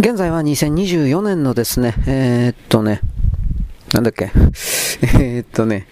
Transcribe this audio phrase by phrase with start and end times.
[0.00, 3.00] 現在は2024年のですね、えー、っとね、
[3.92, 5.88] なんだっけ、えー、っとね、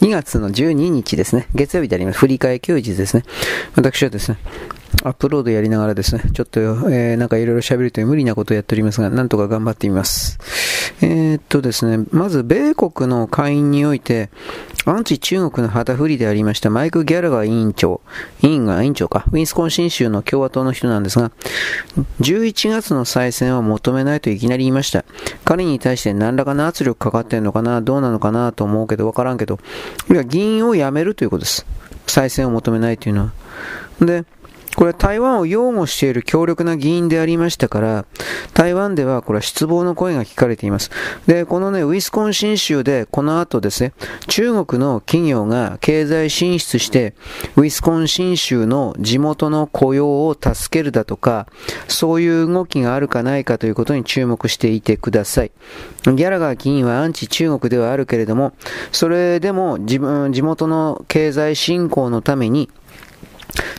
[0.00, 2.18] 2月の12日ですね、月曜日であります。
[2.20, 3.24] 振り替え休日ですね。
[3.74, 4.38] 私はですね、
[5.04, 10.38] アップロードやりながらですね、ちょっと、えー、なんかいろいろ喋るという無理なことをやっておりますが、なんとか頑張ってみます。
[11.00, 14.30] えー、っとですね、まず、米国の会員において、
[14.84, 18.00] アンチ中国の旗振りでありましたマイク・ギャラガー委員長、
[18.42, 21.30] 委員が委員長か、ウィンスコンシン州の共和党の人なんですが、
[22.20, 25.04] 11月の再選は求めないといきなり言いました。
[25.44, 29.58] 彼に対して何らかの圧力かかってんのかな、どうなのかなと思うけど、わからんけど、
[30.10, 31.66] いや、議員を辞めるということです。
[32.06, 33.32] 再選を求めないというのは。
[34.00, 34.24] で、
[34.76, 38.04] これは台湾を擁護している強力な議員でありましたから、
[38.54, 40.90] 台湾ではこれは失望の声が聞かれています。
[41.26, 43.92] で、このね、ウィスコンシン州でこの後ですね、
[44.28, 47.14] 中国の企業が経済進出して、
[47.56, 51.46] ウィスコンシン州の地元の雇用を助けるだとか、
[51.86, 55.52] そういう動きがあるかないかということに注目していてください。
[56.04, 58.52] ギャラガー議員はアンチ中国ではあるけれども、
[58.90, 62.70] それでも自分、地元の経済振興のために、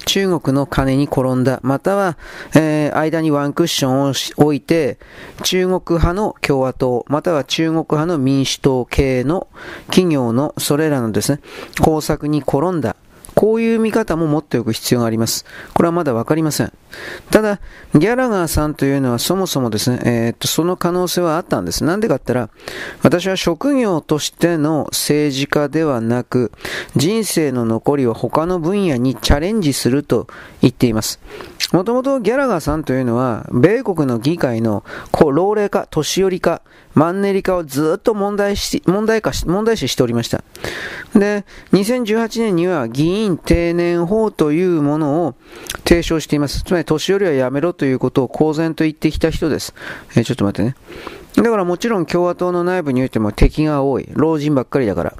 [0.05, 2.17] 中国の金に転んだ、または、
[2.55, 4.13] えー、間にワンクッションを
[4.45, 4.97] 置いて、
[5.43, 9.47] 中国派の共和党、または中国派の民主党系の
[9.87, 11.39] 企業のそれらのですね、
[11.81, 12.95] 工作に転んだ、
[13.43, 15.43] こういう見方も持っておく必要があります。
[15.73, 16.71] これはまだわかりません。
[17.29, 17.59] ただ、
[17.93, 21.83] ギャラガーさんというのはそもそもですね、えー、っと、その可能性はあったんです。
[21.83, 22.61] なんでかって言ったら、
[23.01, 26.53] 私は職業としての政治家ではなく、
[26.95, 30.27] 人生の残りは他の分野にチャレンジすると
[30.61, 31.19] 言っています。
[31.71, 34.83] もともとギャラガーさんというのは、米国の議会の
[35.19, 36.61] 老齢化、年寄り化、
[36.93, 40.43] マンネリ化をずっと問題し、問題化し、問題視しておりました。
[41.15, 45.35] で、2018年には議員定年法というものを
[45.85, 46.63] 提唱しています。
[46.63, 49.73] つまり年寄りはやめろということを公然と言ってきた人です。
[50.15, 50.75] えー、ちょっと待ってね。
[51.35, 54.07] だからもちろん共和党の内部においても敵が多い。
[54.13, 55.13] 老人ばっかりだから。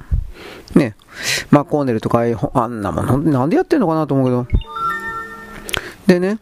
[0.74, 0.94] ね。
[1.50, 2.20] マコーネルとか
[2.54, 4.58] あんなもんなんでやってんのかなと思うけど。
[6.06, 6.38] でね、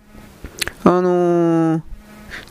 [0.84, 1.82] あのー、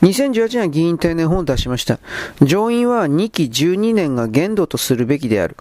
[0.01, 1.99] 2018年議員定年法を出しました。
[2.41, 5.57] 上院は2期12年が限度とするべきである。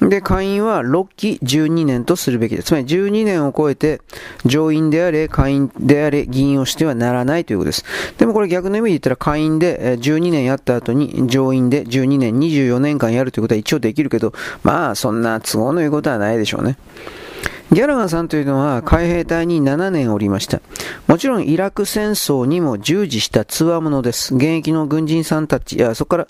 [0.00, 2.68] で、下院は6期12年とするべきです。
[2.68, 4.00] つまり12年を超えて
[4.44, 7.84] 上院であれ、下院であれ、議員をしてはならないということです。
[8.16, 14.32] でもこれ逆の意味で言ったら下院で12年やった後に上院で12年、24年間やるということは一応できるけど、
[14.62, 16.76] まあそんな都合のいいことはないでしょうね。
[17.70, 20.62] ギャラガーさんというのは海兵隊に7年おりました。
[21.06, 24.34] もちろんイラク戦争にも従事したつわものです。
[24.34, 26.28] 現役の軍人さんたち、いや、そこから、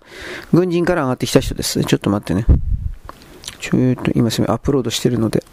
[0.52, 1.84] 軍人から上がってきた人です。
[1.84, 2.44] ちょっと待ってね。
[3.60, 5.44] ちょっと今すみアップロードしてるので。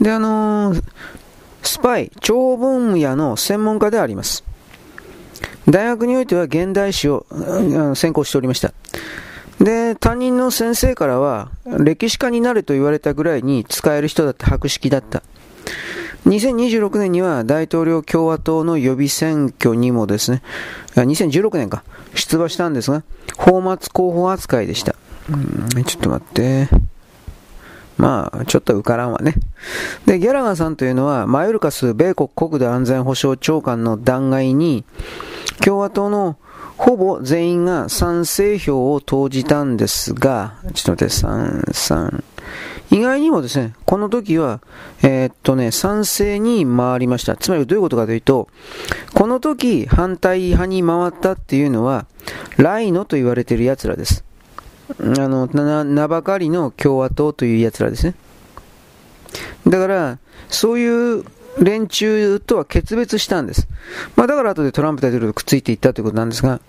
[0.00, 0.82] で、あのー、
[1.62, 4.44] スパイ、超分野の専門家であります。
[5.68, 7.26] 大学においては現代史を、
[7.94, 8.72] 専攻しておりました。
[9.60, 15.22] で、担任の先生からは、歴史家になれと言われたぐらいに使える人だって博識だった。
[16.26, 20.42] 2026年には大統領共和党の予備選挙にもですね、
[20.94, 21.84] 2016年か、
[22.14, 23.02] 出馬したんですが、
[23.36, 24.94] 放末候補扱いでした。
[25.30, 25.36] う
[25.80, 26.68] んちょっと待って。
[27.96, 29.34] まあ、ちょっと受からんわね。
[30.06, 34.84] で、ギャラガーさんというのは、マヨルカス米国国土安全保障長官の弾劾に、
[35.64, 36.36] 共和党の
[36.76, 42.24] ほぼ全員が賛成票を投じたんですが、ちょっと待って、3、3。
[42.90, 44.60] 意外にもですね、この時は、
[45.02, 47.36] えー、っとね、賛成に回りました。
[47.36, 48.48] つまりどういうことかというと、
[49.14, 52.06] この時反対派に回ったっていうのは、
[52.56, 54.24] ライノと言われている奴らです。
[55.00, 55.48] あの、
[55.84, 58.14] 名ばかりの共和党という奴らですね。
[59.66, 60.86] だから、そうい
[61.20, 61.24] う
[61.60, 63.68] 連中とは決別したんです。
[64.16, 66.60] まあ、だから後でトランプ大統領とくっついていったということなんですが、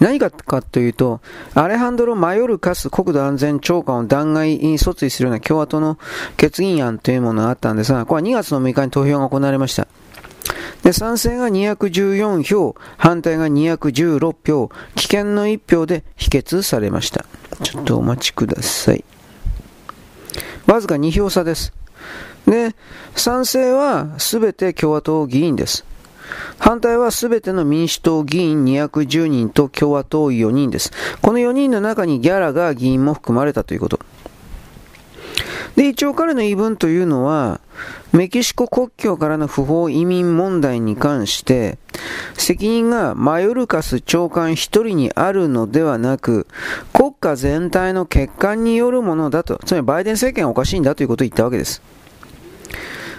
[0.00, 1.20] 何かかというと、
[1.54, 5.98] アレハンドロ・マヨルカス国土安全長官を弾劾に訴追するような共和党の
[6.36, 9.86] 決議案というものがあったんですが、これは2月の6日に投票が行われました。
[10.82, 17.24] で、賛成が214票、反対が216票、棄権の1票で否決されました。
[17.62, 19.04] ちょっとお待ちください。
[20.66, 21.72] わずか2票差です。
[22.46, 22.74] で、
[23.14, 25.84] 賛成は全て共和党議員です。
[26.58, 30.92] 反対は全ての民主党議員210人と共和党4人です。
[31.20, 34.00] この4人の中にギャラが議員も含まれたということ。
[35.76, 37.60] で、一応彼の言い分というのは、
[38.12, 41.78] メキシコ国境からの不法移民問題に関して、
[42.34, 46.46] 責任がマヨルカス長官一人にあるのではなく、
[46.92, 51.82] 国家全体の欠陥によるものだと、つまりバイデン政権はおかしいんだということを言ったわけです。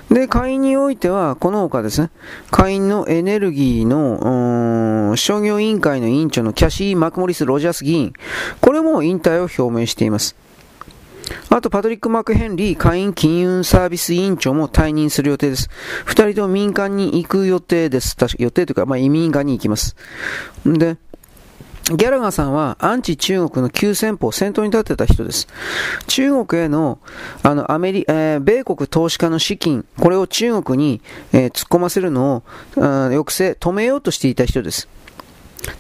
[0.10, 2.12] で、下院においては、この他ですね、
[2.52, 8.14] 下院のエネルギーの、商業委員会の委員長のキャシー・マクモリス・ロジャース議員、
[8.62, 10.36] これも引退を表明しています。
[11.50, 15.70] あと、パトリック・マクヘンリー下院金融サービス委員長も退任する予定です。
[16.06, 18.16] 二人とも民間に行く予定です。
[18.16, 19.96] 確か予定というか、まあ、移民側に行きます。
[20.66, 20.98] で、
[21.88, 25.48] ギャラガーさんはアンチ中国の急先鋒、先頭に立ってた人です。
[26.08, 26.98] 中国への、
[27.44, 31.02] あの、アメリ、えー、米国投資家の資金、これを中国に、
[31.32, 32.44] えー、突っ込ませるのを、
[32.74, 34.88] 抑制、止めようとしていた人です。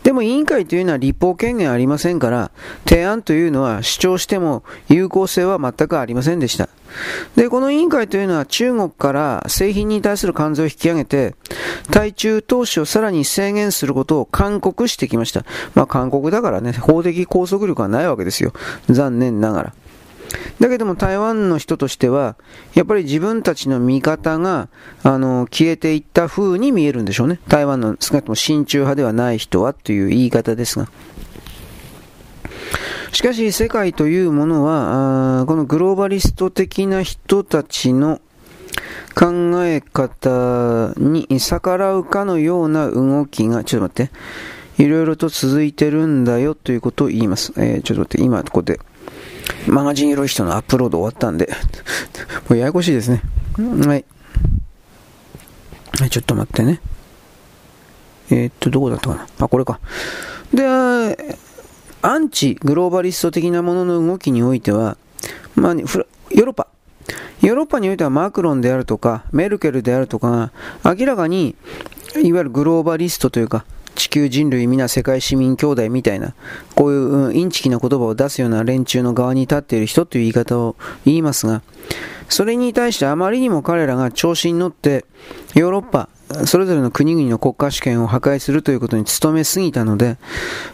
[0.03, 2.51] でも委員会というのは立法権限ありませんから、
[2.87, 6.69] 提案というのは主張しても有効性は全くありませんでした。
[7.35, 11.35] で、この委員会というのは中国から製品に対する関税を引き上げて、
[11.91, 15.45] 対中投資をさらに制限することを勧告してきました。
[15.73, 18.53] まあ勧告だからね、法的拘束力はないわけですよ。
[18.89, 19.73] 残念ながら。
[20.59, 22.35] だけども台湾の人としては、
[22.73, 24.69] やっぱり自分たちの味方が、
[25.03, 27.39] あの、消えていった風に見えるんでしょうね。
[27.47, 30.87] 台湾の少なくとも親中派ではない人はという言い方ですが。
[33.11, 38.19] しかし世界というものは、このグローバリスト的な人たちの
[39.13, 47.53] 考え方に逆らうかのような動きが、ちょっと待って、いろいろと続いてるんだよということを言います。
[47.55, 48.79] えー、ちょっと待って、今ここで。
[49.67, 51.49] マガジンエロい人のアップロード終わったんで
[52.49, 53.21] もうややこしいですね。
[53.57, 54.05] はい。
[55.99, 56.81] はい、ちょっと待ってね。
[58.29, 59.27] えー、っと、どこだったかな。
[59.39, 59.79] あ、これか。
[60.53, 60.65] で、
[62.01, 64.97] アンチグローバリスト的なものの動きにおいては、
[65.55, 66.67] まあ、ヨーロッパ。
[67.41, 70.51] ヨーロッパにおいてはマクロンであるとか、メルケルであるとか、
[70.83, 71.55] 明らかに、
[72.21, 73.65] いわゆるグローバリストというか、
[73.95, 76.35] 地球人類皆世界市民兄弟みたいな、
[76.75, 80.75] こういう、うん、インチキな言葉を出すような連中の側に立っている人という言い方を
[81.05, 81.61] 言いますが、
[82.29, 85.05] それに対してあまりにも彼らが調子に乗って、
[85.55, 86.09] ヨーロッパ、
[86.45, 90.17] それぞれの国々の国家主権を破壊するということに努めすぎたので、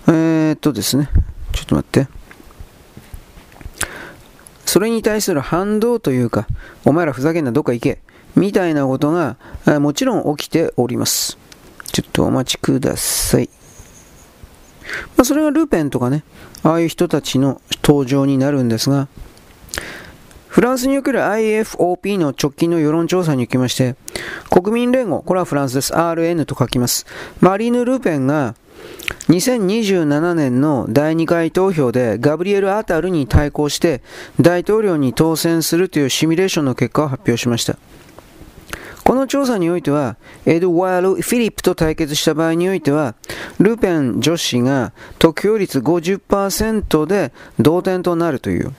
[0.08, 1.10] えー、っとですね、
[1.52, 2.08] ちょっと待って。
[4.66, 6.48] それに対する反動というか、
[6.86, 8.00] お前らふざけんなどっか行け、
[8.36, 9.36] みたいなことが、
[9.80, 11.38] もちろん起きております。
[11.92, 13.50] ちょっとお待ちください。
[15.18, 16.24] まあ、それがルペンとかね、
[16.64, 19.08] ああいう人たちの登場になるんですが、
[20.48, 23.96] フランスにおける IFOP の直近の世論調査におきまして、
[24.50, 25.94] 国民連合、これはフランスです。
[25.94, 27.06] RN と書きます。
[27.40, 28.56] マリーヌ・ルペンが
[29.30, 34.02] 2027年の第2回投票でガブリエル・アタルに対抗して
[34.42, 37.78] 大統領に当選するというシミュレーションの結果を発表しました。
[39.03, 43.15] この調査においては、エドワール・フィリップと対決した場合においては、
[43.59, 48.74] ルペン女子が得票率50%で同点となるという。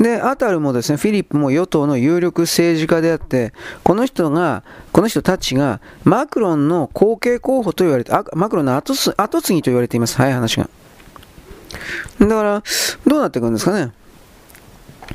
[0.00, 3.52] で、アタルもですね、フィリップも与党の有力政治家であって、
[3.82, 10.16] この人が、この人たちが、マクロンの後継候補と言われて、マクロンの後後継ぎと言われています。
[10.16, 10.68] 早い話が。
[12.20, 12.62] だから、
[13.06, 13.92] どうなっていくんですかね。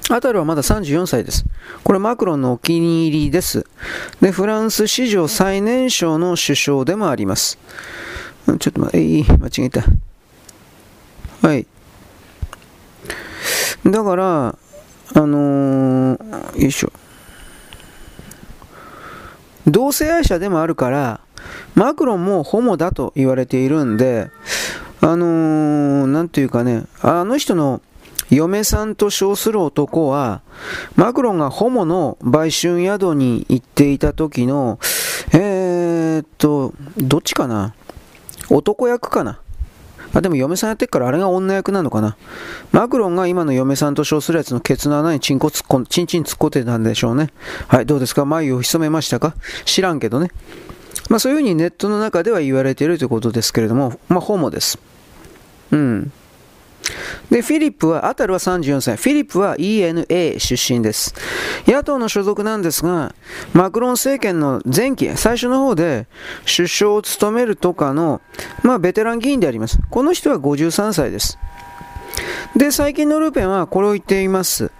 [0.09, 1.45] アタルはまだ34歳です。
[1.83, 3.65] これマクロンのお気に入りです。
[4.19, 7.57] で、フランス史上最年少の首相でもあります。
[8.45, 9.83] ちょっと待って、間違えた。
[11.47, 11.65] はい。
[13.85, 14.55] だから、
[15.13, 16.91] あのー、よいしょ。
[19.67, 21.21] 同性愛者でもあるから、
[21.75, 24.29] マクロンもホモだと言われているんで、
[25.01, 27.81] あのー、なんていうかね、あの人の
[28.31, 30.41] 嫁さんと称する男は、
[30.95, 34.79] マクロンがホモの売春宿に行っていた時の、
[35.33, 37.75] えー、っと、どっちかな？
[38.49, 39.39] 男役かな？
[40.13, 42.15] あ、でも嫁さんやってっからあれが女役なのかな？
[42.71, 47.31] マクロンが今の嫁さんと称するやつのケツの穴にチンコ突っ込ん、チンチン突っ込んでたんでしょうね。
[47.67, 48.23] はい、どうですか？
[48.23, 49.35] 眉を潜めましたか？
[49.65, 50.31] 知らんけどね。
[51.09, 54.79] まあそういうふうにネットの中では言われているということですけれども、まあホモです。
[55.71, 56.11] うん。
[57.29, 58.97] で、フィリップは、アタルは34歳。
[58.97, 61.13] フィリップは ENA 出身です。
[61.65, 63.15] 野党の所属なんですが、
[63.53, 66.07] マクロン政権の前期、最初の方で
[66.45, 68.21] 首相を務めるとかの、
[68.63, 69.79] まあ、ベテラン議員であります。
[69.89, 71.37] この人は53歳です。
[72.55, 74.71] で、最近のルーペンはこれを言っています。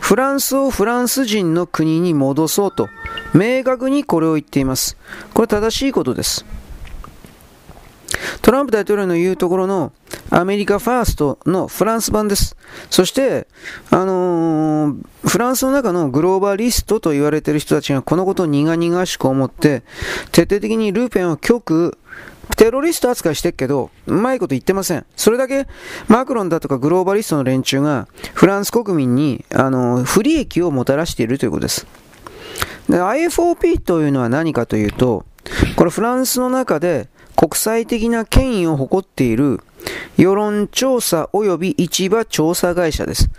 [0.00, 2.88] フランスをフランス人の国に戻そうと、
[3.34, 4.96] 明確にこれを言っています。
[5.34, 6.44] これ正しいことです。
[8.42, 9.92] トランプ大統領の言うところの
[10.30, 12.56] アメリカファーストのフランス版です。
[12.90, 13.46] そして、
[13.90, 19.82] あのー、フランスの中のグローバリストと言われている人たちがこのことを苦々しく思って、
[20.32, 21.98] 徹底的にルーペンを極
[22.56, 25.06] テロリスト扱いしてるけど、うまいこと言ってません。
[25.16, 25.66] それだけ、
[26.08, 31.86] マクロンだとかグローバリストの連中が、フランス国民に、あの、不利益をもたらしているということです。
[32.88, 35.24] で IFOP というのは何かというと、
[35.76, 37.08] これフランスの中で
[37.40, 39.60] 国際的な権威を誇っている
[40.18, 43.30] 世論調査及び市場調査会社です。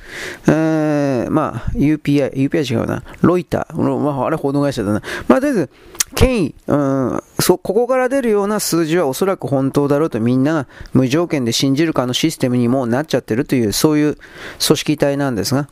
[0.47, 3.03] えー、まあ、UPI、UPI 違うな。
[3.21, 3.79] ロイター。
[3.79, 5.03] まあ、あれ報道会社だな。
[5.27, 5.69] まあ、とりあえず、
[6.15, 14.17] 権威、うん、そ、ここから出るような数字はおそらく本当だろうとみんなが無条件で信じるかのシステムにもなっちゃってるという、そういう
[14.65, 15.69] 組織体なんですが、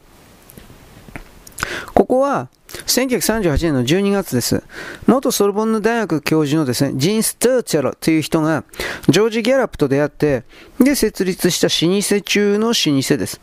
[1.95, 4.63] ここは、1938年の12月です。
[5.07, 8.63] 元ソルボンヌ大学教授のですね、ジン・スターチャロという人が、
[9.09, 10.43] ジョージ・ギャラップと出会って、
[10.79, 13.41] で、設立した老舗中の老舗です。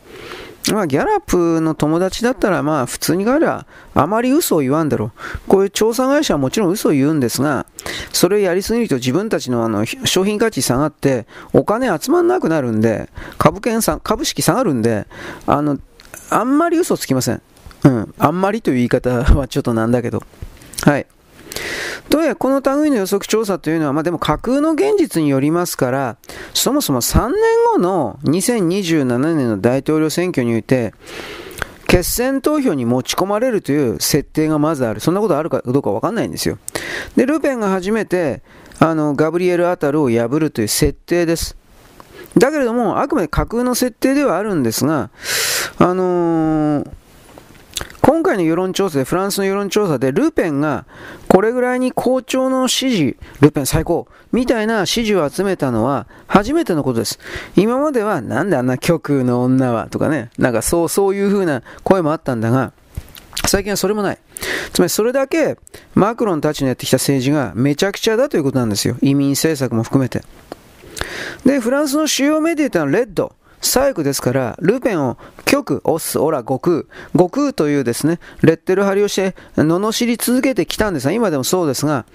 [0.73, 5.11] まあ、ギャラップの友達だったら、まあ、普通に考えれば、あまり嘘を言わんだろう。
[5.47, 7.65] こういう調査会社はもちろん嘘を言うんですが、
[8.11, 15.07] それをやりすぎると自分たちのあの商品価値下がって、お金集まんなくなるんで、株券さ株式下がるんで、
[15.45, 15.79] あの、
[16.29, 17.41] あんまり嘘つきません。
[17.87, 18.13] うん。
[18.19, 20.21] あんまりという言い方はちょっとなんだけど。
[20.83, 21.07] はい。
[22.09, 26.17] とはいえ、この類の予測調査というのは、まあでも架空の現実によりますから、
[26.53, 27.35] そもそも3年
[27.73, 30.93] 後の2027年の大統領選挙において、
[31.87, 34.99] 決選投票に持ち込まれるという設定がまずある。
[34.99, 36.59] そんなことあるかどうかわかんないんですよ。
[37.15, 38.41] で、ルペンが初めて、
[38.79, 41.55] あの、ガブリエル・アタルを破るという設定です。
[42.37, 45.09] だけれども、あくまで架空の設定ではあるんですが、
[45.79, 46.89] あのー
[48.07, 50.85] 今回の世論調査で、フランスの世論調査で、ルペンが
[51.27, 57.19] これぐらいに好調の支持、ルペン最高みたいな支持を集めたのは初めてのことです。
[57.57, 62.71] 今までは、なんであんな極右の女はとかね、なんかそう、そういう風な声もあったんだが、
[63.45, 64.17] 最近はそれもない。
[64.71, 65.57] つまりそれだけ
[65.93, 68.95] マクロンたちのやってきた政治がめちゃくちゃだということなんですよ。
[69.01, 70.23] 移民政策も含めて。
[71.45, 73.33] で、フランスの主要メディアとのはレッド。
[73.61, 76.83] 左翼ですから、ルペンを極押す、オラ、悟空。
[77.13, 82.05] 悟空というですね、レッテル貼りをして、罵り続けてきたんですが、今でもそうですが、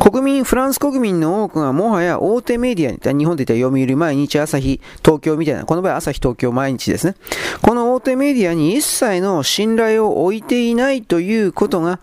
[0.00, 7.14] 国民、フランス国民の多くがもはや大手メディアに、日本で言ったら読売、毎日、朝日、東京みたいな、この場合朝日、東京、毎日ですね。
[7.62, 12.00] この大手メディアに一切の信頼を置いていないということが、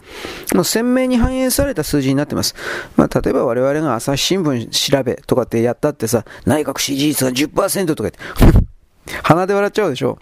[0.53, 2.56] もう鮮明に反映された数字になってます。
[2.96, 8.58] まあ、例えば我々が朝日新聞調べとかってやったってさ、内閣支持率が10%とか言って、
[9.24, 10.20] 鼻で笑っちゃうでしょ。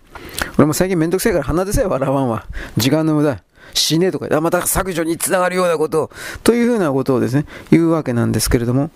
[0.57, 2.45] 俺も最近めんどくせえから鼻でさえ笑わんわ。
[2.77, 3.41] 時間の無駄。
[3.73, 6.11] 死ねとか、また削除につながるようなことを、
[6.43, 8.89] というふうなことをですね、言うわけなんですけれども。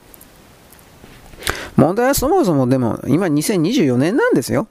[1.75, 4.67] 問題はそもそもでも、今2024年なんですよ。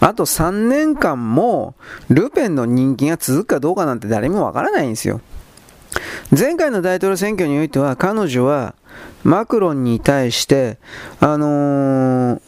[0.00, 1.74] あと3年間も、
[2.08, 5.20] ルペンの人気が続くかどうかなんて誰もわからないんですよ。
[6.36, 8.74] 前回の大統領選挙においては、彼女は、
[9.22, 10.78] マクロンに対して、
[11.20, 12.40] あのー、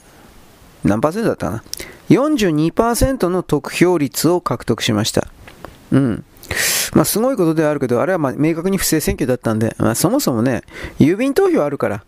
[0.85, 1.65] 何パーセントだったかな
[2.11, 5.29] ?42% の得票率を獲得しました。
[5.93, 6.25] うん。
[6.95, 10.63] まあ、すごいことではあるけど、あれはま明確に不正選挙だったんで、まあ、そもそもね、
[10.99, 12.05] 郵便投票あるから、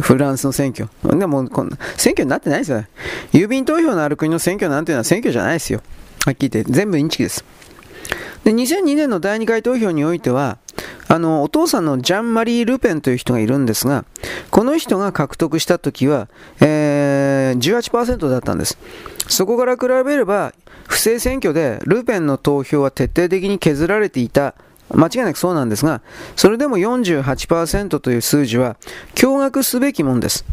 [0.00, 0.88] フランスの選挙。
[1.18, 2.84] でもこんな、選挙になってないですよ。
[3.32, 5.82] 郵便投票のある国の選挙なんていうのは選挙じゃないですよ。
[6.24, 7.44] はっきり言って、全部インチキです。
[8.44, 10.58] で、2002年の第2回投票においては、
[11.08, 14.04] あの、お父さんのジャン・マリー・ルペンという人がいるんですが、
[14.50, 16.28] この人が獲得した時は、
[16.60, 18.78] えー、18%だったんです。
[19.28, 20.52] そこから比べれば、
[20.88, 24.54] 不正選挙でルペンの投票は徹底的に削られていた
[24.94, 26.02] 間違いなくそうなんですが、
[26.36, 28.76] それでも48%という数字は
[29.14, 30.44] 驚愕すべきもんです。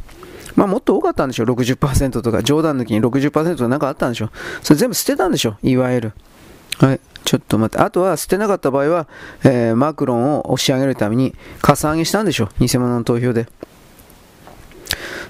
[0.56, 4.30] まあもっと多かったんでしょう、60%とか、冗談抜きに60%とかなんかあったんでしょう？
[4.62, 6.14] それ全部捨てたんでしょう、いわゆる。
[6.80, 7.00] はい。
[7.26, 7.84] ちょっと待って。
[7.84, 9.08] あとは捨てなかった場合は、
[9.44, 12.50] えー、マクロンを押し上げるために、かさ上げしたんでしょ。
[12.60, 13.48] 偽物の投票で。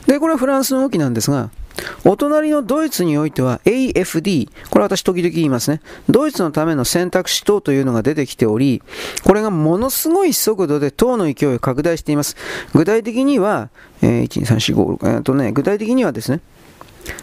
[0.05, 1.49] で、これはフランスの動きなんですが、
[2.03, 5.81] お隣のドイツにおいては AFD、これ私時々言いますね。
[6.09, 8.81] ドイツのための選択肢等というのが出てきており、
[9.23, 12.35] これがものすごい速度で党の勢いを拡大しています。
[12.73, 13.69] 具体的には、
[14.01, 16.41] えー、1、2、3、4、5、6、えー、とね、具体的にはですね、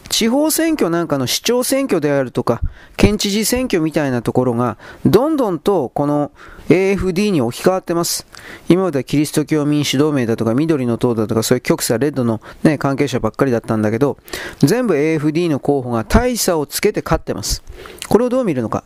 [0.09, 2.62] 地方選挙なんかの市長選挙であるとか、
[2.97, 6.30] 県知事選挙みたいなところが、どんどんとこの
[6.68, 8.26] AFD に置き換わってます。
[8.68, 14.16] 今まではキリスト教民主同盟だとか、緑の党だとか、そういう極左レッドの、ね、関係者ばっかりだったんだけど、
[14.61, 17.62] 全部 AFD の候補が大差をつけて勝ってます。
[18.09, 18.85] これをどう見るのか。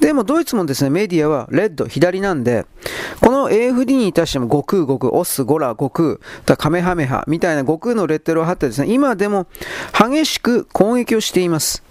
[0.00, 2.66] でもドイツもですね、メディアはレッド、左なんで、
[3.20, 9.46] この AFD に対しても悟空、悟空、オス、ゴラ、悟空、だカメハメハみたいな悟空のレッテルを貼ってですね、今でも
[9.92, 11.82] 激しく攻撃をしています。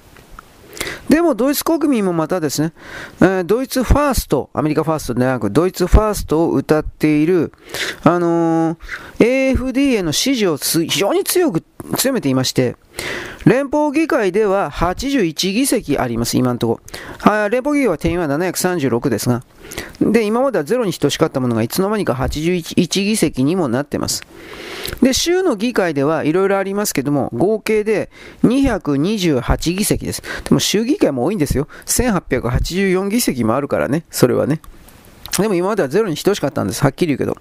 [1.09, 2.73] でもドイツ国民もまたですね、
[3.21, 7.51] えー、ドイツファースト、アメリカファーストではなく、ドイツファーストを歌っている、
[8.03, 11.63] あのー、AFD への支持を非常に強く
[11.97, 12.75] 強めていまして、
[13.45, 16.81] 連邦議会では81議席あります、今のとこ
[17.25, 17.49] ろ。
[17.49, 19.43] 連邦議会は定員は736ですが、
[20.01, 24.23] で、今まではゼロに等しかったものがいつの間にか81議席にもなってます。
[25.01, 28.09] で、州の議会ではいろいろありますけども、合計で
[28.43, 30.21] 228議席です。
[30.21, 31.67] でも州議会も多いんですよ。
[31.85, 34.61] 1884議席もあるからね、それはね。
[35.37, 36.83] でも今まではゼロに等しかったんです。
[36.83, 37.37] はっきり言うけど。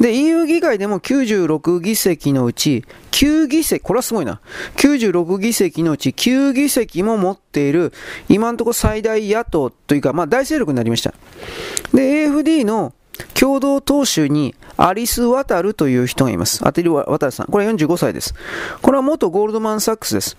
[0.00, 4.40] で、EU 議会でも96議席のうち9議席、これはすごいな。
[4.76, 7.92] 96議席のうち9議席も持っている、
[8.28, 11.14] 今のところ最大野党というか、まあ大勢力になりました。
[11.94, 12.92] で、AFD の
[13.38, 16.66] 共同党首にアリス・ワタルという人がいます。
[16.66, 17.46] アテリ・ワタルさん。
[17.46, 18.34] これは45歳です。
[18.82, 20.36] これは元ゴールドマン・サックスです。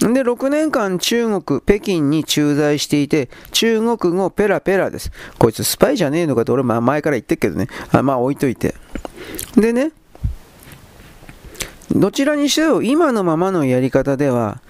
[0.00, 5.10] で、6年間中国、北京に駐在していて、中国語ペラペラです。
[5.38, 7.68] こいつスパイじゃねえのかと俺前から言ってるけどね。
[7.90, 8.74] あまあ置いといて。
[9.56, 9.90] でね、
[11.90, 14.60] どちらにしても今のままのやり方では、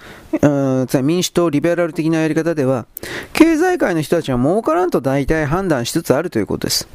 [0.41, 2.87] うん民主党リベラル的なやり方では、
[3.33, 6.87] 経済界の人たちは儲からんと大体判断しつつあるということです。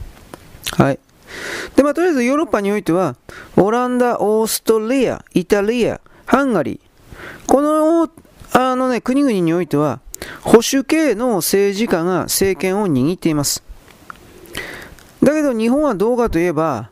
[0.72, 0.98] はい。
[1.76, 3.16] で、まあ、とりあえずヨーロッパにおいては、
[3.56, 6.80] オランダ、オーストリア、イタリア、ハンガリー、
[7.46, 8.10] この、
[8.52, 10.00] あのね、国々においては、
[10.42, 13.62] 保守系の政治家が政権を握っています。
[15.22, 16.90] だけど日本はどうかといえば、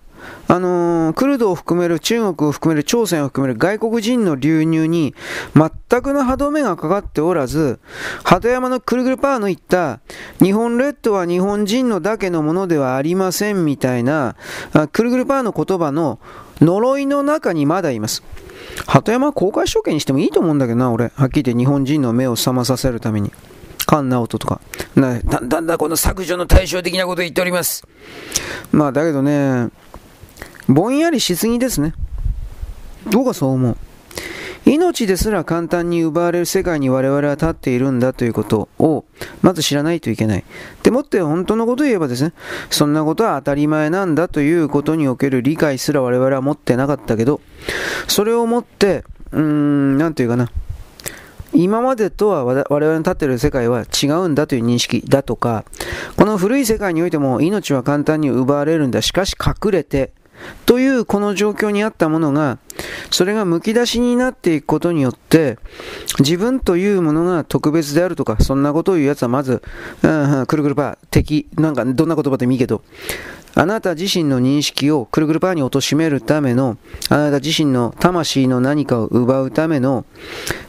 [0.49, 5.15] あのー、クルドを含める中国を含める朝鮮を含める外国人の流入に
[5.55, 7.81] 全くの歯止めがかかっておらず、
[8.25, 10.01] 鳩山のくるぐるパーの言った
[10.43, 14.37] 日本列島は日本人のだけのものではありませんみたいな、
[14.93, 16.19] くるぐるパーの言葉の
[16.61, 18.23] 呪いの中にまだいます。
[18.87, 21.13] 鳩山は公開処刑にしてもいいと思うんだけどな、俺。
[21.15, 23.33] はっきり言って日本人の目を覚まさせるために。
[23.89, 24.61] 菅直人とか。
[24.97, 27.87] だんだんだんこの削除の対照的なことを言っております。
[28.71, 29.69] まあだけどね、
[30.69, 31.95] ぼんやりしすぎですね。
[33.11, 33.77] 僕はそう思う。
[34.65, 39.05] 命ですら簡単に奪われる世界に我々は立っているんだということを、
[39.41, 40.45] まず知らないといけない。
[40.85, 42.33] でもって本当のことを言えばですね、
[42.71, 47.41] そんなことは当たり前なんだということにおける理解すら我々は持ってなかったけど、
[48.07, 50.49] それをもって、うーん、なんていうかな、
[51.53, 55.65] 今までとは我々の立っている世界は違うんだという認識だとか、
[56.17, 59.03] この古い世界においても命は簡単に奪われるんだ。
[59.03, 60.13] しかし隠れて、
[60.67, 62.59] というこの状況にあったものが、
[63.11, 65.59] それがむき出しになっていくことによって、
[66.21, 69.63] 自分というものが特別であるとか、そんなことを言うやつはまず、
[70.03, 72.83] うんうん、くるくるパー、敵、なんかどんな言葉でもいいけど、
[73.55, 76.79] あなた自身の認識をくるくるパーに貶めるための、
[77.11, 80.07] あなた自身の魂の何かを奪うための、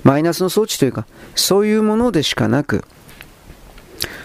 [0.04, 1.06] マイナスの装置というか、
[1.36, 2.84] そういうものでしかなく、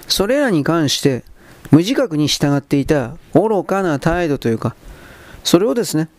[0.09, 1.23] それらに関して、
[1.71, 4.75] 無自覚に従っていた愚かな態度というか、
[5.49, 6.11] それをですね、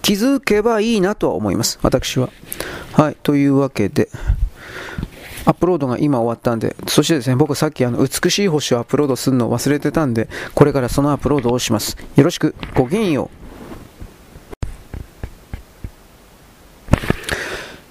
[0.00, 1.78] 気づけばいいなとは思います。
[1.82, 2.30] 私は。
[2.94, 3.16] はい。
[3.22, 4.08] というわけで、
[5.44, 11.98] アップロードが今終わったんで、そしてですね、僕さっきあの、美しい星をアップロードするのを忘れてたんで、これからそのアップロードをします。
[12.16, 13.47] よろしく、ごきげんよう。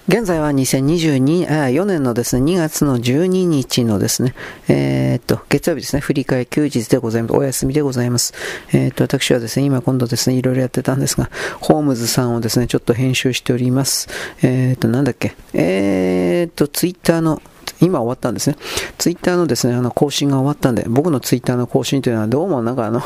[0.08, 4.36] 現在は2022、あ4年のですね、2月の12日のですね、
[4.70, 7.34] えー、っと、月曜日ですね、振り替休日でございます。
[7.36, 8.34] お休みでございます。
[8.72, 14.08] えー、っと、私はですね、今今度ですね、いろいろやってたんですが、ホームズさんをですね、ちょっと編集しております。
[14.44, 17.42] えー、っと、なんだっけ、えー、っと、ツイッターの、
[17.82, 18.56] 今終わったんですね。
[18.98, 23.02] ツイッターのですね、あの、更新が終わったんで、僕のツイッターの更新というのはどうもなんかあの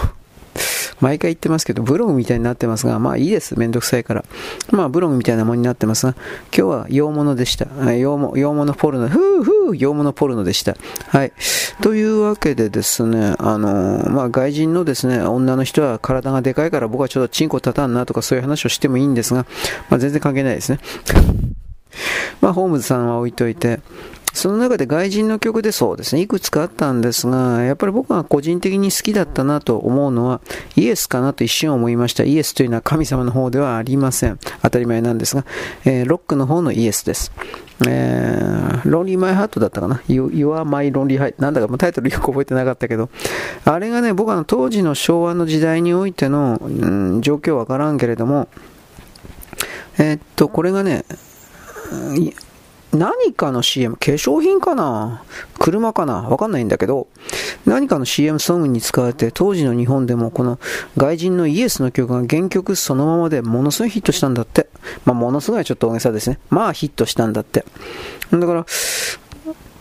[1.00, 3.58] 毎回言ってますけど、ブログみたいになってますが、まあいいです。
[3.58, 4.24] めんどくさいから。
[4.72, 6.14] まあブログみたいなものになってますが、
[6.56, 7.94] 今日は洋物でした。
[7.94, 10.76] 洋物、洋物ポルノ、ふうふう、洋物ポルノでした。
[11.08, 11.34] はい。
[11.82, 19.46] というわけでですね、あのまあ外人のですね、女の人は体がでかいから僕はちょっとチンコ立たんなとかそういう話をしてもいいんですが、
[19.90, 20.80] まあ全然関係ないですね。
[22.42, 23.80] まあホームズさんは置いといて、
[24.34, 30.42] その中で外人の曲でそうですね、いくつかあったんですが、やっぱり僕が個人的に好きだったなと思うのは、
[30.76, 32.24] イエスかなと一瞬思いました。
[32.24, 34.40] イエスというのは神様の方ではありません。
[34.62, 35.46] 当たり前なんですが、
[35.86, 37.32] えー、ロックの方のイエスです。
[37.88, 41.34] えー、ロンリーマイハートだったかな ?You, you are my lonely heart.
[41.40, 43.10] なんだかもうタイトルよく覚えてなかったけど、
[43.66, 46.68] あれがね、僕は当時の昭和の時代においての、う
[47.18, 48.48] ん、状況わからんけれども、
[49.98, 51.06] えー、っと、これがね、
[52.94, 55.24] 何かの CM、化粧品かな？
[55.60, 56.24] 車かな？
[56.24, 57.08] わかんないんだけど、
[57.66, 60.60] 何かの CM ソングに使われて、当時の日本でもこの
[60.98, 64.68] 外人のイエスの曲が原曲そのままでものすごいヒットしたんだって。
[65.06, 66.40] まあ、ものすごいちょっと大げさですね。
[66.50, 67.66] まあヒットしたんだって。
[68.32, 68.66] だから、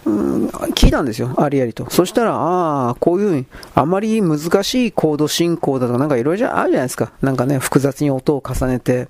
[0.04, 1.88] 聞いたんですよ、ありありと。
[1.90, 7.12] そしたら、ああ、こういう、あまり難しいコード進行だとか、なんかいろいろあるじゃないですか。
[7.22, 9.08] なんかね、複雑に音を重ねて、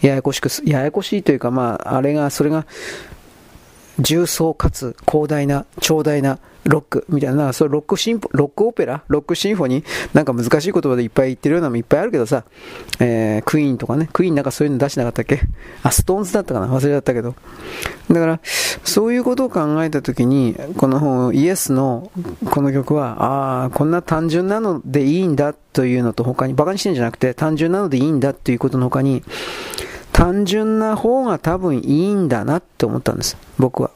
[0.00, 2.66] ややこしく、ややこしいというか、まあ、あれが、それが、
[3.98, 9.02] 重層かつ広大な、長大なロックみたいな、そうロックシンロックオペラ？
[9.08, 9.86] ロックシンフォニー？
[10.14, 12.44] なんか難しい言葉でいっぱい言ってるようなのもいっぱいあるけどさ、
[13.00, 15.40] えー、クイーンとかね、クイーンなんかそういうの出してなかったっけ？
[15.82, 16.68] あ、ストーンズだったかな？
[16.68, 17.34] 忘れちゃったけど。
[18.10, 22.12] だから、そういうことを考えたときに、このイエスの
[22.50, 29.24] この曲は、ああ、こんな単純なのでいいんだというのと他に、馬鹿にしてんじゃなくて、単純なのでいいんだということの他に、
[30.12, 33.90] 単純な方が多分いいんだなって思ったんです、僕は。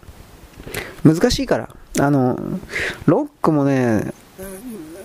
[1.04, 1.68] 難しいから。
[1.98, 2.38] あの、
[3.06, 4.12] ロックもね、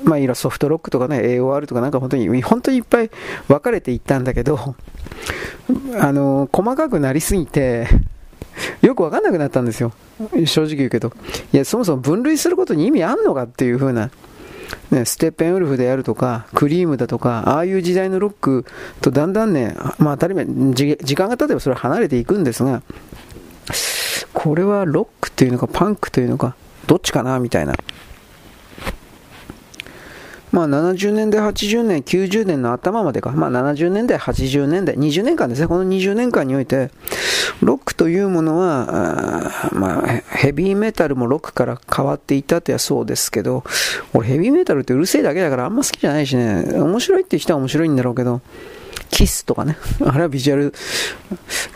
[0.03, 3.11] まあ、いろソフトロックとかね、AOR とかなんか本当に、本当にいっぱい
[3.47, 4.75] 分かれていったんだけど、
[5.99, 7.87] あの、細かくなりすぎて、
[8.81, 9.93] よく分かんなくなったんですよ。
[10.45, 11.13] 正直言うけど。
[11.53, 14.09] いや、そもそも分類することに意味あんのかっていう風な。
[14.91, 18.65] ね、ステッペンウルフであるとか、クリームだとか、ああいう時代のロック
[19.01, 22.81] とだんだんね、まあ当たり前、時間が経てばそれは離れていくんですが、
[24.33, 26.55] これはロックというのかパンクというのか、
[26.87, 27.73] どっちかなみたいな。
[30.51, 36.91] まあ70年代、80年、90年の頭までか、まあ70年代、80年代、20年間ですね、この20年間において、
[37.61, 43.63] ロックというものは、まあ、ヘビーメタルもロックから変わっていたとはそうですけど、
[44.13, 48.41] 俺ヘビーメタルってうるせえだけだからあんま好きじゃないしね、面白いって人は面白いんだろうけど、
[49.11, 49.77] キスとかね。
[50.03, 50.73] あれはビジュアル、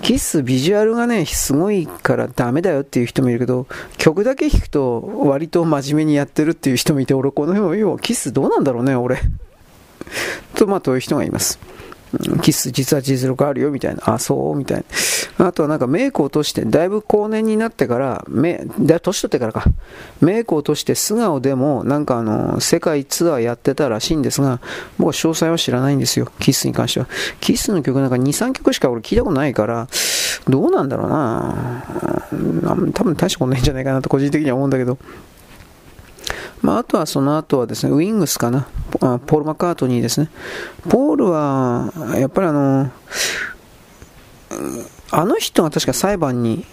[0.01, 3.67] キスビジュアルがね、すごいからダメだよっていう人もいるけど、
[3.97, 9.19] 曲だけ弾くと割と真面目にやってるっていう人もいて、俺この辺は、要はキスどうなんだろうね、俺。
[10.55, 11.59] と、まあ、という人がいます。
[12.41, 14.01] キス実は実力あるよみたいな。
[14.05, 14.85] あ、そうみたい
[15.37, 15.47] な。
[15.47, 19.65] あとはなんかメイク落として、だいぶ後年になってから、め、だ年取ってからか。
[20.21, 24.59] メイクを落として素顔でも、なんかあの、世界ツアーやってたらしいんですが、
[24.97, 26.27] 僕は詳細は知らないんですよ。
[26.39, 27.07] キスに関しては。
[27.41, 29.87] キスの曲なんか2、3曲しか俺聞いたことないから、
[30.47, 31.83] どうなんだろうな
[32.93, 34.97] 多分大したことないんじゃないかなと個人的には思うんだけど。
[36.65, 40.29] まあ、あとはその後はですね、ウィングスかな、ポール・マッカートニーですね。
[40.89, 42.91] ポールは、やっぱりあの、
[45.11, 46.65] あの人が確か裁判に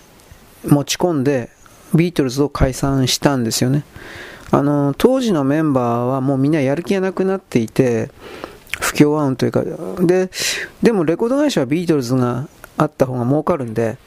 [0.66, 1.50] 持ち込んで、
[1.94, 3.84] ビートルズを解散したんですよね。
[4.50, 8.10] あの、当時のメンバーはもうみんなやる気がなくなっていて、
[8.80, 9.62] 不協和音というか、
[10.00, 10.30] で、
[10.82, 13.98] でもレコード会社はビートルズがあった方が儲かるんで、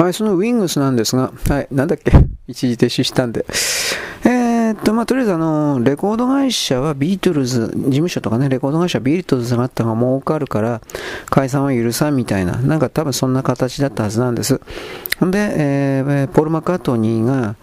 [0.00, 2.10] はい、そのウィングスなんですが、はい、なんだっけ？
[2.48, 3.44] 一時停止したんで。
[4.24, 10.80] えー、っと、まあ、とりあえずあの、レコード会社はビートルズ、事務所とかね、レコード会社はビートルズがあった方が儲かるから、
[11.28, 14.58] 解散は許さんみたいな、なんか多分そんな形だったはずなんです。
[15.18, 17.56] ほんで、えー、ポール・マカートニーが、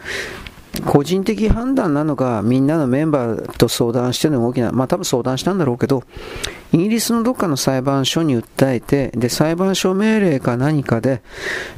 [0.85, 6.03] 個人的判断なのか、みんなのメンバーと相談しての動きな、まあ多分相談したんだろうけど、
[6.73, 11.21] イギリスのどっかの裁判所に訴えて、で、裁判所命令か何かで、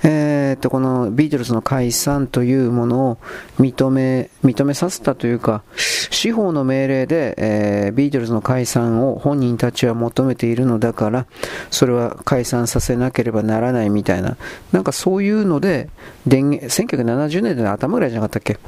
[0.03, 3.17] えー、っと、このビートルズの解散というものを
[3.59, 11.27] 認め、認めさせたというか、司法の命令で、えー、ビートルズの解散を本人たちは求めているのだから、
[11.69, 14.37] それは解散させなければならないみたいな、
[14.71, 15.89] なんかそういうので、
[16.25, 18.59] 電源、1970年代の頭ぐらいじゃなかったっけ？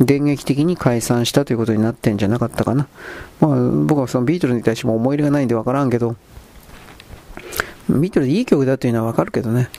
[0.00, 2.86] 電撃的に解散したということになってんじゃなかったかな。
[3.40, 6.16] まあ、僕はそのビートルズに対しても思い入れがないんで分からんけど、
[7.88, 9.70] ビートルズいい曲だというのは分かるけどね。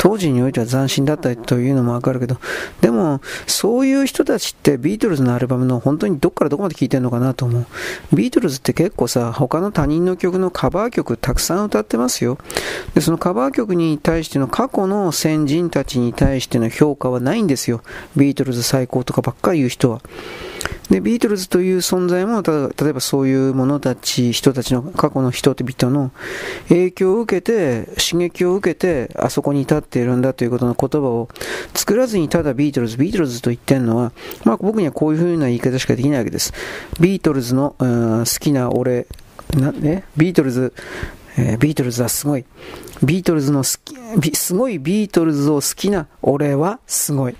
[0.00, 2.38] 当時においては斬新だったというのもわかるけど、
[2.80, 7.66] でも、そういう人たちってビートルズのアルバムの本当にどっからどこまで聴いてるのかなと思う。
[8.16, 12.38] ビートルズって結構さ、他の他人の曲のカバー曲たくさん歌ってますよ。
[12.94, 17.82] で、そのカバー曲に対しての過去の先人たちに対しての評価はないんですよ。
[18.16, 20.00] ビートルズ最高とかばっかり言う人は。
[20.88, 26.10] で、ビートルズという存在も、例えばそういう者たち、人たちの過去の人々の
[26.68, 31.28] 影響を受けて、刺激を受けて、あそこに立っているんだということの言葉を
[31.74, 34.12] 作らずにただビートルズ、ビートルズと言ってるのは、
[34.44, 36.52] まあ僕にはこういう風な言い方しかできないわけです。
[37.00, 39.06] ビートルズの、好きな俺、
[39.54, 40.72] な、ね、ビートルズ、
[41.36, 42.44] えー、ビートルズはすごい。
[43.02, 47.36] ビートルズの好き、すごいビートルズを好きな俺はすごい。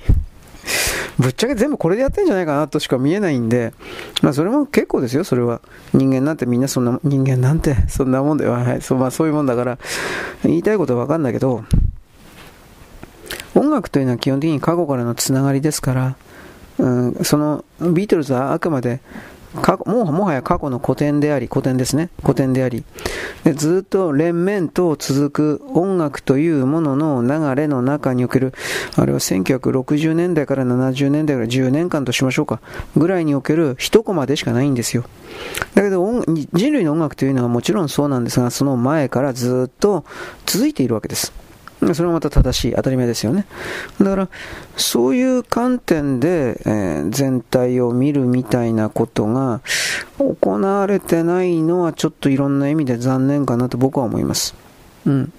[1.19, 3.75] ぶっちゃけ全部これでやってんじゃないかなとしか見えないんで、
[4.23, 5.61] まあそれも結構ですよ、それは。
[5.93, 8.53] 人間なんてみんなそんな、人間なんてそんなもんだよ。
[8.53, 8.81] はい。
[8.81, 9.79] そう、まあそういうもんだから、
[10.45, 11.65] 言いたいことはわかんないけど、
[13.61, 16.17] 音楽というのは基本的に過去からのつながりですから、
[16.79, 19.01] うん、そのビートルズはあくまで
[19.63, 22.09] 過去ももはや過去の古典であり、古典ですね。
[22.23, 22.85] 古典であり。
[23.43, 28.55] でずっと連綿と続く音楽というものの流れの中における、
[28.97, 32.61] あれは1960年代から70年代から10年間としましょうか。
[32.97, 35.05] ぐらいにおける一コマでしかないんですよ。
[35.75, 40.05] だけど人類の音楽というのはもちろんそうなんですが、その前からずっと
[40.47, 41.33] 続いているわけです。
[41.95, 43.47] それはまた正しい、当たり前ですよね。
[43.99, 44.29] だから、
[44.77, 49.61] そういう観点で、えー、全体を見るみたいなことが
[50.19, 54.55] 行われてないのはちょっといろんな意味で残念かなと僕は思います。
[55.07, 55.33] うん。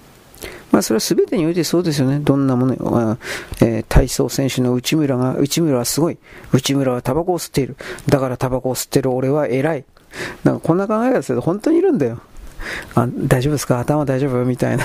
[0.72, 2.18] まあ、それは全てにおいてそうですよね。
[2.18, 3.18] どんなもの、まあ、
[3.60, 6.18] えー、体操選手の内村が、内村はすごい。
[6.52, 7.76] 内村はタバコを吸っている。
[8.08, 9.84] だからタバコを吸ってる俺は偉い。
[10.44, 12.20] なんかこんな考え方すると本当にいるんだよ。
[12.94, 13.80] あ、大丈夫ですか？
[13.80, 14.44] 頭大丈夫？
[14.44, 14.84] みたいな。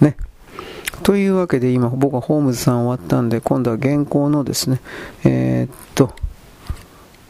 [0.00, 0.16] ね。
[1.02, 4.80] というわけで今僕はホームズさん終わったんで今度は現行のですね、
[5.24, 6.14] えー、っと、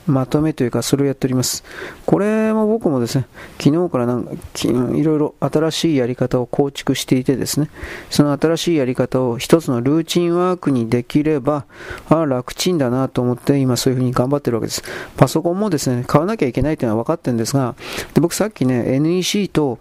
[0.06, 1.64] まとめというか、それをやっております。
[2.06, 3.26] これも僕もですね、
[3.58, 7.70] 昨日からなんか、いろいろ新しいやり方を構築していてですね、
[8.10, 11.64] その新しいやり方を一つのルーチンワークにできれば、
[12.08, 14.82] あ、楽ちんだなと思って今そういうふうに頑張ってるわけです。
[15.16, 17.74] パソコンもですね、買わなきゃいけないというのは分かってるんですが、
[18.14, 19.78] で僕さっきね、NEC と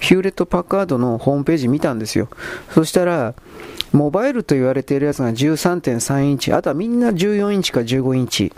[0.00, 2.28] ヒューレット・パッカードのホームページ見たんですよ。
[2.70, 3.34] そしたら、
[3.92, 8.52] モバイルと言われているやつが13.3インチ、あとはみんな14インチか15インチ。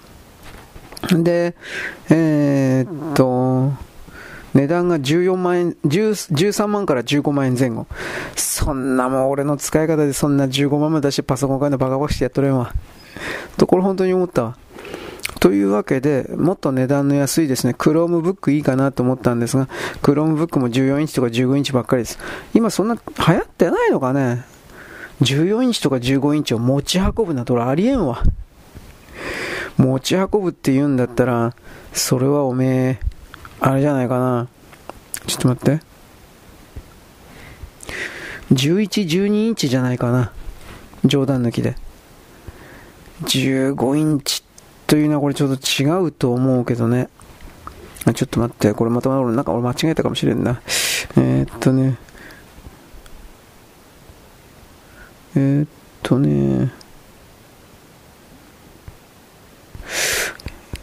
[1.23, 1.55] で、
[2.11, 3.73] えー、っと、
[4.55, 7.87] 値段が14万円、13万から15万円前後。
[8.37, 12.73] そんなもん俺の使い方でそんな15万も出してパソコン買うのバカバカしてやっとれんわ。
[13.59, 14.57] ところ本当に思ったわ。
[15.41, 19.69] というわけで、もっと値段の安いですね、Chromebook いいかなと思ったんですが、
[20.03, 22.19] Chromebook も14インチとか15インチばっかりです。
[22.55, 23.01] 今そんな流
[23.35, 24.45] 行ってないのかね
[25.21, 28.23] ?14 インチとか15インチを持ち運ぶなんて俺ありえんわ。
[29.77, 31.55] 持ち運ぶって言うんだったら、
[31.93, 33.01] それはおめえ、
[33.61, 34.49] あれじゃないかな。
[35.27, 35.83] ちょっと待って。
[38.53, 40.33] 11、12インチじゃないかな。
[41.05, 41.77] 冗談抜きで。
[43.23, 44.45] 15インチ
[44.87, 47.09] というのはこれちょっと違うと思うけどね。
[48.15, 50.61] ちょっと待って、これまた俺、なんか俺間違えたかもしれんな。
[51.17, 51.99] えー、っとね。
[55.35, 55.69] えー、っ
[56.03, 56.73] とね。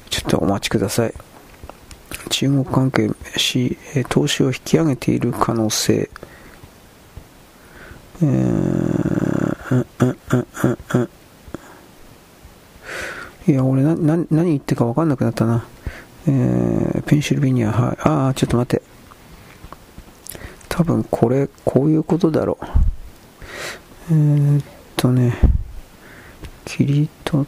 [0.10, 1.14] ちょっとお待ちください。
[2.30, 3.78] 中国関係し、
[4.10, 6.10] 投資を引き上げている可能性。
[8.22, 8.26] えー、
[9.72, 11.10] うんうんうんん。
[13.46, 15.66] いや、俺な、な、何言ってか分かんなくなったな。
[16.28, 17.98] えー、ペンシルベニア、はい。
[18.02, 18.84] ああ、ちょっと待って。
[20.70, 22.66] 多分これ、こういうことだろう。
[24.12, 25.38] えー、っとね、
[26.66, 27.48] 切り取っ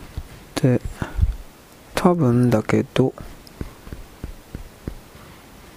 [0.53, 0.81] て、
[2.05, 3.15] 多分だけど、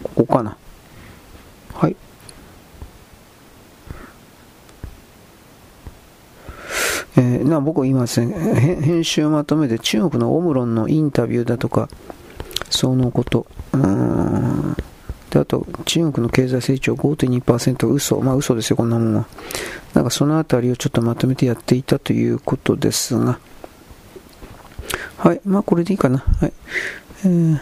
[0.03, 0.59] ここかな。
[1.73, 1.97] はい。
[7.17, 8.35] えー、な僕今ですね、
[8.83, 11.89] 編集まとめて中国のオムロンのインタビューだとか、
[12.69, 14.77] そのこと、うん。
[15.31, 18.21] で、あと、中国の経済成長5.2%嘘。
[18.21, 19.27] まあ嘘ですよ、こんなもんは。
[19.95, 23.39] なんかそのあたりをちょっとまとめてやっていたということですが、
[25.17, 25.41] はい。
[25.45, 26.19] まあ、これでいいかな。
[26.19, 26.53] はい。
[27.25, 27.59] えー、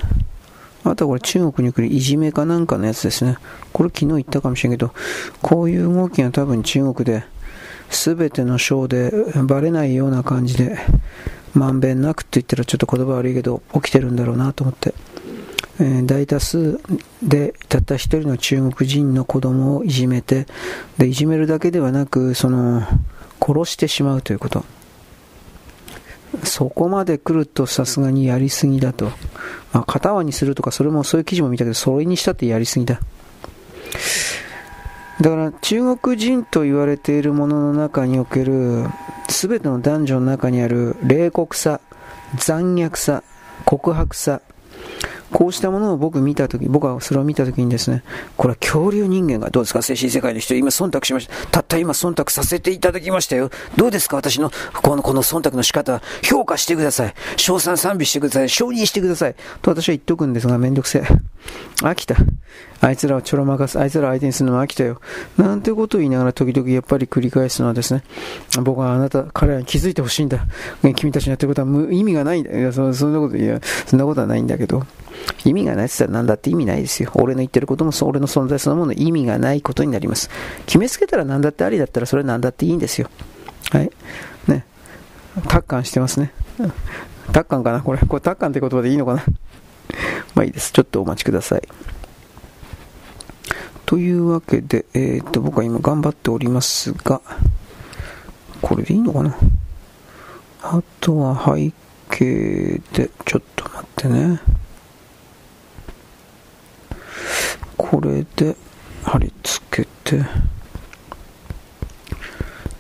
[0.85, 3.39] あとはこれ中国に来るいじめかなんかのやつですね。
[3.73, 4.93] これ昨日言ったかもしれんけど、
[5.43, 7.25] こういう動きが多分中国で、
[7.91, 9.13] すべての章で
[9.45, 10.77] バレないような感じで、
[11.55, 14.95] まんべんなくって言ったらちょっと言葉悪いけど、起きてるんだろうなと思って。
[15.79, 16.81] えー、大多数
[17.23, 20.47] でたった一人の中国人の子供をいじめて、
[20.99, 22.83] で、いじめるだけではなく、その、
[23.41, 24.65] 殺してしまうということ。
[26.45, 29.07] そこまで来るとさすがにやりすぎだと。
[29.73, 33.01] まあ、片輪にするとか、それもそういう記事も見たけど、それにしたってやりすぎだ。
[35.21, 38.85] だから中国人と言われているものの中における
[39.29, 41.81] 全ての男女の中にある冷酷さ、
[42.37, 43.23] 残虐さ、
[43.65, 44.43] 告白さ、
[45.33, 48.03] こうしたものを僕見たとき、僕はそれを見たときにですね、
[48.37, 51.47] これは恐竜人間がどうですか精神世界の人、今忖度しました。
[51.47, 53.51] たった今忖度させていただきましたよ。
[53.77, 54.51] どうですか私の
[54.83, 57.15] このこの忖度の仕方、評価してください。
[57.37, 58.49] 賞賛賛美してください。
[58.49, 59.35] 承認してください。
[59.63, 61.03] と私は言っとくんですが、めんどくせえ。
[61.83, 62.17] 飽きた。
[62.81, 65.01] あいつらをちょろまかす、あいつらを相手にするのも飽きたよ。
[65.37, 68.03] なんてことを言いながら時々やっぱり繰り返すのはですね、
[68.63, 70.47] 僕はあなた、彼らに気づいてほしいんだ。
[70.95, 72.57] 君たちのやってることは無意味がないんだ。
[72.57, 74.85] いやそ、そんなこと、いや、そんなことはないんだけど。
[75.45, 77.11] 意味がないって言ったら何だって意味ないですよ。
[77.15, 80.31] 俺の言ってることも俺の存在そのもの意味がないことになります。
[80.67, 83.09] 決めつけたら何だってありだったらそれは何だっていいんですよ。
[83.71, 83.91] はい。
[84.47, 84.65] ね。
[85.49, 86.33] 達観してますね。
[87.33, 87.99] 達観かなこれ。
[87.99, 89.25] これ達観って言葉でいいのかな
[90.35, 90.73] まあいいです。
[90.73, 91.63] ちょっとお待ちください。
[93.87, 97.23] というわけで、えー、っと、僕は今頑張っておりますが、
[98.61, 99.37] これでいいのかな？
[100.63, 101.73] あとは背
[102.11, 104.41] 景で、ちょっと待ってね。
[107.77, 108.57] これで
[109.05, 110.25] 貼り付けて、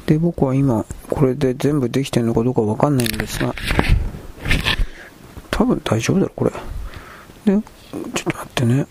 [0.06, 3.54] で、僕は今、これで全部できてるのかどうかわかんないんですが、
[5.52, 6.50] 多分大丈夫だろ、これ。
[6.50, 6.56] で、
[7.52, 7.62] ちょっ
[8.32, 8.86] と待ってね。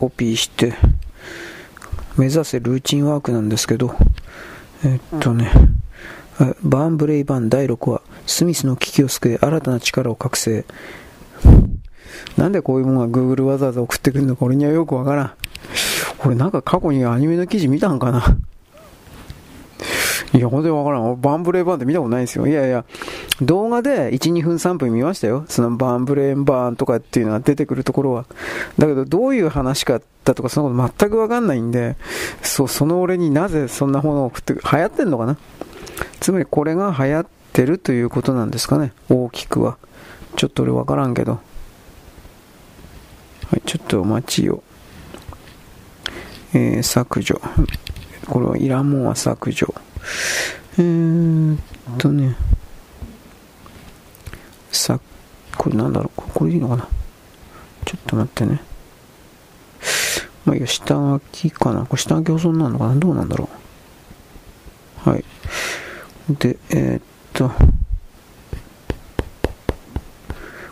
[0.00, 0.72] コピーして、
[2.16, 3.94] 目指せルーチンワークなんですけど、
[4.82, 5.52] えっとね、
[6.62, 10.64] バーンブレイバン第6話、スミスの危機を救え、新たな力を覚醒。
[12.38, 15.32] なんでこういうものが Google わざわざ送ってくるのか俺にはよくわからん。
[16.16, 18.38] これなんか過去にアニメの記事見たんかな
[20.32, 21.20] いや、本当にわからん。
[21.20, 22.46] バンブレーバーンって見たことないですよ。
[22.46, 22.84] いやいや、
[23.42, 25.44] 動画で1、2分3分見ましたよ。
[25.48, 28.26] そのバンブレーバーンとかっていうのが出てくるところは。
[28.78, 31.96] だけど、どういう話かだとか、そのこと全くわかんないんで、
[32.42, 35.36] そう、その俺になぜそんなものを送って、流行ってんのかな？
[36.20, 38.92] つまりこれが流行ってるということなんですかね。
[39.08, 39.78] 大きくは。
[40.36, 41.32] ちょっと俺わからんけど。
[41.32, 41.40] は
[43.56, 44.62] い、ちょっとお待ちを。
[46.54, 47.40] えー、削除。
[48.28, 49.74] これはいらんもんは削除。
[50.78, 51.60] えー、っ
[51.98, 52.36] とね、
[54.72, 54.98] さ、
[55.56, 56.88] これなんだろう、これでいいのかな？
[57.84, 58.60] ちょっと待ってね。
[60.44, 61.84] まあいいや、下書きかな？
[61.84, 62.94] これ下書き保存なのかな？
[62.94, 63.48] どうなんだろ
[65.06, 65.10] う？
[65.10, 65.24] はい。
[66.30, 67.50] で、えー、っと、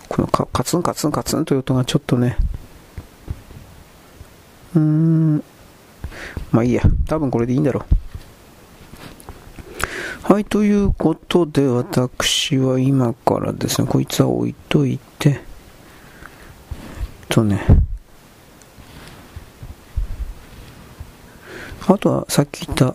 [0.09, 2.37] このカカツンカツンカツンという音がちょっとね、
[4.75, 5.45] うーん、
[6.53, 7.85] まあいいや、多分これでいいんだろう。
[10.23, 15.41] はい、ということで、私は今からですね、こいつは置いといて、
[17.29, 17.65] とね、
[21.87, 22.95] あとはさっき言った、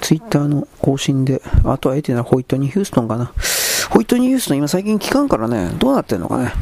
[0.00, 3.32] ツイッターの更新で、あとは得てなホイットニー・ヒューストンかな。
[3.90, 6.52] ホイットニー・ヒューストン今最近聞かんからね、どうなってんのかね。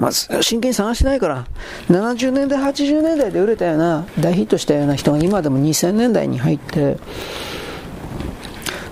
[0.00, 1.46] まあ、真剣に探してないから、
[1.88, 6.98] 70年代、80年代で売れたような、大ヒットしたような人が今でも2000年代に入って、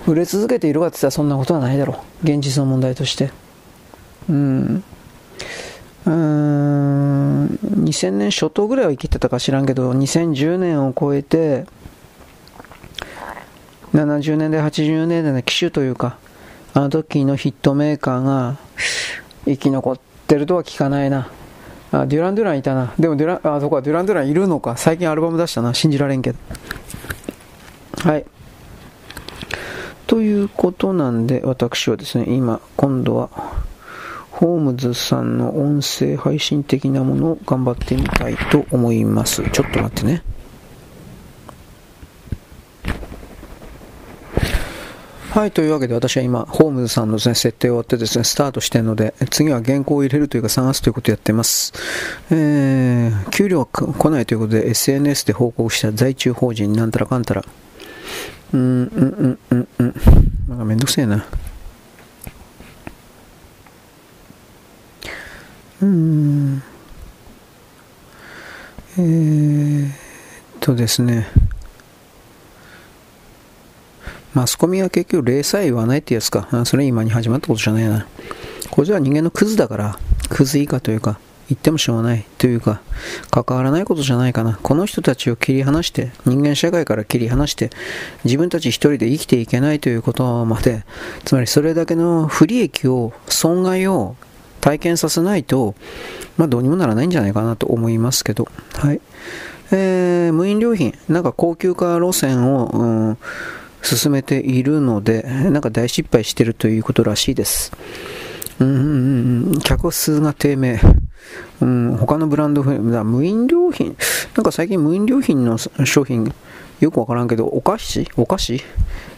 [0.05, 2.25] 売れ続けているかって言ったらそんなことはないだろう。
[2.25, 3.31] 現実の問題として。
[4.29, 4.83] うん。
[6.05, 7.45] うん、
[7.83, 11.65] 2000年初頭ぐらいは生きてたか知らんけど、2010年を超えて、
[13.93, 16.17] 70年代、80年代の機種というか、
[16.73, 18.57] あの時のヒットメーカーが
[19.45, 21.29] 生き残ってるとは聞かないな。
[21.91, 22.93] あ、デュラン・デュランいたな。
[22.99, 24.75] でもデュラン、あ、そこはデュラン・デュランいるのか。
[24.77, 25.73] 最近アルバム出したな。
[25.73, 26.37] 信じられんけど。
[27.99, 28.25] はい。
[30.07, 33.29] ということなんで、私はですね、今、今度は、
[34.31, 39.41] ホームズさんの音声配信的なものを頑張ってみたいと思います。
[39.49, 40.21] ちょっと待ってね。
[45.37, 51.73] はい、というわけで私は今、ホームズさんの、ね、設定を終わってですね、スタートしてるので、次は原稿を入れるというか探すということをやっています。
[52.31, 57.45] えー、給料は来ないということで SNS で報告した在中法人なんたらかんたら。
[58.51, 59.95] うんうんうんうんうん。
[60.49, 61.23] なんかめんどくせえな。
[65.83, 66.63] うん。
[68.97, 69.93] えー、っ
[70.61, 71.27] とですね。
[74.33, 78.07] マスコミは結局礼さえ言わないってやつかそれ今に始まったことじゃないな
[78.69, 82.81] これじゃ人間のクズだからクズ以下というか言ってもしょうがないというか、
[83.31, 84.59] 関わらないことじゃないかな。
[84.61, 87.69] この人たちを切り離して、人間社会から切り離して、
[88.25, 90.83] 自分たち一人で生きていけないということまで、
[91.23, 94.17] つまりそれだけの不利益を、損害を
[94.59, 95.73] 体験させないと、
[96.35, 98.99] まあどうにもならないんじゃないかなと思いますけど、はい。
[99.71, 103.17] えー、無印良品、なんか高級化路線を、うん、
[103.95, 107.71] 進めているので、なんか大失敗してるということらしいです。
[108.59, 110.79] うんうんうん、客数が低迷。
[111.61, 113.95] うん、他のブランド、無印良品、
[114.35, 116.33] なんか最近無印良品の商品、
[116.79, 118.07] よくわからんけど、お菓子？
[118.17, 118.61] お菓子？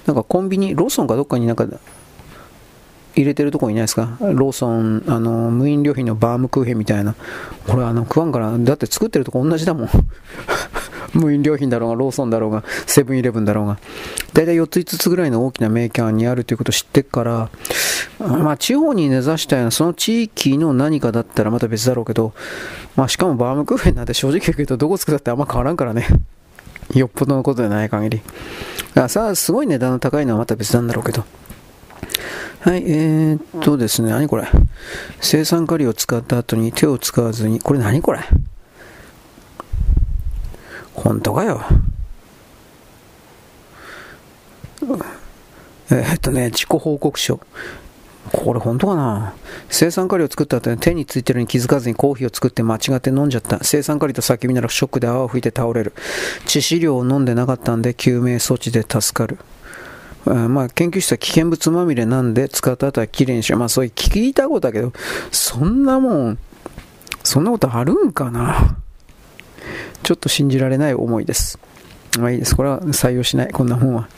[0.05, 1.67] なんかコンビニ、ローソンかどっかになんか
[3.15, 4.17] 入れてるとこいないですか？
[4.21, 7.15] ローソン、あの、無印良品のバームクーヘンみたいな。
[7.67, 9.89] これあの、食わんから、だって作ってるとこ同じだもん。
[11.13, 13.79] 無印良品だろうが、ローソンだろうが、セブンイレブンだろうが。
[14.33, 17.49] だいたい4つ5つぐらいの大きなメーカーにあるということを知ってから、
[18.19, 22.33] まあ地方に根ざしたような、その地域の何かだったらまた別だろうけど、
[22.95, 26.07] まあしかもバームクーヘンなんて正直言うけど、どこ作ったってあんま変わらんからね。
[26.93, 28.21] よっぽどのことでない限り。
[28.95, 31.23] あさあ、すごい値段の高いのはまた別なんだろうけど。
[32.61, 34.47] はい、えー、っとですね、何これ？
[35.21, 38.19] 生酸カリを使った後に手を使わずに、これ何これ？
[41.03, 41.61] 本当かよ。
[45.91, 47.39] えー、っとね、自己報告書。
[48.31, 49.33] これ本当かな？
[49.69, 53.63] 生酸カリを作った後に手についてるに気づかずにコーヒーを作って間違って飲んじゃった。
[53.63, 55.93] 生酸カリと叫びならショックで泡を吹いて倒れる。
[56.45, 59.39] 致死量を飲んでなかったんで救命措置で助かる。
[60.25, 63.59] まあ、研究室は危険物まみれなんで使った後はきれいにしよう。
[63.59, 64.93] まあそういう聞いたことだけど、
[65.31, 66.37] そんなもん、
[67.23, 68.77] そんなことあるんかな？
[70.03, 71.59] ちょっと信じられない思いです。
[72.19, 72.55] まあいいです。
[72.55, 73.51] これは採用しない。
[73.51, 74.09] こんなもんは。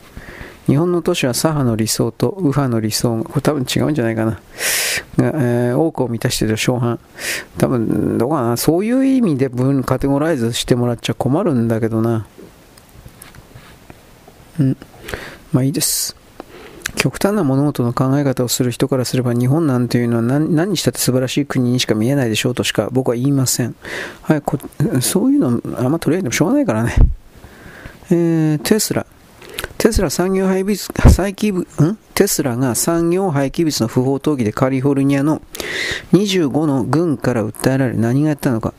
[0.67, 4.31] 日本の都市は左派の理想と右派の理想、これ多分違うんじゃないかな。
[4.31, 4.39] が、
[5.17, 6.99] えー、多くを満たしている小半。
[7.57, 8.57] 多分、どうかな。
[8.57, 12.27] そういう意味で分カテゴライズしてもらっちゃ困るんだけどな。
[14.59, 14.77] うん。
[15.51, 16.15] まあいいです。
[16.95, 23.75] 極端な物事の考え方をする人からすれば日本なんていうのは何何にしたって素晴らしい国にしか見えないでしょうとしか僕は言いません。
[24.23, 24.57] はい、こ
[25.01, 26.95] そういうのあんま取り上げてもしょうがないからね。
[28.11, 29.05] えー、テスラ。
[29.77, 31.97] テスラ産業廃棄物、廃棄物、ん？
[32.13, 35.41] テスラが産業廃棄物の不法投棄でカリフォルニアの
[36.13, 38.75] 25の軍から訴えられ何がやったのか。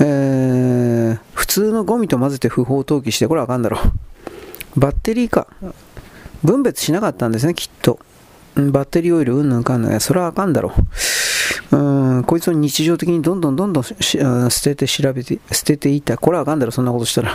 [0.00, 3.78] えー、普通のゴミと混ぜて不法投棄して、これはあかんだろ
[4.76, 4.80] う。
[4.80, 5.46] バッテリーか。
[6.44, 7.98] 分別しなかったんですね、きっと。
[8.54, 10.00] バッテリーオイルうんぬんかんぬん。
[10.00, 10.72] それはあかんだろ
[11.72, 11.76] う。
[11.76, 13.90] うん、こいつを日常的にどんどんどんどん捨
[14.62, 16.16] てて調べて、捨てていた。
[16.18, 17.34] これはあかんだろ、そんなことしたら。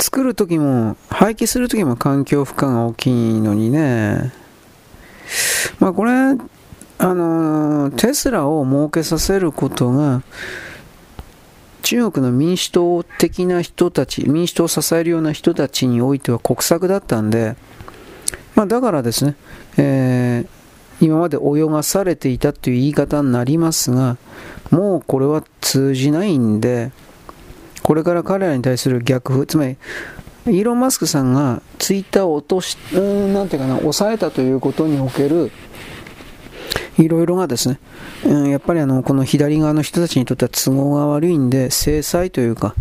[0.00, 4.32] 作るときも、廃棄するときも環境負荷が大きいのにね。
[5.78, 10.22] まあこれ、あのテスラを儲けさせることが、
[11.90, 17.56] 中国の民主党的な人たち、民主党を支えるような人たちにおいては国策だったんで、
[18.54, 19.34] まあ、だからですね、
[19.76, 24.18] えー、今まで泳がされていたという言い方になりますが、
[24.70, 26.92] もうこれは通じないんで、
[27.82, 29.76] これから彼らに対する逆風、つまり、
[30.46, 35.50] イーロン・マスクさんがツイッターを落とし、なんていうかな、抑えたということにおける、
[36.98, 37.78] いろいろがですね、
[38.24, 42.74] うん、やっぱりあのこの左側の人たちにとっては都合が悪いんで、制裁というか、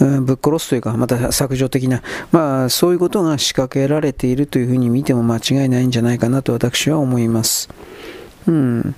[0.00, 2.02] うん、ぶっ殺すというか、また削除的な、
[2.32, 7.68] まあ、そういうことが仕掛けられているというふうに見ても間違いないんじゃないかなと私は思います。
[8.46, 8.94] うん。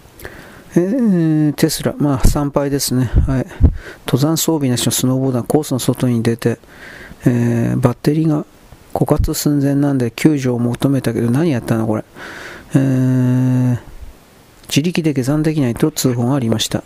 [0.75, 3.47] えー、テスラ、まあ参拝ですね、はい、
[4.05, 6.59] 登山装備なしのスノーボーダーコースの外に出て、
[7.25, 8.45] えー、バッテリーが
[8.93, 12.05] 枯渇寸前なんで救助を求めたけど何やったのこれ、
[12.75, 13.96] えー
[14.69, 16.83] 自力で下山できないと通報がありました。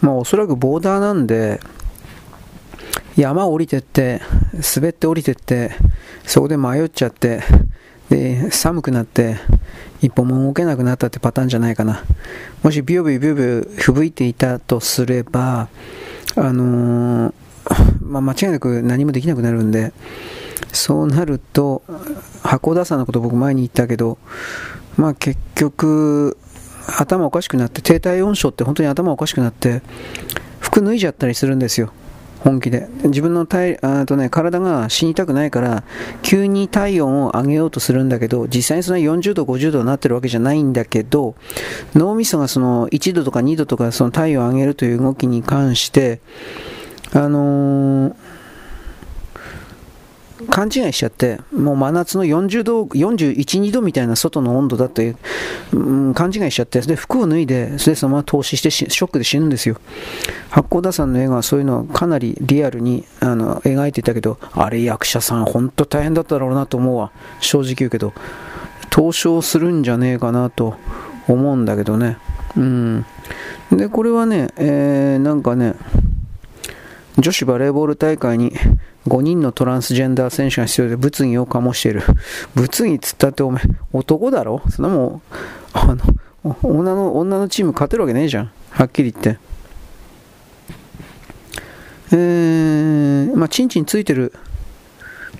[0.00, 1.60] まあおそらくボーダーなんで、
[3.16, 4.20] 山を降りてって、
[4.76, 5.72] 滑って降りてって、
[6.24, 7.42] そこで迷っちゃって、
[8.10, 9.36] で、寒くなって、
[10.02, 12.04] 一歩も動けなくなったってパターンじゃないかな。
[12.62, 15.68] もしビュービュービュービュー吹雪いていたとすれば、
[16.36, 17.34] あのー、
[18.02, 19.92] まあ、間違いなく何もできなくなるんで、
[20.76, 21.82] そうなると、
[22.42, 24.18] 箱田さんのこと僕前に言ったけど、
[24.96, 26.36] まあ結局、
[26.98, 29.82] 頭おかしくなって、低体温症って本当に頭おかしくなって、
[30.60, 31.92] 服脱いじゃったりするんですよ。
[32.40, 32.86] 本気で。
[33.04, 35.82] 自分の体あと、ね、体が死にたくないから、
[36.22, 41.34] 急に体温を上げようとするんだけど、実際にその40度、50度になってるわけじゃないんだけど、
[41.94, 46.20] 脳みそがその1度とか2度とかその体温を上げるという動きに関して、
[47.12, 48.25] あのー
[50.50, 55.16] 勘違いしちゃって、もう真夏の40度、41、2度みたいな外の温度だって、
[55.72, 59.76] うん、勘違いしちゃって、で、服を脱いで、それでそのまま投資してショックで死ぬんですよ。
[60.50, 67.12] 八甲田さんの映画はそういうのをかなりリアルにあの描いていたけど、あれ役者さん本当大変だっただろうなと思うわ。
[67.40, 68.12] 正直言うけど、
[68.90, 70.76] 投資するんじゃねえかなと
[71.28, 72.18] 思うんだけどね。
[72.56, 73.06] うん。
[73.70, 75.74] で、これはね、えー、なんかね、
[77.18, 78.52] 女子バレーボール大会に
[79.06, 82.02] 5人のトランスジェンダー選手が必要で物議を醸している。
[82.54, 83.62] 物議つったってお前、
[83.92, 84.62] 男だろ？
[84.68, 85.22] そんなもん、
[85.72, 86.04] あの、
[86.62, 88.50] 女の、女のチーム勝てるわけねえじゃん。
[88.70, 89.38] はっきり言って。
[92.12, 94.32] えー、まあ、チンチンついてる。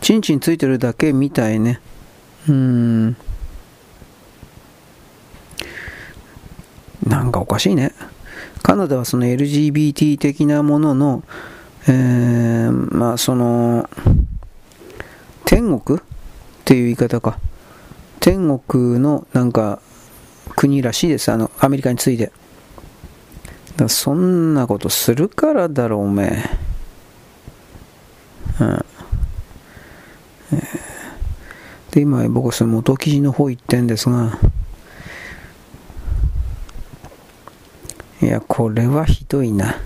[0.00, 1.80] チンチンついてるだけみたいね。
[2.48, 3.16] うーん。
[7.06, 7.92] なんかおかしいね。
[8.62, 11.22] カナダはその LGBT 的なものの、
[11.88, 13.88] えー、まあその、
[15.44, 15.98] 天国？
[15.98, 16.02] っ
[16.64, 17.38] ていう言い方か。
[18.18, 19.80] 天国のなんか
[20.56, 21.30] 国らしいです。
[21.30, 22.32] あの、アメリカについて。
[23.76, 26.44] だそんなことするからだろう、おめえ。
[28.60, 28.84] うん。
[31.92, 34.38] で、今僕はその元記事の方行ってんですが、
[38.22, 39.76] いや、これはひどいな。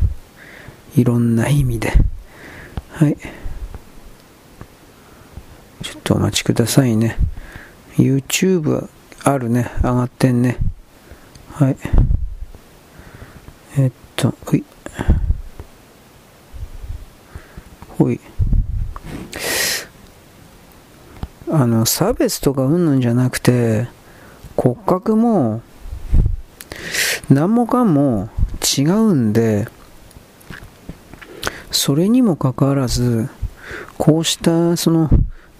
[0.96, 1.92] いろんな意味で。
[2.90, 3.16] はい。
[5.82, 7.16] ちょっとお待ちくださいね。
[7.96, 8.88] YouTube
[9.24, 9.70] あるね。
[9.82, 10.58] 上がってんね。
[11.52, 11.76] はい。
[13.78, 14.64] えっと、ほい。
[17.98, 18.20] ほい。
[21.50, 23.88] あの、差別とかうんぬんじゃなくて、
[24.56, 25.62] 骨格も、
[27.28, 28.28] 何もかも
[28.78, 29.68] 違うんで、
[31.70, 33.28] それにもかかわらず、
[33.98, 35.10] こうしたその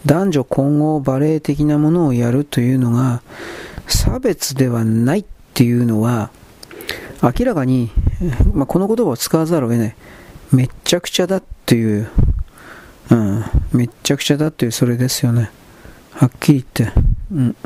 [0.07, 3.23] 男女混合バレエ的なものをやるというのが
[3.87, 6.31] 差別ではないっていうのは
[7.23, 7.91] 明らかに、
[8.55, 9.97] まあ、この言葉を使わざるを得ない。
[10.53, 12.11] めっちゃくちゃだっていう、
[13.11, 15.51] うん、めっちゃくちゃだっていうそれですよね。
[16.13, 17.01] はっきり言って。
[17.33, 17.57] うん。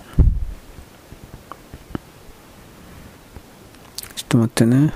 [4.17, 4.93] ちょっと待ってね。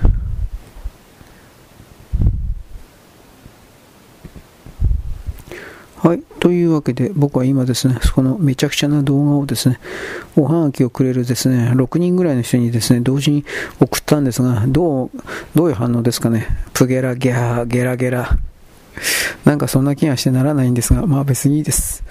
[6.01, 6.23] はい。
[6.39, 9.79] というわけで、僕は今ですね、そこのめちゃくちゃな動画をですね、
[10.37, 13.43] おはがきをくれるですね、6人ぐらいの人にですね、同時に
[13.81, 15.11] 送ったんですが、どう、
[15.55, 16.47] どういう反応ですかね。
[16.73, 18.37] プゲラゲハ、ゲラゲラ。
[19.45, 22.03] なんかそんな気がしてならないんですが、まあ別にいいです。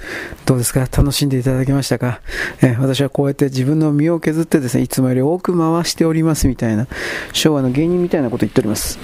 [0.44, 0.80] どうですか？
[0.80, 2.20] 楽しんでいただけましたか、
[2.62, 6.86] え私はこうやって自分の身を削ってですね、いつもより多く回しておりますみたいな、
[7.32, 8.98] 昭和の芸人みたいなこと言っております。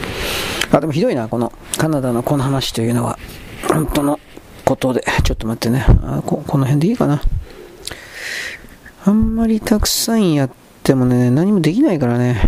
[0.73, 3.19] あ、でもひどいな、このカナダのこの話というのは。
[3.69, 4.21] 本当の
[4.65, 5.85] ことで、ちょっと待ってね。
[6.03, 7.23] あここの辺でいいかな。
[9.05, 10.51] あんまりたくさんやっ
[10.83, 12.41] てもね、何もできないからね。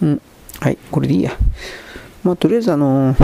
[0.00, 0.22] うん。
[0.60, 1.32] はい、これでいいや。
[2.24, 3.14] まあ、とりあえずあの、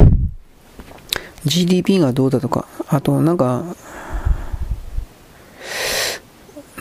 [1.45, 3.65] GDP がどうだとか、あとなんか、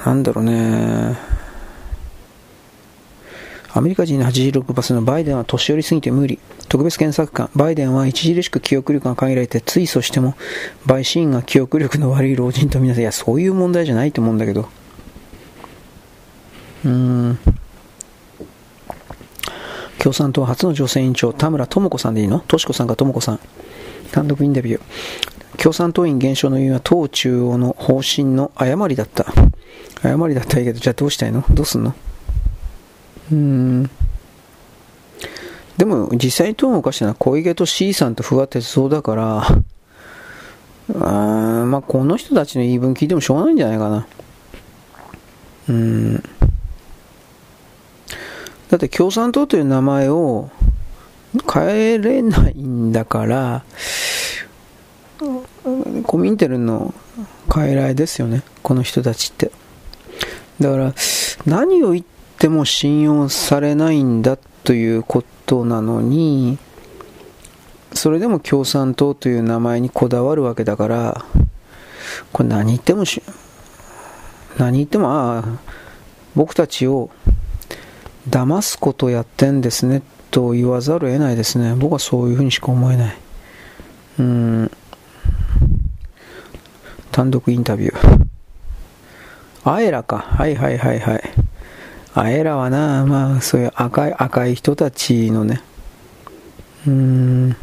[0.05, 1.32] なんだろうね。
[3.75, 6.37] アメリカ人の86%のバイデンは年寄りすぎて無理。
[6.69, 10.35] 特別検索官、バイデンは著しく記憶力が限られて、ついそしても、
[10.85, 14.69] 陪審員が記憶力の悪い老人とみなせ、いや、そういう問題じゃないと思うんだけど。
[16.85, 17.39] うーん。
[19.97, 22.41] 共産党初の女性委員長、田村智子さんでいいの？
[22.41, 23.39] とし子さんか智子さん。
[24.11, 24.81] 単独インタビュー。
[25.57, 29.25] 共産党員減少の理由は党中央の方針の誤りだった。
[30.03, 31.43] 誤りだったらいいけど、じゃあどうしたいの？
[31.49, 31.95] どうすんの？
[33.33, 33.89] うん。
[35.77, 39.55] でも実際に党を動かしたのは小池と C さんと不破鉄道だからあ
[41.65, 44.07] まあこの人たちの言い分聞いてもしょうがないんじゃないかな。
[45.69, 46.23] うん。
[48.69, 50.49] だって共産党という名前を
[51.51, 53.63] 変えれないんだから
[56.05, 56.93] コミンテルの
[57.47, 58.43] 傀儡ですよね。
[58.61, 59.51] この人たちって。
[60.59, 60.93] だから
[61.45, 62.12] 何を言って
[62.43, 66.57] っても信用されないんだということなのに、
[67.93, 71.25] それでも共産党という名前にこだわるわけだから、
[72.33, 73.23] これ何言ってもし、
[74.57, 75.43] 何言っても、ああ、
[76.35, 77.11] 僕たちを
[78.29, 81.75] 騙すことやってんですねと言わざるを得ないですね。
[81.75, 83.17] 僕はそういうふうにしか思えない。
[84.19, 84.71] うん。
[87.09, 88.25] 単独インタビュー。
[89.63, 90.17] あえらか。
[90.17, 91.42] はいはいはいはい。
[92.15, 95.63] あえらはな、まあ、そういう赤い、赤い人たちのね、
[96.85, 97.55] うん、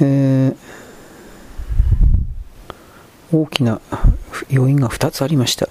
[0.00, 0.56] えー、
[3.32, 3.80] 大きな
[4.50, 5.66] 要因が2つありました。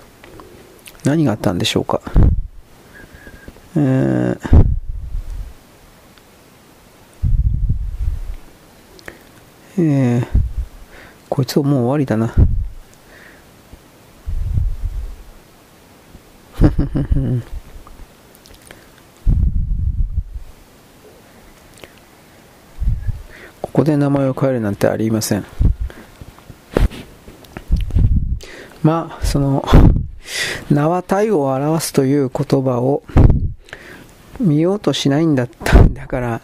[1.03, 2.01] 何があったんでしょうか。
[3.75, 4.39] えー、
[9.77, 10.27] えー、
[11.29, 12.33] こいつはもう終わりだな。
[23.61, 25.45] ここで名前を変えるなんてありません。
[28.81, 29.63] まあ、その、
[30.69, 33.03] 名は体を表すという言葉を
[34.39, 36.41] 見ようとしないんだったんだから、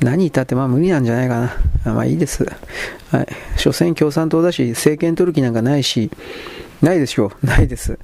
[0.00, 1.52] 何言ったってまあ無理なんじゃないか
[1.84, 1.94] な。
[1.94, 2.46] まあいいです。
[3.10, 3.26] はい。
[3.56, 6.10] 所詮共産党だし、政権取る気なんかないし、
[6.84, 7.46] ないでしょう。
[7.46, 7.98] ないです。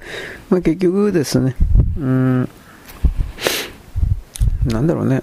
[0.49, 1.55] まあ、結局ですね、
[1.99, 2.49] うん、
[4.65, 5.23] なんだろうね。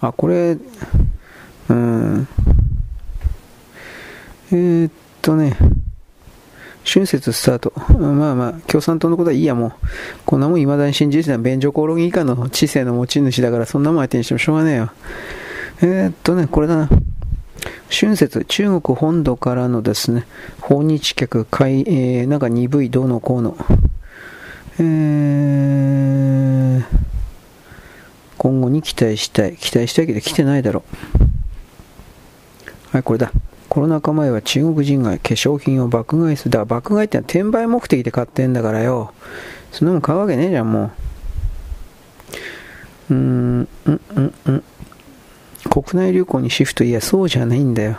[0.00, 0.58] あ、これ、
[1.68, 2.28] うん、
[4.50, 4.92] えー、っ
[5.22, 5.56] とね、
[6.84, 7.72] 春節スタート。
[7.98, 9.72] まあまあ、共産党のことはいいやもう。
[10.26, 14.90] こんなもん未だに信じてた便所コオロギ以下の知性の持ち主だから、そんなもん相手にしてもしょうがねえよ。
[15.80, 16.88] えー、っとね、これだな。
[17.90, 20.26] 春節、中国本土からのですね、
[20.60, 23.56] 訪日客、いえー、なんか鈍いどうのこうの、
[24.78, 26.84] えー、
[28.38, 29.56] 今後に期待したい。
[29.56, 30.84] 期待したいけど来てないだろ
[31.14, 31.18] う。
[32.92, 33.32] はい、これだ。
[33.68, 36.50] コロナ禍前は中国人が化粧品を爆買いする。
[36.50, 39.12] だから爆買いってのは転売目的で買ってんだからよ。
[39.70, 40.90] そんなもん買うわけねえじゃん、も
[43.10, 43.14] う。
[43.14, 44.64] うーん、うん、うん、うん。
[45.70, 47.98] 国内旅行にシフト、いや、そうじゃないんだよ。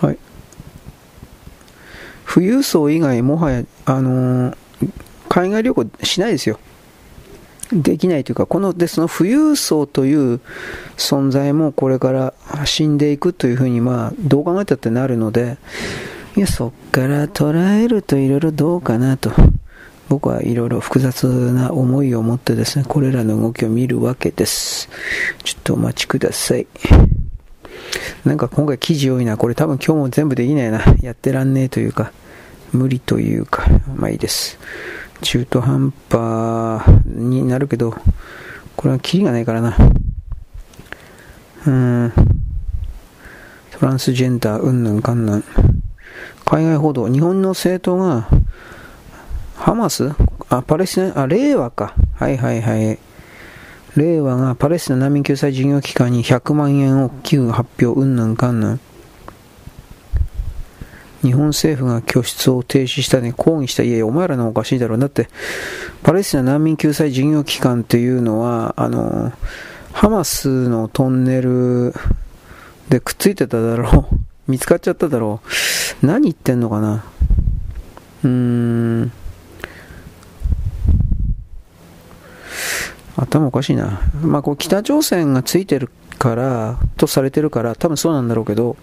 [0.00, 0.18] はい。
[2.26, 4.56] 富裕層以外、もはや、あのー、
[5.28, 6.58] 海外旅行しないですよ。
[7.72, 10.40] できないというか、この、で、その富裕層という
[10.96, 15.56] 存在もこれから死んでいくというふうに、まあ、どう考えたってなるので、
[16.36, 19.32] いや、そっから捉えるといろいろどうかなと。
[20.08, 24.88] 僕はいろいろ複雑な思いを持ってですね、これらの動きを見るわけです。
[25.42, 26.66] ちょっとお待ちください。
[28.24, 29.36] なんか今回記事多いな。
[29.36, 30.84] これ多分今日も全部できないな。
[31.02, 32.12] やってらんねえというか、
[32.72, 34.58] 無理というか、まあいいです。
[35.22, 37.94] 中途半端になるけど、
[38.76, 39.76] これはキリがないからな。
[41.66, 42.12] うん。
[43.72, 45.44] トランスジェンダー、うんぬんかんぬん。
[46.44, 48.28] 海外報道、日本の政党が
[49.66, 50.14] ハマス？
[50.48, 51.96] あ、パレスチナ、あ、令和か。
[52.14, 53.00] はいはいはい。
[53.96, 58.80] 令和がパレスチナ難民救済事業機関に100万円を寄付発表、うんぬんかんぬん。
[61.22, 64.98] 日本政府が拠出を停止したね、抗議した、いやいや、お前らのおかしいだろう。
[65.00, 65.28] だって、
[66.04, 69.32] パレスチナ難民救済事業機関っていうのは、あの、
[69.92, 71.92] ハマスのトンネル
[72.88, 74.16] でくっついてただろう。
[74.46, 75.40] 見つかっちゃっただろ
[76.02, 76.06] う。
[76.06, 77.04] 何言ってんのかな。
[78.22, 79.12] うーん。
[83.16, 84.00] 頭おかしいな。
[84.22, 88.76] まあ、こう北朝鮮がついてるから、とされてるから、多分そうなんだろうけど、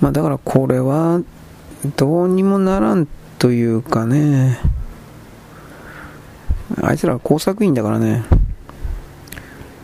[0.00, 1.20] まあ、だからこれは、
[1.96, 3.06] どうにもならん
[3.38, 4.58] というかね、
[6.82, 8.24] あいつらは工作員だからね、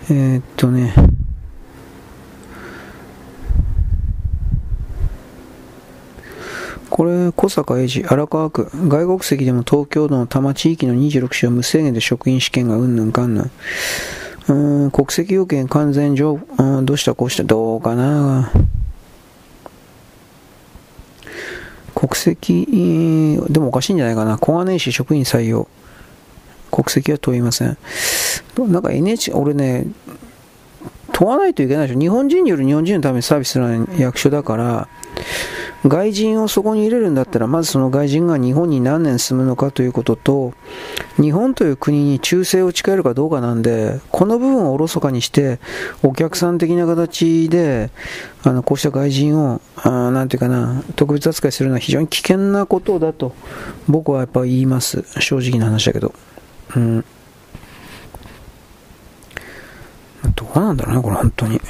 [0.08, 0.94] えー、っとね、
[6.90, 13.50] これ、小坂英二、荒川区、外国籍でも東京都の多摩地域の26市は無制限で職員試験がうんぬんかんぬん。
[14.48, 18.50] うん、国籍要件完全上、うん、どうしたこうした、どうかな。
[21.94, 22.66] 国籍、
[23.48, 24.38] でもおかしいんじゃないかな。
[24.38, 25.68] 小金井市職員採用。
[26.72, 27.76] 国籍は問いません。
[28.56, 29.86] なんか NH、俺ね、
[31.12, 32.00] 問わないといけないでしょ。
[32.00, 34.88] 日本人による日本人のためにサービスするのは役所だから、
[35.86, 40.52] 外人をそこに入れるんだったら、まずその外人が日本に何年住むのかということと、
[41.16, 45.58] 日本という国に忠誠を誓えるかどうかなんで、この部分をおろそかにして、
[46.02, 47.90] お客さん的な形で、
[48.42, 53.34] あの、こうした外人を、あなんていうかな、特別扱いするのは非常に危険なことだと、
[53.88, 55.04] 僕はやっぱ言います。
[55.20, 56.12] 正直な話だけど。
[56.76, 57.04] うん。
[60.36, 61.60] どうなんだろうね、これ本当に。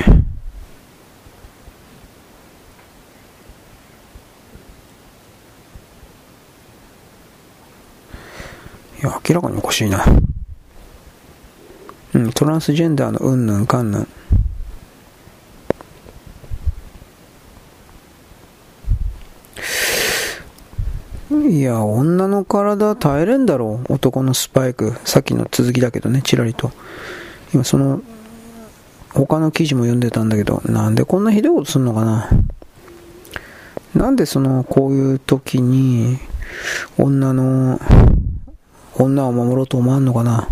[9.03, 10.05] いや、明らかにおかしいな。
[12.12, 14.09] うん、トランスジェンダーのうんぬんかんぬん。
[21.51, 23.94] いや、女の体耐えれんだろう。
[23.94, 24.92] 男のスパイク。
[25.05, 26.70] さっきの続きだけどね、ちらりと。
[27.55, 28.03] 今その、
[29.14, 32.28] 他の記事も読んでたんだけど、なんでこんなひどいことすんのかな。
[33.94, 36.18] なんでその、こういう時に、
[36.98, 37.80] 女の
[39.03, 40.46] 女を守ろうと思わんのかな？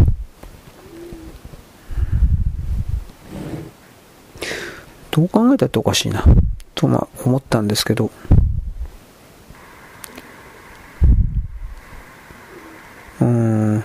[5.10, 6.24] どう考えたっておかしいな。
[6.74, 8.10] とまあ思ったんですけど。
[13.20, 13.84] うん。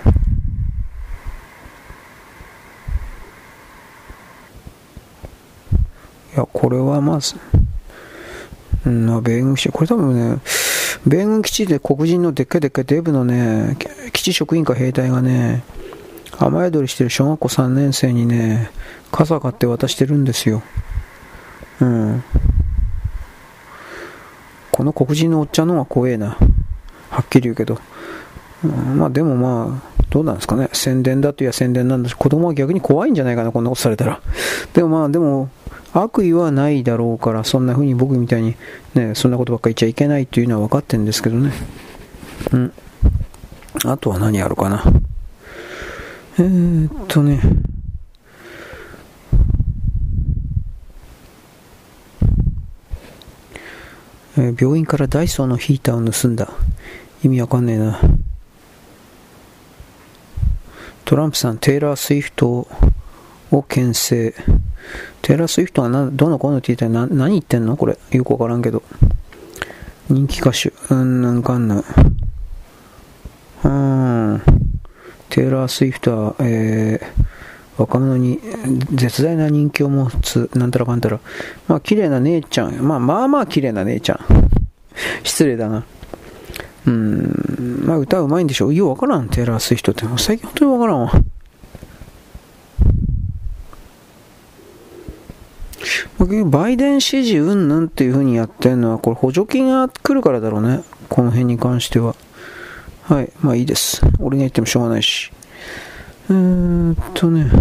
[6.36, 7.36] いやこれはまず
[8.86, 10.39] うん、まあ米軍基地、これ多分ね、
[11.05, 13.78] 米軍基地で黒人のでっかいでっかいデブのね、
[14.24, 15.65] 基地職員か兵隊がね、
[16.39, 18.71] 雨宿りしてる小学校3年生にね、
[19.11, 20.63] 傘買って渡してるんですよ。
[21.82, 22.24] うん。
[24.71, 26.38] この黒人のおっちゃんの方が怖えな。
[27.09, 27.80] はっきり言うけど。
[28.63, 30.69] うん、まあでもまあ、どうなんですかね。
[30.71, 34.21] 宣伝だといや宣伝なんだし、子供は逆に怖いんじゃないかな、こんなことされたら。
[34.71, 35.49] でもまあ、でも、
[35.91, 38.55] 悪意はないだろうから、そんな風に僕みたいに、
[38.93, 41.51] ね、そんなことばっか言っちゃいけないというのは分かってるんですけどね。
[42.53, 42.74] うん。
[43.86, 44.84] あとは何やるかな。
[46.38, 47.41] えー、っとね。
[54.36, 56.49] えー、病院からダイソーのヒーターを盗んだ。
[57.24, 57.99] 意味わかんねえな。
[61.05, 62.67] トランプさん、テイラー・スウィフト
[63.51, 64.34] を牽制。
[65.21, 67.78] テイラー・スウィフトはなどのこのって言ったら何言ってんの？
[67.78, 67.97] これ。
[68.11, 68.82] よくわからんけど。
[70.09, 70.74] 人気歌手。
[70.89, 71.84] うん、なんかんない。
[73.64, 74.41] うん。
[75.30, 78.39] テイラー・スウィフトは、えー、若者に
[78.91, 81.20] 絶大な人気を持つ、なんたらかんたら。
[81.68, 82.76] まあ、綺麗な姉ちゃん。
[82.82, 84.20] まあ、まあまあ綺麗な姉ちゃん。
[85.24, 85.84] 失礼だな。
[86.86, 88.74] うん、まあ歌うまいんでしょう。
[88.74, 90.05] ようわからん、テイラー・スウィフトって。
[90.18, 91.11] 最近本当にわからんわ。
[96.45, 100.84] バイデン支持うんぬんっていう風にやってるのは、これ補助金が来るからだろうね。
[101.09, 102.16] この辺に関しては。
[103.04, 103.32] はい。
[103.41, 104.01] まあいいです。
[104.20, 105.30] 俺が言ってもしょうがないし。
[106.30, 107.51] えーっとね。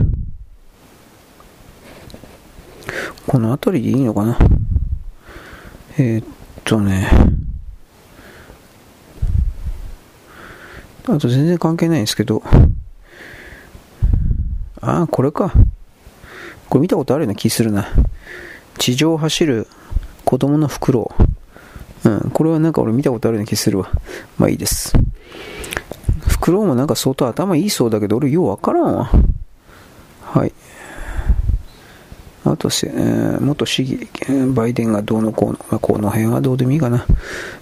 [3.27, 4.39] この辺りでいいのかな。
[5.99, 6.27] えー、っ
[6.63, 7.09] とね。
[11.09, 12.41] あと全然関係ないんですけど。
[14.81, 15.53] ああ、これか。
[16.69, 17.89] これ見たことあるような気するな。
[18.79, 19.67] 地上を走る
[20.25, 21.32] 子供のフクロウ。
[22.05, 23.91] うん、これはなんか俺見たことあるような気するわ。
[24.39, 24.93] まあいいです。
[26.27, 29.11] フクロウもなんか相当頭いいそうだけど、俺ようわからんわ。
[30.23, 30.53] はい。
[32.45, 34.09] あとせ、えー、元市議、
[34.55, 37.07] バイデンがどうのこうの、まあ、この辺はどうでもいいかな。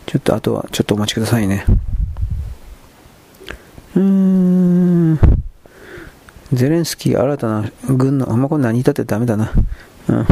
[0.07, 1.67] ちょっとあとは、ちょっとお待ちくださいね。
[3.95, 5.21] うーん。
[6.53, 9.53] ゼレンスキー新たな軍の、あんまこれ何言ったってダメだな。
[10.09, 10.27] うん。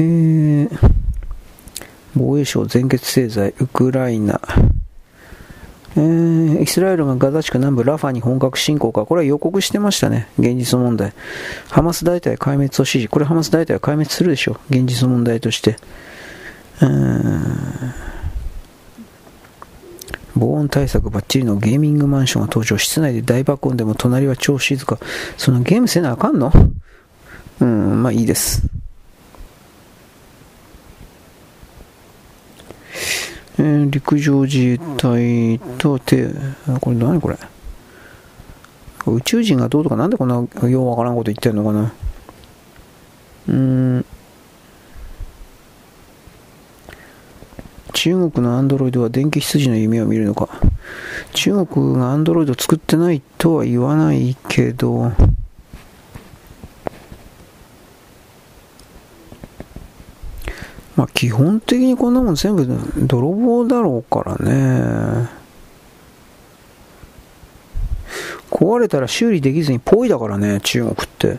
[0.00, 0.90] えー、
[2.14, 4.40] 防衛省全決制裁、ウクライナ。
[5.96, 9.04] えー、イスラエルがガザ地区南部ラファに本格侵攻か。
[9.06, 10.28] これは予告してましたね。
[10.38, 11.12] 現実問題。
[11.70, 13.08] ハマス大隊壊滅を指示。
[13.08, 14.74] これハマス大隊は壊滅するでしょう。
[14.74, 15.76] 現実問題として。
[16.80, 17.94] うーん
[20.36, 22.78] 防音対策バッチリのゲーミングマンションが登場。
[22.78, 25.00] 室内で大爆音でも隣は超静か。
[25.36, 26.52] そのゲームせなあかんの？
[27.60, 28.62] うん、まあいいです。
[33.58, 36.28] えー、陸上自衛隊とて、
[36.80, 37.36] これ何これ？
[39.06, 40.34] 宇宙人がどうとかなんでこんな
[40.68, 41.92] ようわからんこと言ってんのかな？
[43.48, 44.04] うん。
[47.94, 50.48] 中国のアンドロイドは電気羊の夢を見るのか。
[51.32, 55.12] 中国がアンドロイド作ってないとは言わないけど、
[60.98, 62.66] まあ基本的にこんなもん全部
[63.06, 65.28] 泥棒だろうからね。
[68.50, 71.38] 壊れたら修理できずにポイだからね、中国って。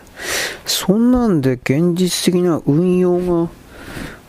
[0.66, 3.50] そんなんで現実的な運用が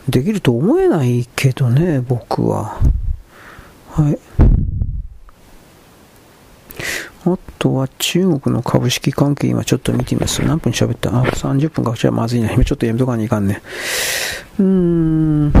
[0.09, 2.81] できると思えないけどね、僕は。
[3.91, 4.19] はい。
[7.23, 10.41] あとは中国の株式関係、今ちょっと見てみます。
[10.43, 11.09] 何分喋った？
[11.09, 11.93] あ、30分か。
[11.95, 12.51] じゃあまずいな。
[12.51, 13.61] 今ちょっとやめとかにいかんね。
[14.59, 15.53] うーん。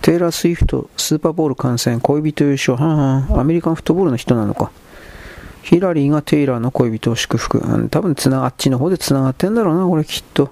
[0.00, 2.96] テイラー・スウィフト、スーパーボール観戦、恋人優勝、はん
[3.28, 4.72] はん、アメリカンフットボールの人なのか。
[5.62, 7.58] ヒラリーがテイラーの恋人を祝福。
[7.58, 10.50] うん、多分つなあっちの方で繋がってんだろうな、これきっと。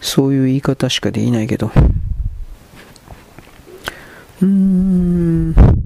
[0.00, 1.72] そういう言い方しかできないけど。
[4.40, 5.81] うーん。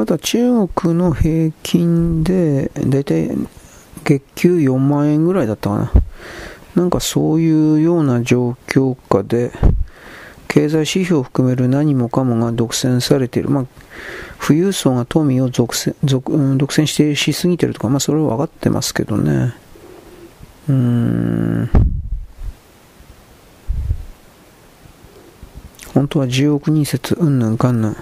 [0.00, 3.30] あとは中国の平均で、だいたい
[4.02, 5.92] 月給4万円ぐらいだったかな。
[6.74, 9.52] なんかそういうような状況下で、
[10.48, 13.50] 経済指標を含める何もかもが独占されている。
[13.50, 13.66] まあ、
[14.44, 19.54] 富裕層が富を独占独占してしすぎてるとか、まあそれは分かってますけどね。
[20.68, 21.99] うーん。
[25.94, 27.96] 本当は10億人説、うんぬんかんぬん。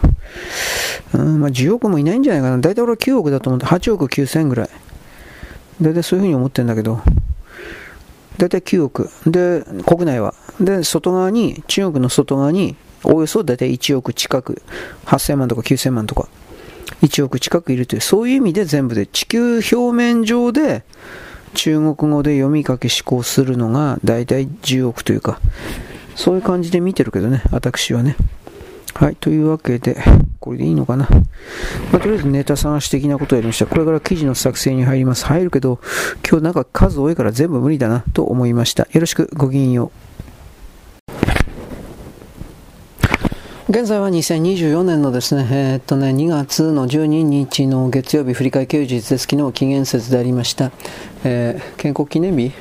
[1.14, 2.58] うん、まあ10億もいないんじゃないかな。
[2.58, 4.70] だいたい俺は9億だと思って、8億9000ぐらい。
[5.80, 7.00] だいたいそういうふうに思ってるんだけど、
[8.36, 9.10] だいたい9億。
[9.26, 10.34] で、国内は。
[10.60, 14.62] で、外側に、中国の外側に、およそだいたい1億近く、
[15.06, 16.28] 8000万とか9000万とか、
[17.02, 20.82] 1億近くいるという、そういう意味で全部で地球表面上で、
[21.54, 25.40] 中国語で読み書き思考するのが大体10億というか、
[26.18, 28.16] そういう感じで見てるけどね、私はね。
[28.92, 29.96] はい、というわけで、
[30.40, 31.08] これでいいのかな。
[31.92, 33.66] まあ、とりあえずネタ探し的なことをやりました。
[33.66, 35.24] これから記事の作成に入ります。
[35.26, 35.78] 入るけど、
[36.28, 38.88] 今日なんか数多いから全部無理だなと思いました。
[38.90, 39.92] よろしく、ごきげんよ
[43.68, 43.70] う。
[43.70, 49.18] 現在は2024年のですね、えー、っとね、2月の12日の月曜日振り替え休日です。
[49.18, 50.72] 昨日期限節でありました。
[51.22, 52.52] えー、建国記念日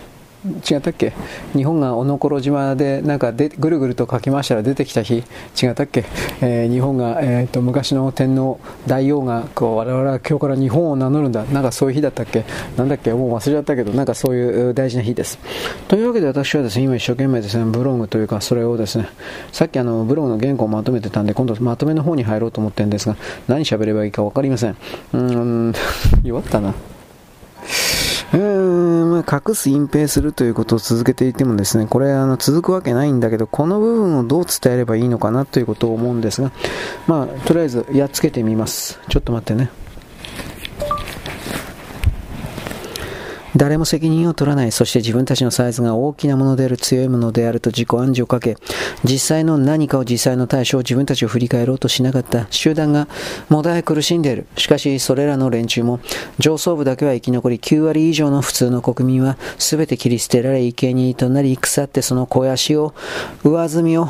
[0.69, 1.13] 違ったっけ？
[1.55, 5.23] 日本がおのころ島でなんかでぐるぐると書きましたら出てきた日。
[5.61, 6.05] 違ったっけ、
[6.41, 11.43] えー、日本が、えーと、昔の天皇大王がこう我々は今日から日本を名乗るんだ。
[11.45, 12.45] なんかそういう日だったっけ？
[12.77, 13.11] なんだっけ？
[13.13, 15.37] もう忘れちゃったけどなんかそういう大事な日です。
[15.87, 19.07] というわけで私はですね今一生懸命ですねブログというかそれをですね
[19.51, 23.15] さっきあのブログの原稿をまとめてたんで今度まとめの方に入ろうと思ってるんですが
[23.47, 24.75] 何喋ればいいか分かりません。
[25.13, 25.73] うん
[26.23, 26.73] 弱ったな。
[28.33, 36.51] えー、ま、隠す、隠蔽するということを続けていてもですね、これあの続くわけないんだけど、この部分をどう伝えればいいのかなということを思うんですが、
[37.07, 38.99] まあ、とりあえずやっつけてみます。
[39.07, 39.69] ちょっと待ってね。
[43.57, 48.55] 誰も責任を取らない、そして自分たちのサイズが大きなものである、強いものであると自己暗示をかけ、
[49.03, 53.07] 実際の何かを実際の対象を自分たちを振り返ろうとしなかった集団が
[53.49, 54.45] もだえ苦しんでいる。
[54.57, 55.99] しかし、それらの連中も、
[56.37, 62.93] 上層部だけは生き残り、9割以上の普通の国民は全て切り捨てられ、生贄となり、腐ってその肥やしを、
[63.43, 64.07] 上積みを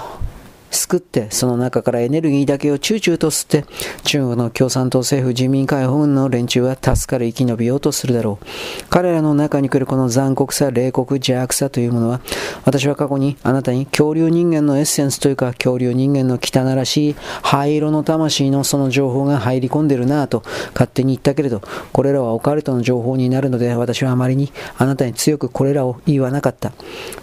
[0.72, 3.66] 救って、その中からエネルギーだけをチューチューと吸って、
[4.04, 8.46] 中国の共産党政府人民解放軍の連中は助かる生き延びようとするだろう。
[8.90, 12.22] 彼らの中に来るこの残酷さ、冷酷、邪悪さというものは、
[12.66, 20.44] 私は過去にあなたに恐竜人間のエッセンスというか、恐竜人間の汚らしい灰色の魂のその情報が入り込んでるなぁと
[20.74, 21.62] 勝手に言ったけれど、
[21.94, 26.72] これらはオカルトの情報になるので、私はあまりにあなたに強くこれらを言わなかった。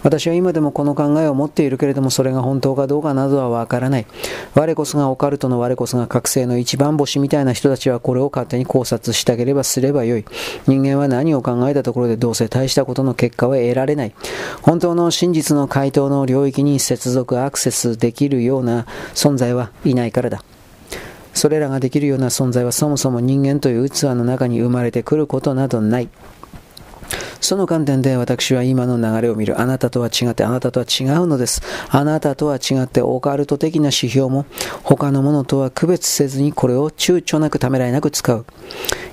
[0.03, 4.07] 私は今でもこの考えを持っているけれども、それが本当かどうかなどはわからない。
[4.55, 10.25] 我こそがオカルトの我こそが覚醒の一番星みたいな人たちはこれを勝手に考察してあげればすればよい。
[10.67, 14.15] 人間は何を考えたところでどうせ大したことの結果は得られない。
[14.63, 20.43] 本当の真実の回答の領域に接続アクセスできるような存在はいないからだ。
[21.35, 26.09] それらができるような存在はそもそも人間という器の中に生まれてくることなどない。
[27.41, 29.61] その観点で私は今の流れを見る。
[29.61, 31.63] あなたとは違って、あなたとは違うのです。
[31.91, 34.47] あなたとは違って、オカルト的な指標も、
[34.83, 38.47] 他のものとは区別せずにこれを躊躇なくためらいなく使う。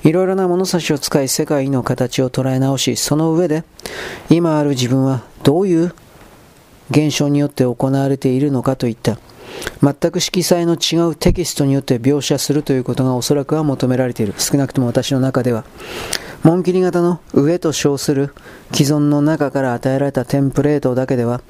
[0.04, 3.64] いろいろな物差しを使い、世界の形を捉え直し、その上で、
[4.30, 5.94] 今ある自分はどういう
[6.90, 9.18] 現象によって行われているのかといった。
[9.82, 14.34] 全く色彩の違うテキストによって描写するということがおそらくは求められている。
[14.38, 15.66] 少なくとも私の中では。
[16.44, 18.34] 紋切り型の上と称する
[18.74, 21.42] 既存の中から与えられたテンプレートだけでは、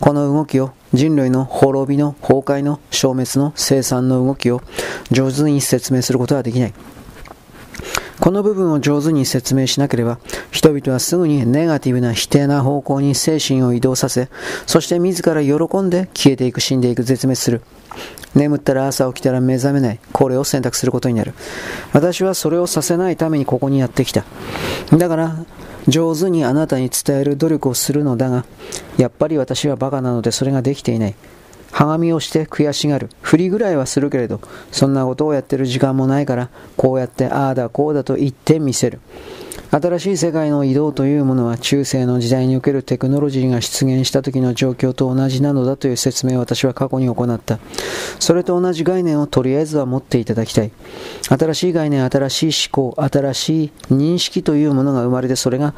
[0.00, 4.60] この動きを人類の滅びの崩壊の消滅の生産の動きを
[5.12, 6.74] 上手に説明することはできない。
[8.18, 10.18] この部分を上手に説明しなければ、
[10.50, 14.28] 人々はすぐにネガティブな否定な方向に精神を移動させ、
[14.66, 17.62] そして自ら喜んで消えていく、死んでいく、絶滅する。
[18.34, 20.00] 眠ったら朝起きたら目覚めない。
[20.12, 21.34] これを選択することになる。
[21.92, 24.24] 私はそれをさせないためにここにやってきた。
[24.96, 25.36] だから、
[25.88, 28.44] 上手にあなたに伝える努力をするのだが、
[28.96, 31.14] やっぱり私はバカなのでそれができていない。
[31.72, 33.10] はがみをして悔しがる。
[33.22, 34.40] 振りぐらいはするけれど、
[34.72, 39.00] そんなことをやってる時間もないから、こうやってああだこうだと言ってみせる。
[39.70, 47.60] 新しい世界の移動というものは中世の時代におけるテクノロジーが出現した時の状況と同じなのだという説明を私は過去に行った。
[48.18, 50.72] それと同じ概念をとりあえずは持っていただきたい。
[51.28, 55.74] 新しい概念、新しい思考、新しい認識というものが生まれてそれが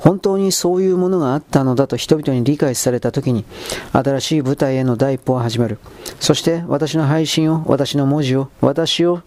[0.00, 3.44] 本当にそういうものがあったのだと人々に理解された時に
[3.92, 5.78] 新しい舞台への第一歩は始まる。
[6.18, 9.22] そして私の配信を、私の文字を、私を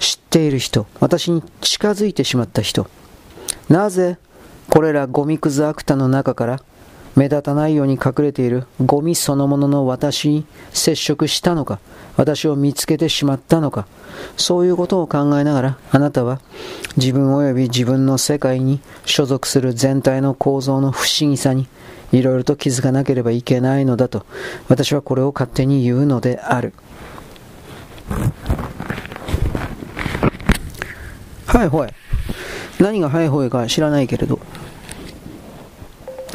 [0.00, 2.88] 知っている人、私に近づいてしまった人、
[3.68, 4.18] なぜ
[4.68, 6.62] これらゴミくずアクタの中から
[7.16, 11.78] 目立たないように隠れているゴミそのものの私に接触したのか、
[12.16, 13.86] 私を見つけてしまったのか、
[14.36, 16.40] そういうことを考えながらあなたは
[16.96, 21.68] 自分及び自分の世界に所属する全体の構造の不思議さに
[22.12, 24.26] いろいろと気づかなければいけないのだと
[24.68, 26.72] 私はこれを勝手に言うのである。
[31.50, 31.94] はいはい。
[32.78, 34.38] 何がはいほいか知らないけれど。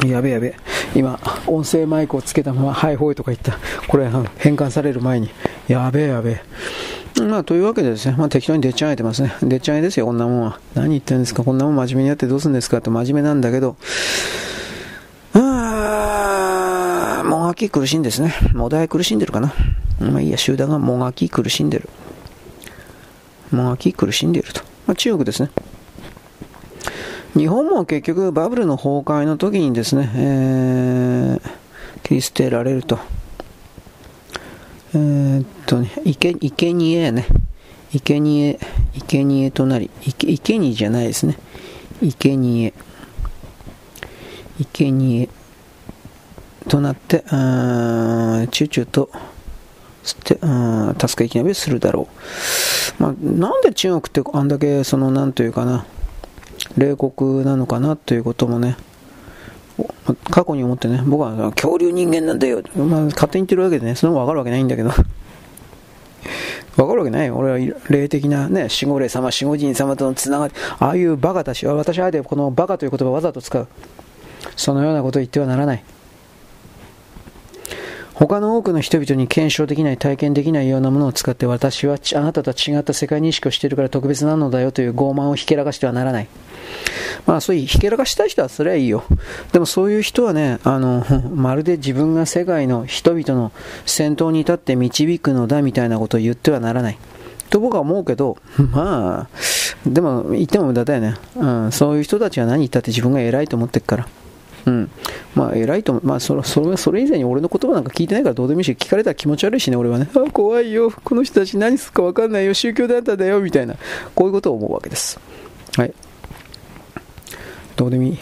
[0.06, 0.54] やべやべ。
[0.94, 3.58] 今、音声マイクをつけたまま、はいほいとか言った。
[3.88, 5.30] これ、変換される前に。
[5.68, 6.42] やべやべ。
[7.22, 9.34] まあ、というわけでですね、まあ、適当にでっちゃんえてますね。
[9.42, 10.60] でっちゃんえですよ、こんなもんは。
[10.74, 13.76] 何言ってるんですか、こんなもん真面目にやってどうするんですかって真面目なんだけど、
[15.32, 18.34] あー、もがき苦しんですね。
[18.52, 19.54] もだえ苦しんでるかな。
[19.98, 21.88] まあいいや、集団がもがき苦しんでる。
[23.50, 24.60] もがき苦しんでいると。
[24.86, 25.50] まあ、中国ですね。
[27.34, 31.40] 日本も結局バブルの崩壊の時にですね、えー、
[32.02, 32.98] 切り捨てられると。
[34.94, 37.26] えー、っとね、いけ、いけにえね。
[37.92, 38.58] いけにえ、
[38.94, 41.36] いけにえとなり、いけ、いけにじゃないですね。
[42.00, 42.72] いけにえ。
[44.64, 45.28] 生贄
[46.68, 49.20] となって、チューチューと、つっ
[50.14, 50.38] て、
[51.06, 52.08] 助け生き延びするだろ
[52.98, 53.02] う。
[53.02, 55.84] まあ、なんで中国ってあんだけ、その、なんというかな、
[56.76, 58.76] 冷酷なのかなということもね、
[60.30, 64.90] 過去に思ってね、僕は恐竜人間なんだよ、まあ、勝手に言ってるわけでね、その方がわかるわけないんだけど。
[66.76, 67.36] わかるわけないよ。
[67.36, 73.66] 俺は霊的なね、守護霊様、守護神様とのつながり、ああいうバカたち、私はあえてこのバカという言葉をわざと使う。
[74.56, 75.84] そのようなことを言ってはならない。
[78.18, 82.42] 他の多くの人々に検証できない、体験できないようなものを使って私はあなた。
[82.42, 82.94] とは違った。
[82.94, 86.28] 世界認識をしているから特別なのだよという傲慢をひけらかしてはならない。
[87.26, 88.24] まあそういうひけらかした。
[88.24, 89.04] い人はそれはいいよ。
[89.52, 91.04] でもそういう人はね、あの、
[91.34, 93.52] まるで自分が世界の人々の
[93.84, 95.84] 先頭に立って導くのだみた。
[95.84, 96.98] いなことを言ってはならない。
[97.50, 98.38] と僕は思うけど、
[98.72, 99.28] まあ、
[99.86, 101.16] でも言っても無駄だよね。
[101.36, 102.30] うん、そういう人た。
[102.30, 102.78] ちは何言った。
[102.78, 104.08] って自分が偉いと思ってるから。
[104.66, 104.90] うん。
[105.34, 110.08] まあ、偉いと、まあ、それ、それ、それ以前に俺の言葉なんか聞いてないからどうでもいいし、聞かれたら気持ち悪いしね、俺はね。
[110.14, 110.90] あ、怖いよ。
[110.90, 112.54] この人たち何すかわかんないよ。
[112.54, 113.40] 宗教団体だよ。
[113.40, 113.76] みたいな。
[114.14, 115.20] こういうことを思うわけです。
[115.76, 115.94] はい。
[117.76, 118.18] どうでもいい。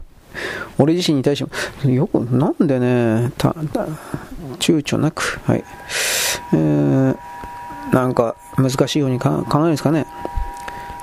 [0.78, 3.86] 俺自身に対しても、よく、なんでね、た、た、
[4.58, 5.64] 躊躇なく、はい。
[6.52, 7.16] えー、
[7.92, 10.06] なんか、難しいように考えるんですかね。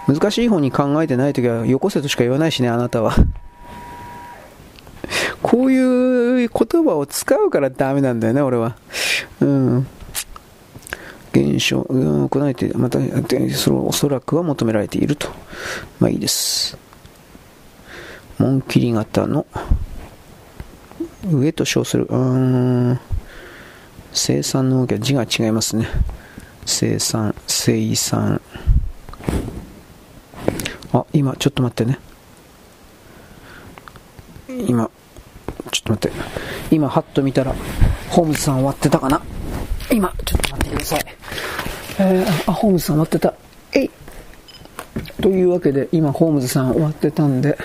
[0.08, 3.16] 難しい方に考えてないときは、よこせとしか言わないしね、あなたは。
[5.42, 8.76] こういう言葉を使うからダメなんだよね、俺は。
[9.40, 9.88] うん。
[11.34, 13.00] 現象、うん、行えて、また、
[13.54, 15.30] そのおそらくは求められていると。
[16.00, 16.78] まあいいです。
[18.38, 19.46] 紋切り型の
[21.32, 23.00] 上と称する、うん、
[24.14, 25.88] 生産の動きは字が違いますね。
[26.66, 28.42] 生産、生産。
[30.94, 32.00] あ、今、ちょっと待ってね。
[34.68, 34.90] 今、
[35.72, 36.18] ちょっと待って。
[36.72, 37.54] 今、ハッと見たら、
[38.10, 39.22] ホームズさん終わってたかな？
[39.92, 41.06] 今、ちょっと待ってください。
[42.00, 43.34] えー、あ、ホームズさん終わってた。
[43.74, 43.90] えい
[45.22, 47.58] というわけで、今、ホームズさん終わってたんで、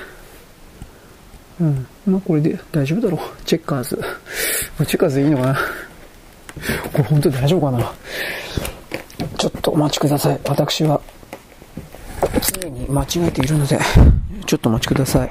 [1.60, 1.86] うん。
[2.06, 3.20] まあ、これで大丈夫だろう。
[3.44, 3.96] チェッカーズ。
[4.86, 5.54] チェッカーズでいいのかな？
[6.92, 7.92] これ本当に大丈夫かな？
[9.38, 10.40] ちょっとお待ちください。
[10.44, 11.00] 私は、
[12.60, 13.78] 常に間違えているので、
[14.46, 15.30] ちょっとお待ちください。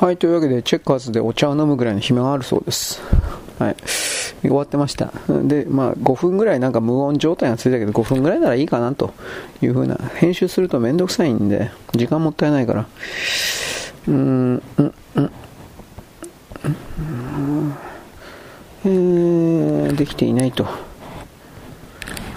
[0.00, 3.02] はい、というわけで、チェッカーズでお茶を飲むぐらいの暇があるそうです。
[3.58, 3.76] はい。
[4.42, 5.12] 終わってました。
[5.28, 9.12] で、まあ、5分ぐらいなんか無音状態がついたけど、5分ぐらいならいいかなと
[9.60, 12.86] いうふうな、編集するとめんどくさいんで、時間もったいないから、
[14.06, 15.30] うーん、うん、うん、
[18.84, 20.64] えー、できていないと。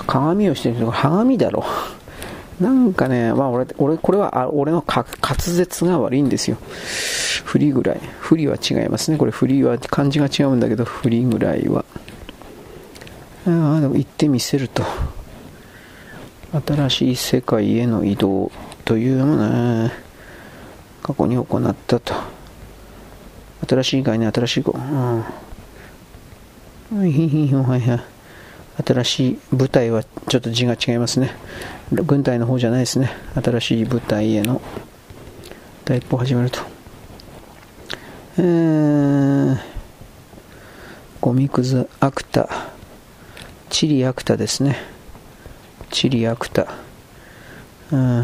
[0.08, 1.64] 鏡をしてるけど、鏡だろ。
[2.62, 5.06] なんかね、まあ俺、俺、これは、あ俺の滑
[5.40, 6.58] 舌が悪いんですよ。
[7.44, 8.00] 振りぐらい。
[8.20, 9.18] 振りは違いますね。
[9.18, 11.84] これ振りは漢字が違うんだけど、振りぐらいは。
[13.48, 14.84] ああ、でも行ってみせると。
[16.68, 18.52] 新しい世界への移動
[18.86, 19.92] というのもね、
[21.02, 22.14] 過去に行ったと。
[23.68, 24.72] 新しい概念、新しい子。
[24.72, 25.20] うん。
[25.20, 25.26] は
[26.92, 27.12] い
[27.52, 28.02] はいはい。
[28.86, 31.32] 新しい部隊はちょっと字が違いますね。
[31.92, 33.12] 軍隊の方じゃないですね。
[33.36, 34.62] 新しい部隊への
[35.84, 36.60] 第一歩を始めると。
[38.38, 39.58] えー、
[41.20, 42.50] ゴミくずアクタ、
[43.70, 44.78] チリアクタですね。
[45.90, 46.68] チリアクタ。
[47.92, 48.20] うん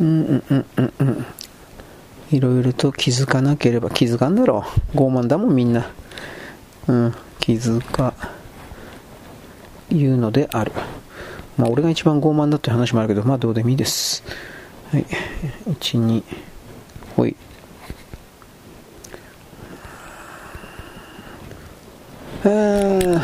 [0.00, 1.26] うんうんうんうん。
[2.30, 4.64] いろいろと気づかなければ気づかんだろ
[4.94, 4.96] う。
[4.96, 5.90] 傲慢だもんみんな。
[6.86, 8.14] うん、気づか、
[9.90, 10.72] いうのである。
[11.56, 14.22] まあ俺が一番傲慢だって話もあるけど、まあどうでもいいです。
[14.92, 15.06] はい。
[15.68, 16.22] 1、2、
[17.16, 17.36] ほい。
[22.44, 23.20] えー、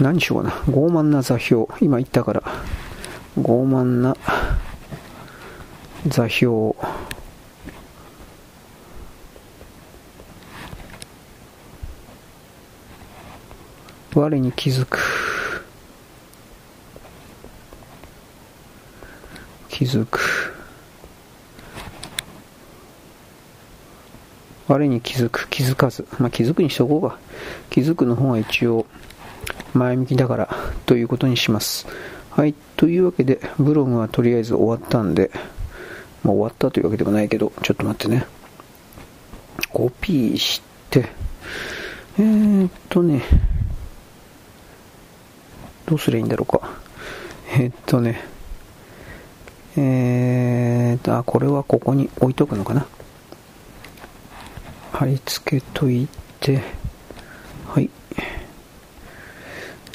[0.00, 0.54] 何しようかな。
[0.66, 1.66] 傲慢な座標。
[1.80, 2.42] 今言ったから。
[3.38, 4.16] 傲慢な
[6.08, 6.74] 座標。
[14.14, 14.98] 我に気づく。
[19.70, 20.20] 気づく。
[24.68, 26.06] 我に気づく、気づかず。
[26.18, 27.18] まあ、気づくにしとこうか。
[27.70, 28.84] 気づくの方が一応
[29.72, 31.86] 前向きだからということにします。
[32.30, 32.54] はい。
[32.76, 35.30] というわけで、ブログはとりあえず終わったんで、
[36.22, 38.26] まあ、終わったというわけでもないけど、ちょっと待ってね。
[39.70, 40.60] コピーし
[40.90, 41.08] て、
[42.18, 43.22] えー、っとね、
[45.92, 46.70] どうすりゃいいんだろうか。
[47.54, 48.24] えっとね、
[49.76, 52.86] えーと、あ、これはここに置いとくのかな。
[54.90, 56.08] 貼り付けとい
[56.40, 56.62] て、
[57.66, 57.90] はい。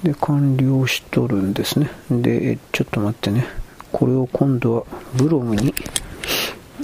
[0.04, 1.90] で、完了しとるんですね。
[2.12, 3.48] で、ちょっと待ってね。
[3.92, 4.84] これを今度は
[5.16, 5.74] ブログに、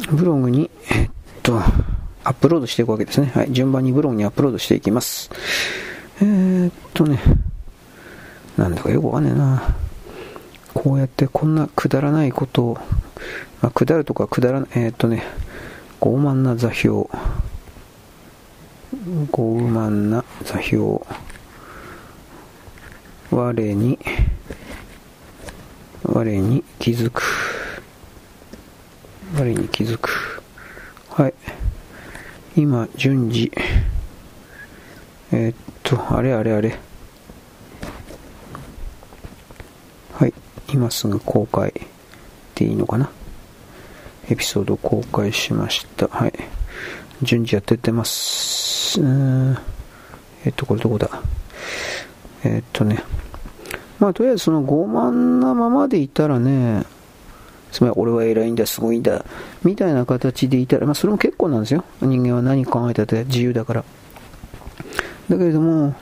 [0.09, 1.09] ブログに、えっ
[1.43, 1.59] と、
[2.24, 3.32] アップロードしていくわけですね。
[3.36, 3.51] はい。
[3.51, 5.30] 順番にブログにアップロードしていきます。
[6.20, 7.20] えー、っとね、
[8.58, 9.76] なんだかよくわかんねえな。
[10.74, 12.78] こうやってこんなくだらないことを、
[13.62, 15.24] まあ、くだるとかくだらない、えー、っとね、
[16.01, 17.08] 傲慢な座標。
[19.32, 21.01] 傲慢な座標。
[23.32, 23.97] 我に、
[26.04, 27.24] 我に気づく。
[29.36, 30.43] 我に気づく。
[31.10, 31.34] はい。
[32.56, 33.51] 今、順次。
[35.32, 36.78] えー、っと、あれあれあれ。
[40.14, 40.34] はい。
[40.74, 41.72] 今すぐ公開
[42.56, 43.10] でいいのかな？
[44.30, 46.08] エピソード公開しました。
[46.08, 46.34] はい。
[47.22, 49.00] 順次やってってます。
[50.46, 51.10] えっと、これどこだ？
[52.44, 53.04] えっとね。
[54.00, 56.84] まあ、とりあえずその傲慢なままでいたらね、
[57.72, 59.24] つまり俺は偉いんだ、すごいんだ、
[59.64, 61.86] みたいな形でいたら、まあそれも結構なんですよ。
[62.02, 63.86] 人間は何考えたって自由だから。
[65.30, 65.96] だけれども、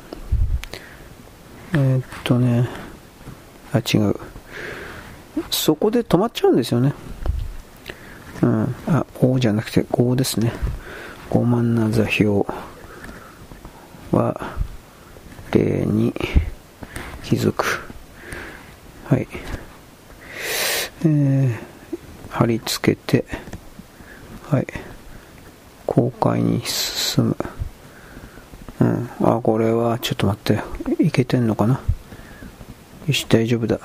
[1.73, 2.67] え、っとね、
[3.73, 4.15] あ、違う。
[5.49, 6.93] そこで止まっちゃうんですよね。
[8.41, 8.75] うん。
[8.87, 10.51] あ、O じゃなくて5ですね。
[11.29, 12.45] 傲慢な座標
[14.11, 14.55] は、
[15.51, 16.13] 例に
[17.23, 17.81] 気づく。
[19.05, 19.27] はい。
[21.03, 21.57] えー、
[22.29, 23.25] 貼り付けて、
[24.49, 24.67] はい。
[25.85, 27.37] 公開に進む。
[28.79, 29.09] うん。
[29.21, 30.41] あ、これは、ちょっと待っ
[30.97, 31.03] て。
[31.03, 31.79] いけてんのかな？
[33.07, 33.79] よし、大丈夫だ。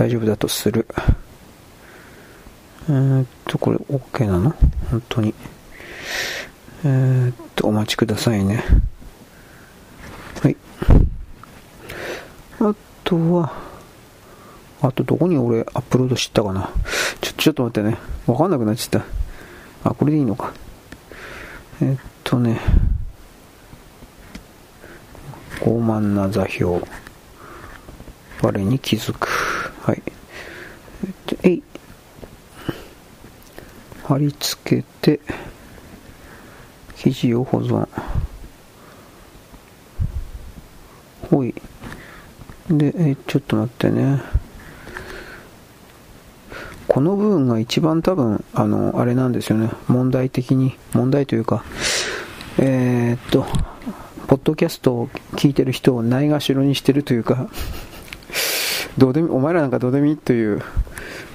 [0.00, 0.86] 大丈夫だとする。
[2.88, 4.54] えー、っと、これ OK なの？
[4.90, 5.34] 本当に。
[6.86, 8.64] えー、っと、お待ちくださいね。
[10.40, 10.56] はい。
[12.60, 12.74] あ
[13.04, 13.52] とは、
[14.80, 16.70] あとどこに俺アップロードしたかな？
[17.20, 17.98] ちょ、ちょっと待ってね。
[18.26, 19.02] わかんなくなっちゃっ
[19.82, 19.90] た。
[19.90, 20.54] あ、これでいいのか。
[21.82, 22.58] えっとね。
[25.60, 26.80] 傲慢な座標。
[28.40, 29.28] 我に気づく。
[29.90, 30.02] はい。
[31.42, 31.62] え、い。
[34.04, 35.18] 貼り付けて、
[36.96, 37.88] 記事を保存。
[41.28, 41.52] ほい。
[42.70, 44.22] で、え、ちょっと待ってね。
[46.86, 49.70] この部分が一番多分、あの、あれなんですよね。
[49.88, 51.64] 問題的に、問題というか、
[52.58, 53.44] えー、っと、
[54.28, 57.48] ポッドキャストを聞いてる人をないがしろにしてるというか、
[59.00, 60.62] どうでも、お前らなんかどうでもいいという、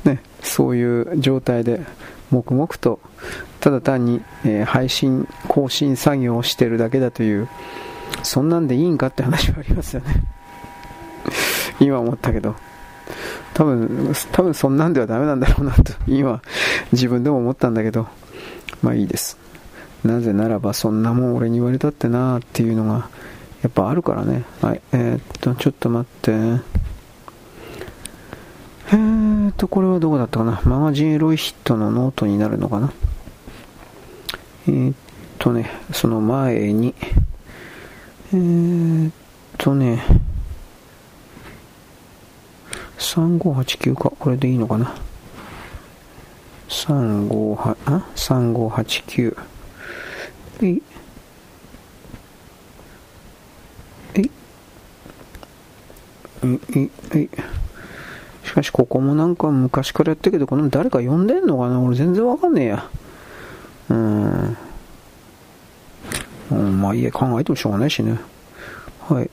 [0.04, 1.82] ね、そういう状態で、
[2.30, 3.00] 黙々と、
[3.60, 7.50] ただ単に、えー、配信、更新作業をしてるだけだという、
[8.22, 10.14] そんなんでいいんかって話はありますよね。
[11.82, 12.56] 今思ったけど。
[13.56, 16.44] 多分、多分そんなんではダメなんだろうなと、今、
[16.92, 18.08] 自分でも思ったんだけど、
[18.84, 19.40] まあいいです。
[20.04, 23.10] なぜならば、そんなもん俺に言われたってなーっていうのが、
[23.64, 24.44] やっぱあるからね。
[24.62, 26.85] はい、えー、っと、ちょっと待って。
[28.96, 30.62] えーと、これはどこだったかな？
[30.64, 32.94] マガジンエロイヒットのノートになるのかな？
[34.70, 34.96] えー、っ
[35.38, 36.96] とね、その前に、
[38.34, 39.14] えー、っ
[39.58, 40.02] とね、
[42.98, 44.12] 3589か。
[44.18, 44.96] これでいいのかな
[46.70, 49.38] ？358、あ ?3589。
[50.62, 50.82] えい。
[54.14, 54.32] えい。
[56.44, 57.30] えい、えい。
[58.46, 61.82] しかし、ここもなんか昔からやったけど、この誰か呼んでんのかな？
[61.82, 62.90] 俺全然わかんねえや。
[63.90, 64.58] うーん。
[66.82, 68.20] まあいいや、考えてもしょうがないしね。
[69.10, 69.30] はい。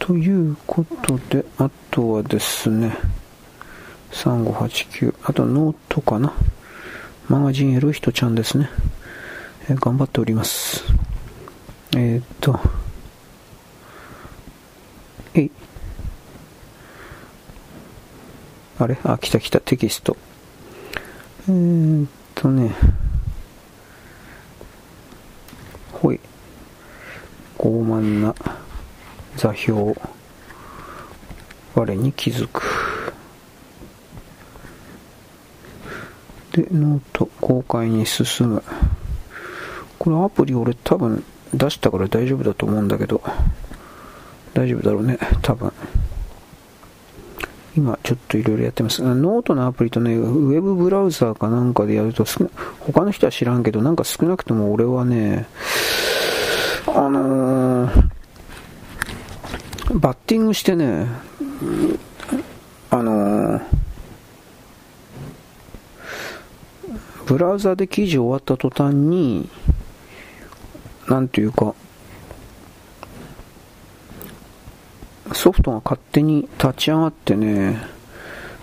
[0.00, 2.96] ということで、あとはですね、
[4.10, 6.32] 3589、あとノートかな？
[7.28, 8.68] マガジンエロい人ちゃんですね。
[9.68, 10.84] えー、頑張っております。
[11.96, 12.58] えー、っと、
[15.34, 15.50] えい。
[18.80, 18.98] あれ？
[19.04, 20.16] あ、来た来た、テキスト。
[21.48, 22.74] えー、っとね、
[25.92, 26.20] ほい。
[27.58, 28.34] 傲慢な。
[29.36, 29.94] 座標
[31.74, 32.62] 我に気づく
[36.52, 38.62] でノート公開に進む
[39.98, 41.22] これアプリ俺多分
[41.54, 43.22] 出したから大丈夫だと思うんだけど
[44.52, 45.72] 大丈夫だろうね、多分。
[47.76, 49.02] 今ちょっといろいろやってます。
[49.02, 52.24] ノートのアプリとね、ウェブブラウザーかなんかでやると
[52.80, 55.46] 他の人は知らんけど、なんか少なくとも俺はね、
[56.88, 58.10] あのー、
[59.94, 61.06] バッティングしてね、
[62.90, 63.62] あのー、
[67.26, 69.48] ブラウザで記事終わった途端に、
[71.06, 71.74] なんていうか、
[75.32, 77.78] ソフトが勝手に立ち上がってね、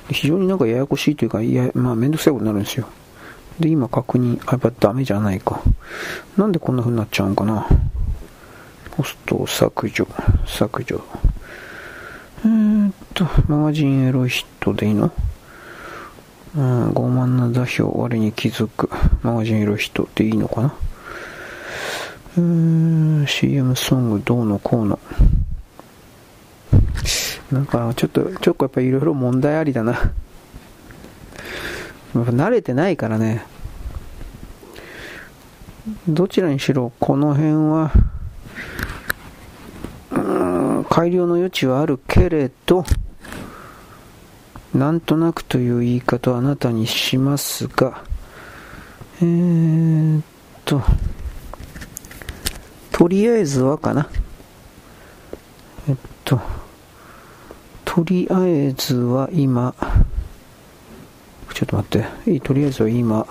[0.09, 2.87] 非常になんかややこしいというか、いや、まあめんどくさいことになるんですよ。
[3.59, 5.61] で、今確認、あ、やっぱダメじゃないか。
[6.37, 7.67] なんでこんな風になっちゃうんかな。
[8.91, 10.07] ポストを削除、
[10.45, 11.01] 削除。
[12.45, 15.11] えー、っと、マガジンエロい人でいいの？
[16.55, 18.89] うん、傲慢な座標、我に気づく。
[19.23, 20.73] マガジンエロい人でいいのかな？
[22.37, 22.43] うー
[23.23, 24.99] ん、CM ソングどうのこうの。
[27.51, 30.11] なんか、ちょっと、ちょっとやっぱいろいろ問題ありだな。
[32.13, 33.45] 慣れてないからね。
[36.07, 37.91] どちらにしろ、この辺は、
[40.89, 42.83] 改良の余地はあるけれど、
[44.73, 48.03] なんとなくという言い方はあなたにしますが、
[49.21, 50.23] えー、っ
[50.65, 50.81] と、
[52.91, 54.09] とりあえずはかな。
[55.87, 55.95] えっ
[56.25, 56.41] と、
[57.89, 59.73] とりあえずは今、
[61.53, 63.25] ちょっと待って、とりあえずは今、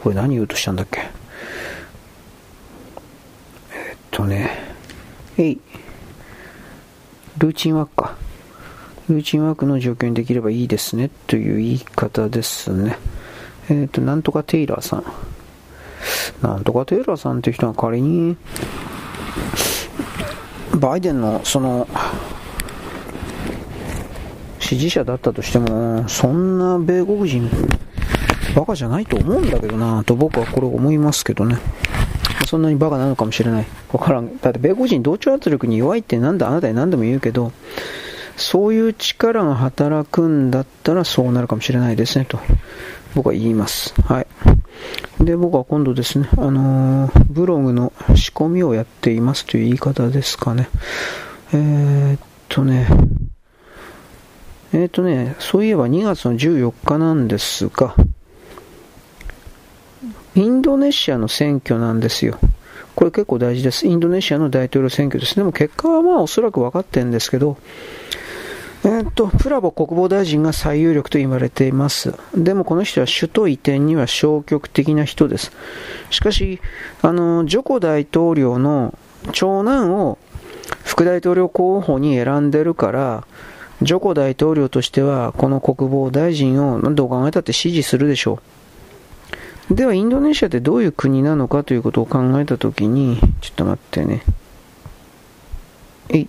[0.00, 1.00] これ何言うとしたんだっけ？
[3.72, 4.50] えっとね、
[5.38, 5.60] えい、
[7.38, 8.16] ルーチンワークか。
[9.08, 12.98] ルーチンワークの状況にできればいいですね、という言い方ですね。
[13.70, 15.04] えっと、なんとかテイラーさん。
[16.42, 18.36] なんとかテイラーさんっていう人は仮に、
[20.78, 21.88] バイデンのその
[24.66, 27.48] 支持者だったとしても、そんな米国人、
[28.56, 31.56] バカじゃないと思うんだけどなと僕はこれ思いますけどね。
[32.48, 33.66] そんなにバカなのかもしれない。
[33.92, 34.38] わからん。
[34.38, 37.52] だって米国人同調圧力に弱いってなんだあなたに何度も言うけど、
[38.36, 42.38] そういう力が働くんだったらそうなるかもしれないですねと
[43.14, 43.94] 僕は言います。
[44.02, 44.26] はい。
[45.20, 50.68] で、僕は今度ですね、あのー、ブログの仕込みをやっていますという言い方ですかね。
[51.52, 52.88] えー、っとね、
[54.76, 57.94] えっ、ー、とね、そういえば2月の14日なんですが、
[60.34, 62.38] インドネシアの選挙なんですよ。
[62.94, 63.86] これ結構大事です。
[63.86, 65.34] インドネシアの大統領選挙です。
[65.34, 67.56] でも結果はまあおそらく分かってるんですけど、
[68.84, 72.12] えー、っと、プラボ国防大臣が最有力と言われています。
[72.36, 75.52] でもこの人は首都移転には消極的な人です。
[76.10, 76.60] しかし、
[77.00, 78.92] あの、ジョコ大統領の
[79.32, 80.18] 長男を
[80.84, 83.26] 副大統領候補に選んでるから、
[83.82, 88.40] ジョコ大統領としては、この国防大臣をどう考えたって支持するでしょ
[89.70, 89.74] う。
[89.74, 94.22] では、インドネシアってどういう国なのかということを考えたときに、ちょっと待ってね。
[96.08, 96.28] えい。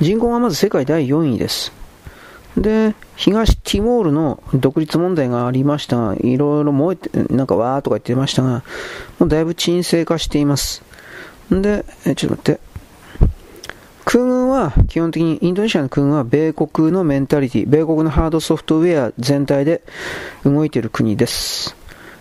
[0.00, 1.72] 人口がまず世界第4位です。
[2.56, 8.64] で、東ティモールの独立問題がありましたが、いろいろ燃えて、なんかわーとか言ってましたが、
[9.18, 10.82] もうだいぶ沈静化しています。
[11.50, 12.67] で、えちょっと待って。
[14.10, 19.82] 空軍は基本的にインドネシアの空軍は米国のメンタリティ、米国のハードソフトウェア全体で
[20.46, 21.76] 動いている国です。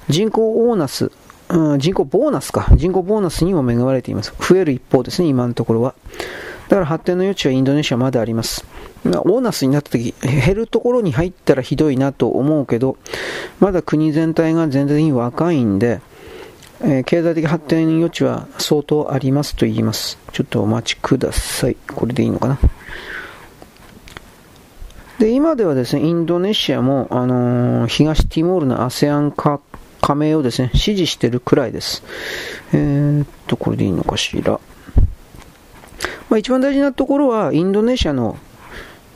[0.09, 1.14] 人口オーナス、
[1.47, 2.68] うん、人口ボーナスか。
[2.76, 4.34] 人口ボーナスにも恵まれています。
[4.38, 5.95] 増える一方ですね、今のところは。
[6.68, 8.65] だから発展の余地はインドネシアまであります。
[9.05, 12.97] オーナスになった時、減るところに入ったらひどいなと思うけど、
[13.61, 16.01] まだ国全体が全然若いんで、
[16.82, 20.18] えー、経済的発展余地は相当ありますと言います。
[20.32, 21.78] ちょっとお待ちください。
[21.95, 22.60] これでいいのかな。
[25.20, 29.60] で、今ではですね、インドネシアも、あのー、東ティモールの ASEAN 加
[30.02, 32.04] 加盟をですね、支持してるくらいです。
[32.74, 34.60] えー、っと、これでいいのかしら。
[36.30, 38.38] まあ、一番大事なところは、インドネシアの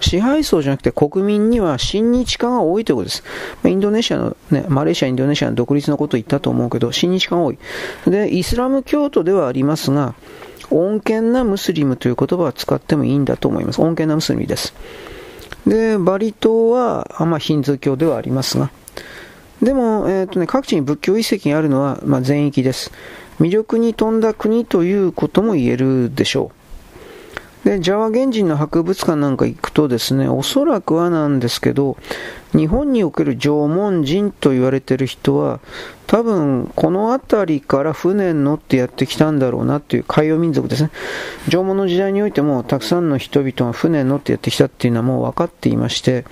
[0.02, 3.23] 支配層じゃなくて国民には親日家が多いということです。
[3.65, 7.57] インドネシアの、ね、マレーシア、インドネシアの独立のことを言ったと思うけど、親日家が多い。
[8.07, 10.15] で、イスラム教徒ではありますが、
[10.69, 13.82] 穏健なムスリムという言葉は使ってもいいんだと思います。
[13.82, 14.73] 穏健なムスリムです。
[15.68, 18.72] で、バリ島は、まあ、ヒンズー教ではありますが、
[19.61, 22.91] でも、えーとね、各地に仏教遺跡があるのは、まあ、全域です。
[23.40, 26.61] 魅力に富んだ国ということも言えるでしょう。
[27.64, 31.96] で、ジャワ原人の博物館なんか行くとですね、おそらくはなんですけど、
[32.54, 35.60] 日本における縄文人と言われてる人は、
[36.08, 40.92] 多分この辺りから船に乗ってやってきたんだろうなっていう海洋民族ですね。
[41.50, 46.26] 縄文の時代においてもたくさんの人々が船に乗ってやってきたっていうのはもう分かっていまして、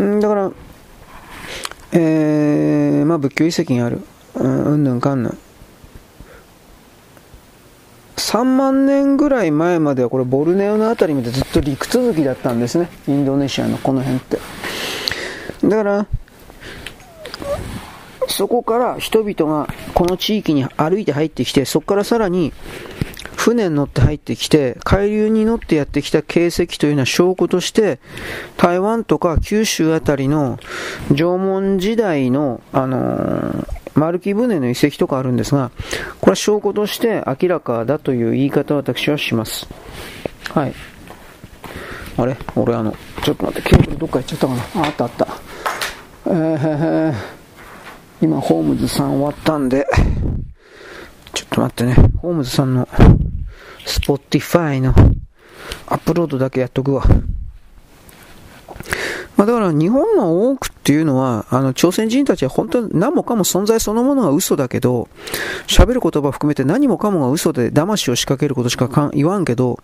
[0.00, 0.52] んだから、
[1.92, 4.02] えー、まあ仏教遺跡がある。
[4.34, 5.38] うんぬんかんぬん。
[8.22, 12.88] 3万年ぐらい前まではこれボルネオの辺りまでずっと陸続きだったんですね。
[13.08, 14.38] インドネシアのこの辺って。
[15.64, 16.06] だから、
[18.28, 22.52] そこから人々がこの地域に歩いて入ってきて、そこからさらに
[23.36, 27.98] 船に乗って入ってきて、海流に乗ってやってきた形跡というのは証拠として、
[28.56, 30.60] 台湾とか九州あたりの
[31.12, 35.70] 縄文時代の、あのー、丸木船の遺跡とかあるんですが、
[36.20, 39.66] これは証拠として明らかだという言い方を私はします。
[40.50, 40.74] はい。
[42.16, 42.36] あれ？
[42.56, 44.62] 俺あの、ちょっと待って、ケーブルどっか行っちゃったかな？
[44.82, 45.28] あ、あったあった。
[46.26, 47.14] えー、
[48.20, 49.86] 今、ホームズさん終わったんで、
[51.34, 52.88] ちょっと待ってね、ホームズさんの、
[53.84, 54.94] スポティファイの
[55.86, 57.04] アップロードだけやっとくわ。
[59.36, 65.08] まあ、だから日本の多くっていうのは、あの、朝鮮人たちは本当に何もかも存在そのものが嘘だけど、
[65.66, 69.78] 喋る言葉含めて何もかもが嘘で騙しを仕掛けることしか言わんけど、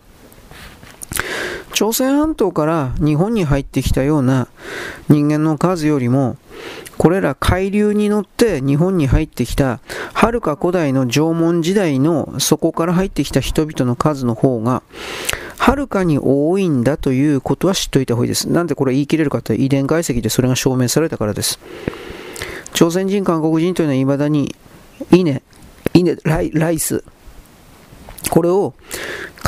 [1.73, 4.49] 朝鮮半島から日本に入ってきたような
[5.09, 6.37] 人間の数よりも、
[6.97, 9.79] これら海流に乗って日本に入ってきた、
[10.13, 14.83] はるか古代の縄文時代のそこから入ってきた人々の数の方が、
[15.69, 18.49] はるかに多いんだということは知っておいた方がいいです。
[18.49, 21.59] なんでこれ言い切れるかというと遺伝解析でそれが証明されたからです。
[22.73, 24.57] 朝鮮人、韓国人というのは未だに
[25.11, 25.43] 稲、
[25.93, 27.05] 稲、ライライス、
[28.31, 28.73] これを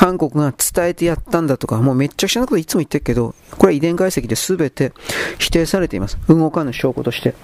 [0.01, 4.95] 韓国が伝えてやったんだとか、もうめっちゃくちゃなこといつも言ってるけど、これは遺伝解析で全て
[5.39, 6.17] 否定されています。
[6.27, 7.35] 動かぬ証拠として。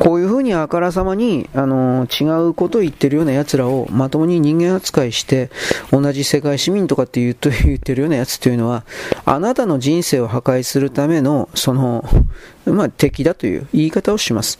[0.00, 5.50] こういうふうにあからさまに、あの、違うことを言ってるような奴らをまともに人間扱いして、
[5.92, 8.84] 同じ世界市民とかって言うと言ってるような奴というのは、
[9.24, 12.04] あなたの人生を破壊するための、その、
[12.66, 14.58] まあ、敵だという言い方をします。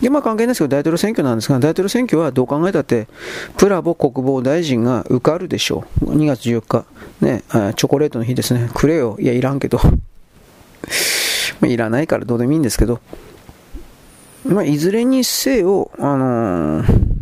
[0.00, 3.06] で、まあ関係ないですけど、大統領選挙なんですが、大統領選挙はどう考えたって、
[3.56, 6.16] プラボ国防大臣が受かるでしょう。
[6.16, 6.71] 2月14日。
[7.20, 8.70] ね、チョコレートの日ですね。
[8.74, 9.16] くれよ。
[9.20, 9.80] いや、いらんけど。
[11.60, 13.00] ま、いらないからどうでもいいんですけど。
[14.44, 17.12] まあ、いずれにせよ、あのー、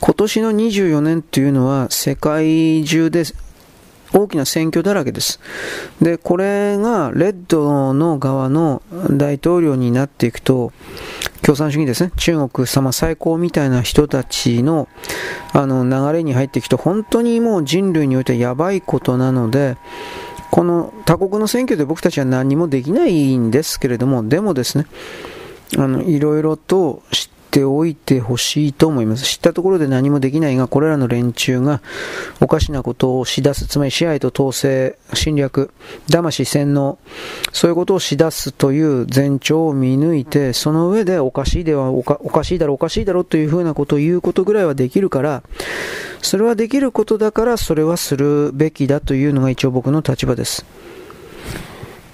[0.00, 3.22] 今年の24年というのは世界中で
[4.12, 5.40] 大きな選挙だらけです。
[6.02, 10.72] で、これがレッドの側の大統領になっていくと、
[11.44, 14.88] 共産主義ですね、中国様最高みたいな人たちの
[15.52, 19.76] あの流れに入っていくと、本当にもう人類においてはやばいことなので、
[20.50, 24.86] この他国の選挙で僕たちは何もできないんですけれども、でもですね、
[25.76, 29.22] あの、いろいろと知っておいてほしいと思います。
[29.22, 31.82] 知ったところで何もできないが、これらの連中が
[32.40, 35.70] おかしなことをしだす、つまり支配と統制、侵略、
[36.08, 36.98] 騙し、洗脳、
[37.52, 45.44] そういうことをしだすという前兆を見抜いて、その上でおかしいではおかおかしいだろう、おかしいだろうというふうなことを言うことぐらいはできるから、
[46.22, 50.66] それはできることだから、それはするべきだというのが一応僕の立場です。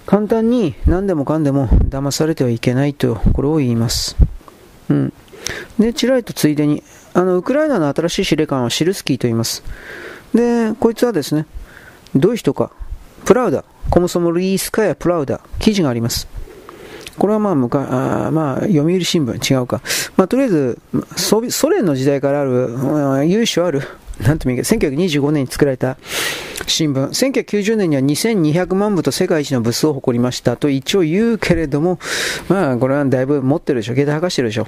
[0.05, 4.17] 簡単に何でもかんでも騙されてはいけないと、これを言います。
[4.91, 5.13] うん。
[5.79, 6.83] で、ちらりとついでに、
[7.15, 9.63] あの、ウクライナの新しい司令官はシルスキーと言います。
[10.35, 11.47] で、こいつはですね、
[12.15, 12.71] どういう人か、
[13.25, 16.29] プラウダ、コムソモリースカヤ・プラウダ、記事があります。
[17.19, 19.83] これはまあ、昔あまあ、読売新聞、違うか。
[20.17, 20.79] まあ、とりあえず、
[21.17, 23.83] ソ連の時代からある、由緒ある
[24.21, 25.97] なんとも言うけど、1925年に作られた
[26.67, 31.99] 新聞、1990年には2200万部と世界一の部数を誇りましたと一応言うけれども、
[32.49, 34.67] まあ、これはだいぶ持ってるでしょ、下駄剥がしてるでしょ。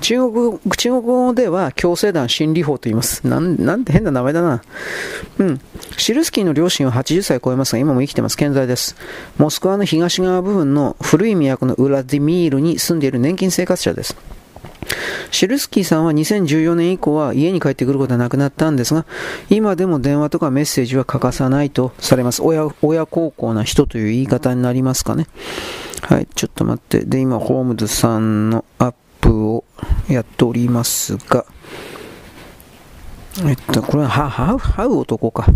[0.00, 3.26] 中国、中国語では強制団心理法と言います。
[3.26, 4.62] なん、なんて変な名前だな。
[5.38, 5.60] うん。
[5.96, 8.36] シルスキーの両親は80歳超えますが、今も生きてます。
[8.36, 8.96] 健在です。
[9.36, 14.16] モスクワの東側部分の古い都のウラディミールに住んでいる年金生活者です。
[15.30, 19.06] シルスキーさんは2014年以降は家に帰ってくることはなくなったんですが、
[19.50, 22.42] 今でも電話とかメッセージは欠かさないとされます。
[22.42, 25.26] 親、親孝行な人という言い方になりますかね。
[26.02, 27.04] はい、ちょっと待って。
[27.04, 29.64] で、今、ホームズさんのアップを
[30.08, 31.44] やっておりますが、
[33.46, 35.46] えっと、これは、は、は、は男か。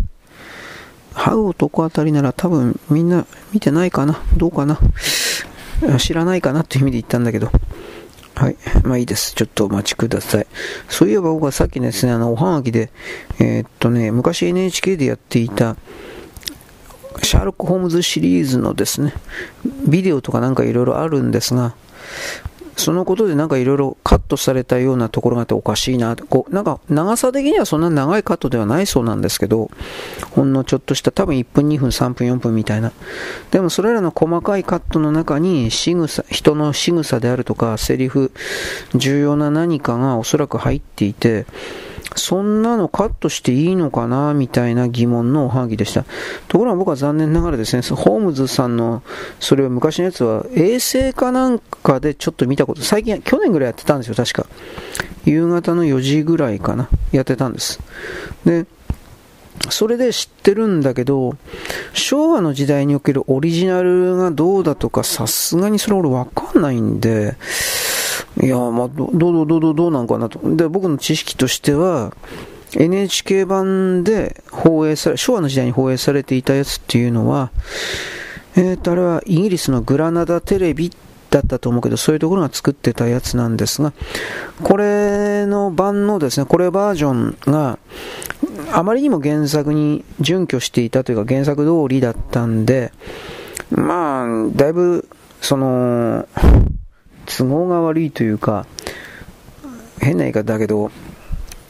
[1.13, 4.79] はう男あたりなら多分みんな見てないかなどうかな
[5.99, 7.51] 知らないかなっていう意味で言ったんだけど。
[8.37, 8.57] はい。
[8.85, 9.35] まあいいです。
[9.35, 10.47] ちょっとお待ちください。
[10.91, 12.91] そういえば僕はさっきですね、あの、おはがきで、
[13.41, 15.77] えー、っとね、昔 NHK でやっていた、
[17.23, 19.15] シャーロック・ホームズシリーズのですね、
[19.89, 21.75] ビデオとかなんかいろいろあるんですが、
[22.77, 26.15] そのことでなんかいろいろカットされたようなところがあっておかしいな。
[26.15, 29.71] こうなんか長さ的にはそんな長いカットではないそうなんですけど
[30.31, 32.93] ほんのちょっとした多分1分2分3分4分みたいな。
[33.51, 38.31] でもそれらの細かいカットの中に仕草人の仕草であるとかセリフ
[38.95, 41.47] 重要な何かがおそらく入っていて
[42.17, 46.05] そんなのカットしていいのかなみたいな疑問のおはがきでした。
[46.49, 49.03] ところが僕は残念ながらですね、ホームズさんの、
[49.39, 54.47] それは昔のやつは衛星かなんかでちょっと見たこと、最近、去年ぐらいやってたんですよ、確か。
[55.25, 57.81] 夕方の4時ぐらいかな、やってたんです。
[58.45, 58.67] で、
[59.71, 61.35] それで知ってるんだけど、
[61.93, 67.37] 昭和の時代におけるオリジナルがどうだとか、さすがにそれ俺わかんないんで、
[68.43, 70.41] いや、まあ、ど、う、どう、どう、どうなんかなと。
[70.57, 72.13] で、僕の知識としては、
[72.75, 77.51] NHK 版で放映され、昭和の時代に放映されていたやつっていうのは、
[78.57, 80.91] えっ、ー、と、あれはイギリスのグラナダテレビ
[81.31, 83.93] だったと思うけど、そういうところが作ってたやつなんですが、
[84.63, 87.79] これの版のですね、これバージョンが、
[88.73, 92.93] あまりにも原作に準拠していたというか、原作通りだったんで、
[93.71, 95.09] まあ、だいぶ、
[95.41, 96.27] その、
[97.27, 98.67] 都合が悪いというか、
[100.01, 100.91] 変な言い方だけど、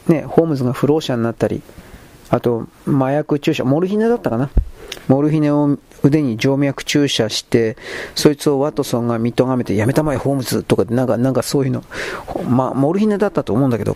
[0.07, 1.61] ね、ホームズが不老者になったり、
[2.29, 4.49] あと、麻薬注射、モルヒネだったかな？
[5.07, 7.77] モルヒネを腕に静脈注射して、
[8.15, 11.83] そいつをワトソンが見とがめて、やめたまえ、ホームズとか、なんか、なんかそういうの、
[12.49, 13.95] ま、モルヒネだったと思うんだけど、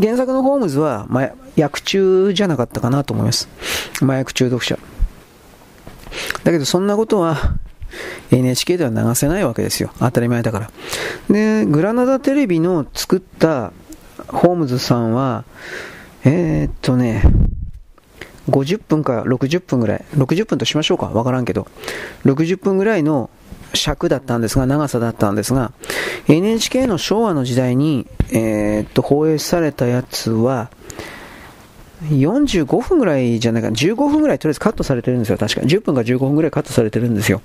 [0.00, 3.48] 原作のホームズは、ま、薬中じゃなかったかなと思います。
[4.00, 4.78] 麻薬中毒者。
[6.44, 7.36] だけど、そんなことは、
[8.30, 9.90] NHK では流せないわけですよ。
[9.98, 10.70] 当たり前だから。
[11.30, 13.72] で、グラナダテレビの作った
[14.28, 15.44] ホームズさんは、
[16.24, 17.22] えー、っとね、
[18.50, 21.66] 50分か60分ぐらい、60分としましょうか、わからんけど、
[22.24, 23.30] 60分ぐらいの
[23.74, 25.72] 尺だったんですが、長さだったんですが、
[26.28, 30.70] NHK の昭和の時代に、えー、っと、放映されたやつは、
[32.10, 35.60] 45分ぐらいじゃないかな、15分ぐらいとりあえずカットされてるんですよ、確か。
[35.62, 37.40] 10分か15分ぐらいカットされてるんですよ。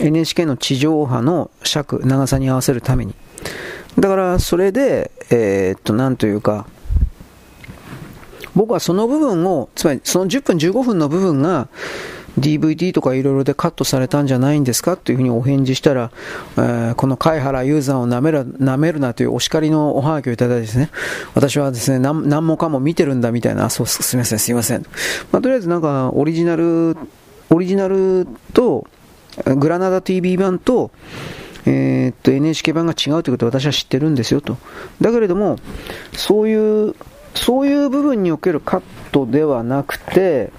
[0.00, 3.14] NHK の地上波の尺、長さに合わせるために。
[3.98, 6.66] だから、それで、えー、っと、なんというか、
[8.54, 11.68] 僕はその部分を、つまりその10分15分の部分が、
[12.38, 16.10] DVD とかいろいろでカットされたんじゃないんですかというふうにお返事したら、
[16.56, 20.90] えー、この貝原雄山を舐める舐めるなというお叱りのおはがきをいただいてですね、
[21.34, 24.82] 私はですね、何何もかも見てるんだみたいな、そうす、すみません、すみません。
[25.32, 26.96] まあ、とりあえずなんか、オリジナル、
[27.50, 28.86] オリジナルと、
[29.44, 30.90] グラナダ TV 版と、
[31.66, 34.56] えー、っと NHK 版が違うということを私は知ってるんですよと。
[35.00, 35.56] だけれども、
[36.12, 36.94] そういう、
[37.34, 38.82] そういう部分におけるカッ
[39.12, 40.52] トではなくて、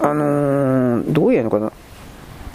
[0.00, 1.72] あのー、どうやるのかな。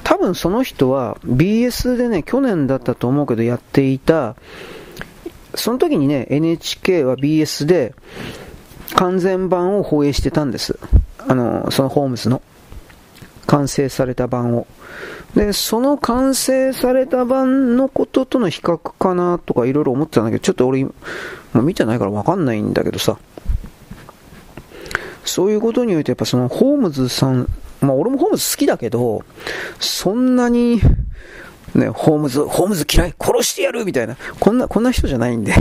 [0.04, 4.36] 多分その人は BS でね、去年だったと思うけどやっていた、
[5.56, 7.96] その時にね、NHK は BS で
[8.96, 10.78] 完全版を放映してたんです。
[11.28, 12.42] あの、そのホームズの。
[13.48, 14.68] 完成された版を。
[15.36, 20.94] で、その完成された版のこととの比較かなとかいろいろ思ってたんだけど、ちょっと俺、も
[21.54, 23.18] う見てないからわかんないんだけどさ。
[25.26, 27.48] そういうことにおいて、やっぱそのホームズさん、
[27.82, 29.24] まあ俺もホームズ好きだけど、
[29.80, 30.80] そんなに、
[31.74, 35.54] ね、ホームズ、ホームズ嫌い、殺してやるみたいな、こんな、こんな人じゃないんで。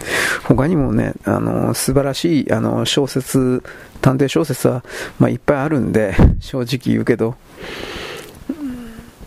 [0.44, 3.62] 他にもね、あの、素晴らしい、あの、小説、
[4.00, 4.84] 探偵小説は、
[5.18, 7.34] まあ、いっぱいあるんで、正直言うけど。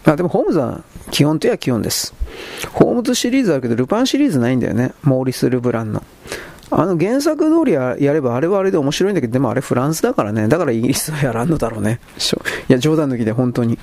[0.06, 0.82] あ、でも、ホームズは、
[1.12, 2.14] 基本といえば基本です。
[2.72, 4.94] ホームズシリーズあるけど、ルパンシリーズないんだよね。
[5.04, 6.04] モーリス・ルブランの。
[6.72, 10.48] あの原作通りやればあれはあれで面白いんだけど、でもあれフランスだからね。
[10.48, 12.00] だからイギリスはやらんのだろうね。
[12.68, 13.80] いや、冗談抜きで本当に。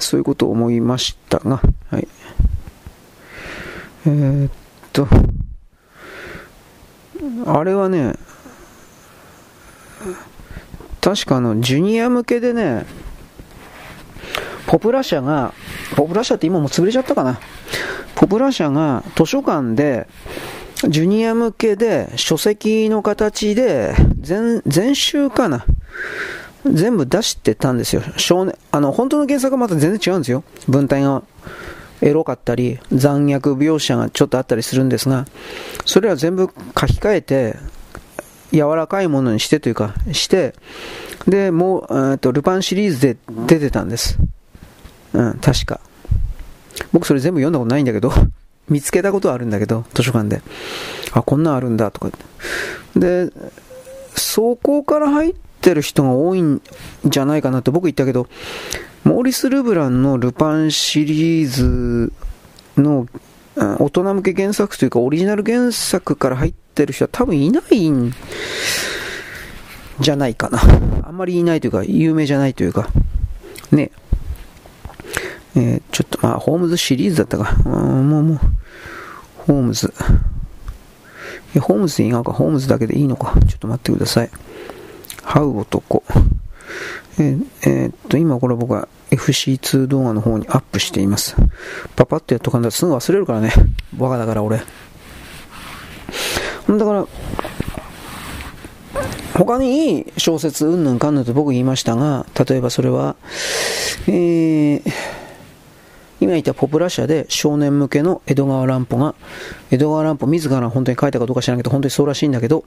[0.00, 1.60] そういうことを思いましたが、
[1.90, 2.06] はい。
[4.06, 4.50] えー、っ
[4.92, 5.08] と、
[7.46, 8.14] あれはね、
[11.00, 12.86] 確かあの、ジュニア向けでね、
[14.66, 15.52] ポプラ社が、
[15.96, 17.40] ポプラ社って今もう潰れちゃったかな。
[18.14, 20.06] ポプラ社が図書館で、
[20.86, 25.64] ジュニア向けで書籍の形で全、全集かな。
[26.64, 28.02] 全部出してたんですよ。
[28.16, 30.44] 少年、あの、本当の原作はまた全然違うんですよ。
[30.68, 31.22] 文体が
[32.00, 35.26] エロかったり、残虐描写がちょっとあったりするんですが、
[35.84, 36.48] それは全部
[36.78, 37.56] 書き換えて、
[38.52, 40.54] 柔らかいものにしてというか、して、
[41.26, 44.18] で、もう、えー、と、ルパンシリーズで出てたんです。
[45.12, 45.80] うん、確か。
[46.92, 48.12] 僕それ全部読んだことないんだけど、
[48.68, 50.42] 見つけたことあるんだけど、図書館で。
[51.12, 52.10] あ、こんなんあるんだとか。
[52.96, 53.30] で、
[54.14, 56.60] そこから入ってる人が多いん
[57.04, 58.28] じゃないかなって僕言ったけど、
[59.04, 62.12] モーリス・ルブランのルパンシリーズ
[62.76, 63.06] の
[63.56, 68.12] 大人向け原作というかオリジナル原作から入ってる人は多分いないん
[70.00, 70.60] じゃないかな。
[71.02, 72.90] あんまりいないというか、有名じゃないというか、
[73.72, 73.90] ね。
[75.58, 77.52] えー、ちょっとまあ、ホームズシリーズだったか。
[77.64, 78.40] もうもう、
[79.38, 79.92] ホームズ。
[81.54, 83.34] いや、ホームズでいいのか、ホームズだけでいいのか。
[83.48, 84.30] ちょっと待ってください。
[85.24, 86.04] ハウ男。
[87.18, 91.34] えー、えー、っと、今これ僕は FC2 動画の方にアップしています。
[91.96, 93.52] パパッとやっとかんだらすぐ忘れるからね。
[93.94, 94.58] バカだから俺。
[94.58, 94.64] だ
[96.84, 97.06] から、
[99.34, 103.16] 他にいい小説うんぬんかんぬんと僕言いましたが、例えばそれは、
[104.06, 104.92] えー、
[106.20, 109.14] 今言ったポプラ社で少年向けの江戸川乱歩が、
[109.70, 112.64] 江戸川乱歩自ら本当に書いたかどうか知らんけど、本当にそうらしいんだけど、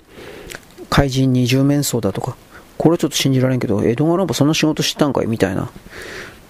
[0.90, 2.36] 怪人二重面相だとか、
[2.78, 5.70] これはちょっと信じられんけど、江戸川乱歩そんな仕事知ったんかいみたいな。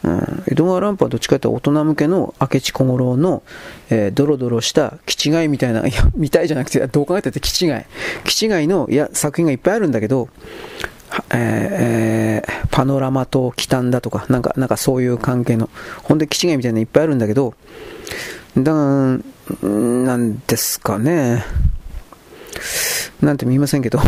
[0.03, 3.43] うん、江戸川乱歩はどっちかというと大人向けの明智小五郎の、
[3.91, 7.73] えー、ドロドロした気違いみたいな、いや、見たいじゃなくて、どう考えたって気違い。
[8.25, 10.29] 気違いのいや作品がいっぱいあるんだけど、
[11.33, 15.69] えー、パノラマと忌憚だとか、なんか、なんかそういう関係の、
[16.03, 17.53] 本当に気違いみたいなのいっぱいあるんだけど、
[18.57, 19.19] だか
[19.59, 21.43] ら、なんですかね。
[23.21, 23.99] なんても言いませんけど、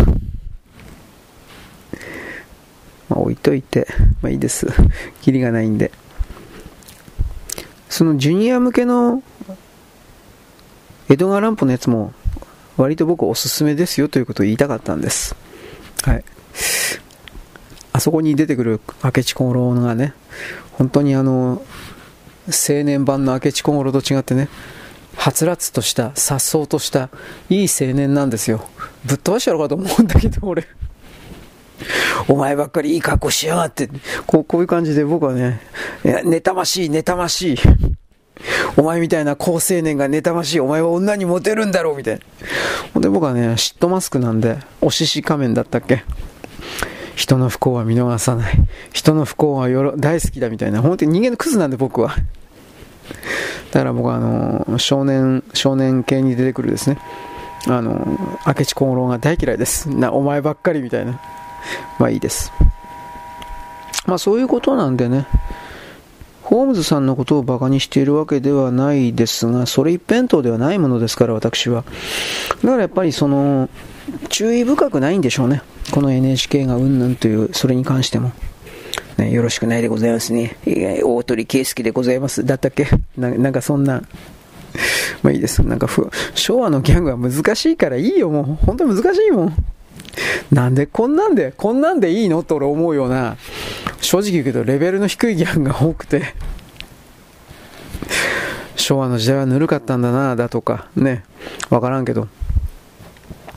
[3.09, 3.87] まあ、置いといて、
[4.21, 4.67] まあいいです。
[5.21, 5.91] キリがないんで。
[7.89, 9.21] そのジュニア向けの
[11.09, 12.11] 江戸川乱歩のやつも
[12.75, 15.35] 割と僕おすすめですよということを言いたかったんです。
[16.03, 16.23] はい。
[17.93, 20.13] あそこに出てくる明智小五郎がね、
[20.73, 21.61] 本当にあの、
[22.47, 24.49] 青年版の明智小五郎と違ってね、
[25.15, 27.09] はつらつとした、颯爽とした、
[27.49, 28.67] いい青年なんですよ。
[29.05, 30.67] ぶっ飛ばしちゃろうかと思うんだけど、俺。
[32.27, 33.89] お前ばっかりいい格好しやがって。
[34.25, 35.61] こうこういう感じで僕はね、
[36.03, 37.57] いや、妬ましい、妬ましい。
[38.75, 40.59] お前みたいな好青年が妬ましい。
[40.59, 42.21] お前は女にモテるんだろうみたいな。
[42.93, 46.03] ほんで僕はね、嫉妬マスクなんで、おしし仮面だったっけ
[47.15, 48.57] 人の不幸は見逃さない。
[48.91, 50.81] 人の不幸はよろ大好きだみたいな。
[50.81, 52.15] 本当に人間のクズなんで僕は。
[53.71, 56.97] だから僕はあの、少年、少年系に出てくるですね。
[57.67, 59.89] あの、明智小五郎が大嫌いです。
[59.89, 61.19] な、お前ばっかりみたいな。
[61.99, 62.51] まあいいです。
[64.05, 65.27] まあそういうことなんでね、
[66.41, 71.83] ホームズさんのことをバカにしているわけではないですが、それ一辺倒ではないものですから、私は。
[72.63, 73.69] だからやっぱりその、
[74.29, 75.61] 注意深くないんでしょうね。
[75.91, 78.31] この NHK がうんぬんという、それに関しても。
[79.17, 80.57] ね、よろしくないでございますね。
[81.03, 82.43] 大鳥圭介でございます。
[82.45, 82.87] だったっけ？
[83.17, 84.01] なんかそんな。
[85.21, 85.61] まあいいです。
[85.63, 85.87] なんか
[86.33, 88.65] 昭和のギャグは難しいからいいよ、もう。
[88.65, 89.55] 本当に難しいもん。
[90.51, 92.39] なんでこんなんで、こんなんでいいの？
[92.39, 93.37] って俺思うような、
[94.01, 96.33] 正直言うけどレベルの低いギャンが多くて、
[98.75, 101.23] 昭和の時代はぬるかったんだな、だとか、ね、
[101.69, 102.27] わからんけど。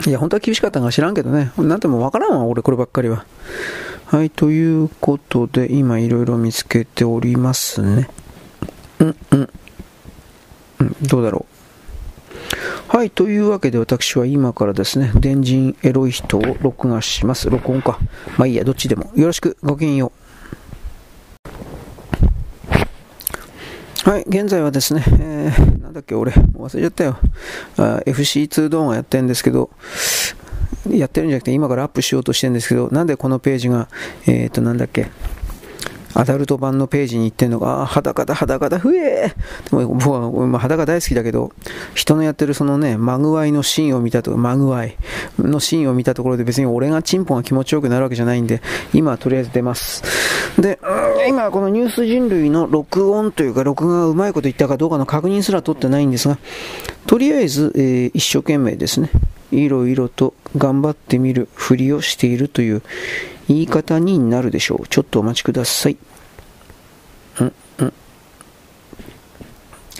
[0.05, 1.52] いや、本当は厳しかったんか知らんけどね。
[1.56, 3.24] なんてもわからんわ、俺こればっかりは。
[4.06, 8.09] はい、ということで、今いろいろ見つけておりますね。
[9.01, 9.51] うん、うん。
[10.81, 11.56] うん、どうだろう。
[12.97, 17.51] はい、というわけで私は今からですね、電人エロい人を録画します。
[17.51, 17.98] 録音か。
[18.39, 19.10] まあいいや、どっちでも。
[19.16, 20.26] よろしく、ごきげんよう。
[24.07, 27.19] はい、現在はですね、えー、なんだっけ、俺、忘れちゃったよ。
[27.77, 29.69] FC2 動画やってるんですけど、
[30.89, 33.89] やってるんじゃなくて今からアップしようとしてるんですけど、なんでこのページが、
[34.28, 35.09] えっ、ー、と、なんだっけ、
[36.16, 39.34] アダルト版のページに行ってんのが、あ裸だ、裸だ、ふえ
[39.70, 41.52] でも僕は、まあ、裸大好きだけど、
[41.94, 44.97] 人のやってるそのね、マグワイのシーンを見たと、マグワイ
[45.38, 48.62] のシーンを見たところで別に俺がチンポが気持ちよくなるわけじゃないんで、
[48.94, 50.02] 今はとりあえず出ます。
[50.59, 50.78] で、
[51.28, 56.38] 今このニュース人類の録音というか、録画がうまいこと言ったかどうかの確認すら取ってないんですが、
[57.06, 59.10] とりあえず、えー、一生懸命ですね、
[59.57, 62.83] いろいろと頑張ってみるふりをしているという
[63.49, 64.89] 言い方になるでしょう。
[64.89, 65.97] ちょっとお待ちください。
[67.41, 67.93] うんうん。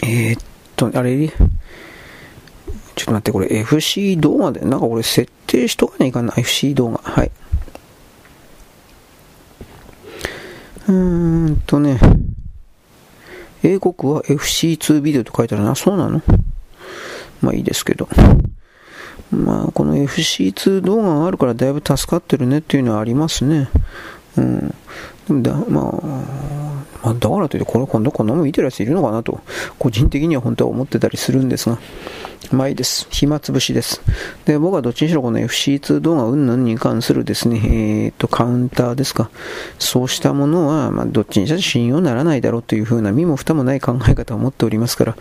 [0.03, 0.43] えー、っ
[0.77, 1.29] と、あれ？
[1.29, 6.99] ちょっと待って、これ FC 動画で、なんか俺設定しとかないかな、FC 動画。
[7.03, 7.31] はい。
[10.89, 11.99] うーんとね、
[13.63, 15.75] 英国は FC2 ビデオと書いてあるな。
[15.75, 16.23] そうなの？
[17.43, 18.09] まあいいですけど。
[19.31, 23.69] まあこの FC2 動画があるからだいぶ助かってるねっていうのはありますね。
[24.37, 24.75] うん。
[25.27, 26.67] でもだ、まあ、
[27.03, 29.41] まあ、だからといって、これ今度こんなもん見てるやついるのかなと、
[29.79, 31.79] 個人的には本当は思ってたりするんですが、
[32.53, 33.09] まあいいです。
[33.11, 34.03] 暇つぶしです。
[34.45, 39.31] で、僕はどっちにしろこの FC2 動画云々に関するですね、えー、と、カウンターですか。
[39.79, 45.17] そうしたものは、まあ、どっちにしろ信用ならないだろうというふうな身も蓋もない考え方を持っておりますから、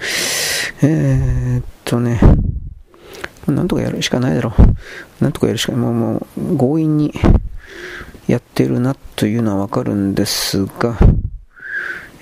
[0.83, 2.19] えー、っとね、
[3.47, 5.23] なんとかやるしかないだろう。
[5.23, 5.81] なんとかやるしかない。
[5.81, 7.13] もう、もう、強引に
[8.27, 10.97] やってるなというのはわかるんですが、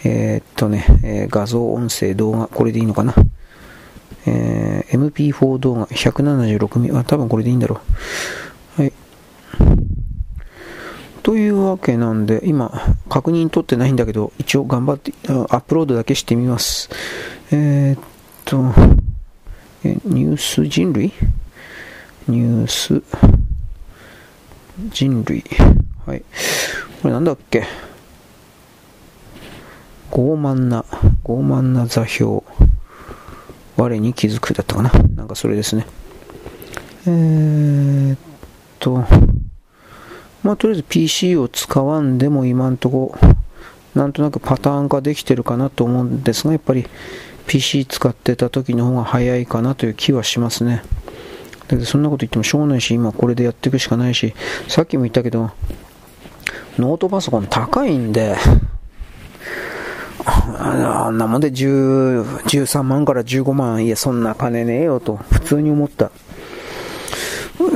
[0.04, 3.14] えー、っとね、えー、画像、音声、動画、これでいいのかな？
[4.26, 7.80] えー、MP4 動画、176ミリ、あ、多分これでいいんだろ
[8.78, 8.82] う。
[8.82, 8.94] はい。
[11.24, 16.90] というわけなんで、今、確認取ってないんだけど、一応頑張って、アップロードだけしてみます。
[17.52, 18.00] えー、っ
[18.44, 18.74] と、
[19.86, 21.12] えニュース人類？
[22.28, 23.04] ニュース
[24.92, 25.44] 人類。
[26.06, 26.24] はい。
[27.02, 27.66] これなんだっけ？
[30.12, 30.86] 傲慢な、
[31.24, 32.44] 傲慢な座標。
[33.76, 34.92] 我に気づくだったかな？
[35.16, 35.86] なんかそれですね。
[37.06, 38.18] えー、っ
[38.80, 39.04] と、
[40.44, 43.18] まあ、とりあえず PC を使わんでも今んとこ、
[43.96, 46.86] なんとなくパターン化できてるかなと思うんですが、やっぱり
[47.48, 50.84] PC 使ってた時の方が早いかなという気はしますね。
[51.68, 54.34] だけどそんなこと言ってもしょうがないし、今これでやっていくしかないし、
[54.68, 55.52] さっきも言ったけど、
[56.78, 58.36] ノートパソコン高いんで、
[60.26, 66.12] あんなもんで10 13万から15万、いや、そんな金ねえよと、普通に思った。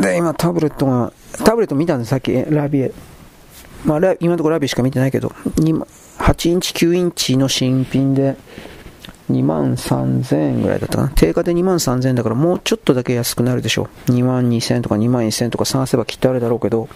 [0.01, 1.11] で、今タブレットが、
[1.43, 2.91] タブレット見たんです、さっき、ラビエ。
[3.85, 8.37] まあ、今のところラビエしか見てないけど、8インチ、9インチの新品で、
[9.31, 11.09] 2万3000円ぐらいだったかな。
[11.09, 14.11] 定価で2万3000円だからもうちょっとだけ安くなるでしょう。
[14.11, 16.87] 2万2000円とか2万1000円とか探せばきっとあるだろうけど、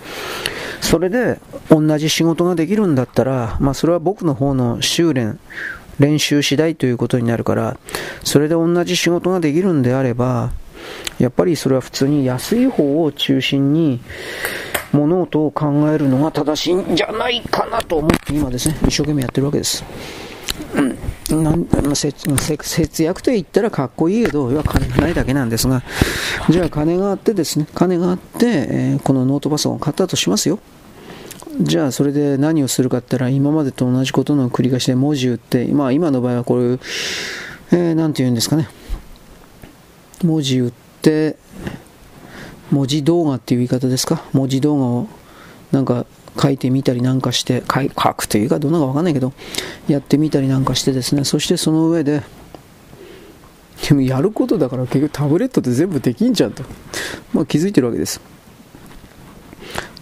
[0.79, 1.39] それで
[1.69, 5.39] 同じ仕事ができるんだったら、まあそれは僕の方の修練、
[5.99, 7.77] 練習次第ということになるから、
[8.23, 10.51] それで同じ仕事ができるんであれば、
[11.19, 13.99] やっぱりそれは普通に安い方を中心に
[14.91, 19.83] 物事を考えるのが正しいんじゃないかなと思って今ですね、一生懸命やってるわけです。
[20.75, 20.97] うん
[21.35, 25.83] なん節約と言ったらかっこいいけど、要は金がないだけなんですが、
[26.49, 30.59] じゃあ金があってですね、金があって、えー、このノートパソコンを買ったとしますよ。
[31.61, 36.79] じゃあそれで何をするかって言ったら、今までと同じことの繰り返しで文字打って、まあ今の場合はこういう、
[37.71, 38.67] えー、て言うんですかね、
[40.23, 41.37] 文字打って、
[42.71, 45.07] 文字動画っていう言い方ですか、文字動画を
[45.71, 46.05] なんか
[46.39, 49.33] 書いてみたりなんかして書くというかどうなかわかんないけど
[49.87, 51.23] やってみたりなんかしてですね。
[51.23, 52.23] そしてその上で
[53.87, 56.63] でもやることだから結局タブレットで全部できんじゃんと、
[57.33, 58.21] まあ、気づいてるわけです。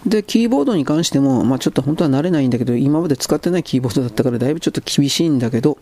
[0.06, 5.78] でキーボードに関しても、まあ、ちょっと本当は慣れないんだけど今まで使ってないキーボードだったからだいぶちょっと厳しいんだけど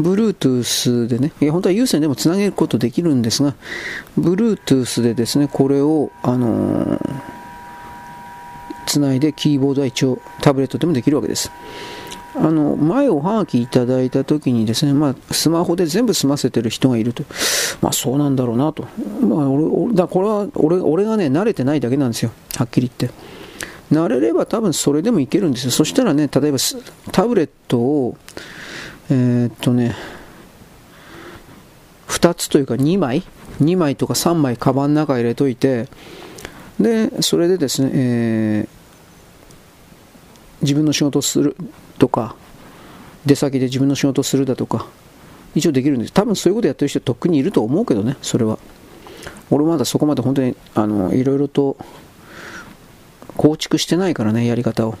[0.00, 3.54] Bluetooth でね、いや本当は有線でもつなげることできるんですが、
[4.18, 7.33] Bluetooth でですね、これを、あのー
[8.86, 11.50] つないでキーボードは一応タブレットでもできるわけです。
[12.36, 17.22] あの前おはがきいただいたときにですね、まあ、スマホで全部済ませてる人がいると、
[17.80, 18.88] まあ、そうなんだろうなと、
[19.20, 23.16] まあ、俺だこれは俺俺がね慣れてないだけなんですよ、はっきり言って。
[23.92, 26.58] 慣れれば多分それでもいけるんですよ、そしたらね、例えば
[27.12, 28.16] タブレットを、
[29.10, 29.94] えー、っとね、
[32.08, 33.22] 2つというか2枚、
[33.60, 35.88] 2枚とか3枚、カバンの中入れといて、
[36.80, 38.73] で、それでですね、えー、
[40.64, 41.56] 自分の仕事をする
[41.98, 42.34] とか、
[43.26, 44.86] 出先で自分の仕事をするだとか、
[45.54, 46.12] 一応できるんです。
[46.12, 48.58] 多分そういうことやってる人とっくにいると思うけどね、それは。
[49.50, 51.76] 俺まだそこまで本当に、あの、いろいろと
[53.36, 54.96] 構築してないからね、やり方を。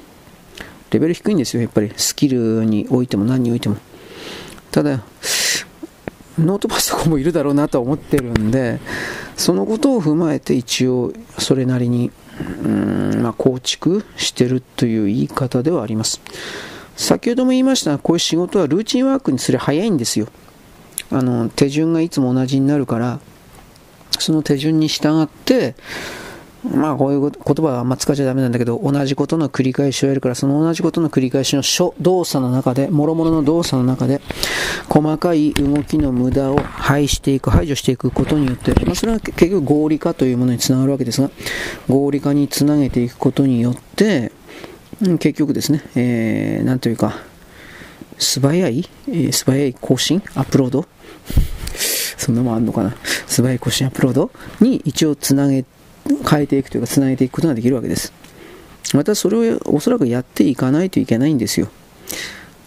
[0.90, 1.92] レベル低いんですよ、やっぱり。
[1.96, 3.76] スキルにおいても何においても。
[4.70, 5.02] ただ、
[6.38, 8.80] ノートパソコンもいるだろうなとは思ってるんで、
[9.36, 16.20] そのことを踏まえて一応それなりにうん、まあ、構築してるという言い方ではあります。
[16.96, 20.28] 先ほども言いましたが、こういう仕事はルーチンワークにすれば早いんですよ。
[21.10, 23.20] あの手順がいつも同じになるから、
[24.18, 25.74] その手順に従って、
[26.72, 31.62] まあこういう言葉はあんま使っちゃダメなんだけど、同じことの繰り返しをやるから、その同じことの繰り返しの
[32.00, 34.20] 動作の中で、もろもろの動作の中で、
[34.88, 41.30] 細かい動きの無駄を排していく、排除していくことによって、まあ、それは結局合理化というものにつながるわけですが、
[41.88, 44.32] 合理化につなげていくことによって、
[45.18, 47.14] 結局ですね、えー、なんというか、
[48.16, 50.86] 素早い、えー、素早い更新、アップロード？
[52.16, 52.94] そんなもんあんのかな？
[53.26, 54.30] 素早い更新アップロード？
[54.60, 55.64] に一応つなげ
[56.28, 58.12] 変えていくというか、つなげていくことができるわけです。
[58.92, 61.68] またそれをおそらくやっていかないといけないんですよ。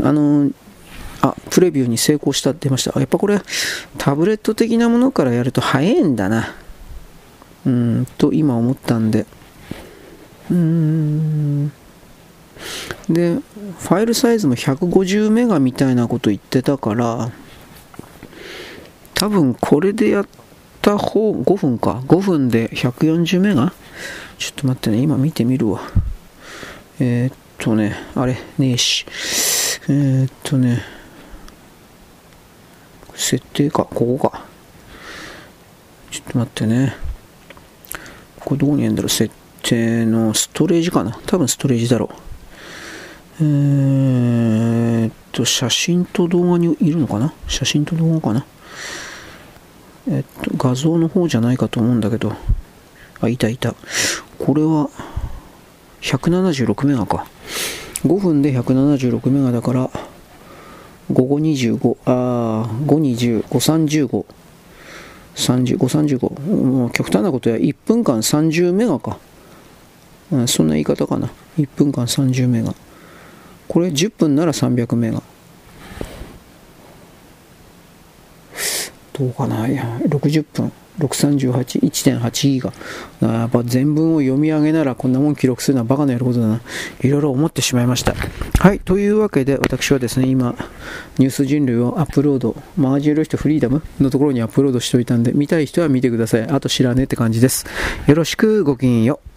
[0.03, 0.51] あの、
[1.21, 2.99] あ、プレビューに成功したって出ました。
[2.99, 3.39] やっぱこれ、
[3.97, 6.55] タブレット的なものからやると早いんだな。
[7.65, 9.25] うん、と今思ったんで。
[10.49, 11.71] うーん。
[13.09, 13.35] で、
[13.79, 17.31] ファイルサイズも150メガみたいなこと言ってたから、
[19.13, 20.46] 多分これでやって
[20.87, 22.01] た方、5分か。
[22.07, 23.73] 5分で140メガ
[24.37, 25.81] ちょっと待ってね、今見てみるわ。
[27.01, 29.05] えー、っとね、あれ、ねえし。
[29.89, 30.81] えー、っとね、
[33.15, 34.45] 設定か、ここか。
[36.09, 36.95] ちょっと待ってね。
[38.39, 39.09] これどこにあるんだろう？
[39.09, 42.09] 設定のストレージかな多分ストレージだろ
[43.41, 43.43] う。
[43.43, 47.33] えー、っと、写真と動画にいるのかな？
[47.49, 48.45] 写真と動画かな？
[50.09, 52.33] えっと、画像の方じゃないかと思うんだけど。
[53.19, 53.75] あ、いたいた。
[54.39, 54.89] これは、
[56.01, 57.25] 176メガか。
[58.05, 59.89] 5分で176メガだから、
[61.11, 64.25] 午後25、ああ、520、535、
[65.35, 69.17] 30、535、もう極端なことや、1分間30メガか。
[70.31, 71.29] うん、そんな言い方かな。
[71.57, 72.73] 1分間30メガ。
[73.67, 75.23] これ10分なら300メガ。
[79.17, 80.71] どうかな、いや、60分。
[80.99, 82.73] 638、1.8ギガ。
[83.21, 86.61] やっぱ全文を読み上げならこんなもん記録するのはバカのやることだな。
[87.01, 88.15] いろいろ思ってしまいました。
[88.59, 88.79] はい。
[88.79, 90.55] というわけで私はですね、今、
[91.19, 96.43] ニュース人類をアップロード、マージェル人フリーダムのところにアップロードしておいたんで、見たい人は見てください。
[96.43, 97.65] あと知らねえって感じです。
[98.07, 99.36] よろしくごきげんよう。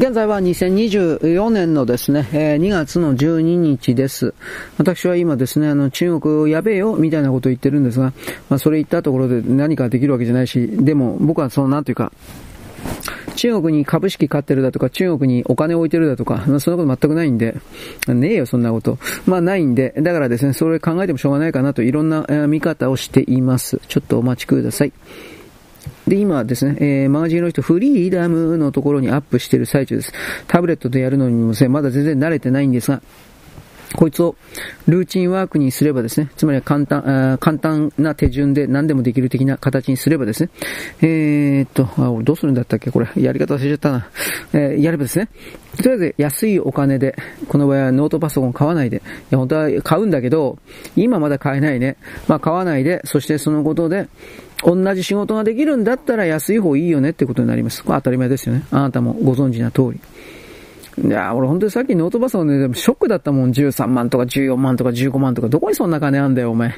[0.00, 4.32] 現在は2024年のですね、え2月の12日です。
[4.78, 8.14] 私は今ですね、あの、中国やべえよ、みたいなことを言ってるんですが、
[8.48, 12.12] まあ、それ言ったところで何かできるわけじゃないし、でも僕はその、なんていうか、
[13.36, 17.56] 中国に株式買ってるだとか、中国にお金置いてるだとか、そんなこと全くないんで、
[18.08, 18.96] ねえよ、そんなこと。
[19.26, 23.82] まあないんで、だからですね、それ考えてもしょうがないかなといろんな、見方をしています。
[23.86, 24.92] ちょっとお待ちください。
[26.06, 30.12] で、今ですね、えー、マガジンの人、フリーダムのところにアップしてる最中です。
[30.48, 33.02] タブレットでやるのにもですね、まだ全然慣れてないんですが、
[33.96, 34.36] こいつを
[34.86, 40.50] ルーチンワークにすればですね、つまり簡単、簡単な手順で何でもできる的な形にすればですね、
[41.00, 42.92] えー、っと、あ、俺どうするんだったっけ？
[42.92, 44.08] これ、やり方忘れちゃったな。
[44.52, 45.28] えー、やればですね、
[45.76, 47.16] とりあえず安いお金で、
[47.48, 49.00] この場合はノートパソコン買わないで、い
[49.30, 50.58] や、本当は買うんだけど、
[50.94, 51.96] 今まだ買えないね。
[52.28, 54.08] まあ買わないで、そしてそのことで、
[54.62, 57.82] 同じ仕事ができるんだったら安い方いいよねってことになります。
[57.82, 58.64] これ当たり前ですよね。
[58.70, 60.00] あなたもご存知な通り。
[61.08, 63.52] いや、俺本当にさっきノートパソコンでショックだったもん。
[63.52, 66.74] 13万とか14万とか15万とか、どこにそんな金あんだよ、お前。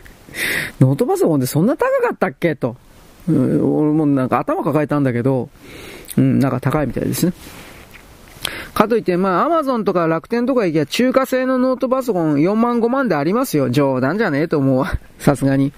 [0.81, 2.55] ノートパソコンでそんな高かったっけ？
[2.55, 2.77] と。
[3.29, 5.49] うん、俺もなんか頭抱えたんだけど、
[6.17, 7.33] うん、なんか高いみたいですね。
[8.75, 13.71] かといって、まあ、アマゾンとか楽天とか行きゃ中華製のノートパソコン4万5万でありますよ。
[13.71, 14.99] 冗談じゃねえと思うわ。
[15.19, 15.73] さすがに。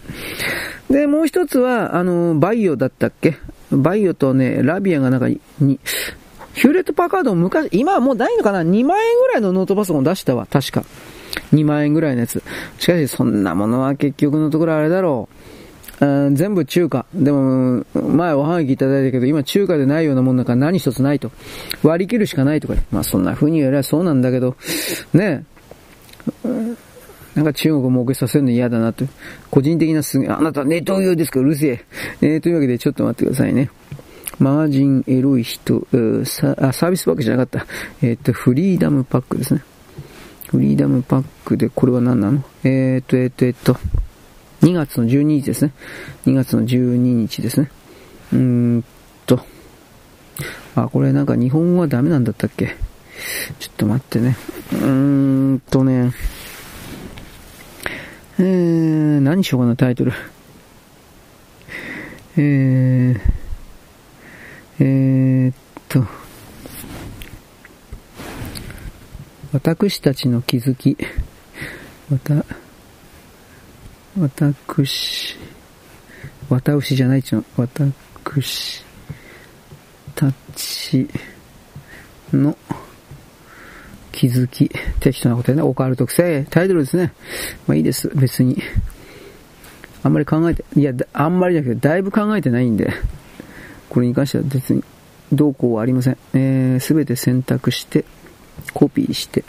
[0.91, 3.37] で、もう一つは、あの、バイオだったっけ？
[3.71, 5.41] バイオとね、ラビアがなんかに、
[6.55, 10.85] ヒューレットパーカード昔、今はもうないのかな ?2 万円ぐらいのノートパソコン出したわ、確か。
[11.53, 12.43] 2万円ぐらいのやつ。
[12.79, 15.29] しかし、そんなものは結局のところあれだろ
[16.01, 16.07] う。
[16.07, 17.07] うん、全部中華。
[17.15, 21.31] でも、前おはがきいただいたけど、今中華でないようなもんなんか何一つないと。
[21.83, 22.75] 割り切るしかないとか。
[22.91, 24.57] まあそんな風に言えばそうなんだけど、
[25.13, 25.45] ね
[27.35, 29.05] なんか中国を儲けさせるの嫌だなと。
[29.51, 31.41] 個人的なすげあなたネット用ですか？
[31.41, 31.85] うるせえ。
[32.21, 33.71] えー、というわけでちょっと待ってくださいね。
[34.39, 35.87] マージンエロい人、
[36.25, 37.67] サあサービスパックじゃなかった。
[38.03, 39.63] えっ、ー、と、フリーダムパックですね。
[40.49, 42.43] フリーダムパックで、これは何なの？
[42.65, 43.77] えっ、ー、と、えっ、ー、と、えっと、
[44.63, 45.73] 2月の12日ですね。
[46.27, 47.71] 2月の12日ですね。
[48.33, 48.39] うー
[48.79, 48.85] ん
[49.27, 49.41] と、
[50.75, 52.75] あ、これなんか日本語はダメなんだったっけ？
[53.61, 54.37] ちょっと待ってね。
[54.73, 56.13] うーんとね、
[58.37, 60.13] えー、何しようかな、タイトル。
[62.37, 63.21] えー、
[64.81, 65.55] えー、っ
[65.89, 66.05] と、
[69.53, 70.97] 私たちの気づき、
[72.11, 72.45] また、
[74.19, 75.37] 私、
[76.51, 78.85] 綿牛じゃないっちゅうの、私
[80.17, 81.09] たち
[82.33, 82.59] の
[84.15, 84.71] 気づき、
[85.01, 87.13] 適当なことやね、オカルト癖、タイトルですね。
[87.67, 88.63] まあいいです、別に。
[90.05, 92.93] あんまり考えて、いや、あんまりだけど、だいぶ考えてないんで。
[93.89, 94.83] これに関しては別に
[95.33, 96.17] どうこうはありません。
[96.33, 98.05] えー、すべて選択して、
[98.73, 99.45] コピーして。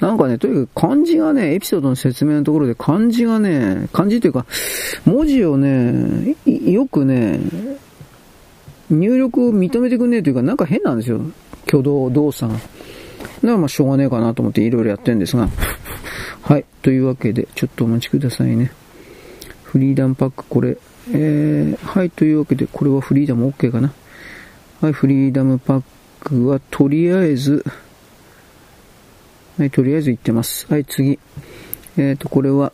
[0.00, 4.46] なんかね、とにかく漢字がね、エピソードの説明のところで漢字がね、漢字というか、
[5.04, 7.40] 文字をね、よくね、
[8.90, 11.20] 入力を認めてくんねえというか、なんか変なんですよ。
[11.66, 12.58] 挙動、動作が。
[13.44, 15.48] だからまあしょうがねえかなと思っていろいろやってるんですが。
[16.42, 16.64] はい。
[16.82, 18.72] というわけで、ちょっとお待ちくださいね。
[19.62, 20.76] フリーダムパック、これ。
[21.12, 22.10] えー、はい。
[22.10, 23.92] というわけで、これはフリーダム OK かな。
[24.80, 24.92] はい。
[24.92, 25.82] フリーダムパッ
[26.20, 27.64] クは、とりあえず、
[29.58, 29.70] はい。
[29.70, 30.66] とりあえず言ってます。
[30.70, 30.84] はい。
[30.84, 31.18] 次。
[31.96, 32.72] えっ、ー、と、これは、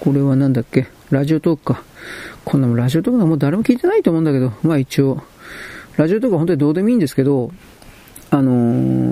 [0.00, 0.86] これはなんだっけ？
[1.10, 1.82] ラジオトークか。
[2.44, 5.22] こんなもラジオトークのもう誰も聞いてないと思うんだけど、まあ一応、
[5.96, 7.52] ラジオトークは本当にどうでもいいんですけど、
[8.30, 8.52] あの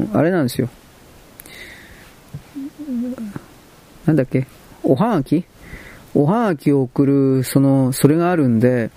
[0.06, 0.68] ー、あれなんですよ。
[4.06, 4.46] なんだっけ？
[4.82, 5.44] おはがき？
[6.14, 8.90] おはがきを送る、その、それがあるんで、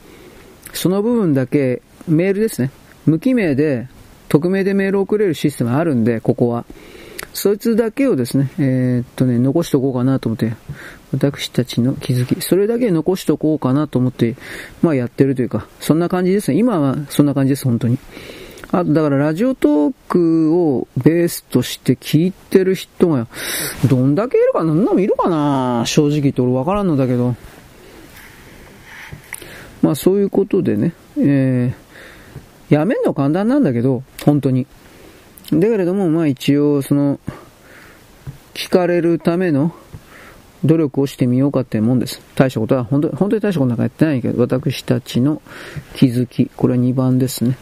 [0.74, 2.72] その部分だけメールですね。
[3.06, 3.88] 無記名で、
[4.30, 6.66] 匿名でメールを送れるシステムがあるんで、ここは。
[7.34, 10.54] そいつだけをですね、えー、っとね、残しとこうかなと思って、
[11.12, 14.36] 私たちの気づき、それだけ残しとこうかなと思って、
[14.82, 16.58] まあやってるというか、そんな感じですね。
[16.58, 17.98] 今はそんな感じです、本当に。
[18.72, 23.28] あと、だからラジオトークをベースとして聞いてる人が、
[23.90, 25.84] どんだけいるかな、んなもいるかな？
[25.86, 27.36] 正直言って俺わからんのだけど。
[29.82, 34.68] まあそういうことでね、えー、やめんの簡単なんだけど、本当に。
[35.52, 37.20] だけれども、まあ一応、その、
[38.54, 39.74] 聞かれるための
[40.64, 42.22] 努力をしてみようかってもんです。
[42.36, 45.42] 大したことは、本当に、本当に大したことなんかやってないけど、私たちの
[45.96, 47.58] 気づき、これは2番ですね。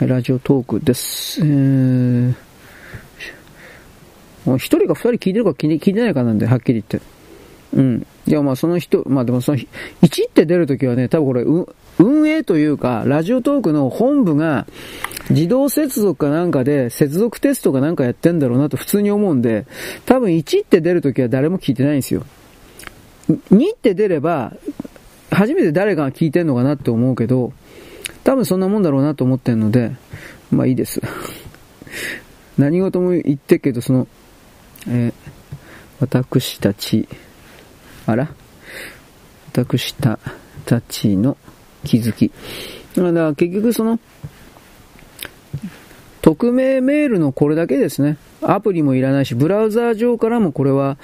[0.00, 1.40] ラジオトークです。
[1.42, 2.34] えー、
[4.56, 7.00] 一人か二人聞いてるか聞いてないかなんで、はっきり言って。
[7.74, 8.06] うん。
[8.26, 9.66] いや、まあその人、まあでもその、1
[10.28, 11.44] って出るときはね、多分これ、
[11.98, 14.66] 運営というか、ラジオトークの本部が、
[15.30, 19.66] 自動接続かなんかで、接続テストかなんかやってんだろうなと普通に思うんで、
[20.06, 22.24] 多分1って出るときは誰も聞いてないんですよ。
[23.28, 24.54] 2って出れば、
[25.30, 27.52] 初めて誰かが聞いてんのかなって思うけど、
[28.24, 29.92] 多分そんなもんだろうなと思ってんので、
[30.50, 31.00] まあいいです。
[32.58, 34.08] 何事も言ってけど、その、
[34.88, 35.12] えー、
[36.00, 37.08] 私たち、
[38.06, 38.32] あら？
[39.52, 40.18] 私た
[40.88, 41.36] ちの
[41.84, 42.32] 気づき。
[42.96, 43.98] だから結局その、
[46.22, 48.16] 匿名メールのこれだけですね。
[48.40, 50.96] アプリもいらないし、ブラウザー上からもこれは、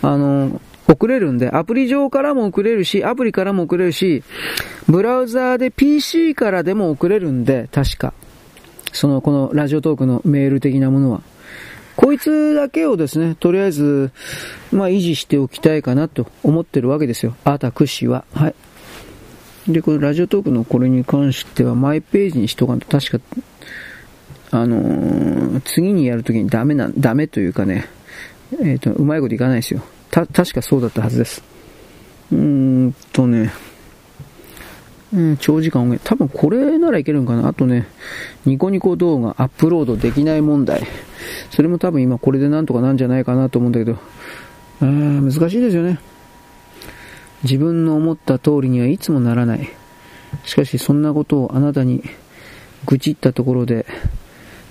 [0.00, 4.22] あの、送れるんで、アプリ上からも送れるし、アプリからも送れるし、
[4.88, 8.12] ブラウザーで PC からでも送れるんで、確か。
[8.92, 11.22] その、このラジオトークのメール的なものは。
[11.96, 14.10] こいつだけをですね、とりあえず、
[14.72, 17.36] まあ維持しておきたいかなと思ってるわけですよ。
[17.44, 18.24] あたくしは。
[18.34, 18.54] はい。
[19.68, 23.24] で、このラジオトークのこれに関しては、マイページにしとかんと確か、
[24.50, 27.86] あのー、次にやるときにダメな、ダメというかね、
[28.52, 29.82] えっ、ー、と、うまいこといかないですよ。
[30.12, 31.42] た、確かそうだったはずです。
[32.30, 33.50] うーんとね、
[35.12, 36.08] うん、長時間音源。
[36.08, 37.48] 多分これならいけるんかな。
[37.48, 37.88] あとね、
[38.44, 40.86] ニコニコ動画アップロードできない問題。
[41.50, 43.98] それも多分今これでなんとかなんじゃないかなと思うんだけど、
[44.80, 45.98] あ難しいですよね。
[47.42, 49.68] 自分の思った通りにはいつもならない。
[50.44, 52.02] しかしそんなことをあなたに
[52.86, 53.86] 愚痴ったところで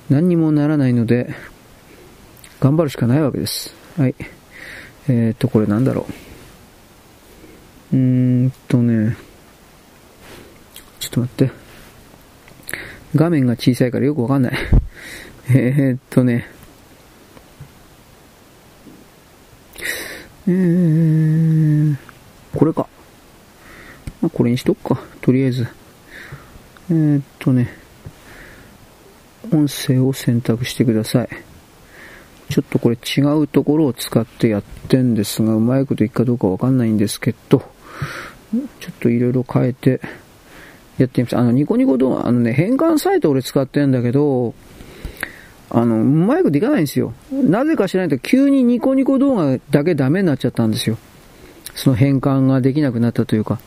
[0.10, 1.34] 何にもならないので、
[2.60, 3.76] 頑張るしかないわけです。
[3.98, 4.16] はい。
[5.08, 6.06] えー、と、これなんだろ
[7.92, 7.96] う。
[7.96, 9.18] うーんとね、
[11.00, 11.52] ちょっと待って。
[13.16, 14.54] 画面が小さいからよくわかんない。
[15.54, 16.48] えっとね、
[20.48, 21.96] えー、
[22.56, 22.88] これか。
[24.22, 25.02] まあ、これにしとくか。
[25.22, 25.68] とりあえず。
[26.90, 27.74] えー、っとね、
[29.52, 31.30] 音声を選択してください。
[32.52, 40.02] ちょっとこれ違うところを使ってやってんですが、うまいこといくかどうかわかんないんですけど、ちょっといろいろ変えて
[40.98, 41.40] やってみました。
[41.40, 44.54] あの、ニコニコ動画、あのね、変換サイト俺使ってんだけど、
[45.70, 47.14] あの、うまいこといかないんですよ。
[47.32, 50.98] なぜか知らないと急にニコニコ動画だけダメになっちゃったんですよ。
[51.74, 53.60] その変換ができなくなったというか。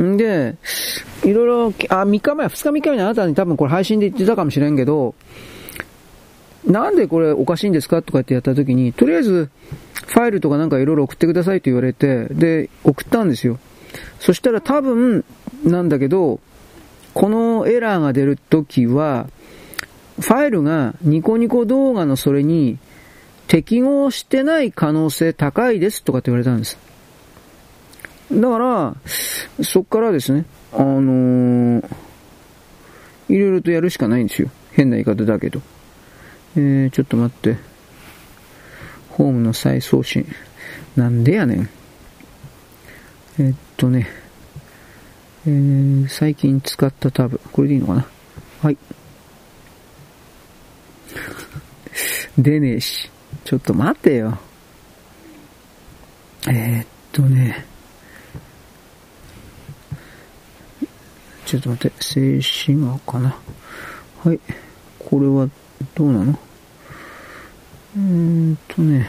[0.00, 0.54] んで、
[1.24, 5.14] いろいろ、あ、3日前、2日3日前にあなたに多分これ配信で言ってたかもしれんけど、
[6.68, 9.50] なんでこれおかしいんですかとかってやった時に、とりあえず、
[10.06, 13.58] ファイルとかなんかいろいろ送ってくださいと言われて、で、送ったんですよ。
[14.20, 15.24] そしたら多分、
[15.64, 16.40] なんだけど、
[17.14, 19.28] このエラーが出るときは、
[20.20, 22.78] ファイルがニコニコ動画のそれに
[23.46, 26.78] 適合してない可能性高いですとかって言われたんです。
[28.30, 28.94] だから、
[29.62, 31.84] そっからですね、あのー、
[33.30, 34.50] いろいろとやるしかないんですよ。
[34.72, 35.62] 変な言い方だけど。
[36.58, 37.56] えー、ちょっと待って。
[39.10, 40.26] ホームの再送信。
[40.96, 41.70] なんでやねん。
[43.38, 44.08] えー、っとね。
[45.46, 47.40] えー、最近使ったタブ。
[47.52, 48.06] これでいいのかな
[48.62, 48.76] はい。
[52.36, 53.08] 出ねえし。
[53.44, 54.36] ちょっと待てよ。
[56.48, 57.64] えー、っとね。
[61.46, 63.36] ちょっと待って、静止画かな。
[64.24, 64.40] はい。
[64.98, 65.48] これは
[65.94, 66.47] どうなの？
[67.96, 68.02] うー
[68.52, 69.08] んとね。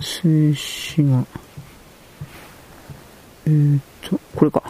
[0.00, 1.26] 静止画。
[3.46, 4.62] えー、っと、これか。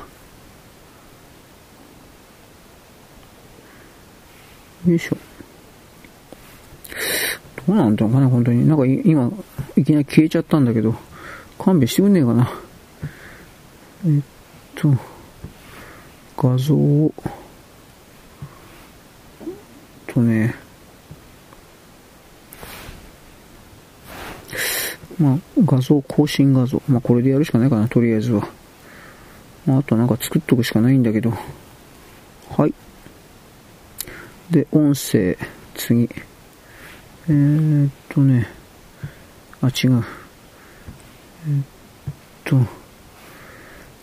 [4.87, 5.17] よいしょ。
[7.67, 8.67] どうなんだろうかな、本当に。
[8.67, 9.31] なんか今、
[9.77, 10.95] いきなり消えちゃったんだけど、
[11.59, 12.51] 勘弁してくんねえかな。
[14.05, 14.23] えっ
[14.75, 14.89] と、
[16.37, 17.15] 画像を、
[20.13, 20.55] とね、
[25.19, 26.83] まあ、画像更新画像。
[26.89, 28.47] まあ、これでやるしかないかな、とりあえずは。
[29.67, 31.33] まあ、あとなんか作っとくしかないんだけど。
[32.51, 32.75] はい。
[34.51, 35.39] で、音声、
[35.75, 36.11] 次。
[37.29, 38.49] えー、っとね、
[39.63, 40.05] あ、違う。
[41.47, 41.65] えー、っ
[42.45, 42.57] と、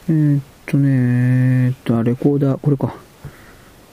[0.08, 2.96] えー、っとね、え、っと、レコーダー、これか。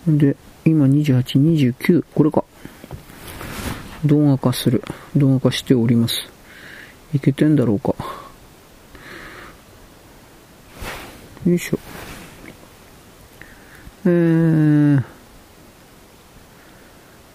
[0.06, 0.36] で、
[0.66, 2.44] 今28、29、これか。
[4.04, 4.82] 動画化する。
[5.16, 6.28] 動画化しております。
[7.14, 7.94] いけてんだろうか。
[11.46, 11.78] よいしょ。
[14.06, 15.04] えー、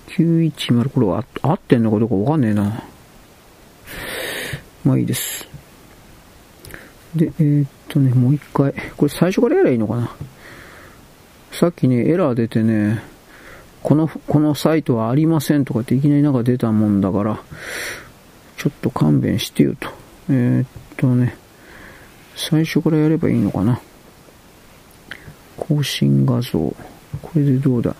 [0.09, 2.83] 910、これは合ってんのかどうかわかんねえな。
[4.83, 5.47] まあいいです。
[7.15, 8.73] で、えー、っとね、もう一回。
[8.97, 10.09] これ最初からやればいいのかな
[11.53, 13.01] さっきね、エラー出てね、
[13.83, 17.41] この、このサイトはありませんとかっていきなりなんか出たもんだから、
[18.57, 19.89] ちょっと勘弁してよと。
[20.29, 20.67] えー、っ
[20.97, 21.35] とね、
[22.35, 23.81] 最初からやればいいのかな
[25.57, 26.59] 更新画像。
[26.59, 27.95] これでどうだ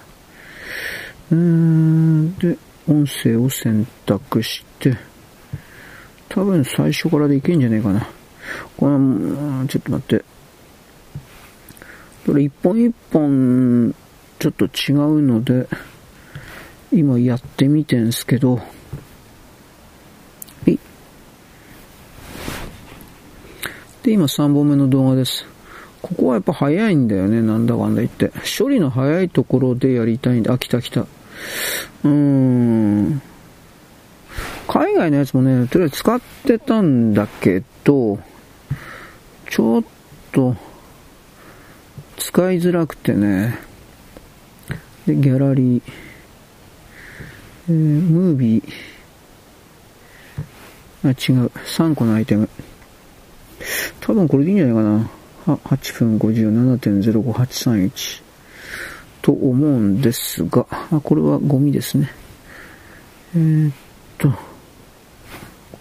[1.32, 4.95] うーん、で、音声を選択して、
[6.30, 8.08] 多分最初からでいけんじゃねえかな。
[8.78, 10.26] これ、ちょっと待って。
[12.26, 13.95] これ一本一本、
[14.42, 15.68] ちょっと違うので、
[16.92, 18.60] 今やってみてんすけど、
[20.66, 20.78] で、
[24.12, 25.46] 今3本目の動画です。
[26.02, 28.32] ここはやっぱ早いんだよね、なんだかんだ言って。
[28.58, 31.02] 処理の早いところでやりたいんで、あ、来た来た。
[31.02, 33.22] うーん。
[34.68, 38.18] 海外のやつもね、とりあえず使ってたんだけど、
[39.52, 39.84] ちょっ
[40.32, 40.56] と、
[42.18, 43.70] 使いづらくてね。
[45.07, 45.82] で、ギャラリー、
[47.69, 48.64] えー、ムービー、
[51.03, 51.11] あ、違
[51.44, 51.48] う。
[51.48, 52.48] 3個のアイテム。
[53.99, 55.10] 多分これでいいんじゃないかな。
[55.48, 58.22] 8分57.05831
[59.22, 62.11] と思うんですが、あ、これはゴミですね。
[63.36, 63.73] えー、っ
[64.18, 64.38] と、こ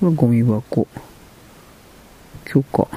[0.02, 0.86] れはゴミ箱。
[2.46, 2.88] 許可。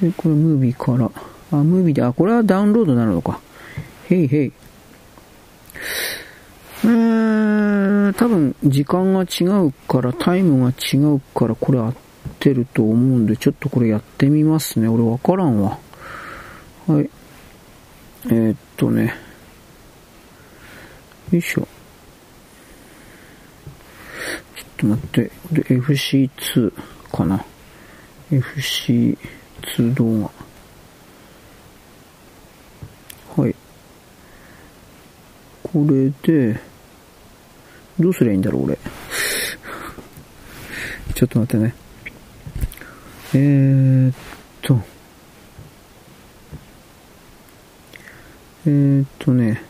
[0.00, 1.10] で、これムービーから、
[1.50, 3.40] あ、ムービーで、あ、これはダウンロードなるのか。
[4.08, 4.52] へいへい。
[6.84, 11.94] えー、多分時間が違うから、タイムが違うから、これ合っ
[12.40, 14.88] てると思うんで、ちょっとこれやってみますね。
[14.88, 15.78] 俺わからんわ。
[16.86, 17.08] はい。
[18.26, 19.14] えー、っとね。
[21.30, 21.68] よいしょ。
[24.56, 25.30] ちょっと待って。
[25.52, 26.72] で、FC2
[27.12, 27.44] かな。
[28.30, 30.30] FC2 動
[33.36, 33.42] 画。
[33.42, 33.54] はい。
[35.72, 36.60] これで、
[37.98, 38.76] どうすりゃいいんだろう、俺。
[41.14, 41.74] ちょっと待ってね。
[43.34, 44.14] えー、っ
[44.60, 44.78] と、
[48.66, 49.62] えー、っとね、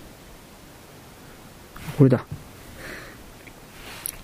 [1.96, 2.24] これだ。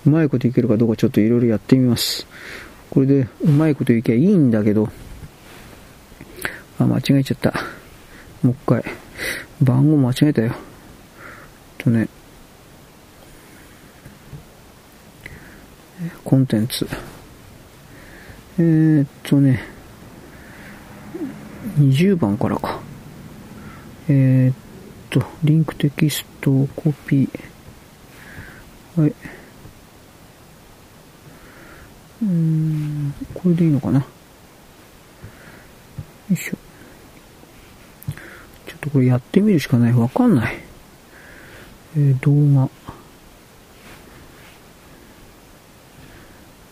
[0.05, 2.27] うまいこといけるかどうかちょっといろいろやってみます。
[2.89, 4.89] これでうまいこといけばいいんだけど、
[6.77, 7.53] あ、間違えちゃった。
[8.43, 8.83] もう一回。
[9.61, 10.68] 番号間違えたよ。
[11.79, 12.07] とね、
[16.23, 16.87] コンテンツ。
[18.57, 19.63] えー、っとね、
[21.77, 22.79] 20番からか。
[24.09, 24.55] えー、っ
[25.09, 29.01] と、リンクテキストをコピー。
[29.01, 29.15] はい。
[32.21, 33.99] うん、これでいいのかな。
[33.99, 34.05] よ
[36.31, 36.57] いしょ。
[38.67, 39.93] ちょっとこれやってみるしかない。
[39.93, 40.58] わかんない。
[41.97, 42.69] えー、動画。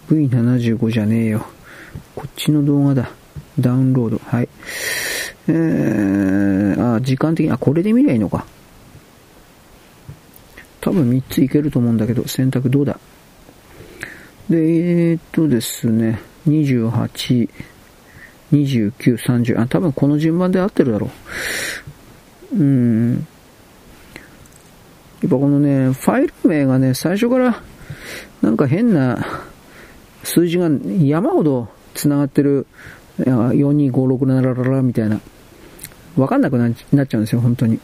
[0.10, 1.46] V75 じゃねえよ。
[2.16, 3.10] こっちの動画だ。
[3.60, 4.22] ダウンロード。
[4.26, 4.50] はい。
[5.48, 8.46] えー、あ、時間的に、あ、これで見りゃいいのか。
[10.82, 13.00] 多分3ついけると思うんだけど、選択どうだ
[14.50, 17.50] で、えー、っとですね、28、
[18.52, 21.10] 29、30、あ、多分この順番で合ってるだろ
[22.54, 22.56] う。
[22.56, 23.28] うん。
[25.22, 27.62] やっぱこのね、ファイル名がね、最初から
[28.42, 29.26] なんか変な
[30.24, 30.70] 数字が
[31.00, 32.68] 山ほど繋がってる、
[33.20, 35.20] 425677ラララみたいな。
[36.16, 37.80] わかんなくなっちゃうんですよ、本当に。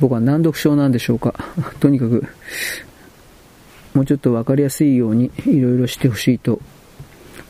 [0.00, 1.34] 僕は難読症なんでしょうか。
[1.80, 2.24] とにかく、
[3.94, 6.60] もうちょっとわかりやすいようにいろいろしてほしいと、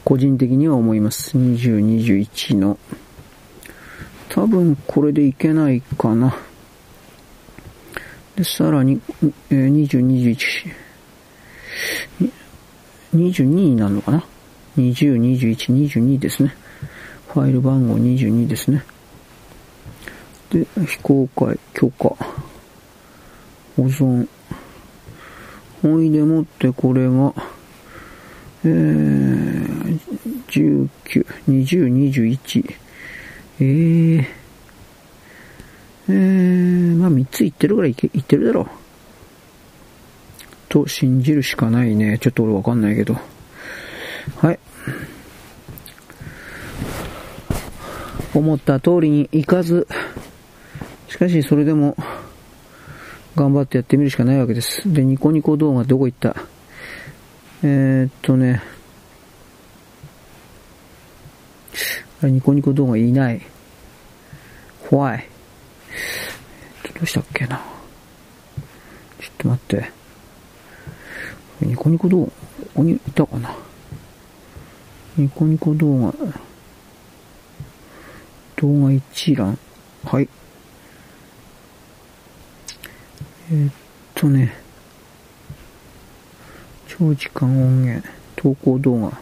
[0.05, 1.37] 個人的には思います。
[1.37, 2.79] 20、21の。
[4.29, 6.37] 多分これでいけないかな。
[8.37, 9.01] で、さらに、
[9.51, 10.91] えー、20、21。
[13.15, 14.25] 22になるのかな
[14.77, 16.55] ?20、21、22ですね。
[17.33, 18.83] ファイル番号22ですね。
[20.51, 22.17] で、非公開、許可、
[23.77, 24.27] 保存。
[25.83, 27.33] ほいでもってこれが、
[28.65, 30.01] えー、
[30.49, 30.89] 19、
[31.49, 32.77] 20、21。
[33.61, 34.40] えー、
[36.11, 38.67] えー、まあ3ついってるぐらいいってるだろう。
[40.69, 42.19] と信じるしかないね。
[42.19, 43.17] ちょっと俺わかんないけど。
[44.37, 44.59] はい。
[48.35, 49.87] 思った通りにいかず、
[51.09, 51.97] しかしそれでも、
[53.37, 54.93] 頑張ってやってみるしかないわけです。
[54.93, 56.37] で、ニコニコ動画どこ行った？
[57.63, 58.63] えー、っとね、
[62.23, 63.41] あれ、ニコニコ動画いない。
[64.89, 65.30] 怖い。
[66.95, 67.57] どうしたっけな。
[69.21, 69.91] ちょっと待って。
[71.61, 72.33] ニコニコ動画、こ
[72.75, 73.55] こにいたかな。
[75.17, 76.15] ニコニコ動画、
[78.57, 79.59] 動画一覧。
[80.05, 80.29] はい。
[83.53, 83.73] えー、っ
[84.15, 84.55] とね、
[86.87, 89.21] 長時間音源、投稿動画。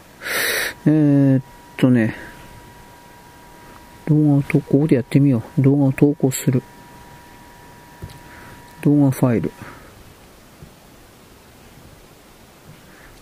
[0.87, 1.43] えー、っ
[1.77, 2.15] とね、
[4.09, 5.63] 動画を投稿でやってみよう。
[5.63, 6.63] 動画を投稿する。
[8.83, 9.53] 動画ファイル。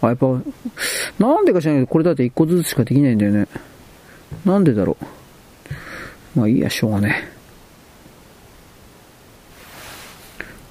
[0.01, 0.27] あ、やっぱ、
[1.19, 3.49] なんでか知らないけど、これだって一個ずつしかできないんだよね。
[4.45, 6.39] なんでだろう。
[6.39, 7.29] まあいいや、しょうがね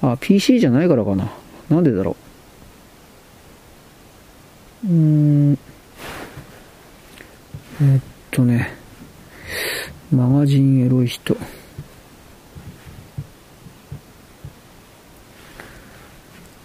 [0.00, 1.30] あ、PC じゃないからかな。
[1.68, 2.16] なんでだろ
[4.84, 4.88] う。
[4.88, 5.58] うーん。
[7.82, 8.85] え、っとね。
[10.12, 11.34] マガジンエロい人。
[11.34, 11.36] っ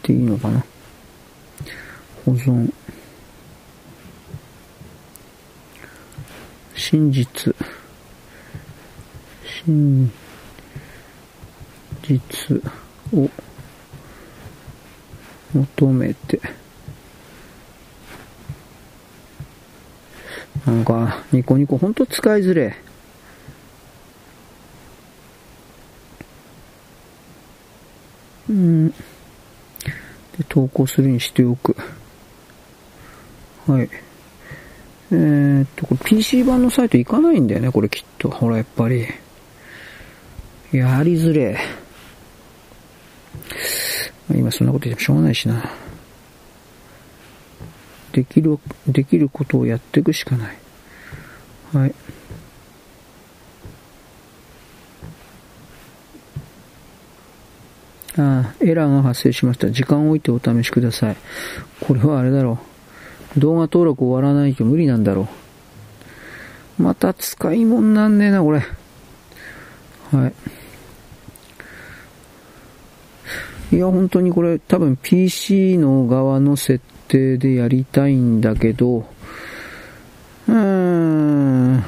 [0.04, 0.64] ていいのかな。
[2.26, 2.72] 保存。
[6.76, 7.56] 真実。
[9.44, 10.12] 真
[12.04, 12.64] 実
[13.14, 13.30] を
[15.54, 16.40] 求めて。
[20.66, 22.76] なんか、ニコニコほんと使いづれ。
[28.50, 28.90] うん。
[28.90, 28.96] で、
[30.48, 31.76] 投稿するにしておく。
[33.68, 33.90] はい。
[35.12, 38.30] えー、っと、これ PC 版のサイト行かないんだよね、これきっと。
[38.30, 39.08] ほら、やっぱり。
[40.72, 41.58] やりづれ。
[44.30, 45.70] 今そんなこと言ってもしょうがないしな。
[48.12, 50.58] できる、できることをやっていくしかない。
[51.74, 51.96] はい。
[58.18, 59.72] ああ、エラーが発生しました。
[59.72, 61.18] 時間を置いてお試しください。
[61.80, 62.60] これはあれだろ
[63.38, 63.40] う。
[63.40, 65.30] 動画登録終わらないと無理なんだろ
[66.80, 66.84] う。
[66.84, 68.60] また使い物なんねえな、これ。
[70.12, 70.34] はい。
[73.76, 79.00] いや、本当にこれ多分 PC の側の設定でやりたいんだけど、
[80.48, 81.84] うーん。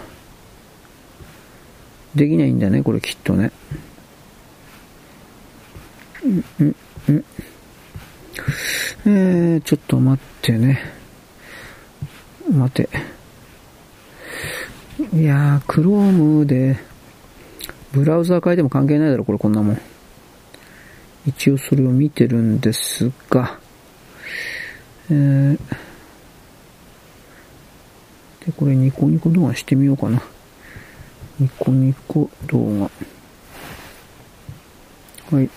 [2.14, 3.52] できないんだね、これきっとね。
[6.28, 7.24] ん、ん、ん。
[9.06, 10.82] えー、ちょっと待ってね。
[12.52, 12.90] 待て。
[15.14, 16.78] いやー、Chrome で、
[17.94, 19.82] ブラウザー変えても関係ないだろ、これこんなもん。
[21.26, 23.58] 一応それを見てるんですが、
[25.14, 25.58] えー、
[28.48, 30.24] で、これニコニコ動画してみようかな。
[31.40, 32.90] ニコニコ動
[35.30, 35.38] 画。
[35.38, 35.50] はい。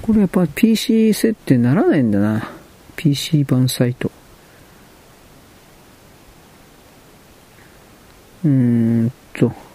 [0.00, 2.50] これやっぱ PC 設定ならないんだな。
[2.96, 4.10] PC 版サイト。
[8.42, 8.50] うー
[9.06, 9.65] んと。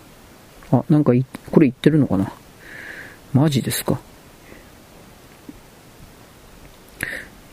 [0.72, 2.31] あ、なんかい、これ言ってるのかな？
[3.34, 3.99] マジですか？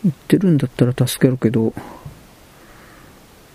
[0.05, 1.73] 言ってるんだったら助けるけど、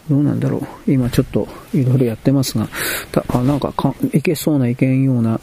[0.09, 0.91] どうなんだろう？
[0.91, 2.67] 今ちょっといろいろやってますが、
[3.11, 5.39] たあなんかかいけそうないけんような、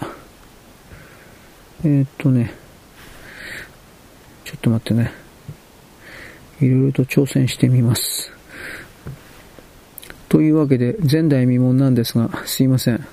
[1.84, 2.52] えー、っとね、
[4.44, 5.12] ちょっと待ってね。
[6.60, 8.30] いろいろと挑戦してみます。
[10.28, 13.06] というわけで、前代未聞なんですが、すいません。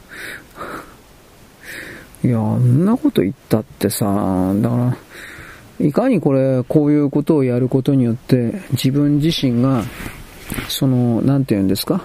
[2.24, 4.06] いや、あんなこと言ったってさ、
[4.62, 4.76] だか
[5.80, 9.84] ら、いかにこれ、こういうことをやることによって、自分自身が、
[10.68, 12.04] その、なんて言うんですか？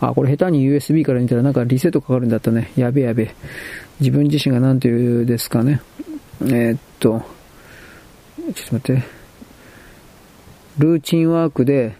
[0.00, 2.70] あ、これ下手に USB から見たらなんかリセットかかるんだったね。
[2.76, 3.34] やべやべ。
[4.00, 5.80] 自分自身がなんて言うんですかね？
[6.42, 7.22] えー、っと、
[8.54, 9.02] ちょっと待って。
[10.78, 11.94] ルーチンワークで、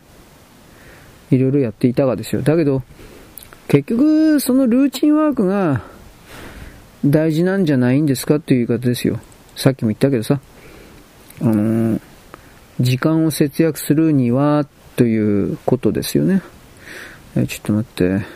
[1.30, 2.42] いろいろやっていたがですよ。
[2.42, 2.82] だけど、
[3.68, 5.80] 結局、そのルーチンワークが
[7.10, 9.20] 大事なんじゃないんですかっていう言い方ですよ。
[9.54, 10.40] さっきも言ったけどさ。
[11.40, 12.00] あのー、
[12.80, 14.66] 時間を節約するには、
[14.96, 16.42] ということですよね。
[17.36, 18.26] えちょっと待って。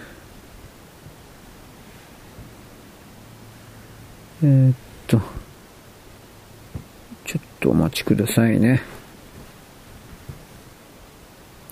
[4.42, 4.74] えー、っ
[5.06, 5.20] と、
[7.24, 8.82] ちょっとお待ちくださいね。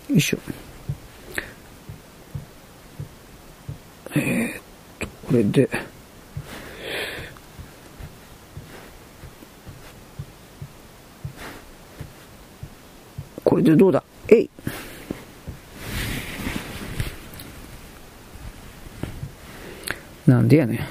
[0.08, 0.38] よいしょ。
[4.14, 4.62] えー、っ
[4.98, 5.68] と、これで、
[13.48, 14.04] これでどうだ？
[14.28, 14.50] えい
[20.26, 20.78] なんでやねん。
[20.78, 20.84] も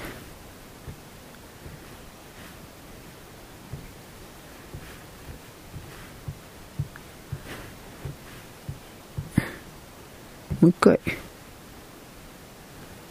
[10.64, 11.00] う一回。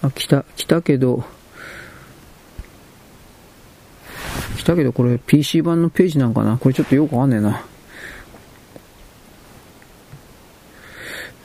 [0.03, 1.23] あ、来た、来たけど、
[4.57, 6.59] 来たけどこれ PC 版のページなんかな？
[6.59, 7.65] これちょっとよくわかんねえな。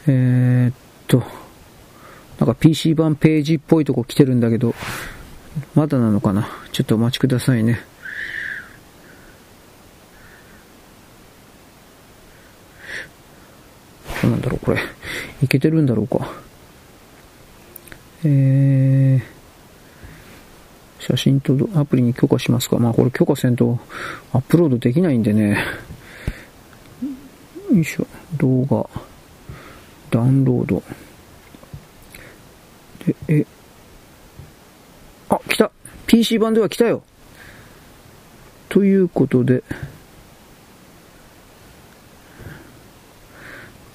[0.07, 0.73] えー、っ
[1.07, 1.23] と、
[2.39, 4.73] なんか PC 版ページっぽいとこ来てるんだけど、
[5.75, 6.47] まだなのかな？
[6.71, 7.81] ちょっとお待ちくださいね。
[14.23, 14.79] なんだろうこれ。
[15.43, 16.31] いけてるんだろうか。
[18.23, 19.21] えー、
[21.03, 22.77] 写真とアプリに許可しますか？
[22.77, 23.79] まあこれ許可せんと
[24.31, 25.63] アップロードできないんでね。
[27.71, 28.07] よいしょ。
[28.37, 28.87] 動画。
[30.11, 30.83] ダウンロード。
[33.05, 33.45] で、え、
[35.29, 35.71] あ、来た
[36.05, 37.01] !PC 版では来たよ
[38.69, 39.63] ということで、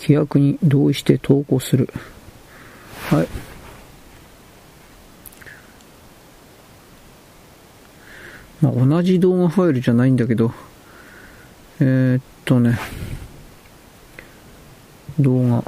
[0.01, 1.88] 規約に同意して投稿する。
[3.10, 3.28] はい。
[8.62, 10.52] まあ、同じ動画ファイルじゃないんだけど、
[11.80, 12.78] えー、っとね、
[15.18, 15.64] 動画。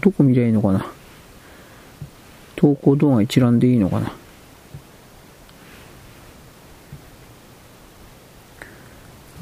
[0.00, 0.86] どこ見りゃいいのかな？
[2.56, 4.12] 投稿動画一覧でいいのかな？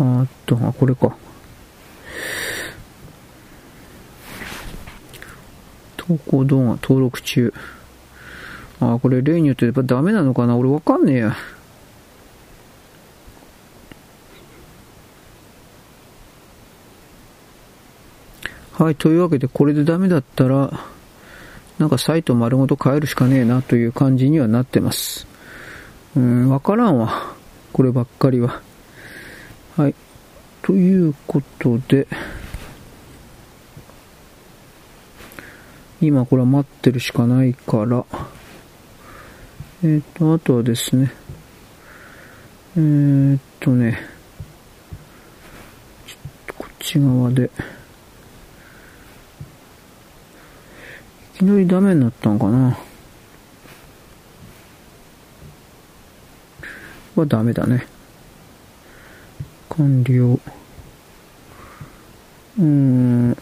[0.01, 1.17] あっと、あ、これか。
[5.97, 7.53] 投稿動画登録中。
[8.81, 10.57] あ、これ例によってやっぱダメなのかな？
[10.57, 11.37] 俺わかんねえや。
[18.79, 20.71] はい、というわけでこれでダメだったら、
[21.81, 25.27] なんかサイト丸ごと変えるしかねえなという感じにはなってます。
[26.17, 27.35] うん、わからんわ。
[27.73, 28.63] こればっかりは。
[29.77, 29.95] はい。
[30.63, 32.07] ということで、
[36.01, 38.05] 今これは待ってるしかないから、
[39.83, 41.13] えっ、ー、と、あとはですね、
[42.77, 43.99] えー、っとね、
[46.07, 47.51] ちょっとこっち側で、
[51.39, 52.77] きなりダメになったんかな。
[57.15, 57.87] はダメだね。
[59.69, 60.41] 完了。
[62.59, 63.37] うーん。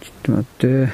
[0.00, 0.66] ちょっと待って。
[0.68, 0.90] えっ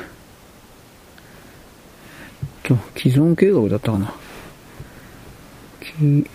[2.65, 4.13] と、既存計画だったかな。
[5.81, 6.29] き、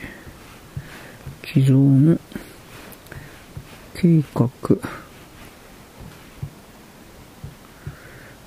[1.45, 2.17] 既存
[3.95, 5.02] 計画。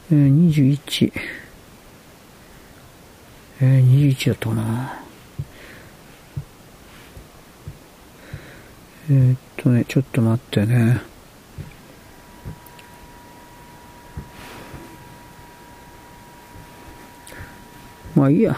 [0.09, 1.13] えー、21。
[3.61, 5.01] えー、21だったかな。
[9.11, 11.01] えー、っとね、ちょっと待ってね。
[18.15, 18.57] まあいいや。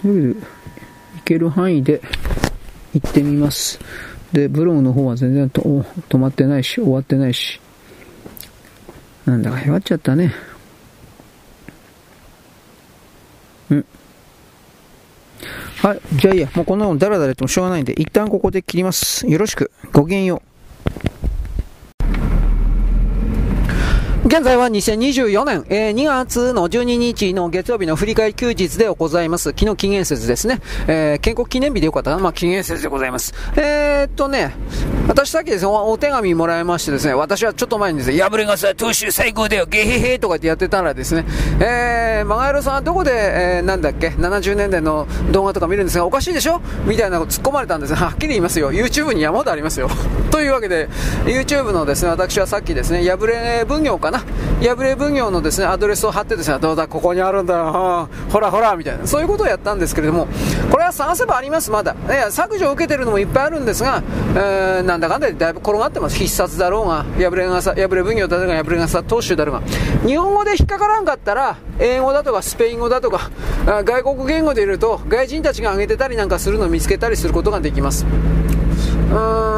[0.00, 0.46] というわけで、
[1.16, 2.00] 行ける範囲で
[2.94, 3.78] 行ってみます。
[4.32, 7.60] で、ブログの方は全然と止まってないし、終わってないし。
[9.26, 10.32] なんだか弱っちゃったね。
[13.70, 13.86] うん。
[15.82, 16.00] はい。
[16.14, 16.50] じゃあいいや。
[16.54, 19.26] もうこんなのダラダラやってもしょうがないんで、一旦ここで切ります。
[19.26, 19.70] よろしく。
[19.92, 20.53] ごきげんよう。
[24.26, 29.50] 現在は2024年、えー、2月の12日の月曜日の振り返り休日でございます。
[29.50, 30.62] 昨日紀元節ですね。
[30.88, 33.34] えー、建国記念日でよかったなまあ、紀元節でございます。
[33.54, 34.54] えー、っとね、
[35.08, 41.26] 私さっきですねお、お手紙もらいましてですね、私はちょっと前にですね、破れがさ、投手最高だよ、ゲヘヘとかってやってたらですね、
[41.60, 46.62] えー、マガエロさんはどこで、えー、なんだっけ、70年代の動画とか見るんですが、おかしいでしょ？
[46.86, 48.72] みたいなこと突っ込まれたんですはっきり言いますよ。
[48.72, 49.90] YouTube に山ほどありますよ。
[50.30, 50.88] というわけで、
[51.26, 60.26] YouTube のですね、私はさっきですね、破れ分業かな破れ奉行のですね、アドレスを貼ってですね、どうだ、ここにあるんだよ、ほらほら、みたいな、そういうことをやったんですけれども、
[60.70, 61.94] これは探せばあります、まだ。
[61.94, 64.02] ね、削除を受けてるのもいっぱいあるんですが、
[64.34, 66.16] えー、なんだかんだでだいぶ転がってます。
[66.16, 69.62] 必殺だろうが、破れが、破れ奉行だろうが、破れがさ、当主だろうが。
[70.06, 73.30] 日本語で引っかからんかったら、英語だとかスペイン語だとか、
[73.84, 78.06] 外国言語でいると、外人たちが挙げてたりなんかするのを見つけたりすることができます。
[79.10, 79.53] うーん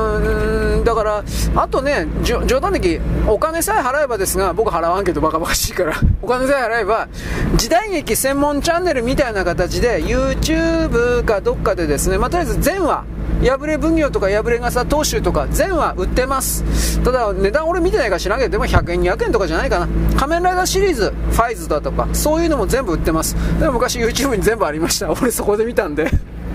[1.06, 1.22] か
[1.54, 7.08] ら、あとね、冗談的、お金さえ払えばですが、僕払わんけどバカバカしいから、 お金さえ払えば、
[7.54, 13.04] 時代劇専門チャンネルみたいな形で、YouTube かどっかでですね、まあ、とりあえず全話、
[13.42, 16.64] 破れ奉行とか破れ傘投手とか全話売ってます。
[17.04, 19.88] ただ値段俺見てないか知らんけどでも100円200円とかじゃないかな。
[20.16, 23.36] 仮面ライダーシリーズファイズだとかそういうのも全部売ってます。
[23.60, 25.12] でも昔 YouTube に全部ありました。
[25.12, 26.10] 俺そこで見たんで。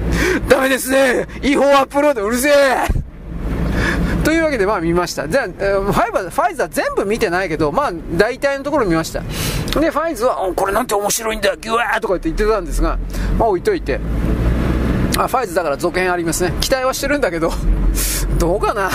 [0.49, 1.27] ダメですね。
[1.43, 3.00] 違法アップロードうるせえ。
[4.31, 5.27] というわけで、まあ見ました。
[5.27, 9.19] じゃあ、ファイバー、ファイザー全部見てないけど、まあ大体のところ見ました。
[9.77, 12.97] で、ファイズは、これなんて面白いんだ、ギュワーとかって言ってたんですが、
[13.37, 13.99] まあ置いといて。
[15.17, 16.53] あ、ファイズだから続編ありますね。
[16.61, 17.51] 期待はしてるんだけど、
[18.39, 18.89] どうかな？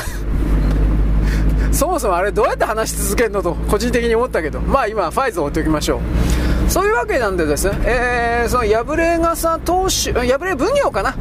[1.70, 6.70] そもそもあれどうやって話し続けるのと個人的に思ったけど、まあ今ファイズを置いておきましょう。
[6.70, 11.14] そういうわけなんでですね、えー、その破れ傘投手、破れ奉行かな？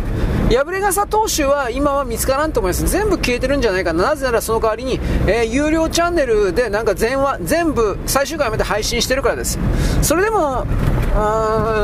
[0.50, 2.88] 破れ傘投手は今は見つからんと思います。
[2.88, 4.04] 全部消えてるんじゃないかな。
[4.10, 9.58] なぜならその代わりに、えー、有料チャンネルでなんか全話、全部最終回まで配信してるからです。
[10.04, 10.68] それでも、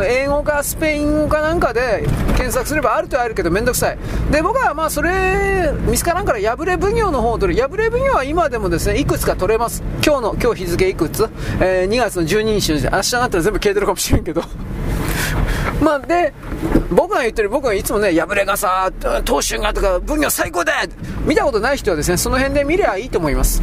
[0.05, 2.03] 英語かスペイン語かなんかで
[2.35, 3.97] 検索すればあるとはあるけどめんどくさい。
[4.31, 7.61] で、僕はまあそれ見つからんから破れ奉行の方を取る。
[7.61, 9.81] 破れ奉行は今でもですね、いくつか取れます。
[10.05, 11.27] 今日の、今日日付いくつ？
[11.59, 14.43] えー、2月の12日の時明日になったら全部消えてるかもしれんけど。
[15.81, 16.33] まあ、で、
[16.91, 18.91] 僕が言ってる、僕がいつもね、破れ傘、
[19.25, 20.73] 投手がとか、分業最高だ
[21.25, 23.61] 見たことない人はですね、その辺で見りゃいいと思います。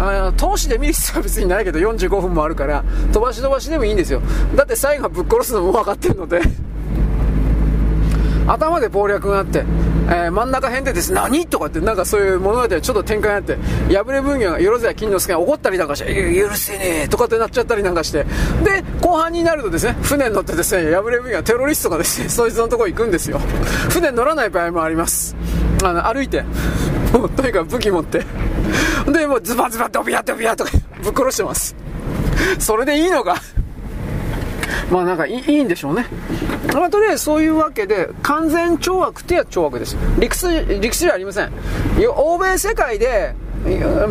[0.00, 4.22] あ投資で見る必要は別にないけど、45分もあるから、飛ばし飛ばしでもいいんですよ。
[4.54, 6.40] だって最後はぶっ殺すのも分かってるので
[8.48, 9.58] 頭で謀略があって、
[10.08, 13.56] えー、真ん中辺でです何とかってなんかそういう物語ちょっと展開があって
[13.94, 18.24] 破れ分業がよろずや金之助が怒ったりなんかして許せねえとかってなっちゃったりなんかして
[18.64, 23.38] で後半になるとですね船に乗ってですね破れ分業はテロリストがですね そいつのとこ行くんですよ。
[23.90, 25.36] 船に乗らない場合もあります。
[25.84, 26.42] あの歩いて
[27.12, 28.22] もうとにかく武器持って
[29.06, 30.70] でもうズバズバドビアドビアとか
[31.02, 31.76] ぶっ殺してます。
[32.58, 33.36] それでいいのか？
[34.90, 36.06] まあなんかいいんでしょうね。
[36.72, 39.96] まあとりあえずそういうわけで、完全懲悪ってや懲悪です。
[40.18, 41.52] 理屈、理屈じゃありません。
[42.16, 43.34] 欧米世界で、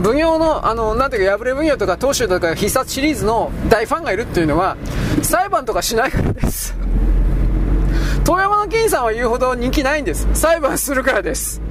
[0.03, 4.77] 奉行の、あの、なんていうか、破れ奉行とか、当主とか、必殺シリーズの大ファンがいるっていうのは、
[5.21, 6.75] 裁判とかしないからです。
[8.25, 10.27] 遠山の金さんは言うほど人気ないんです。
[10.33, 11.61] 裁判するからです。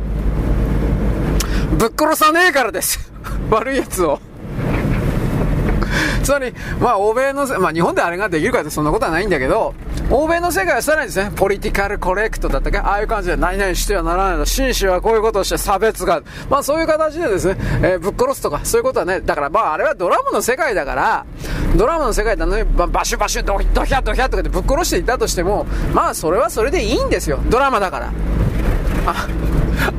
[1.79, 3.13] ぶっ殺さねえからです。
[3.51, 4.19] 悪いやつを。
[6.27, 9.75] つまり、まあ、欧米の、まあ、日本であれができるかってそんなことはないんだけど、
[10.11, 21.27] 欧米の世界はさらにですね、ポリティカルコレクトだったっけああいう感じで何々してはならないの、紳士はこういうことをして差別が、まあそういう形でですね、えー、ぶっ殺すとか、そういうことはね、だからまああれはドラムの世界だから、
[21.77, 27.39] ドラムの世界だのに、まあバシュバシュドドヒャドヒャとかでぶっ殺していたとしても、まあそれはそれでいいんですよ。
[27.49, 28.13] ドラマだから。
[29.07, 29.29] あ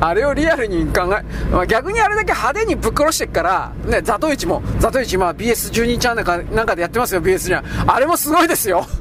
[0.00, 7.64] あれをリアルに考え、まあ、逆にあれだけ派手にぶっ殺してっから、ね、ザトイチも、ザトイチ、ま BS12 チャンネルかなんかでやってますよ、BS には。
[7.86, 8.86] あれもすごいですよ。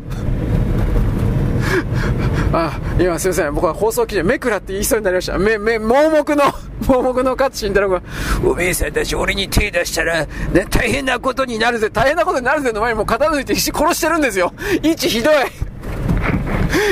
[2.53, 3.53] あ、今すいません。
[3.53, 5.37] 僕は放送記事、めくらって言いそうになりました。
[5.37, 6.43] め、め、盲目の
[6.87, 8.01] 盲目の勝新太郎が、
[8.43, 14.53] おめえさんたち俺に手出したら、ね、大変なことになるぜ、大変なことになるぜの前にもう片付いて殺してるんですよ。
[14.81, 15.33] 一ひどい。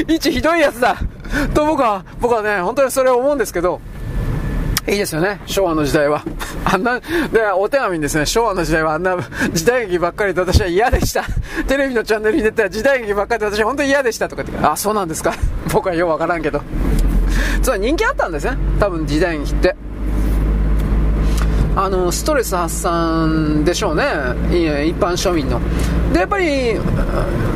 [0.07, 0.97] 一ひどいやつだ。
[1.53, 3.81] と僕は、僕はね、本当にそれを思うんですけど、
[4.87, 6.23] いいですよね、昭和の時代は。
[6.63, 7.05] あんな、で、
[7.55, 9.17] お手紙にですね、昭和の時代はあんな
[9.51, 11.23] 時代劇ばっかりで私は嫌でした。
[11.67, 15.33] テレビのチャンネルに出た時代劇ばっかりで私は本当に嫌でしたとかって、あ、そうなんですか。
[15.73, 16.61] 僕はようわからんけど。
[17.63, 19.75] つまり人気あったんですね、多分時代劇って。
[21.77, 24.03] あのストレス発散でしょうね、
[24.87, 25.59] 一般庶民の。
[26.13, 26.77] で、やっぱり、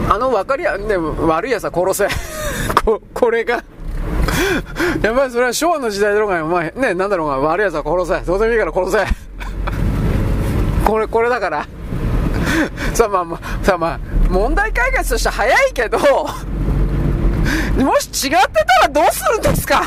[0.10, 2.08] あの分かりや、ね、悪いやつは殺せ。
[2.84, 3.64] ここれが
[5.02, 8.26] やっぱりそれは昭和の時代だろうが、お前、ね、なんだろうが、悪い奴は殺せ。
[8.26, 8.98] どうでもいいから殺せ。
[10.86, 11.66] これ、これだから。
[12.94, 15.98] さあまあまあ、さあまあ、問題解決として早いけど、
[17.80, 18.38] もし違って
[18.84, 19.84] たらどうするんですか？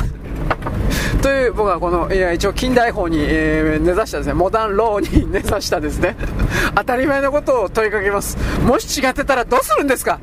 [1.21, 4.33] という僕はこのいや一応近代法に、えー、根ざしたですね。
[4.33, 6.15] モダンローに根ざしたですね。
[6.75, 8.37] 当たり前のことを問いかけます。
[8.65, 10.19] もし違ってたらどうするんですか？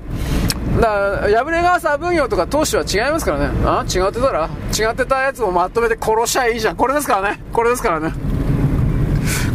[0.80, 3.50] だから破れ川沢分業とか当主は違いますからね。
[3.64, 4.48] あ違ってたら？
[4.78, 6.76] 違ってたやつをまとめて殺しゃいいじゃん。
[6.76, 7.40] これですからね。
[7.52, 8.12] これですからね。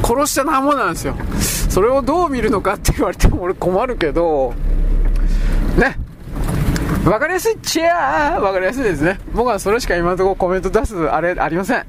[0.03, 1.15] 殺してなんもなんですよ。
[1.69, 4.53] それをどう見るのかって言われても俺困るけど
[5.77, 5.97] ね。
[7.05, 7.57] わかりやすい。
[7.59, 9.19] チェアわかりやすいですね。
[9.33, 11.85] 僕はそれしか今のところコメント出すあれありません。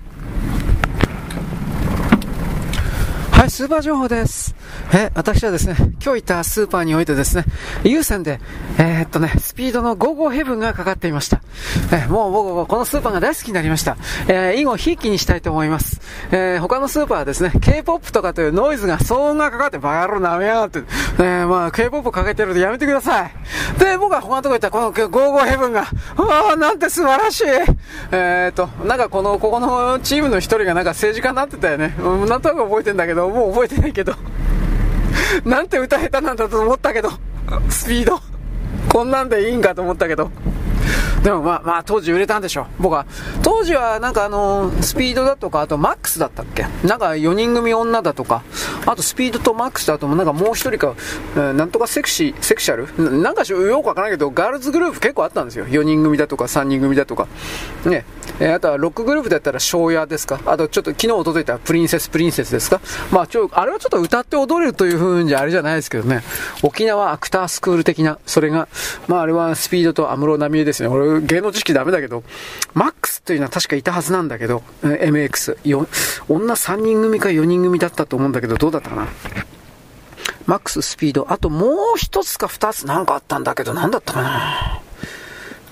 [3.47, 4.55] いスーパー情報です
[4.93, 7.44] え私はですね、今日行ったスーパーにおいてですね、
[7.85, 8.40] 優先で、
[8.78, 11.40] えー、っとね、スピードのゴーゴーヘブンがかかっていました。
[11.93, 13.97] えもう僕はこのスーパーが大好きになりました。
[14.28, 16.01] えー、以後、ひいきにしたいと思います。
[16.31, 20.81] えー、他のスーパーはですね、K-POP とかというノイズが、騒音がかかって、バカ野郎なめやがって、
[21.18, 23.32] えー、まあ、K-POP かけてるとやめてください。
[23.78, 27.44] で、僕は他のとこ行ったら、このゴーゴーヘブンが、ああ、なんて素晴らしい。
[28.12, 31.94] えー、っと、なんかこの、ここのチームの一人がなんか政治家になってたよね。
[31.98, 34.15] うん、なんとなく覚えてんだけど、もう覚えてないけど。
[35.45, 37.11] なんて歌下手なんだと思ったけど、
[37.69, 38.19] スピード。
[38.91, 40.31] こんなんでいいんかと思ったけど。
[41.23, 42.67] でもまあ、まあ当時売れたんでしょう。
[42.79, 43.05] 僕は。
[43.43, 46.67] 当時はなんかあの、スピードだとか、あとマックスだったっけ？
[46.87, 48.43] なんか4人組女だとか、
[48.87, 50.95] あとスピードとマックスだともなんかもう一人か、
[51.35, 53.21] えー、なんとかセクシー、セクシャル？
[53.21, 55.67] なんかよくわからないけど、ガールズグループ結構あったんですよ。
[55.67, 57.27] 4人組だとか3人組だとか。
[57.85, 58.05] ね。
[58.39, 60.41] えー、あとはロックグループだったら庄屋ですか？
[60.45, 62.81] あとちょっと昨日届いたプリンセスプリンセスですか？
[63.11, 66.23] まあちょ、あれはちょっと歌って踊れるという風じゃあれじゃないですけどね。
[66.63, 68.69] 沖縄アクタースクール的な、それが、
[69.09, 70.89] まああれはスピードと安室奈美恵ですね。
[70.89, 72.25] 俺芸能知識ダメだけど、
[72.75, 75.59] マックスというのは確かいたはずなんだけど、MX。
[75.69, 75.87] よ
[76.29, 79.07] 女3人組か4人組だったと思うんだけど、どうだったかな？
[80.45, 81.27] マックススピード。
[81.31, 84.76] あともう一つか二つなんかあったんだけど、なんだったかな？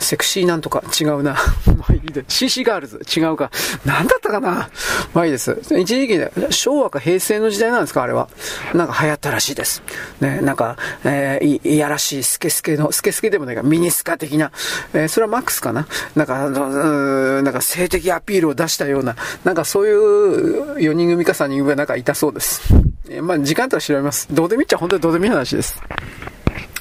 [0.04, 1.36] セクシーなんとか違うな。
[1.76, 2.24] まあいいで。
[2.28, 3.50] CC ガールズ違うか。
[3.84, 4.68] なんだったかな。
[5.12, 5.58] まあいいです。
[5.76, 8.28] 一時期で、昭和か平成の時代なんですかあれは。
[8.74, 9.82] なんか流行ったらしいです。
[10.20, 14.52] ね、なんか、えー、いやらしいスケスケの、スケスケでもないか、ミニスカ的な。
[14.92, 15.86] えー、それはマックスかな。
[16.14, 22.62] なんか、うん、なんか性的アピールを出したような、なんかそういう4人組か3人組がなんかいたそうです。
[23.08, 24.28] えー、まあ時間とは調べます。
[24.30, 25.80] どうでもいいっちゃ本当にどうでもいい話です。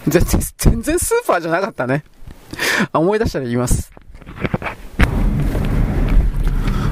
[0.07, 2.03] 全然、全然スーパーじゃなかったね。
[2.93, 3.91] 思い出したら言います。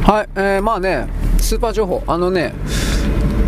[0.03, 1.07] はい、えー、まあね、
[1.37, 2.03] スーパー情報。
[2.07, 2.53] あのね、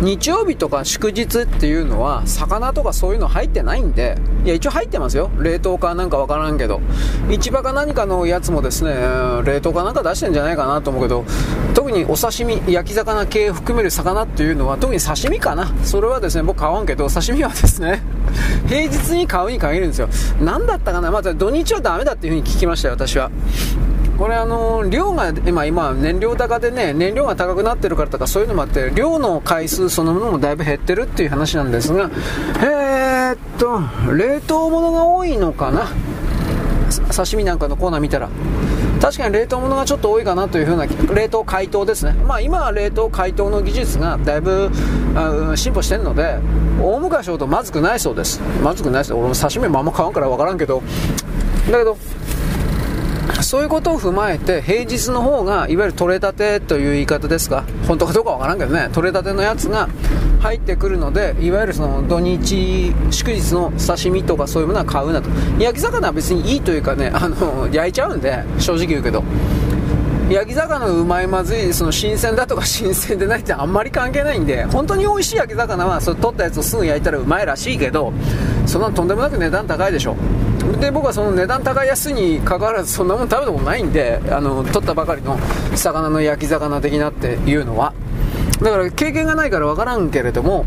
[0.04, 5.30] 日曜日とか祝日っていうのは、魚とかそういうの入ってないんで、いや、一応入ってますよ。
[5.38, 6.82] 冷凍かなんかわからんけど。
[7.30, 8.94] 市場か何かのやつもですね、
[9.44, 11.24] 冷凍かなんか出してんじゃないかなと思うけど、
[11.72, 15.72] 特にお刺身、焼き魚系含める魚っていうのは、特に刺身かな。
[15.84, 18.02] それはですね、僕買わんけど、刺身はですね、
[18.68, 20.08] 平日に買うに限るんですよ。
[20.38, 23.30] 何だったかなまた土日はダメだっていう風に聞きましたよ、私は。
[24.18, 32.10] これあの量が今今燃料高でね燃料が高くなってるからとかそういうのもあって量の回数そのものもだいぶ減ってるっていう話なんですが
[32.60, 33.80] えー、っと
[34.12, 35.88] 冷凍物が多いのかな？
[37.12, 38.28] 刺身なんかのコーナー見たら。
[39.00, 42.12] 確かに冷凍物がちょっと多いかなというふうな冷凍解凍ですね。
[42.12, 44.70] まあ今は冷凍解凍の技術がだいぶ
[45.56, 46.38] 進歩してるので
[46.80, 48.40] 大昔ほどまずくないそうです。
[48.62, 50.82] まずくないです俺も刺身もあんま買わんから分からんけど。
[51.70, 51.96] だけど
[53.44, 59.88] そういうことを踏まえて平日の方がいわゆる取れたてという言い方ですか本当かどうかわからんけどね取れたてのやつが
[60.40, 65.30] 入ってくるのでいわゆるその土日祝日の刺身とかそういうものは買うなと。
[65.58, 69.22] 焼き魚は別にいいというかねあの焼いちゃうんで正直言うけど。
[70.30, 78.10] 焼き魚のうまいまずいその新鮮だとか新鮮でないってあんまり関係ないんで本当に美味しい焼き魚はそれ取ったやつをすぐ焼いたらうまいらしいけど
[78.64, 80.16] そんなとんでもなく値段高いでしょ。
[80.76, 85.38] で僕はその値段高い安いにかかわらずそんなもん食べたことないんであの取ったばかりの
[85.74, 87.92] 魚の焼き魚的なっていうのは。
[88.60, 90.64] だから経験がないから分からんけれども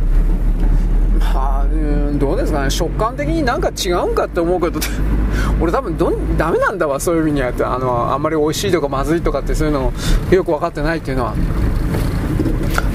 [1.33, 2.69] まあ、うどうですかね。
[2.69, 4.79] 食感的になんか違うんかって思うけど
[5.61, 7.63] 俺多分どんダメなんだわそういう意味にはって。
[7.63, 9.93] あのあんまり美味しいとかまずいとかってそういうの
[10.31, 11.33] よく分かってないっていうのは。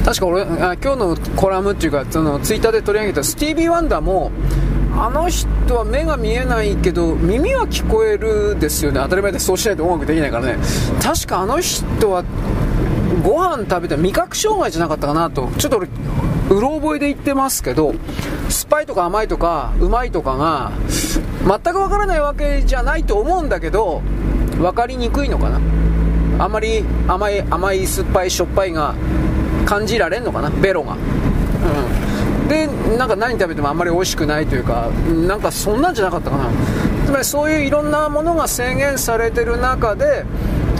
[0.05, 0.47] 確か俺あ
[0.83, 4.33] 今日のコラムっていうかそのツイッターで取り上げたスティービー・ワンダーも
[4.94, 9.01] あの人は目が見えないけど耳は聞こえるですよね。
[9.02, 10.59] 当たり前でそうしないと音楽できないからね。
[11.02, 12.24] 確かあの人は
[13.24, 15.48] ご飯食べて味覚障害じゃなかったかなと。
[15.59, 15.89] ちょっと俺
[16.51, 17.94] うろ覚えで言ってますけど
[18.48, 20.73] 酸っぱいとか甘いとかうまいとかが
[21.47, 24.02] 全くわからないわけじゃないと思うんだけど
[24.59, 25.60] 分かりにくいのかな。
[26.44, 28.94] あんまり甘い甘い酸っぱいしょっぱいが
[29.64, 30.51] 感じられんのかな。
[30.51, 30.97] ベロが。
[32.48, 32.66] で
[32.97, 34.89] なんか何食べてもあんまり美味しくないというか
[35.27, 36.51] なんかそんなんじゃなかったかな。
[37.06, 40.24] つまりそういういろんなものが制限されてる中で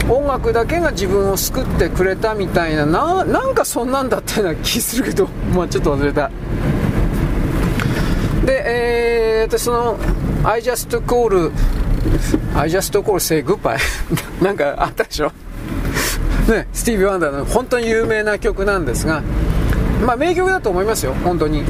[0.09, 6.29] 音楽だけが自分を救ってくれたみたいなななんかそんなんだったような気するけど まあちょっと忘れた。
[8.45, 9.97] でえー、私その
[10.43, 11.51] I just call
[12.55, 13.77] I just call say goodbye
[14.43, 15.31] なんかあったでしょ。
[16.47, 19.21] ね、スティービー・ワンダーの本当に有名な曲なんですが、
[20.03, 21.63] まあ、名曲だと思いますよ、本当に。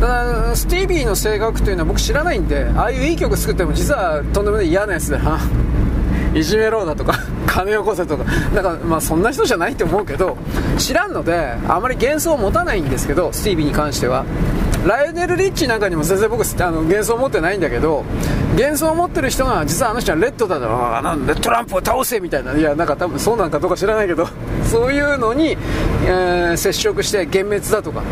[0.00, 5.18] ただ、スティービーの性格というのは僕知らないんで、ああいういい曲作っても実はとんでもない嫌なやつで、
[6.34, 8.24] いじめろだとか、 金よこせとか、
[8.54, 10.36] なんかまあそんな人じゃないと思うけど、
[10.78, 14.24] 知らんので、あまり幻想を持たないんですけど、スティービーに関しては。
[14.86, 18.04] ライネル・リッチなんかにも全然僕あの幻想を持ってないんだけど
[18.52, 24.28] 幻想を持ってる人が実はあの人はレッドだとあなんでトランプを倒せみたいないやなんか多分そうなんかどうか知らないけど
[24.70, 25.56] そういうのに、
[26.06, 28.02] えー、接触して幻滅だとか。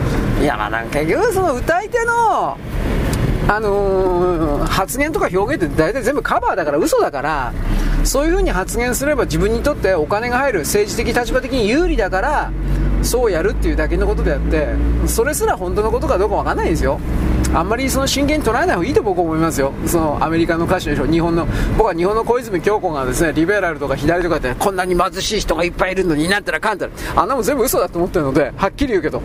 [0.40, 2.58] いやまあなんか結局その歌い手の
[3.54, 7.52] あのー、発言とか表現って大体全部カバーだから嘘だから
[8.02, 12.52] そういう風に発言すれば自分にとってお金が入る政治的立場的に有利だから
[13.02, 14.68] そうやるっていうだけのことであって
[15.06, 16.98] それすら本当のことかどうか分かんないですよ。
[17.54, 19.74] あんまりその真剣に捉えない方がいいと僕は思いますよ。
[19.84, 21.46] そのアメリカの歌手でしょ日本の
[21.76, 29.20] 僕は日本の小泉京子がですねリベラルとか左とかってこんなに貧しい人がいっぱいいるのになったらかんたらあんなもん全部嘘だと思ってるのではっきり言うけど。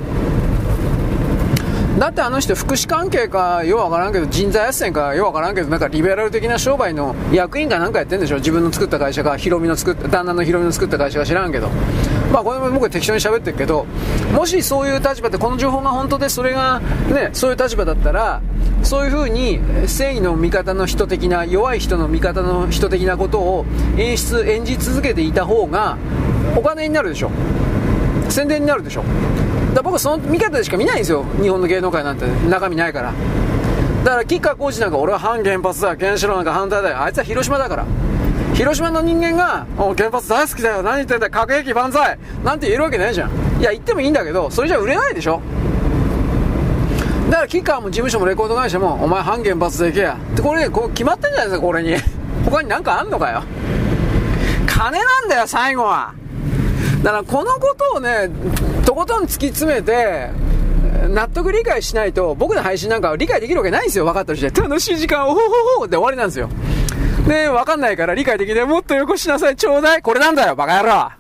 [1.97, 8.35] だってあの人福祉関係かようわからんけど人材斡旋かようわからんけどなんかリベラル的な商売の役員かなんかやってんでしょ？
[8.35, 11.69] 自分の作った会社かヒロミの作った旦那のヒロミの作った会社か知らんけど。
[12.31, 13.85] まあこれも僕は適当に喋ってるけど
[14.33, 18.41] もしそういう立場でこの情報が本当でそれがねそういう立場だったら
[18.83, 23.65] そういうふうに正義の味方の人的な弱い人の味方の人的なことを
[23.97, 25.97] 演出演じ続けていた方が
[26.57, 27.31] お金になるでしょ。
[28.29, 29.03] 宣伝になるでしょ。
[29.73, 31.23] だ僕その見方でしか見ないんですよ。
[31.41, 32.25] 日本の芸能界なんて。
[32.49, 33.13] 中身ないから。
[34.03, 37.01] だから吉川晃司なんか俺は反原発だ原子炉なんか反対だよ。
[37.01, 37.85] あいつは広島だから。
[38.53, 40.81] 広島の人間が「お原発大好きだよ。
[40.81, 41.31] 何言ってんだよ。
[41.31, 43.29] 核兵器万歳!」なんて言えるわけないじゃん。
[43.59, 45.41] いや言ってもいいんだけどそれじゃ売れないでしょ。
[47.29, 51.95] だから吉川も事務所もレコード会社も「お前反原発で行けや」ってこれこう決まってんじゃないですかこれに。
[52.45, 53.43] 他に何かあんのかよ。
[54.65, 56.13] 金なんだよ最後は。
[57.03, 58.29] だからこのことをね
[58.85, 60.29] とことん突き詰めて、
[61.09, 64.61] 納得理解しないと、僕の配信なんかは理解できるわけないんですよ、分かったとして。
[64.61, 66.49] 楽しい時間、おほほほで終わりなんですよ。
[67.27, 68.65] で、分かんないから理解できない。
[68.65, 70.01] もっとよこしなさい、ちょうだい。
[70.01, 71.11] これなんだよ、バカ野郎。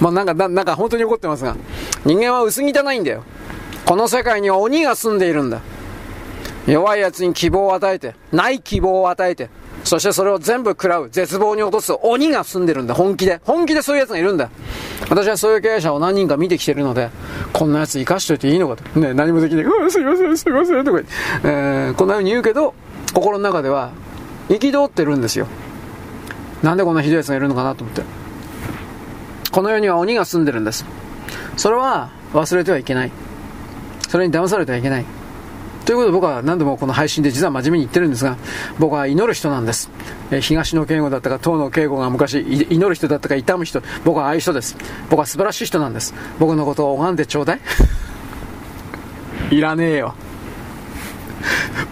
[0.00, 1.56] まあ、なんか、ななんか本当に怒ってますが。
[2.04, 3.24] 人間は薄汚いんだよ。
[3.84, 5.60] この世界には鬼が住んでいるんだ。
[6.66, 9.50] 弱い奴に希望を与えて、ない希望を与えて、
[9.84, 13.40] そしてそれを全部食らう、絶望に落とす鬼が住んでるんだ、本気で。
[13.44, 14.50] 本気でそういう奴がいるんだ。
[15.08, 17.10] 私はそういう経営者を何人か見てきてるので、
[17.52, 19.00] こんな奴生かしといていいのかと。
[19.00, 19.64] ね、何もできない。
[19.64, 21.12] うん、すいません、すいません、とか言って、
[21.44, 22.74] えー、こんな風に言うけど、
[23.14, 23.90] 心の中では、
[24.48, 25.46] 憤ってるんですよ。
[26.62, 28.02] なんでこんなひどい奴がいるのかなと思って。
[29.50, 30.84] この世には鬼が住んでるんです。
[31.56, 33.10] それは忘れてはいけない。
[34.08, 35.04] それに騙されてはいけない。
[35.90, 38.36] ということで僕は何度もこの配信で実は真面目に言ってるんですが、
[38.78, 39.90] 僕は祈る人なんです。
[40.30, 44.76] え東野敬吾だったか、東野敬吾が昔祈る人だったか、痛む人、僕はああいう人です。
[45.10, 46.14] 僕は素晴らしい人なんです。
[46.38, 47.60] 僕のことを拝んでちょうだい
[49.50, 50.14] いらねえよ。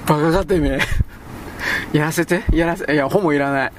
[0.06, 0.78] バカかてめ
[1.92, 1.98] え。
[1.98, 3.72] やらせてやらせ、いや、ほもいらない。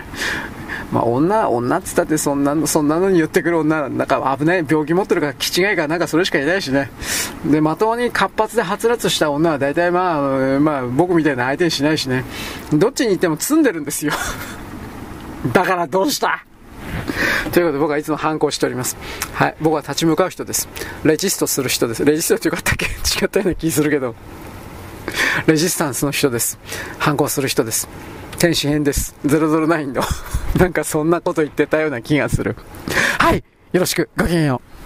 [0.91, 6.89] まあ、女、女っつったってそんなの、そんなのに言ってくる女、なんか危ない、病気持ってるから、気違いからなんかそれしかいないしね。
[7.45, 12.23] で、まともに活発ではつらつした女は大体まあ、まあ、僕みたいな相手にしないしね。
[12.73, 14.13] どっちに行っても積んでるんですよ。
[15.53, 16.45] だからどうした？
[17.51, 18.97] ということで僕はいつも反抗しております。
[19.33, 19.55] はい。
[19.61, 20.67] 僕は立ち向かう人です。
[21.03, 22.03] レジストする人です。
[22.05, 22.85] レジストってよかったっけ？
[23.21, 24.15] 違ったような気するけど。
[25.47, 26.59] レジスタンスの人です。
[26.99, 27.87] 反抗する人です。
[28.39, 29.13] 天使編です。
[29.25, 30.01] 009の
[30.57, 32.55] なんかそんなこと言ってたような気がする。
[33.17, 33.43] はい。
[33.73, 34.09] よろしく。
[34.17, 34.79] ごきげんよう。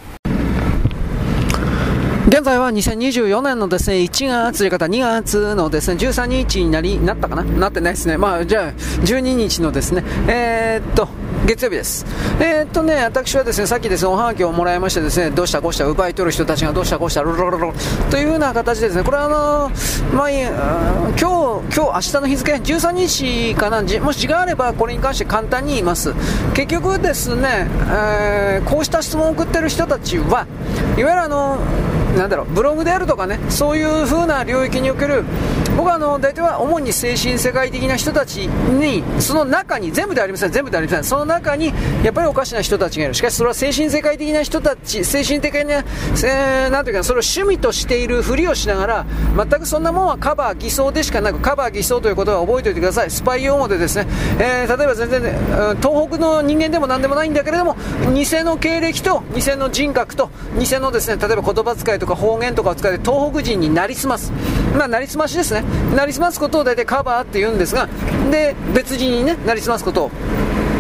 [2.30, 7.44] 現在は2024年のですね、1月という方、2月のですね、13日になり、なったかな？
[7.44, 8.18] なってないですね。
[8.18, 8.72] まあ、じゃあ、
[9.06, 11.08] 12日のですね、えー、っと、
[11.46, 12.06] 月曜日です。
[12.40, 17.74] えー、っとね、私はですね、さっきですね、おはがきをもらいましてですね、どうしたこうした、奪い取る人たちがどうしたこうした、ロロロロ
[18.10, 26.14] というような形ですね、これはあのー、まあ、今日、今日、明日の日付、13日かな、もし時間あればこれに関して簡単に言います。
[26.54, 30.48] 結局ですね、えー、こうした質問を送ってる人たちは、
[30.98, 35.24] いわゆるあのーなんだろうブログであるとかねそういう風な領域における
[35.76, 41.04] 僕はあの大体は主に精神世界的な人たちにその中に全部ではありません全部ではありません。
[41.04, 41.74] その中に
[42.04, 43.14] やっぱりおかしな人たちがいる。
[43.14, 49.06] しかしそれは精神世界的な人たち精神的な、えー、なんていうかそれを趣味としているふりをしながら
[49.36, 53.12] 全くそんなもんはカバー偽装でしかなくカバー偽装ということは覚えておいてください。
[53.12, 54.08] スパイ用語でですね、
[54.40, 55.32] えー、例えば全然、ね、
[55.82, 57.76] 東北の人間でも何でもないんだけれども
[58.14, 60.30] 偽の経歴と偽の人格と
[60.60, 64.32] 偽のですね例えば言葉遣いとか方言とかを使って東北人になりすます。
[64.78, 65.63] まあなりすましですね。
[65.96, 67.88] なりすますことを大体カバーって言うんですが
[68.32, 70.12] で別人にねなりすますことを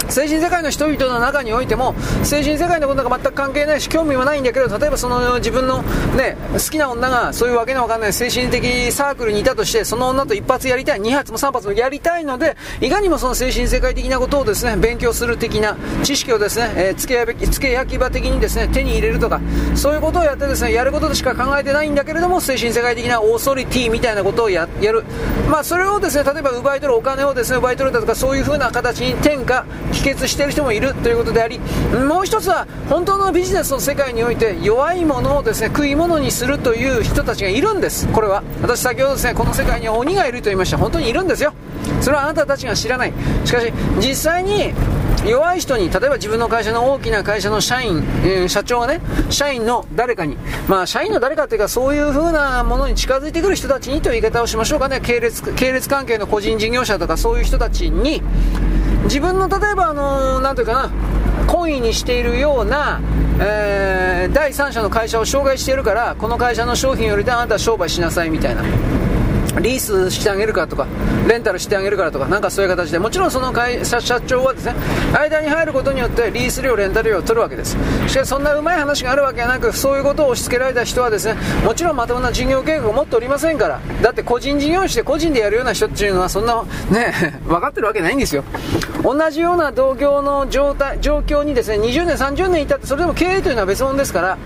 [0.09, 5.81] 精神世界の人々の中においても精神世界のことが全く関係ないし興味もないんだけど例えばその自分の、
[6.15, 19.41] ね、好きな女がそういうわけのわかんない精神的サークルにいたとしてその女と一発やりたい2発も3発もやりたいのでいかにもその精神世界的なことをですね勉強する的な知識をですね、えー、付け焼き付け焼き場的にですね手に入れるとか
[19.75, 25.03] そういうことをやってですねやることしか考えてないんだけれども精神世界的なオーソリティみたいなことをやる。
[25.49, 29.63] まあそれをですね例えば奪い取るお金をですね奪い取るだとかそういう風な形に転嫁
[29.93, 38.07] 帰結している人もいるということでありもう一つは本当のビジネスの世界において弱いものをですね食い物にするという人たちがいるんです。
[38.09, 38.43] これは。
[38.61, 40.77] 私先ほどですねこの世界には鬼がいると言いました。
[40.77, 41.53] 本当にいるんですよ。
[42.01, 43.13] それはあなたたちが知らない。
[43.45, 44.73] しかし実際に
[45.25, 48.99] 弱い人に、例えば自分の会社の大きな会社の社員、えー、社長がね、
[49.29, 50.37] 社員の誰かに、
[50.67, 58.21] まあ、社員の誰かというか、そういう風なものに近づいてくる人たちにという言い方をしましょうかね、系列、系列関係の個人事業者とか、そういう人たちに、
[59.03, 60.91] 自分の例えば、あのー、なんていうかな、
[61.47, 63.01] 懇意にしているような、
[63.39, 68.63] えー、第三者の会社を障害しているから、この会社の商品よりであなたは商売しなさいみたいな。
[69.61, 70.87] リースしてあげるかとか、
[71.27, 74.75] レンタルしてあげるからとか、なんかそういう形で、もちろんその会社社長はですね、
[75.13, 77.77] 間に入ることによってリース料、レンタル料を取るわけです。
[78.07, 88.43] しかしそんなうまい話があるわけはなく、そういうことを押し付けられた人はですね、もちろんまともな事業計画を持っておりませんから、だって個人事業主で個人でやるような人っていうのはそんな、ね、 分かってるわけないんですよ。
[89.03, 94.37] 同じような同業の状態、状況にですね、20年、30年いたって、それでも経営というのは別物ですから、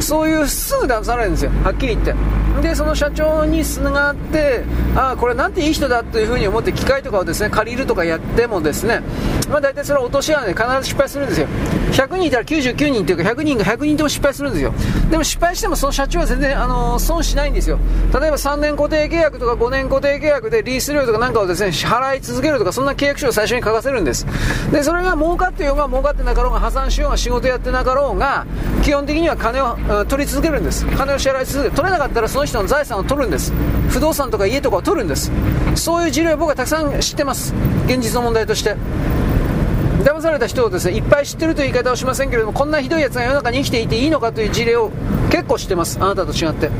[0.00, 2.14] そういうすぐ騙されるんですよ、はっきり言って。
[2.62, 4.53] で、その社長にすがって、
[4.96, 9.02] あ、これなんていい人だというふうに思って機械とかをですね、借りるとかやってもですね、
[9.48, 11.46] まあ大体それは落とし穴で必ず失敗するんですよ。
[11.92, 14.72] 100人いたら99人というか100人が100人とも失敗するんですよ。
[15.10, 17.78] でも失敗してもその社長は全然、あのー、損しないんですよ。
[18.12, 24.26] 例えば3年固定契約とか5年固定契約でリース料とかなんかをですね、支払い続けるとかそんな契約書を最初に書かせるんです。
[24.72, 28.46] で、それが儲かってようが儲かってなかろうが破産しようが仕事やってなかろうが、
[28.82, 29.76] 基本的には金を
[30.06, 30.86] 取り続けるんです。
[30.86, 31.74] 金を支払い続ける。
[31.74, 33.52] 取れなかったらその人の財産を取るんです
[33.90, 35.30] 不動産とか家とかを取るんです
[35.74, 37.54] そういう事例を僕はたくさん知ってます
[37.86, 38.76] 現実の問題として
[40.04, 44.90] 騙された人をですねいっぱい知ってるという言い方をしませんけれどもこんなひどいやつが世の中に生きていていいのかという事例を
[45.30, 46.70] 結構知ってますあなたと違って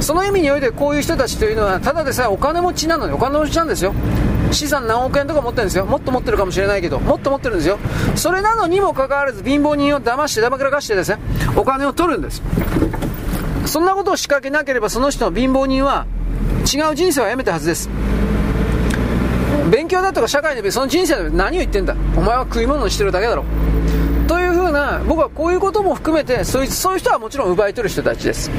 [0.00, 3.94] その意味においてこういう人たちというのはただでさえお金持ちなのにお金持ちなんですよ
[4.52, 7.78] 資産何億円とか持ってるんですよもっと持ってるかもしれないけどもっと持ってるんですよ
[8.16, 11.18] それなのにもかかわらず貧乏人を騙してだまくらかしてですね
[11.56, 12.42] お金を取るんです
[13.66, 16.06] そんなことを仕掛けなければその人の貧乏人は
[16.68, 17.88] 違う人生を歩めたはずです。
[19.70, 21.96] 勉強だとか社会でその人生で何を言ってんだ。
[22.16, 23.44] お前は食い物にしてるだけだろ。
[24.26, 28.50] というふうな僕はこういうことも含めてそういうそういう人はもちろん奪い取る人たちです。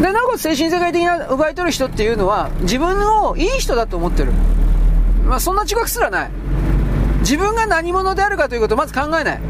[0.00, 4.32] でなおかつ精神世界的な奪い取る人っていうのは自分をいい人だと思ってる。
[5.26, 6.30] まあそんな自覚すらない。
[7.20, 9.40] 自分が何者であるかということをまず考えない。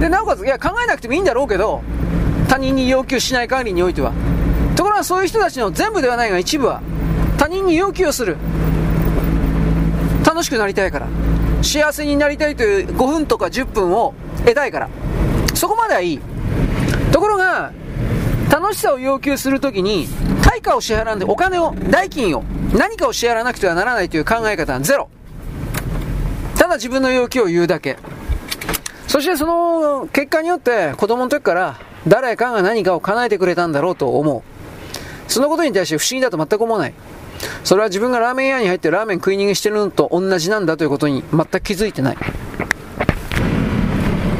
[0.00, 1.82] でなおかついや考えなくてもいいんだろうけど
[2.48, 4.12] 他人に要求しない限りにおいては。
[4.76, 6.82] ところがそういう人たちの全部ではないが一部は
[7.38, 8.36] 他人に要求をする。
[10.24, 11.08] 楽しくなりたいから。
[11.62, 14.88] 幸せになりたいという5分とか10分を得たいから。
[15.54, 16.20] そこまではいい。
[17.10, 17.72] ところが
[18.50, 20.06] 楽しさを要求するときに
[20.42, 25.08] 対価を支払うんでお金を代金を何かを支払わなくてはならないという考え方はゼロ。
[26.56, 27.96] ただ自分の要求を言うだけ。
[29.08, 34.55] そしてその結果によって子供の時から誰かが何かを叶えてくれたんだろうと思う。
[35.28, 36.94] そのことに対して不思議だと全く思わない。
[37.64, 42.16] それは自分がラーメン屋に入ってラーメン食い逃げしてるのと同じなんだということに全く気づいてない。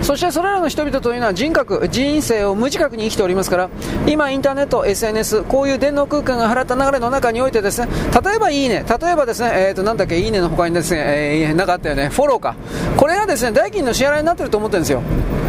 [0.06, 3.70] そしてそれらの人々というのは人格、人生を無自覚に生きておりますから、
[4.06, 7.88] 今インターネット、SNS、こういう電脳空間が払った流れの中においてですね、
[8.24, 11.02] 例えばいいね、例えばですね、えっ、ー、と、なんだっけ、いいねの他にですね、
[11.48, 12.54] えー、なかったよね、フォローか。
[12.96, 15.02] これがですね、代金の支払いになってると思ってるんですよ。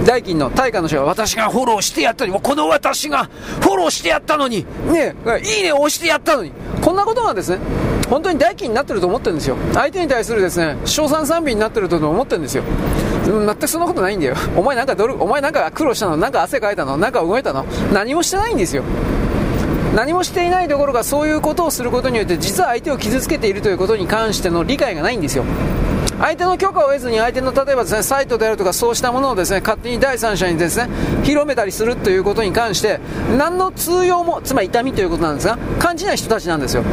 [0.08, 3.30] 代金の対価の支払い、私がフォローしてやったのに、この私が
[3.61, 7.60] フォローしてやったのに、ね、いいねを押してやったのに、こんなことがですね、
[8.10, 9.58] 本当に代金になってると思ってるんですよ。
[9.74, 12.64] 相手に対するですね、賞賛賛美になってると思ってるんですよ。
[13.26, 14.36] 全くそんなことないんだよ。
[14.56, 16.18] お前なんかドル、お前なんか苦労したの？
[16.18, 16.98] なんか汗かいたの？
[16.98, 17.66] なんか動いたの？
[17.94, 18.84] 何もしてないんですよ。
[19.95, 25.44] 何もしていないところがそういうことをすることによって実は相手を傷つけているということに関しての理解がないんですよ。
[26.19, 30.90] 相手の許可を得ずに相手の例えばですねサイトであるとかそうしたものをですね勝手に第三者にですね
[31.24, 33.00] 広めたりするということに関して
[33.38, 36.84] 何の通用もつまり痛みということなんですが感じない人たちなんですよ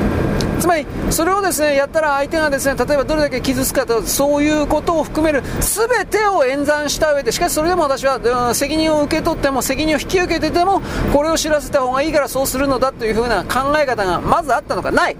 [0.64, 10.80] つまりそれをですねやったら相手がですね例えばどれだけ傷つくかとそういうことを含める全てを演算した上でしかしそれでも私は、責任を受け取っても責任を引き受けてても
[11.12, 14.90] これを知らせた方がいいからそうするのだというふうな考え方がまずあったのか。
[14.90, 15.16] ない。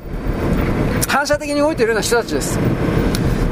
[1.09, 2.59] 反射的に動いているような人たちです。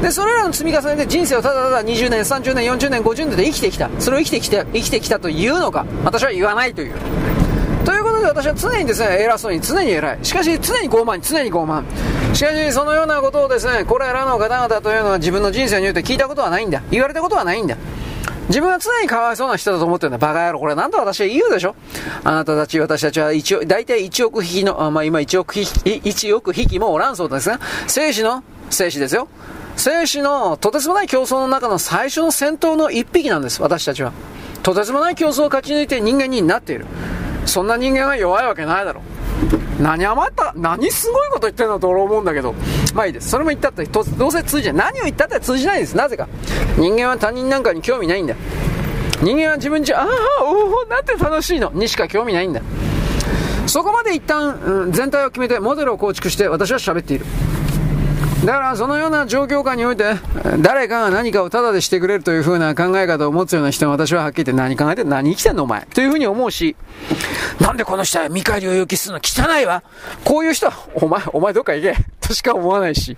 [0.01, 3.91] でそれらの積み重ねで人生をただただ20年30年40年50年で生きてきた。
[3.99, 7.22] それを生きてきて生きてきたというのか私は言わないという。
[8.23, 11.83] で私は常にですね偉そうに常に偉いしかし常に傲慢常に傲慢
[12.33, 17.77] しかしそのようなことをですねこれらの方々というのは自分の人生において聞いたことはないんだ言われたことはないんだ
[18.47, 20.17] 自分は常にかわいそうな人だと思ってるんだ。
[20.17, 20.59] バカ野郎。
[20.59, 21.75] これなんと私は言うでしょ？
[22.25, 29.29] あなたたち、私たちは一応、大体1億匹の、あまあ今1億匹、1億匹もおらんそうですが、生死の、生死ですよ。
[29.77, 34.11] 生死のとてつもない競争の中の最初の戦闘の一匹なんです、私たちは。
[34.61, 36.85] とてつもない競争を勝ち抜いて人間になっている。
[37.45, 39.01] そんな人間が弱いわけないだろ。
[39.79, 42.53] 何余った、何すごいこと言ってんのと俺思うんだけど。
[42.93, 43.29] まあいいです。
[43.29, 44.93] それも言ったってどうせ通じない。
[44.93, 45.97] 何を言ったって通じないんです。
[45.97, 46.27] なぜか。
[46.77, 48.35] 人間は他人なんかに興味ないんだ。
[49.21, 52.61] 人間は自分じゃ、ああ、おお、なんて楽しいのにしか興味ないんだ。
[53.67, 57.25] そこまで一旦、うん、全体を決めてモデルを構築して私は喋っている。
[58.45, 60.15] だからそのような状況下において、
[60.59, 65.85] 誰かが何かをタダでしてくれるという風な考え方を持つような人は私ははっきり言って何考えて何生きてんのお前。
[65.85, 66.75] という風に思うし、
[67.61, 69.81] なんでこの人は見返りを要求するの汚いわ
[70.25, 73.15] こういう人は、お前、お前どっか行けとしか思わないし。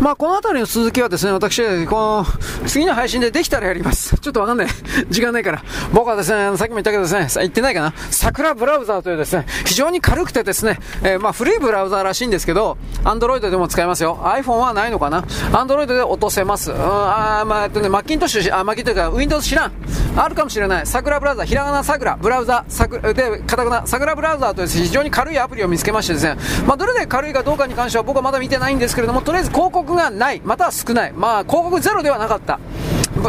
[0.00, 2.26] まあ、この辺りの続きはですね、私、この、
[2.66, 4.18] 次の配信でできたらやります。
[4.18, 4.66] ちょっとわかんない。
[5.08, 5.62] 時間ないから。
[5.92, 7.94] 僕はですね、さっきも言ったけどですね、言ってないかな。
[8.10, 14.18] 桜ブラウザーというですね、非常に軽くてですね、えー、まあ、古いブラウザーらしいんですけど、アンドロイドでも使えますよ。
[14.22, 15.24] iPhone はないのかな。
[15.52, 16.72] アンドロイドで落とせます。
[16.72, 19.72] うん、あまあ、えっとね、マッキントッシュ、あ、マッキントッシュか、Windows 知らん。
[20.16, 20.86] あるかもしれない。
[20.86, 30.40] 桜ブラウザー、ひらがな桜、ブラウザ、桜、で、カタカナ、桜ブラウザーという非常に軽いアプリを見つけましてですね、まあ、どれで軽いかどうかに関しては僕はまだ見てないんですけれども、とりあえず広告がない。
[30.44, 31.12] または少ない。
[31.12, 32.58] まあ、広告ゼロではなかった。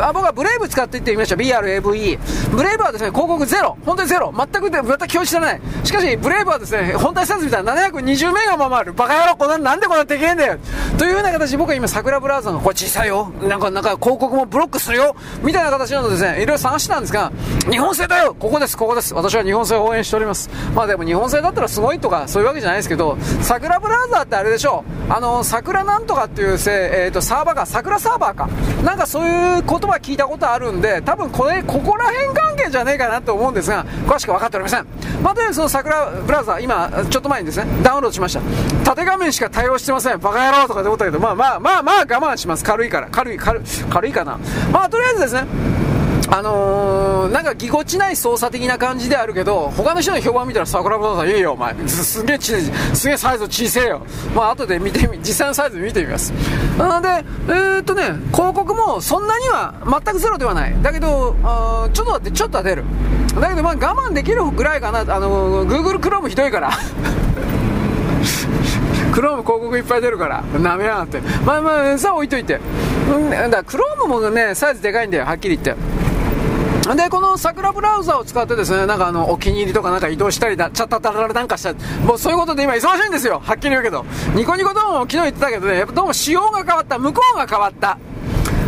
[0.01, 1.35] あ僕はブレイブ使っていってみました。
[1.35, 2.19] BRAVE。
[2.51, 3.77] ブレイブはですね、広告ゼロ。
[3.85, 4.33] 本当にゼロ。
[4.35, 5.61] 全く、全く表示されない。
[5.83, 8.93] しかし、ブレイブはですね、本体スタンス見たら720メガもある。
[8.93, 10.57] バカ野郎、こんな、なんでこんなでけえんだよ。
[10.97, 13.31] というような形で僕は今、桜ブラウザの、これ小さいよ。
[13.41, 15.15] なんか、なんか広告もブロックするよ。
[15.41, 17.31] みたいな形なのですね、いろいろ探してたんですが、
[17.69, 19.13] 日本製だよここです、ここです。
[19.13, 20.49] 私は日本製を応援しております。
[20.73, 25.13] まあでも日本製だったらすごいとか、そういうわけじゃないですけど、桜ブラウザーってあれでしょう。
[25.13, 28.49] あの、桜なんとかっていうせ、えっ、ー、と、サーバーが、桜サーバーか。
[28.83, 34.85] なんかそういう言葉聞いたことあるんで、多分これ、ここら辺関係じゃねえかなと思うんですが、詳しく分かっておりません。
[35.21, 38.41] まあ、とりあえずその桜ブラウザ、今、ちょっと前にですね、ダウンロードしました。
[38.85, 40.19] 縦画面しか対応してません。
[40.19, 42.63] バカ野郎とかで思ったけど、まあまあまあまあ我慢します。
[42.63, 43.07] 軽いから。
[43.11, 44.39] 軽い、軽い、軽いかな。
[44.71, 45.45] まあとりあえずですね、
[46.29, 51.75] あのー、なんかぎこちない操作的な感じであるけど、他の人の評判見たら桜庭さんいいよ、お前。
[51.87, 52.53] すげえち、
[52.93, 54.01] すげえサイズ小せえよ。
[54.35, 56.33] まあ、後で見てみ、実際のサイズ見てみます。
[56.77, 60.75] なので、えー、っとね、広告もそんなには全くゼロではない。
[60.81, 62.83] だけど、あちょっと待って、ちょっとは出る。
[63.39, 64.99] だけど、まあ、我慢できるぐらいかな。
[64.99, 66.71] あのー、Google Chrome ひどいから。
[69.13, 71.21] クローム広告いっぱい出るから、なめやがって。
[71.45, 72.59] まあまあ、さあ置いといて。
[73.09, 76.06] うん、だクロームもね、サイズでかいんだよ、はっきり言って。
[76.95, 81.73] で、この桜ブラウザを使ってですね、なんかあの、お気に入りとかなんか移動したりだ、チャッタタララなんかした、
[82.05, 83.41] もうそういうことで今忙しいんですよ。
[83.43, 84.05] はっきり言うけど。
[84.35, 86.97] ニコニコ動画も昨日言ってたけどね、やっぱどうも仕様が変わった。
[86.97, 87.97] 向こうが変わった。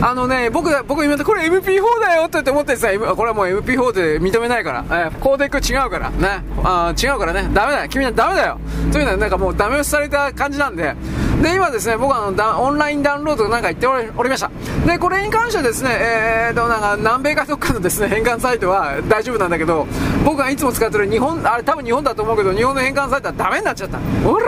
[0.01, 8.59] あのね、僕が、僕今、これ MP4 だよって思ってさ、これはもう MP4 で認めないから、えー、コーデック違うから、ね、あ違うからね、ダメだよ、君はダメだよ。
[8.93, 10.95] というのはなんかもうダメ押しされた感じなんで、
[11.41, 14.49] で、今ですね、僕はあのオンラインダウンロードなんか言っておりました。
[14.85, 19.85] で、これに関してはですね、えーと、なんか南米かどっかのですね、変換サイトは大丈夫なんだけど、
[20.23, 23.99] 僕がいつも使ってる日本、あれ多分日本だと思うけど、日本の変換サイトはダメになっちゃった。
[24.25, 24.45] おら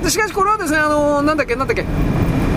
[0.00, 0.04] ー！
[0.04, 1.84] でしかしこれはですね、あのー、なんだっけ、なんだっけ、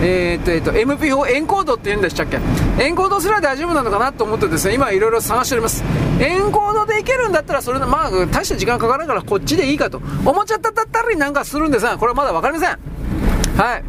[0.01, 2.39] えー、っと、えー、っと、MP4 エンコードって言うんでしたっけ？
[2.79, 5.83] エンコードすら大丈夫なのかなと思ってですね、今いろいろ探しております。
[6.19, 10.01] エンコードでいけるんだったら、それの、まあ、大した時間かからないからこっちでいいかと。
[10.25, 12.77] 思っちゃったったりなんかするんですが、これはまだわかりません。
[13.57, 13.83] はい。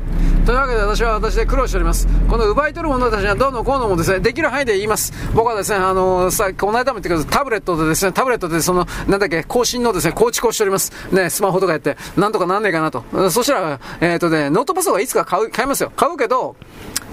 [0.48, 2.08] というわけで私は私で苦労しております。
[2.26, 5.12] この奪い取る者たちはどうのこうのもですね、できる範囲で言います。
[5.34, 7.30] 僕はですね、あの、さ、この間も言ってください。
[7.30, 10.90] タブレットでですね、タブレットでその、なんだっけ、更新のですね、構築をしております。
[11.12, 13.04] ね、スマホとかやって、なんとかなんねえかなと。
[13.30, 15.92] そしたら、えっ、ー、とね、ノートパソコンはいつか買う、買いますよ。
[15.94, 16.56] 買うけど、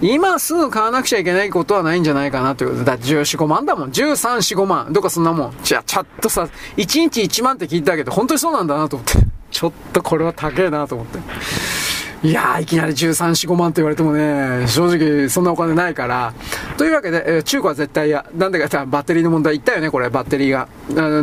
[0.02, 3.90] 今すぐ買わなくちゃいけないことはないんじゃないかなということ、だ14、5万だもん。
[3.90, 4.94] 13、4、5万。
[4.94, 5.54] どっかそんなもん。
[5.62, 6.48] じゃあ、ちょっとさ、
[6.78, 9.18] 1日1万って聞いたけど、本当にそうなんだなと思って。
[9.52, 11.85] ちょっとこれは高えなと思って。
[12.26, 16.34] いやー、いきなり13、4、5万って言われてもね、正直そんなお金ないから。
[16.76, 18.26] というわけで、えー、中古は絶対嫌。
[18.36, 20.68] なんでかってバッテリーの問題言ったよね、これ、バッテリーが。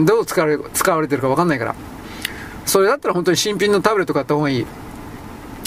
[0.04, 1.74] どう使われ使われてるかわかんないから。
[2.66, 4.66] それだったら本当に新品のタブレット買った方がいい。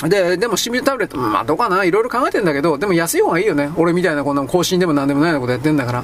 [0.07, 3.71] で、でも新品タブレット、まあどうかな、いろいろ考えてんだけど、でも安い方がいいよね。
[3.75, 6.03] 俺みたいなこんな更新でも何でもないようなことやってんだから。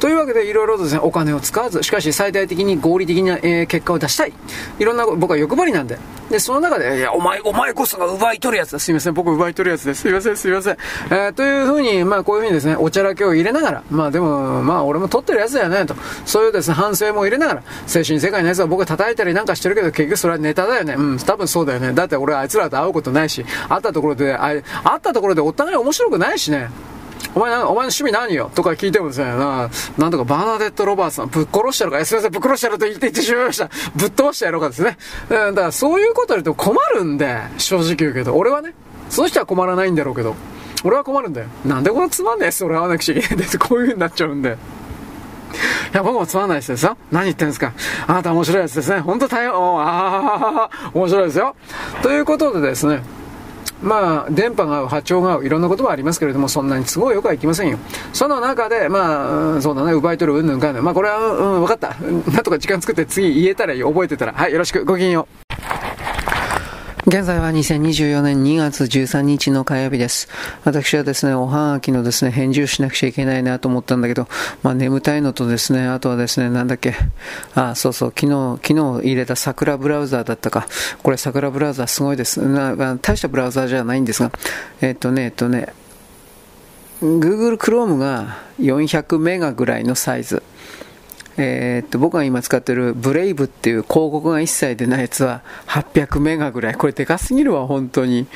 [0.00, 4.32] というわけで、いろいろとですね、お金を使わず、しかし最大的に合理的な、えー、結果を出したい。
[4.78, 5.98] いろんな、僕は欲張りなんで。
[6.30, 8.78] で、その中で、いや、お前、お前こそが奪い取るやつだ。
[8.78, 10.02] すいません、僕奪い取るやつです。
[10.02, 10.76] すいません、すいません。
[11.10, 15.94] えー、というふうに、まあ、こういうふうにですね、おちゃらけを入れながら、まあ、でも、まあ、俺も取ってるやつだよね、と。
[16.24, 20.94] そういうですね、反省も入れながら、精神世界のやつは僕は叩いたりなんかしてるけど、結局それはネタだよね。
[20.96, 21.92] うん、多分そうだよね。
[21.92, 24.62] だって俺あいつらと会うことないし、会ったところで、会っ
[25.00, 26.68] たところでお互い面白くないしね。
[27.34, 28.50] お前、お前の趣味何よ？
[28.54, 33.70] とか聞いてもですね、な、なんとかバーナデット・ロバーツさん、ぶっ殺してやろうか、すいません、ぶっ殺してやろうと言って言ってしまいました。
[33.96, 34.96] ぶっ飛ばしてやろうかですね。
[35.28, 38.74] だからそういうこと言うと困るんで、正直言うけど、俺はね、
[39.10, 40.36] その人は困らないんだろうけど、
[40.84, 41.48] 俺は困るんだよ。
[41.64, 44.56] なんでこのつまんないやつ俺会わなくちゃいけないですこういう風になっちゃうんで。
[45.92, 46.96] いや、僕もつまんないですよ。
[47.10, 47.72] 何言ってんですか
[48.06, 49.00] あなた面白いやつですね。
[49.00, 51.56] ほんと大変、ああ、面白いですよ。
[52.02, 53.02] ということでですね、
[53.84, 57.78] まあ、電波が合う、波長が合う、いろんなことはありますけれども、そんなに都合よくはいきませんよ。
[58.12, 60.84] その中で、まあ、そうだね、奪い取る、うんぬんかんぬん。
[60.84, 61.94] まあ、これは、うん、分かった。
[62.32, 63.82] なんとか時間作って次言えたらいい。
[63.82, 64.32] 覚えてたら。
[64.32, 64.84] はい、よろしく。
[64.84, 65.43] ごきげんよう。
[67.06, 70.26] 現在は2024年2月13日の火曜日です。
[70.64, 74.26] 私はですね、おはがきのですね、返事をしなくちゃいけないなと思ったんだけど、
[74.62, 76.94] まあ眠たいのとですね、あとはですね、なんだっけ、
[77.54, 80.66] あ、そうそう、昨日、昨日入れた桜ブラウザーだったか。
[81.02, 82.40] これ桜ブラウザーすごいです。
[82.40, 84.32] な大したブラウザーじゃないんですが、
[84.80, 85.74] えっとね、えっとね、
[87.02, 90.42] Google Chrome が400メガぐらいのサイズ。
[91.36, 96.74] えー、っと僕が今使ってるブレイブっていう広告が一切出ないやつは800メガぐらい。
[96.74, 98.26] これでかすぎるわ、本当に。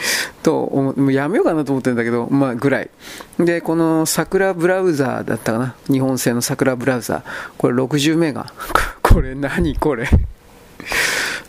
[0.43, 2.91] と、もうやめようかなと思ってるんだけど、まあぐらい。
[3.39, 5.75] で、この桜ブラウザーだったかな。
[5.91, 7.23] 日本製の桜ブラウザー。
[7.57, 8.53] これ60メガ。
[9.03, 10.09] これ何これ。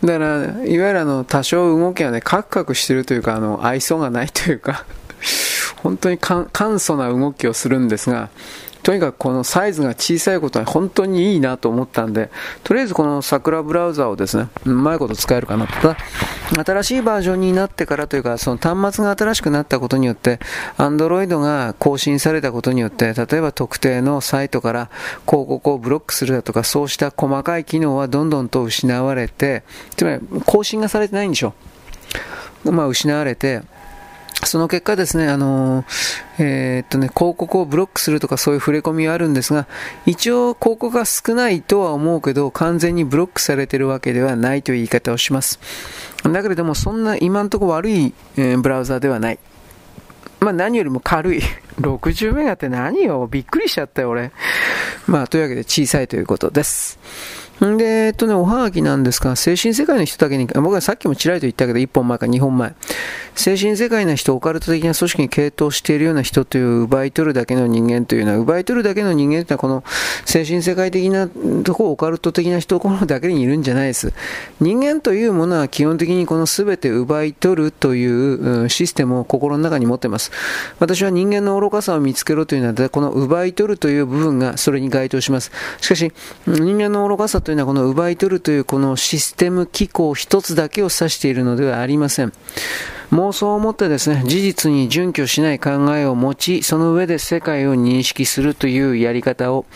[0.02, 4.86] だから、いわゆるあの、多少動きはね、カクカクしてるというか、あの、愛想がないというか、
[5.76, 8.30] 本当に簡素な動きをするんですが、
[8.82, 12.30] とにかくこのサイズが小さいことは本当にいいなと思ったんで、
[12.64, 15.66] とりあえずこの桜ブラウザをですね、うまいこと使えるかな。
[15.66, 15.96] ただ、
[16.64, 20.40] 新しいバージョンになってからというか、その端末が新しくなったことによって、
[20.78, 24.90] Android が更新されたことによって、例えば特定のサイトから
[25.26, 29.62] 広告をブロックするだとか、そうした細かい機能はどんどんと失われて、
[29.96, 31.54] つまり更新がされてないんでしょ
[32.64, 32.72] う。
[32.72, 33.62] まあ、失われて、
[34.44, 35.84] その結果ですね、あの
[36.38, 39.66] えー、っとね、広告をブロックするとかそういう触れ込みはあるんですが、
[40.06, 45.60] 一応広告が少ないとは思うけど、完全にブロックされてるわけではないという言い方をします。
[46.24, 49.38] だけれども、そんな今んとこ悪い、えー、ブラウザではない。
[50.40, 51.42] まあ何よりも軽い。
[51.80, 53.26] 60メガって何よ？
[53.30, 54.32] びっくりしちゃったよ、俺。
[55.06, 56.98] まあというわけで小さいということです。
[57.66, 62.74] んで、えっとね、おはがきなんですが、精神世界の人だけに、僕はさっきもちらりと言ったけど、1本前か2本前。
[63.34, 69.84] 精神世界の人、オカルト的な組織に傾倒しているような人という奪い取るだけの人間というのは、奪い取るだけの人間というのは、この
[70.24, 71.28] 精神世界的な
[71.64, 74.12] ところ、オカルト的な人ころだけにいるんじゃないです。
[74.60, 80.30] 人間というものは基本的にこの全て奪い取るというシステムを心の中に持っています。
[80.78, 85.50] 私は人間の愚かさを見つけろというのは、この奪い取るという部分がそれに該当します。
[85.80, 86.12] しかし、
[86.46, 92.32] 人間の愚かさとというのは、この奪い取るというこのシステム機構一つだけを指しているのではありません。
[93.10, 99.66] 妄想を持ってですね、事実に準拠しない考えを持ち、その上で世界を認識するというやり方を、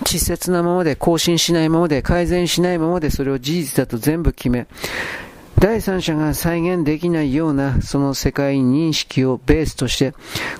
[0.00, 4.66] 稚拙なままで更新しないままで改善しないままでそれを事実だと全部決め、
[5.60, 10.14] 第三者が再現できないようなその世界認識をベースとして、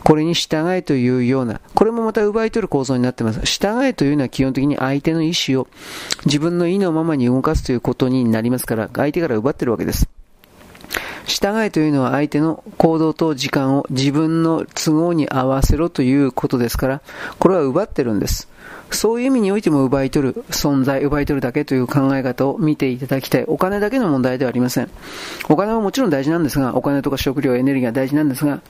[0.05, 3.41] これに従えというような、これもまた奪い取る構造になっています。
[3.47, 5.69] 従えというのは基本的に相手の意思を
[6.27, 10.20] 自分の意のままに動かすということになりますから、相手から奪ってるわけです。
[11.27, 17.01] 従えというのは相手の行動と時間を自分の都合に合わせろということですから、
[17.39, 18.49] これは奪ってるんです。
[18.91, 23.45] そういう意味においても奪い取る存在、奪い取るだけという考え方を見ていただきたい。
[23.47, 24.91] お金だけの問題ではありません。
[25.49, 28.61] お金はもちろん大事なんですが、お金とか食料、エネルギーは大事なんですが、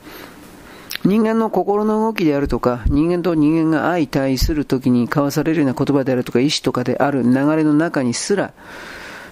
[1.03, 8.53] 人間の心の動きであるとか、人間と人間が相対するときに交わされるような言葉であるとか、意思とかである流れの中にすら、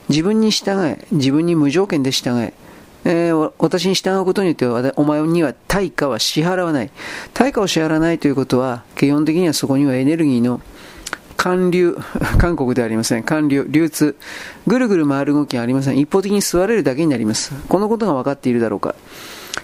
[0.09, 2.53] 自分に従え、自分に無条件で従え、
[3.05, 6.91] えー、私に従うことによってお前には対価は支払わない。
[7.33, 10.61] 対価を支払わないということは、基本的にはそこにはエネルギーの
[11.37, 11.97] 寒流、
[12.37, 13.23] 韓国ではありません。
[13.23, 14.17] 寒流、流通。
[14.67, 15.97] ぐるぐる回る動きがありません。
[15.97, 17.53] 一方的に座れるだけになります。
[17.69, 18.93] このことが分かっているだろうか。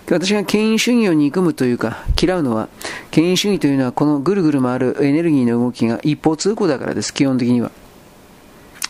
[0.09, 2.69] 私が権威主義を憎むというか、嫌うのは、
[3.11, 7.72] 権威主義というのはこのぐるぐる回るエネルギーの動きが一方通行だからです、基本的には。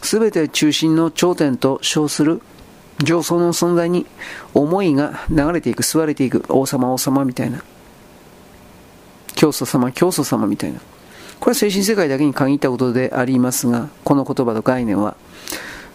[0.01, 2.41] すべて中心の頂点と称する
[3.03, 4.05] 上層の存在に
[4.53, 7.61] 思いが流れていく、吸われていく、王様王様みたいな。
[9.35, 10.79] 教祖様教祖様みたいな。
[11.39, 15.15] これは精神世界だけに限ったことでありますが、この言葉の概念は、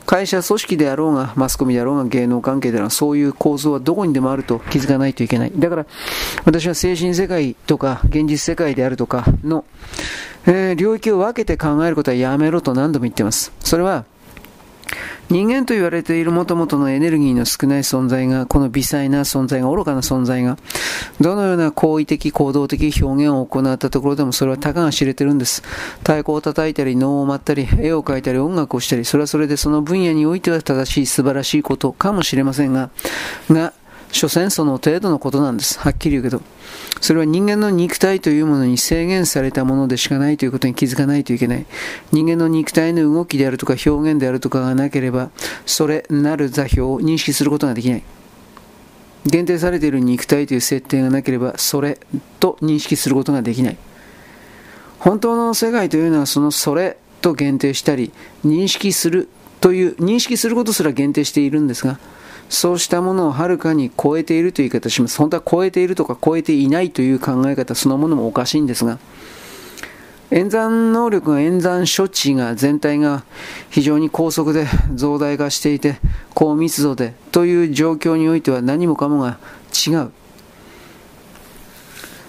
[0.07, 5.53] 会社組織であろうが、マスコミであろうが、芸能関係であろうが、そういう構造はどこにでもあると気づかないといけない。
[5.57, 5.87] だから、
[6.45, 9.65] 私は精神世界とか、現実世界であるとかの、
[10.47, 13.53] えー、領域を分けて考えることはやめろと何度も言ってます。
[13.61, 14.05] それは、
[15.31, 20.59] 人間と言われているもともとのエネルギーの少ない存在が、この微細な存在が、愚かな存在が、
[21.21, 25.63] どのような行為的、行動的表現を行ったところでもそれはたかが知れてるんです。
[25.99, 32.91] 太鼓を叩いたり、脳を舞ったり、絵を描いたり、音楽をしたり、それはそれでその分野においては正しい、素晴らしいことかもしれませんが、
[33.49, 33.73] が、
[34.13, 35.79] 所詮その程度のことなんです。
[35.79, 36.43] はっきり言うけど。
[37.01, 41.67] それは人間の肉体というものに制限されたものでしかないということに気づかないといけない。
[42.13, 45.31] 人間の肉体の動きであるとか表現であるとかがなければ、
[45.65, 48.03] それなる座標を認識することができない。
[49.27, 51.99] 限定されている肉体という設定がなければ、それ
[52.39, 53.77] と認識することができない。
[54.99, 58.13] 本当の世界というのはそのそれと限定したり、
[58.45, 59.29] 認識する
[59.61, 61.99] という、認識することすら限定しているんですが、
[62.51, 65.17] そうしたものをはるかに超えているという言い方します。
[65.17, 68.99] 本当は超えているとか超えていないという考え方そのものもおかしいんですが、
[70.33, 73.25] 演算能力が演算処置が全体が
[73.71, 75.99] 非常に高速で増大化していて
[76.35, 79.39] 高密度でという状況においては何もかもが
[79.75, 80.13] 違う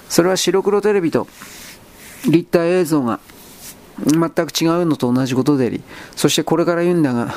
[0.09, 1.27] それは白黒テレビと
[2.25, 3.19] 立体映像が
[4.05, 5.81] 全く違うのと同じことであり、
[6.15, 7.33] そしてこれから言うんだが、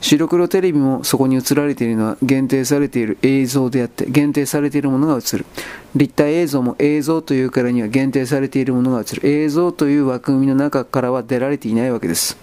[0.00, 5.46] 白黒テレビもそこに映られているのは限定されている映像であって、限定されているものが映る。
[5.94, 9.26] 立体映像も映像というからには限定されているものが映る。
[9.26, 12.36] 映像という枠組みの中からは出られていないわけです。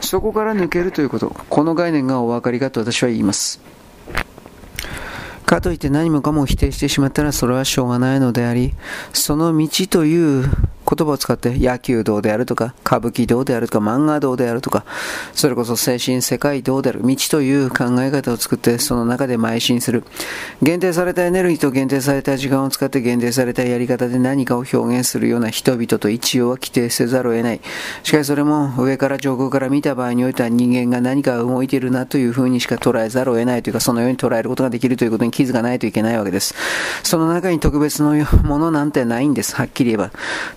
[0.00, 3.73] そこから抜けるということ、この概念がお分かりかと私は言います。
[5.44, 8.74] かといって何もかも否定してしまったらそれはしょうがないのであり、
[9.12, 10.44] その道という
[10.86, 14.84] 言葉を使って野球道であるとか、歌舞伎道であるとか、漫画道であるとか、
[15.32, 20.04] それこそ精神世界道である道という考え方を作って、その中で邁進する。
[20.62, 27.60] 限定されたエネルギーと限定された時間を使って限定されたやり方で何かを表現するような人々と一応は規定せざるを得ない。
[28.02, 36.54] しかしそれも上から上空から見た場合においては人間が何か動いているなというふうにしか捉えざるを得ないというか、そのように捉えることができるということに気づかないといけないわけです。
[37.02, 39.56] その中に特別のものなんてないんです。
[39.56, 40.10] はっきり言えば。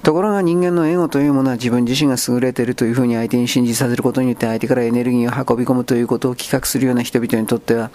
[0.03, 7.89] ところが人間のエゴというものは自分自身が優れているというふうに相手に信じさせることによって相手からエネルギーを運び込むということを企画するような人々にとっては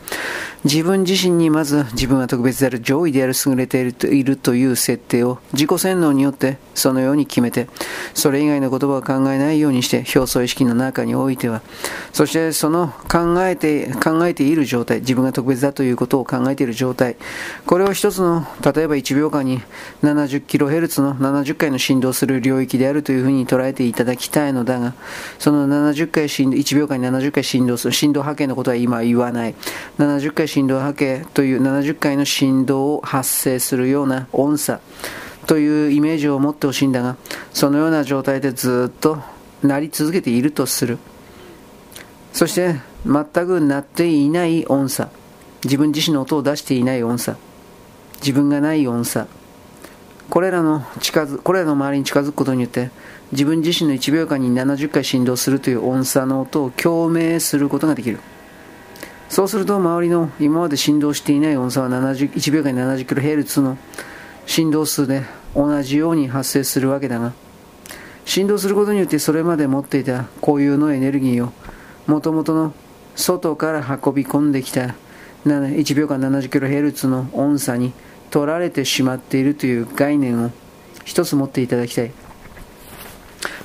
[0.64, 7.68] 自分自身にまず自分は特別である上位である優れているという設定を自己洗脳によってそのように決めて
[8.14, 11.62] それ以外の言葉を考えないようにして表層意識の中においては
[12.12, 17.16] そしてその考えて考えている状態自分が特別だということを考えている状態
[17.66, 19.60] これを一つの例えば1秒間に
[20.02, 24.94] 70kHz の70回の振動する領域であるというふうに捉えていただきたいのだが、
[25.38, 29.54] その70回振動、1秒間に70回振動する、振動波形のことは今言わない。
[29.98, 34.80] 70回振動波形という70回の振動を発生するような音差
[35.46, 37.16] というイメージを持ってほしいんだが、
[37.52, 39.18] そのような状態でずっと
[39.62, 40.98] なり続けているとする。
[42.32, 45.10] そして、全く鳴っていない音差。
[45.64, 47.36] 自分自身の音を出していない音差。
[48.16, 49.26] 自分がない音差。
[50.32, 52.90] これらの近づこれらの周りに近づくことによって
[53.32, 58.18] 自分自身の1秒間に70回振動するという音差の音を共鳴することができる
[59.28, 63.76] そうすると周りの今まで振動していない音差は70 1秒間に 70kHz の
[64.46, 65.22] 振動数で
[65.54, 67.34] 同じように発生するわけだが
[68.24, 71.52] 振動することによってそれまで持っていた固有のエネルギーを
[72.06, 72.72] もともとの
[73.16, 74.94] 外から運び込んできた
[75.44, 77.92] 1秒間 70kHz の音差に
[78.30, 80.50] 取られてしまっているという概念を
[81.04, 82.12] 一つ持っていただきたい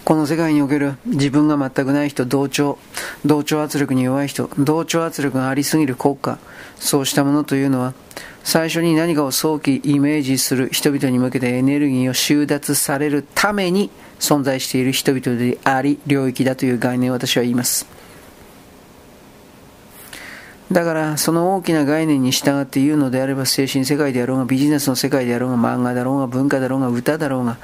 [0.08, 2.78] この世界における自分が全くない人、同調、
[3.26, 6.40] 同調圧力に弱い人、同調圧力がありすぎる国家、
[6.78, 7.94] そうしたものというのは、
[8.42, 17.97] 最初に何かを早期イメージする人々に向けてエネルギーを収奪されるために存在している人々であり、領域だという概念を私は言います。
[20.72, 27.58] だからその大きな概念に従って言うのであれば精神世界であろうがビジネスの世界であろうが漫画だろうが文化だろうが歌だろうが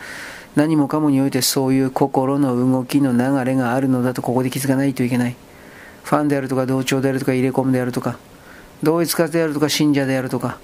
[0.56, 5.36] 何もかもにおいてそういう心の動きの流れがあるのだとここで気づかないといけない。
[6.04, 8.18] ファンであるとか同調であるとか入れ込むであるとか
[8.84, 10.60] 同一化であるとか信者であるとか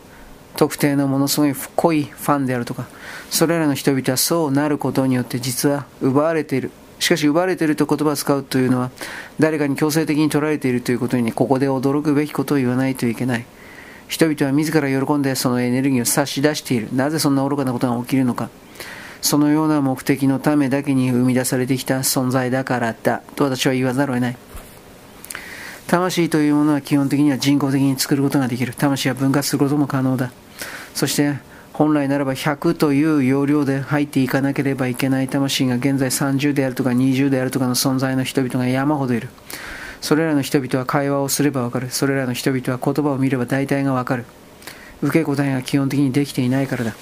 [0.57, 2.87] 特定のものすごい濃いファンであるとか
[3.29, 6.71] それらの人々はそうなることによって実は奪われている。
[6.99, 8.91] しかし奪われていると言葉を使うというのは
[9.39, 13.45] 誰かに強制的に取られているということに、ここで驚くべきことを言わないといけない。
[14.07, 16.89] 人々は自ら喜んでそのエネルギーを差し出している。
[16.93, 18.49] なぜそんな愚かなことが起きるのか。
[19.21, 23.21] そのような目的のためだけに生み出されてきた存在だからだ。
[23.35, 24.37] と私は言わざるを得ない。
[25.87, 28.73] 魂というものは基本的には人工的に作ることができる。
[28.73, 30.31] 魂は分割することも可能だ。
[30.93, 31.35] そして
[31.79, 39.29] 本来ならば100という容量で入っていかなければいけない魂が現在30であるとか20であるとかの存在の人々が山ほどいる。
[40.01, 41.89] それらの人々は会話をすればわかる。
[41.89, 44.25] それらの人々は言葉を見れば大体がわかる。
[45.01, 46.93] 受け答えが基本的にできていないからだ。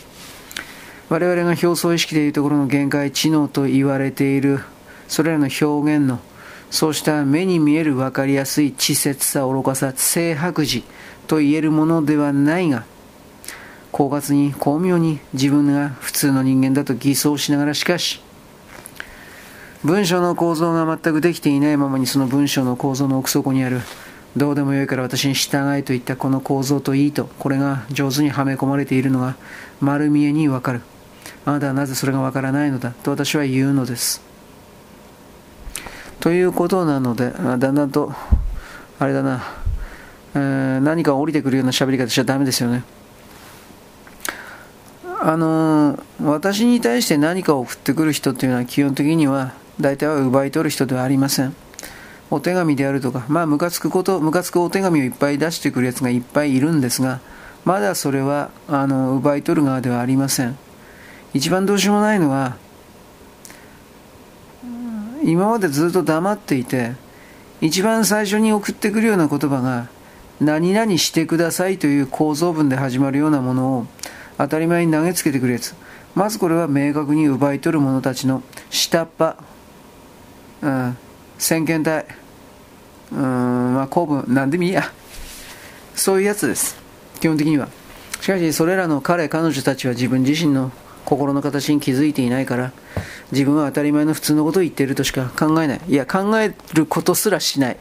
[1.10, 4.60] 我々が表層意識でいうところの限界知能と言われている
[5.08, 5.66] それらの表
[5.96, 6.20] 現の
[6.70, 10.84] そうした目に見える分かりやすい稚拙さ愚かさ性白磁
[11.26, 12.86] と言えるものではないが
[13.92, 18.22] 狡猾に巧妙に自分が普通の人間だと偽装しながらしかし
[19.84, 23.82] 文章の構造が全くできていないままにその文章の構造の奥底にある
[24.36, 29.36] どうでもよいから私に従えといったこの構造といいとこれが上手にはめ込まれているのが
[29.80, 30.82] 丸見えにわかる
[31.46, 34.28] あなたはなぜそれがわからないのだと私は言うのです。
[36.20, 38.12] ということなので、だんだんと、
[39.00, 39.44] あれだな、
[40.34, 42.84] えー、何か降りてくるような喋り方しちゃだめですよね。
[45.20, 51.56] あの、私に対して何かを送ってくる人っていうのは基本的には大体は奪い取る人ではありません。
[52.30, 57.22] お手紙であるとか、まあ、ムカつくこと、ムカつくお手紙をいっぱい出してくるやつがいっぱいいるんですが、
[57.66, 60.58] まだそれは、あの、奪い取る側ではありません。
[61.34, 62.58] 一番どうしようもないのは
[65.24, 66.94] 今までずっと黙っていて
[67.62, 69.90] 一番最初に送ってくるような言葉が
[70.40, 73.88] 何々してくださいという構造文で始まるようなものを
[74.38, 75.74] 当たり前に投げつけてくるやつ。
[76.16, 79.36] まずこれは明確に奪い取る者たちの下っ端、
[80.62, 80.98] うん、
[81.38, 82.06] 先見体
[83.12, 83.20] うん。
[83.20, 84.26] まあ公文。
[84.28, 84.92] 何でもいいや。
[85.96, 86.78] そういうやつです。
[87.20, 87.70] 基本的には。
[88.22, 90.72] しかしそれらの彼彼女たちは自分自身の
[91.06, 92.72] 心の形に気づいていないから
[93.32, 95.82] 自分は当たり前の普通のことを言っているとしか考えない。
[95.88, 97.78] いや考えることすらしない。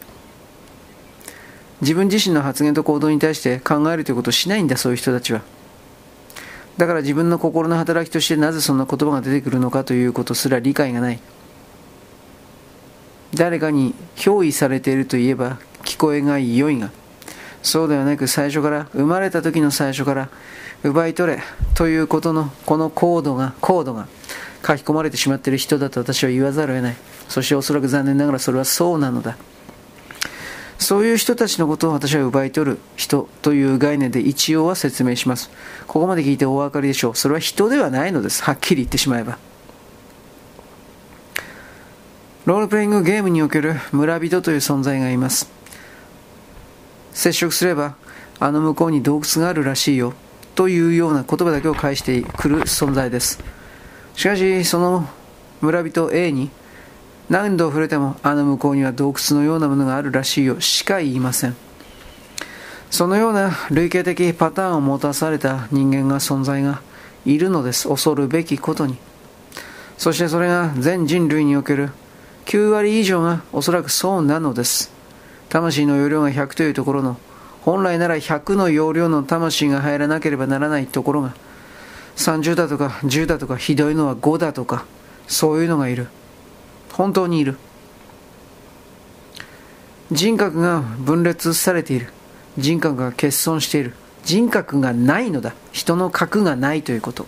[1.80, 5.42] 自分自身の発言と行動に対して考えるということをしないんだそういう人たちは。
[6.76, 11.18] だから自分の心の働きとしてなぜそんな言葉が出てくるのかということすら理解がない。
[13.34, 16.90] 誰かに憑依されているといえば聞こえが良いが。
[17.62, 20.28] そうではなく最初から生まれた時の最初から
[20.84, 21.42] 奪い取れ
[21.74, 24.06] ということのこのコードがコードが
[24.64, 26.96] 書き込まれてしまっている人だと私は言わざるを得ない。
[27.28, 29.36] そしておそらく残念ながらそれはそうなのだ。
[30.78, 35.50] そういう人たちのことを私は奪い取る人という概念で一応は説明します。
[35.86, 37.16] ここまで聞いてお分かりでしょう。
[37.16, 38.42] それは人ではないのです。
[38.42, 39.38] はっきり言ってしまえば。
[42.44, 45.50] ロールプレイングゲームにおける村人という存在がいます。
[47.12, 47.96] 接触すれば
[48.38, 50.12] あの向こうに洞窟があるらしいよ。
[50.54, 53.42] というような言葉だけを返してくる存在です。
[54.14, 55.08] しかし、その
[55.60, 56.50] 村人 A に
[57.28, 61.56] 何度触れてもあの向こうには洞窟のようなものがあるらしいよしか言いません。
[62.90, 66.82] そのような類型的パターンを持たされた人間が存在が
[67.24, 67.88] いるのです。
[67.88, 68.96] 恐るべきことに。
[69.98, 71.90] そしてそれが全人類における
[72.44, 74.92] 9割以上がおそらくそうなのです。
[75.48, 77.16] 魂の容量が100というところの
[77.62, 81.34] 本来なら100の容量の魂が入らなければならないところが
[82.16, 84.84] 30だとか10だとかひどいのは5だとか
[85.26, 86.06] そういうのがいる
[86.96, 87.58] 本当にいる
[90.10, 92.12] 人格が分裂されている
[92.56, 93.94] 人格が欠損している。
[94.24, 95.54] 人格がないのだ。
[95.72, 97.26] 人の核がないということ。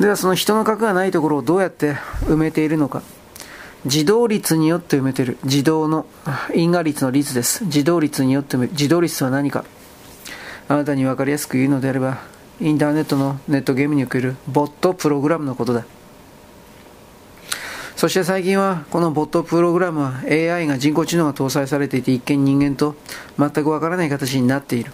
[0.00, 1.96] ではその人の核がないところをどうやって
[2.26, 3.02] 埋めているのか。
[3.84, 5.38] 自動率によって埋めている。
[5.42, 6.06] 自動の
[6.54, 7.64] 因果率の率です。
[7.64, 9.64] 自動率によって埋める自動率とは何か。
[10.68, 12.18] あなたに分かりやすく言うのであれば、
[12.60, 15.84] インターネットのネットゲームにおけるボットプログラムのことだ。
[17.98, 22.94] そして最近はこのボットプログラムは AI が人工知能が搭載されていて一見人間と
[23.36, 24.92] 全くわからない形になっている。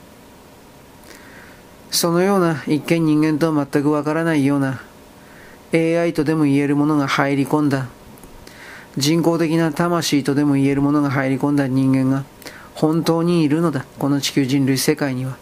[1.91, 4.81] そのような一見人間と全くわからないような
[5.74, 7.89] AI とでも言えるものが入り込んだ
[8.97, 12.24] 人工的な魂とでも言えるものが入り込んだ人間が
[12.74, 13.84] 本当にいるのだ。
[13.99, 15.36] この地球人類世界には。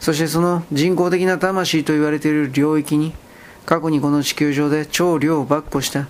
[0.00, 3.14] そしてその人工的な魂と言われている領域に
[3.64, 6.08] 過去にこの地球上で超量を跋扈した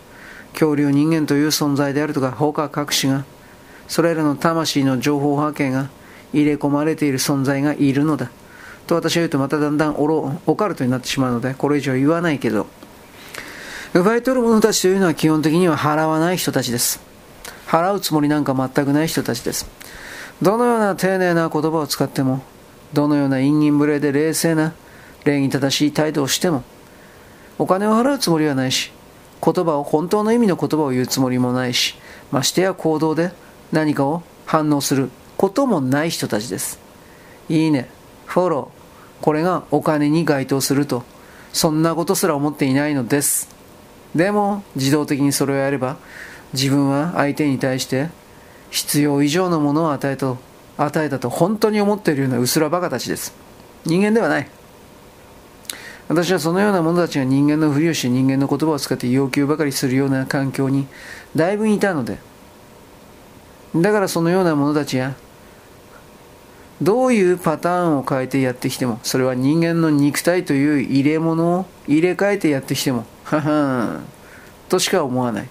[0.58, 3.24] 恐竜人間という存在であるとか他各種が
[3.86, 5.88] それらの魂の情報波形が
[6.32, 8.30] 入れ込まれている存在がいるのだ。
[8.88, 12.66] と私は言うとまただんだんオロオカルトになってしまうのでこれ以上言わないけど
[13.92, 17.00] 奪い取る者たちというのは基本的には払わない人たちです。
[17.66, 19.68] 払うつもりなんか全くない人たちです。
[20.42, 22.42] どのような丁寧な言葉を使っても
[22.92, 24.72] どのような陰陰無礼で冷静な
[25.24, 26.62] 礼儀正しい態度をしても
[27.58, 28.92] お金を払うつもりはないし
[29.44, 31.96] 言葉を本当の意味の言葉を言うつもりもないし
[32.30, 33.32] ましてや行動で
[33.72, 36.78] 何かを反応することもない人たちです。
[37.48, 37.88] いいね。
[38.26, 39.24] フォロー。
[39.24, 41.02] これがお金に該当すると。
[41.52, 43.48] そんなことすら思っていないのです。
[44.14, 45.96] でも自動的にそれをやれば
[46.52, 48.08] 自分は相手に対して
[48.70, 50.38] 必要以上のものを与えと
[50.76, 53.34] 与えたと本当に思っているようなうすらバカたちです。
[53.84, 54.48] 人間ではない。
[56.08, 60.86] 私はそのような者たちが人間のふりをして人間の言葉を使って要求ばかりするような環境に
[61.36, 62.18] だいぶいたので
[63.76, 65.14] だからそのような者たちや
[66.80, 74.06] どういうパターンを変えてやってきてもそれは人間の肉体という入れ物を入れ替えてやってきてもははん
[74.68, 75.48] としか思わない。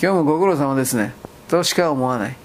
[0.00, 1.14] 今日もご苦労様ですね。
[1.48, 2.36] としか思わない。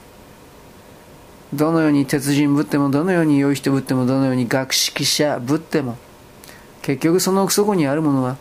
[1.54, 5.98] どのように鉄人ぶってもどのように良い人ぶってもどのように学識者ぶっても
[6.82, 8.38] 結局その奥底にあるものは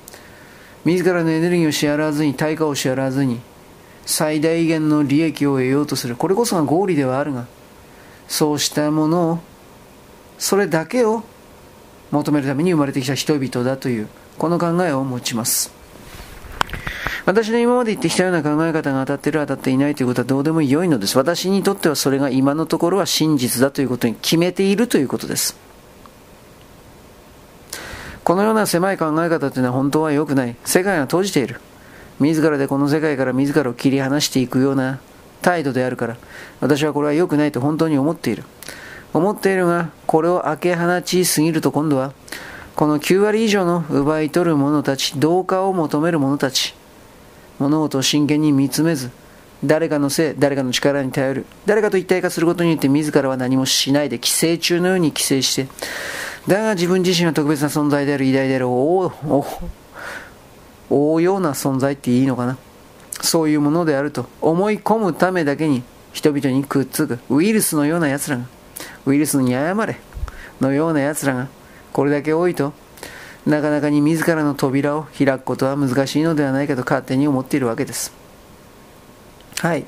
[0.84, 3.40] 自らのエネルギーを支払わずに対価を支払わずに
[4.06, 6.16] 最大限の利益を得ようとする。
[6.16, 7.46] これこそが合理ではあるが
[8.28, 9.38] そうしたものを
[10.38, 11.22] それだけを
[12.10, 15.72] 求めるために生まれてきた人々だというこの考えを持ちます。
[17.26, 21.18] 私の今まで言ってきたような考え方が当たっている当たっていないということはどうでも良いのです。
[21.18, 25.69] 私にとってはそれが今のところは真実だということに決めているということです。
[28.30, 30.54] このような狭い考え方というのは本当は良くない。
[30.64, 31.60] 世界が閉じている。
[32.20, 35.00] 自らでこの世界から自らを切り離していくような
[35.42, 36.16] 態度であるから、
[36.60, 38.44] 私はこれは良くないと本当に思っている。
[39.12, 42.12] 思っているが、これを開け放ちすぎると今度は、
[42.76, 46.76] この9割以上の奪い取る者たち、同化を求める者たち、
[47.58, 49.10] 物事を真剣に見つめず、
[49.64, 55.66] 誰かのせい、誰かの力に頼る、誰かと一体化することによって自らは何もしないで寄生虫のように寄生して、
[56.48, 59.12] だが自分自身は特別な存在である偉大である大
[60.88, 62.56] 大ような存在っていいのかな？
[63.20, 67.18] そういうものであると思い込むためだけに人々にくっつく。
[67.28, 68.44] ウイルスのような奴らが
[69.06, 70.00] ウイルスに謝れ
[70.60, 71.48] のような奴らが
[71.92, 72.72] これだけ多いと
[73.46, 78.12] なかなかに自らの扉を開くことは難しいのではないかと勝手に思っているわけです。
[79.58, 79.84] はい。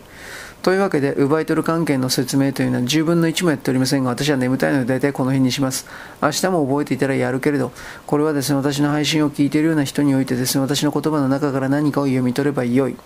[0.63, 5.87] というわけで、奪い取る関係の説明というのは10分の1もやっておりませんが、私は眠たいので大体この辺にします。
[6.23, 7.73] 明日も覚えていたらやるけれど、
[8.07, 12.97] これはですね、私の配信を聞いているような人においてですね、私の言葉の中から何かを読み取ればよい。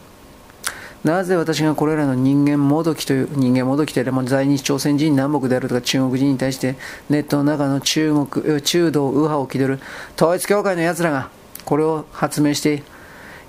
[1.03, 6.75] なぜ私がこれらの人間もどきという、人間もどきというのは在日朝鮮人南北であるとか中国人に対して
[7.09, 9.81] ネットの中の中国、中道右派を気取る
[10.17, 11.31] 統一教会の奴らが
[11.65, 12.83] これを発明して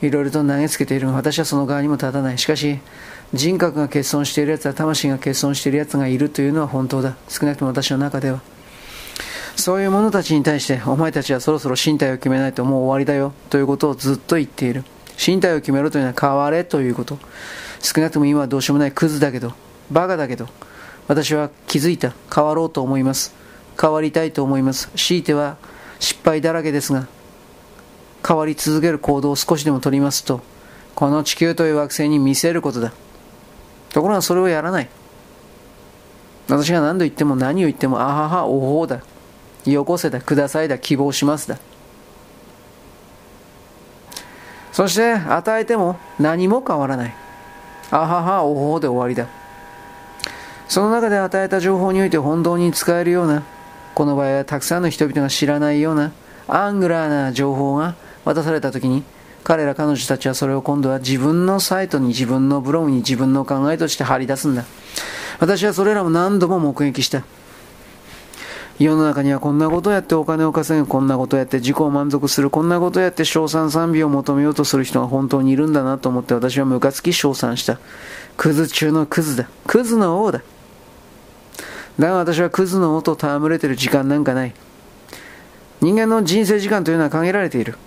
[0.02, 2.38] いろいろと投げつけている私はその側にも立たない。
[2.38, 2.80] しかし、
[3.34, 7.18] 人格が欠損しているやつは魂が欠損しているやつがいるというのは本当だ。
[7.28, 8.42] 少なくとも私の中では。
[9.58, 13.34] そういう者たちに対してお前たちはそろそろ身体を決めないともう終わりだよ。
[13.50, 14.86] ということをずっと言っている。
[15.18, 17.18] 身体を決めろというのは変われということ。
[17.82, 19.54] 少なくとも今はどうしようもないクズだけど。
[19.92, 20.48] バカだけど。
[21.08, 22.14] 私は気づいた。
[22.34, 23.34] 変わろうと思います。
[23.80, 24.90] 変わりたいと思います。
[24.96, 25.58] 強いては
[26.00, 27.08] 失敗だらけですが。
[28.26, 30.42] 変わり続ける行動を少しでも取りますと。
[30.96, 32.94] この地球という惑星に見せることだ。
[33.90, 34.90] ところがそれをやらない。
[36.48, 39.02] 私が何度言っても何を言っても、あはは、おほうだ。
[39.66, 41.58] よこせだ、くださいだ、希望しますだ。
[44.72, 47.16] そして与えても何も変わらない。
[47.92, 49.28] あはは、おほうで終わりだ。
[50.68, 53.44] その中で与えた情報において本当に使えるような、
[53.96, 56.12] この場合はたくさんの人々が知らないような
[56.48, 59.04] アングラーな情報が渡されたときに、
[59.48, 64.66] 彼ら彼女たちはそれを今度は自分のサイトに自分のブログに自分の考えとして貼り出すんだ。
[65.40, 67.24] 私はそれらも何度も目撃した。
[68.78, 77.80] 世の中にはこんなことをやってお金を稼ぐ、こんなことをやって自己を満足する、こんなことをやって賞賛賛美を求めようとする人が本当にいるんだなと思って私はムカつき賞賛した。
[78.36, 79.48] クズ中のクズだ。
[79.66, 80.42] クズの王だ。
[81.98, 84.54] だが私はクズの王と戯れてる時間なんかない。
[85.80, 87.78] 人間の人生時間というのは限られている。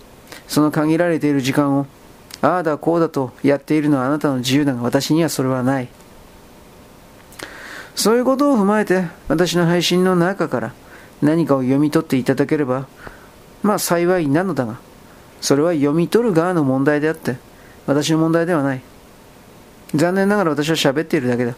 [0.50, 1.86] その限られている時間を、
[2.42, 5.88] ああだこうだとやっているのはあなたの自由だが私にはそれはない。
[7.94, 10.72] そういうことを踏まえて私の配信の中から
[11.22, 12.88] 何かを読み取っていただければ、
[13.62, 14.80] まあ幸いなのだが、
[15.40, 17.36] それは読み取る側の問題であって、
[17.86, 18.82] 私の問題ではない。
[19.94, 21.54] 残念ながら私は喋っているだけだ。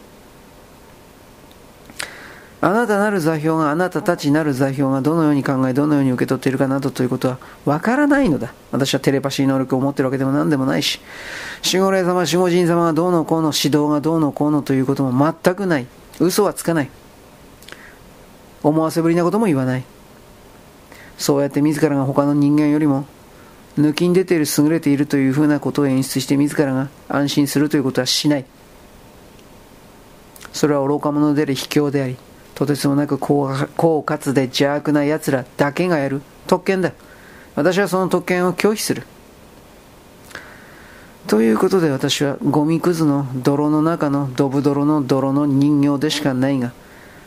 [2.65, 8.53] あなたなる座標が、あなたたちなる座標がどのように考え、どのように受け取っているかなどということはわからないのだ。
[8.71, 11.01] 私はテレパシー能力を持っているわけでも何でもないし、
[11.65, 15.87] 守護霊様、守護神様がどうのこうの、指導がどうのこうのということも全くない。
[16.21, 16.89] 嘘はつかない。
[18.63, 19.83] 思わせぶりなことも言わない。
[21.17, 23.05] そうやって自らが他の人間よりも
[23.77, 28.45] 抜きに出ている優れているというふうなことを演出して自らが安心するということはしない。
[30.53, 32.15] それは愚か者であり卑怯であり、
[32.55, 36.91] とてつもなく狡猾で邪悪な奴らだけがやる特権だ。
[37.55, 39.03] 私はその特権を拒否する。
[41.27, 46.73] ということで私はゴミくずの泥の中のドブ泥の泥の人形でしかないが、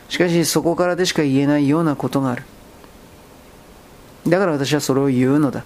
[0.08, 2.44] しかしそこからでしか言えないようなことがある。
[4.28, 5.64] だから私はそれを言うのだ。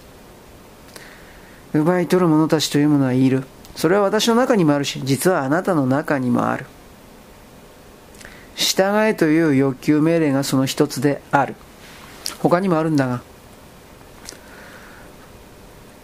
[1.73, 3.43] 奪い取る者たちというものはいる。
[3.75, 6.65] それは私の中にもあるし、実はあなたの中にもある。
[8.55, 11.55] 従えという欲求命令がその一つである。
[12.39, 13.21] 他にもあるんだが、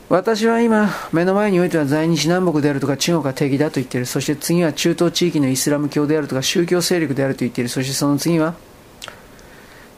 [0.10, 4.06] 私は今、目の前においては在日南北であるとか中国が敵だと言っている。
[4.06, 7.70] そして次は中東地域のイスラム教であるとか宗教勢力であると言っている。
[7.70, 8.56] そしてその次は、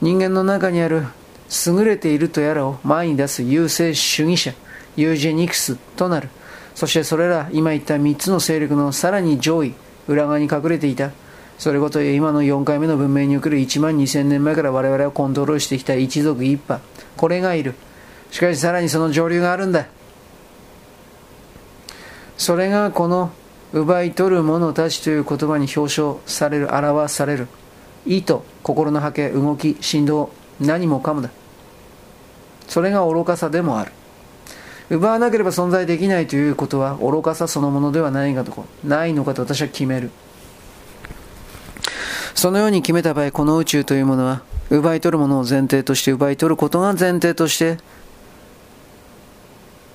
[0.01, 1.03] 人間の中にある
[1.67, 4.53] 優れているとやらを前に出す優勢主義者、
[4.95, 6.29] ユージェニクスとなる。
[6.73, 9.75] そしてそれら、今言った3つの勢力のさらに上位、
[10.07, 11.11] 裏側に隠れていた。
[11.59, 16.79] それこそ今の4回目の文明における1万2000年前から我々をコントロールしてきた一族一派。
[17.17, 17.75] これがいる。
[18.31, 19.87] しかしさらにその上流があるんだ。
[22.37, 23.31] それがこの
[23.73, 27.49] 奪い取る者たちという言葉に表彰される、表される。
[28.05, 30.31] 意図、心の波形、動き、振動、
[30.61, 31.29] 何もかもだ。
[32.69, 33.91] それが愚かさでもある。
[34.89, 40.09] 奪わなければ存在できないということは愚かさそのものではないがとないのかと私は決める。
[42.39, 47.79] そのように決めた場合、この宇宙というものは、奪い取るものを前提として奪い取ることが前提として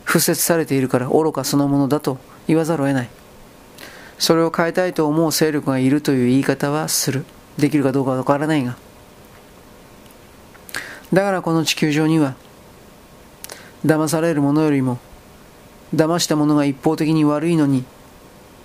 [0.04, 3.08] 敷設されているから愚かそのものだと言わざるを得ない。
[4.18, 7.24] それを変えたいと思う勢力がいるという言い方はする。
[7.56, 8.76] できるかどうかわからないが。
[11.14, 12.34] だからこの地球上には、
[13.86, 14.98] 騙される者よりも、
[15.94, 17.86] 騙した者が一方的に悪いのに、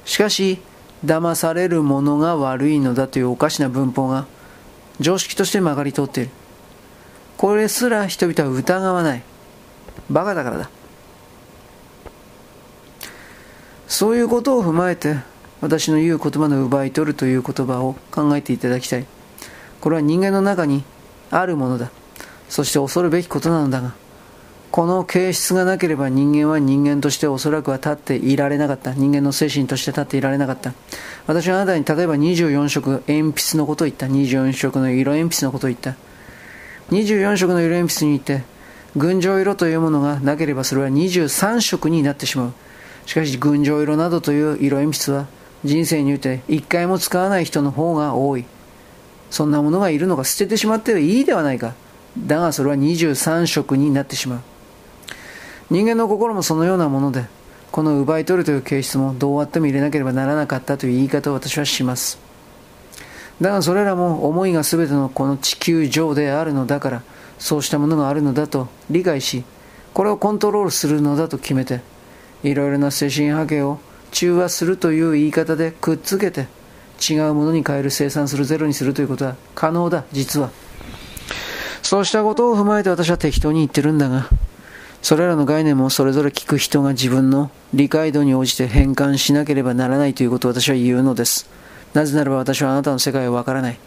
[0.03, 0.59] しかし、
[1.05, 4.25] 騙される者が悪いのだというおかしな文法が、
[4.99, 6.29] 常識として曲がり通っている。
[7.37, 9.23] これすら人々は疑わない。
[10.09, 10.69] バカだからだ。
[13.89, 15.17] そういうことを踏まえて
[15.61, 19.05] 私の言う言葉の奪い取るという言葉を考えていただきたい
[19.81, 20.83] これは人間の中に
[21.31, 21.91] あるものだ
[22.49, 23.95] そして恐るべきことなのだが
[24.79, 30.73] この形質がなければ人間は人間としておそらくは立っていられなかった人間の精神として立っていられなかった
[31.27, 35.97] 私はあなたに例えば24色鉛筆のことを言った24色の色鉛筆のことを言った
[36.91, 38.45] 24色の色鉛筆に言って
[38.95, 42.53] 群青色というものがなければそれは23色になってしまう
[43.05, 45.27] しかし群青色などという色鉛筆は
[45.65, 48.45] 人生において一回も使わない人の方が多い。
[49.29, 51.73] そんなものがいるのか捨ててしまってはいいではないか。
[52.17, 54.39] だがそれは23色になってしまう。
[55.69, 57.25] 人間の心もそのようなもので、
[57.71, 62.19] この奪い取るという形質もどうあっても入れなければならなかったという言い方を私はします。
[63.39, 67.03] だがそれらも思いが全てのこの地球上であるのだから、
[67.37, 69.43] そうしたものがあるのだと理解し、
[69.93, 71.81] これをコントロールするのだと決めて、
[72.43, 73.79] いろいろな精神波形を
[74.11, 76.47] 中和するという言い方でくっつけて
[76.99, 80.51] 違うものに変える生産するゼロにするということは可能だ実は
[81.81, 84.27] そうしたことを踏まえて私は適当に言ってるんだが
[85.01, 91.49] それらの概念もそれぞれ聞く人が自分の理解度に応じて変換しなければならないということを私は言うのです
[91.93, 93.79] なぜならば私はあなたの世界をわからない。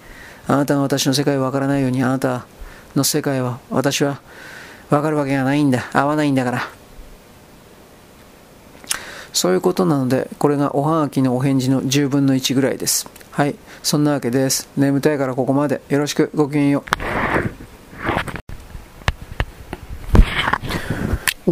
[0.48, 2.46] あなたが私の世界をわからないように、あなた
[2.96, 4.20] の世界は私は
[4.90, 5.88] わかるわけがないんだ。
[5.92, 6.68] 合わないんだから。
[9.32, 13.08] そういうことなので、これがおはがきのお返事の10分の1ぐらいです。
[13.30, 13.54] はい。
[13.82, 14.68] そんなわけです。
[14.76, 15.80] 眠たいからここまで。
[15.88, 16.30] よろしく。
[16.34, 16.84] ごきげんよ
[18.28, 18.31] う。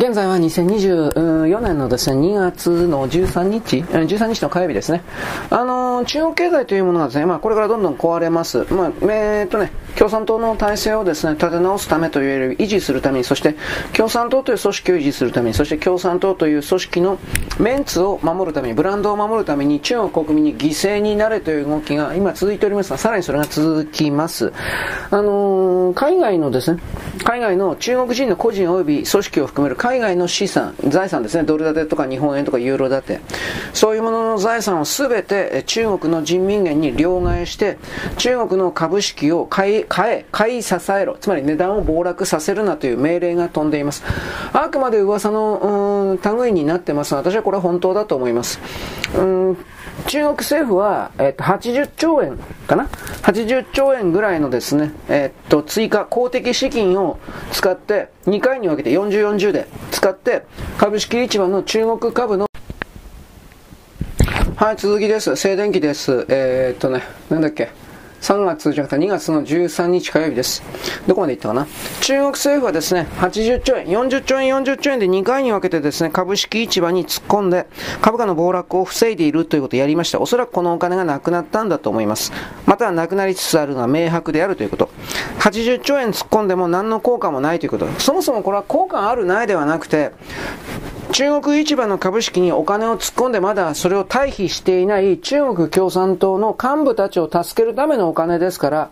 [0.01, 5.03] 現在は2024年のですね、2月の13日、13日の火曜日ですね。
[5.51, 8.65] あの、中国経済というものがですね、まあこれからどんどん壊れます。
[8.73, 13.57] まあ、えー、っとね、共産党の体制をですね、立て直すためというより維持するために、そして
[13.93, 17.19] 共産党という組織を維持するために、そして共産党という組織の
[17.59, 24.51] メンツを守るために、ブランドを守るために中国国民に犠牲になれという動きが今続いておりますが、さらにそれが続きます。
[25.11, 26.81] あの、海外のですね、
[27.23, 33.21] 海外の中国人の個人及び組織を含める海外の資産、財産ですね、ドル建てとか日本円とかユーロ建て、
[33.73, 37.77] そういうものの財産をすべて中国の人民元に両替して、
[38.17, 44.05] 中国の株式を買い、買え、買い支えろ、つまり値段を暴落させるなという命令が飛んでいます。
[44.53, 48.61] あくまで噂の、類になってますが、私はこれは本当だと思います。
[49.17, 49.57] うん
[50.07, 52.85] 中国政府は、えっと、80兆円かな
[53.23, 57.19] ?80 兆円ぐらいのですね、えっと、追加、公的資金を
[57.53, 60.45] 使って、2回に分けて40、40で使って、
[60.79, 62.47] 株式市場の中国株の
[64.57, 65.37] はい、続きです。
[65.37, 66.27] 静電気です。
[66.29, 67.71] えー、っとね、なんだっけ？
[68.21, 70.63] 3月じゃなくて2月の13日火曜日です。
[71.07, 71.67] どこまでいったかな？
[72.01, 77.67] 中国政府はですね、80兆円、40兆円、40兆円で2回に分けてですね、株式市場に突っ込んで、
[78.03, 80.21] 株価の暴落を防いでいるということをやりました。
[80.21, 82.33] おそらくこのお金がなくなったんだと思います。
[82.67, 84.91] またはなくなりつつあるのは明白であるということ。
[85.41, 87.87] 80兆円突っ込んでも何の効果もないということ。
[87.99, 90.13] そもそもこれは効果あるないではなくて、
[91.13, 98.91] 中国市場の株式にお金を突っ込んでまだそれを退避していない中国共産党の幹部たちを助けるためのお金ですから、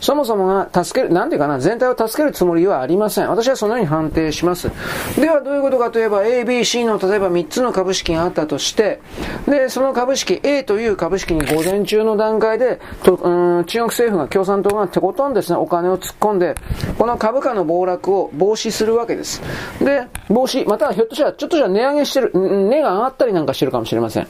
[0.00, 3.28] そもそもが助ける、なんていうかな、全体を助けるつもりはありません。
[3.28, 4.70] 私はそのように判定します。
[5.18, 9.00] ではどういうことかといえば、A、B、C の例えば3つの株式があったとして、
[9.46, 16.54] で、その株式 A という株式に午前中の段階で、とうん中国政府が共産党が手ことんですね、お金を突っ込んで、
[16.98, 19.42] この株価の暴落を防止するわけです。
[19.80, 24.26] で、防止、またはひょっとしたらちょっとじゃ値上げしてる、値が上がったりなんかしてるかもしれません。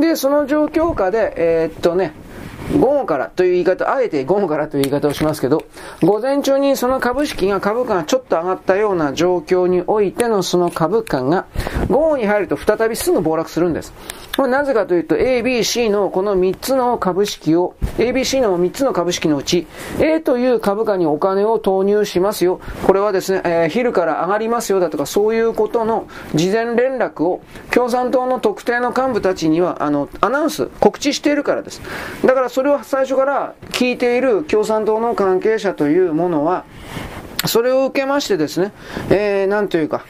[0.00, 2.12] で、その状況下で、えー、っとね、
[2.78, 5.64] 午後からという言い方、あえて午後からという言い方をしますけど、
[6.02, 11.46] 午前中にその株式が、株価がちょっと上がったような状況においてのその株価が、
[11.88, 13.92] 午後に入ると再びすぐ暴落するんです。
[14.36, 19.66] これなぜかというと、A、B、C のこの3つの株式を、A、B、C の3つの株式のうち、
[20.00, 22.60] A という株価にお金を投入しますよ。
[22.86, 31.82] これはですね、えー、昼から上がりますよだとか、そういうことの事前連絡を、共産党の特定の幹部たちには、あの、アナウンス、告知しているからです。
[32.24, 36.66] だからそれを最初から聞いている共産党の関係者というものは、
[37.46, 38.72] それを受けましてですね、
[39.08, 40.04] えー、なんというか、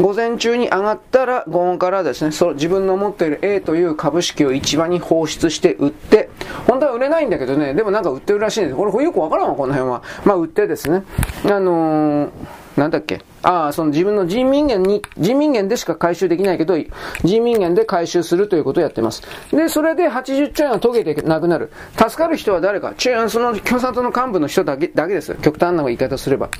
[0.00, 6.30] 午前中に上がったら、午後からですね、そ自分の持っている A という株式を市場に放出して売って、
[6.66, 8.76] 本当は売れないんだけどね、でもなんか売ってるらしいんです。
[8.76, 10.02] これよくわからんわ、この辺は。
[10.24, 11.04] まあ売ってですね、
[11.44, 12.28] あのー、
[12.76, 16.76] なんだっけ、ああ、その自分の人民元に、人民元でしか回収できないけど、
[17.24, 19.22] 人民元で回収するということをやってます。
[19.50, 21.70] で、それで80兆円は溶けてなくなる。
[21.96, 25.34] 助かる人は誰かちゅその共産党の幹部の人だけだけです。
[25.36, 26.50] 極端な言い方すれば。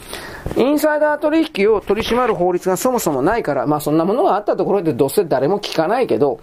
[0.56, 6.40] インサイダー取引を取り締まる法律がそもそもないから、まあそんなものがあったところでどうせ誰も聞かないけど、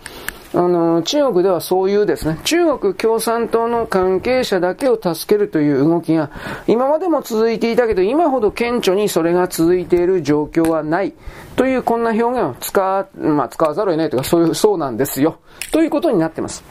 [0.56, 6.30] あの、中国ではそういうですね、中国共産党の関係者だけを助けるという動きが、
[6.68, 11.14] 今までも続いていたけど、今ほど顕著にそれが続いている状況はない。
[11.56, 15.38] というこんな表現を使まあ、使わざるを得ないというか、そういう、そうなんですよ。
[15.72, 16.64] ということになってます。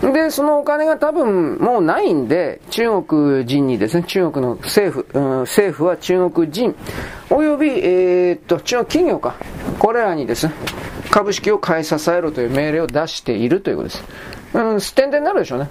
[0.00, 6.74] で、そのお金が多分もうないんで、中国人にですね、中国の政府、うん、政府は中国人、
[7.30, 9.34] および、えー、っと、中国企業か、
[9.78, 10.52] これらにですね、
[11.10, 14.04] 株式を買い支えろという命令を出しているということです。
[14.54, 15.68] うん、点々になるでしょうね。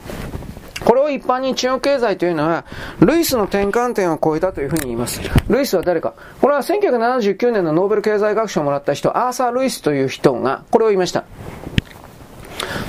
[0.84, 2.66] これを一般に中国経済というのは、
[3.00, 5.22] ルイスの転換点を超えたというふうに言います。
[5.50, 11.26] ルイスは誰かこれは1979年のノーベル経済学賞をもらった人、アーサー・ルイスという人が、これを言いました。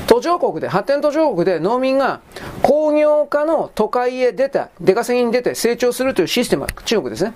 [0.07, 2.21] 途上国で、発展途上国で農民が
[2.63, 7.35] 工業化の都会へ出た、出稼ぎに出て成長するというシステムは中国ですね。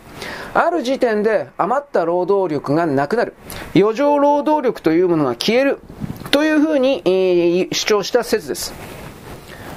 [0.55, 3.35] ある時点で余った労働力がなくなる。
[3.75, 5.81] 余剰労働力というものが消える。
[6.31, 8.73] というふうに、えー、主張した説です。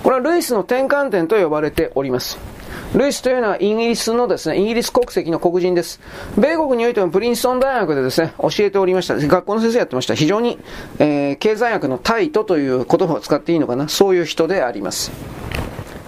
[0.03, 2.54] これはルイスの転換点と呼ばれております。
[2.97, 5.99] ルイスというのはイギリスのですね、イギリス国籍の黒人です。
[6.37, 9.15] 米国においてもプリンストン大学でですね、教えておりました。
[9.15, 10.15] 学校の先生やってました。
[10.15, 10.59] 非常に、
[10.99, 13.89] えー、経済学のタイトという言葉を使っていいのかな。
[13.89, 15.11] そういう人であります。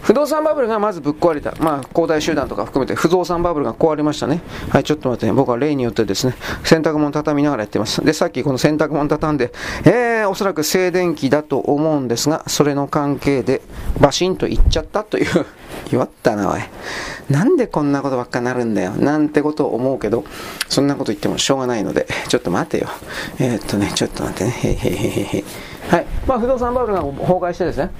[0.01, 1.53] 不動産バブルがまずぶっ壊れた。
[1.59, 4.41] まあ、恒大集団とか含めて不動産バブルが壊れましたね。
[4.69, 5.33] はい、ちょっと待ってね。
[5.33, 8.03] 僕は例によってですね、洗濯物畳みながらやってます。
[8.03, 9.51] で、さっきこの洗濯物畳んで、
[9.85, 13.61] えー、おそらく静電気だと思うんですが、それの関係で
[13.99, 15.45] バシンといっちゃったという
[15.91, 16.61] 弱ったな、おい。
[17.29, 18.91] なんでこんなことばっかなるんだよ。
[18.91, 20.23] なんてことを思うけど、
[20.69, 22.87] そんなこと言ってもしょうがないので、ちょっと待てよ。
[23.39, 24.51] えー、っとね、ちょっと待ってね。
[24.51, 25.43] へへへへへ。
[25.89, 27.91] はいまあ、不動産バブルが崩壊してですね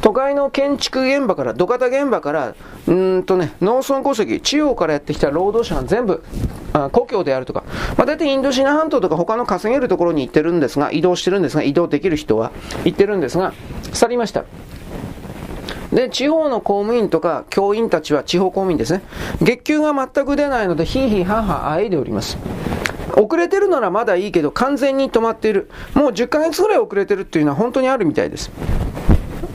[0.00, 2.54] 都会の建築現場から土方現場から
[2.86, 6.24] うんと、ね、農村戸籍地方からやってきた労働者が全部
[6.72, 7.64] あ故郷であるとか、
[7.96, 12.50] まあ、大体インドシナ半島とか他の稼げるところに行ってるんですが移動してるんですが移動できる人は
[12.84, 13.52] 行ってるんですが
[13.92, 14.44] 去りました
[15.92, 19.02] で、地方の公務員とか教員たちは地方公務員ですね。
[19.40, 22.36] 月給が全く出ないので、ひいひいははあえいでおります。
[23.16, 25.70] 遅れてるならまだいいけど、完全に止まっている。
[25.94, 28.50] もう10ヶ月ぐらい遅れてるっていうのは本当にあるみたいです。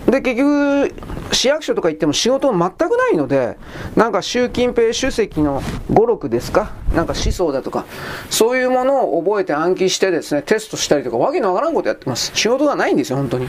[0.07, 0.93] で、結局、
[1.31, 3.57] 市役所とか行っても仕事全くないので、
[3.95, 5.61] なんか習近平主席の
[5.93, 6.71] 語録ですか？
[6.95, 7.85] なんか思想だとか、
[8.31, 12.31] そういうものを覚えて暗記してですね、テストしたりとか、わけのわからんことやってます。
[12.33, 13.47] 仕事がないんですよ、本当に。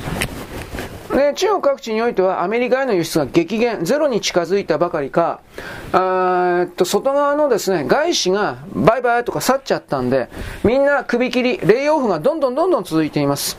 [1.14, 5.40] で、中国各地においてはアメリカへの輸出が激減、ゼロに近づいたばかりか、
[5.92, 10.28] あっと外側のですね、外資がバイバイとか去っちゃったんで、
[10.62, 13.58] みんな首切り、レイオフがどんどんどんどん続いています。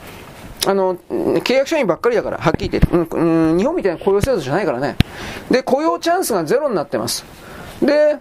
[0.67, 4.95] あの、契約社員ばっかりだから、はっきり言って、うん、うん、日本みたいな雇用制度じゃないからね。
[5.49, 7.25] で、雇用チャンスがゼロになってます。
[7.81, 8.17] で、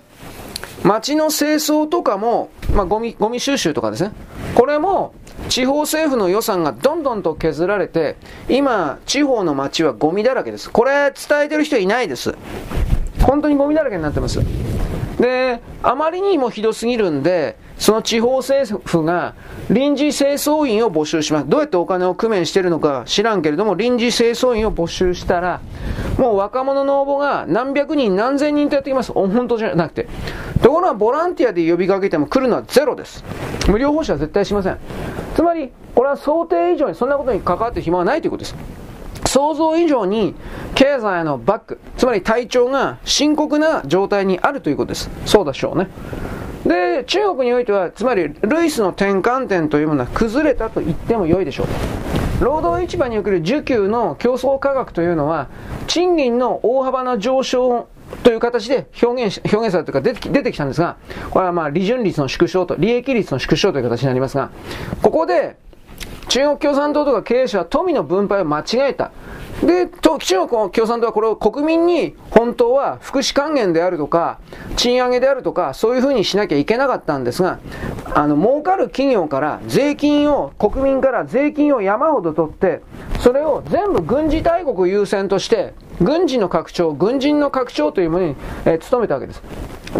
[0.82, 4.12] 街の清掃とかも、まあ、ゴミ、ゴミ収集とかですね。
[4.54, 5.12] これも、
[5.50, 8.16] 地方政府の予算がどんどんと削られて、
[8.48, 10.70] 今、地方の街はゴミだらけです。
[10.70, 12.36] これ伝えてる人いないです。
[13.22, 14.38] 本当にゴミだらけになってます。
[15.20, 19.34] で、あまりにもひどすぎるんで、その地方政府が
[19.70, 21.48] 臨時清掃員を募集します。
[21.48, 25.60] どうやってお金を工面してるのか知らんけれども、臨時清掃員を募集したら、
[26.18, 29.12] もう若者の応募が何百人何千人とやってきます。
[29.12, 30.08] 本当じゃなくて。
[30.62, 33.24] ところがボランティアで呼びかけても来るのはゼロです。
[33.68, 34.78] 無料報酬は絶対しません。
[35.34, 38.79] つまり、これは想定以上にそんなことに関わって暇はないということです。
[39.30, 40.34] 想像以上に
[40.74, 45.08] 経済のバック、つまり体調が深刻な状態にあるということです。
[45.24, 45.88] そうでしょうね。
[46.66, 52.44] で、中国においては、つまり、ルイスの転換点というものは崩れたと言っても良いでしょう。
[52.44, 55.46] 労働市場における需給の競争価格というのは、
[55.86, 57.86] 賃金の大幅な上昇
[58.24, 60.96] という形で表現表現されてか出て出てきたんですが、
[61.30, 64.50] これはまあ利潤率の縮小と、利益率の縮小という形になりますが、
[65.02, 65.56] ここで
[66.30, 69.10] 中国共産党とか経営者は富の分配を間違えた。
[69.64, 74.38] で、中国共産党はこれを国民に本当は福祉還元であるとか、
[74.76, 77.58] 賃上げであるとか、そういうふうにしなきゃいけなかったんですが、
[78.14, 82.80] あの、儲かる企業から税金を、国民から税金を山ほど取って、
[83.18, 89.42] それを全部軍事大国優先として、軍事の拡張、軍人の拡張というものに、えー、努めたわけです。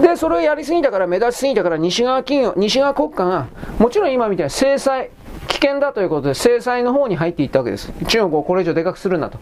[0.01, 3.49] で、それをやりすぎたから、目立ちすぎたから、西側企業、西側国家が、
[3.81, 5.11] もちろん今みたいに制裁、
[5.51, 7.93] 危険だということで制裁の方に入っていったわけです。
[8.07, 9.39] 中国をこれ以上でかくするなと。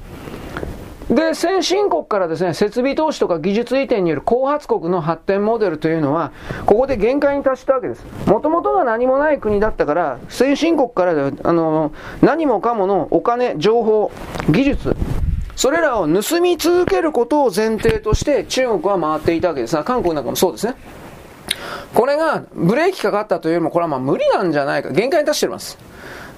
[1.10, 6.32] で、先進国からですね、設備投資とか技術移転による後発国の発展モデルというのは、
[6.66, 8.04] ここで限界に達したわけです。
[8.26, 14.10] もともとが何もない国だったから、先進国からあの何もかものお金、情報、
[14.50, 14.96] 技術、
[15.56, 20.74] それらを盗み続けることを前提として中国は回っていたわけですが、韓国なんかもそうですね。
[21.94, 25.78] これがブレーキかかったというよりも、これはまあ無理なんじゃないか、限界に達しています。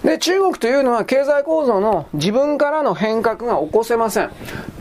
[0.05, 4.31] で、中国というのは経済構造の自分からの変革が起こせません。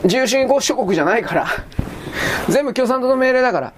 [0.04, 1.46] 自由主義諸国じゃないから。
[2.48, 3.72] 全部共産党の命令だから。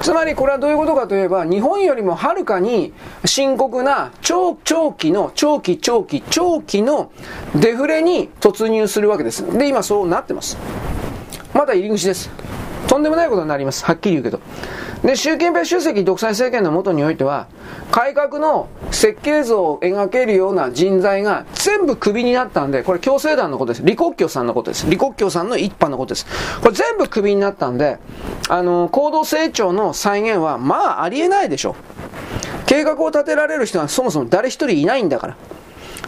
[0.00, 2.92] つまりこれはどういうことかといえば、日本よりもはるかに
[3.24, 7.10] 深刻な長長期の、長期長期長期の
[7.54, 9.46] デフレに突入するわけです。
[9.56, 10.58] で、今そうなってます。
[11.52, 12.30] まだ入り口です。
[12.88, 13.84] とんでもないことになります。
[13.84, 14.40] はっきり言うけど。
[15.02, 17.46] で、習近平主席独裁政権のもとにおいては、
[17.90, 23.80] 改革の設計図を描けるような人材が全部クビになったんで、これ共生団のことです。
[23.82, 24.84] 李克強さんのことです。
[24.84, 26.26] 李克強さんの一派のことです。
[26.62, 27.98] これ全部クビになったんで、
[28.48, 31.74] あの、高度成長の再現は、まあ、ありえないでしょう。
[32.66, 35.36] 計画を立てられる人はそもそも誰一人いないんだから。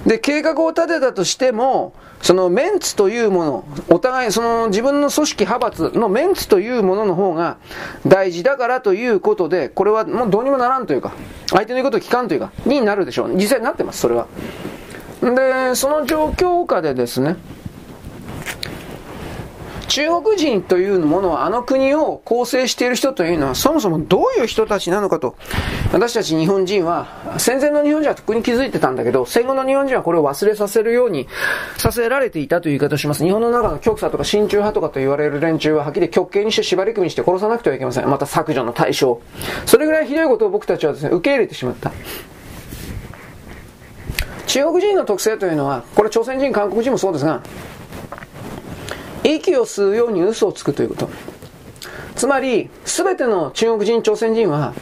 [0.07, 1.93] で、計画を立てたとしても、
[2.27, 7.57] そのメンツというもの、お互い、その自分の組織派閥のメンツというものの方が
[8.05, 11.13] 大事だからということで、これはもうどうにもならんというか、
[11.51, 13.35] 相手の言うことを聞かんというか、になるでしょう。
[13.37, 14.27] 実際になってます、それは。
[15.23, 17.37] で、その状況下でですね、
[19.89, 25.37] 中国人というものはあの国を構成している人というのはそもそもどういう人たちなのかと。
[25.93, 31.29] 私たち日本人は戦前の日本人は特に気づいてたんだけど戦後の日本人はこれを忘れさせるように
[31.79, 33.25] させられていたという言い方をします。
[33.25, 38.09] 日本の中の極左とか親中派とかと言われる連中ははっきり極刑にして縛り組みして殺さなくてはいけません。
[38.09, 39.21] また削除の対象。
[39.65, 41.93] それぐらいひどいことを僕たちはですね受け入れてしまった。
[44.47, 47.43] 中国人の特性というのはこれ朝鮮人韓国人もそうですが
[49.35, 51.09] 息を吸うように嘘をつくということ。
[52.15, 54.73] つまり、すべての中国人、朝鮮人は、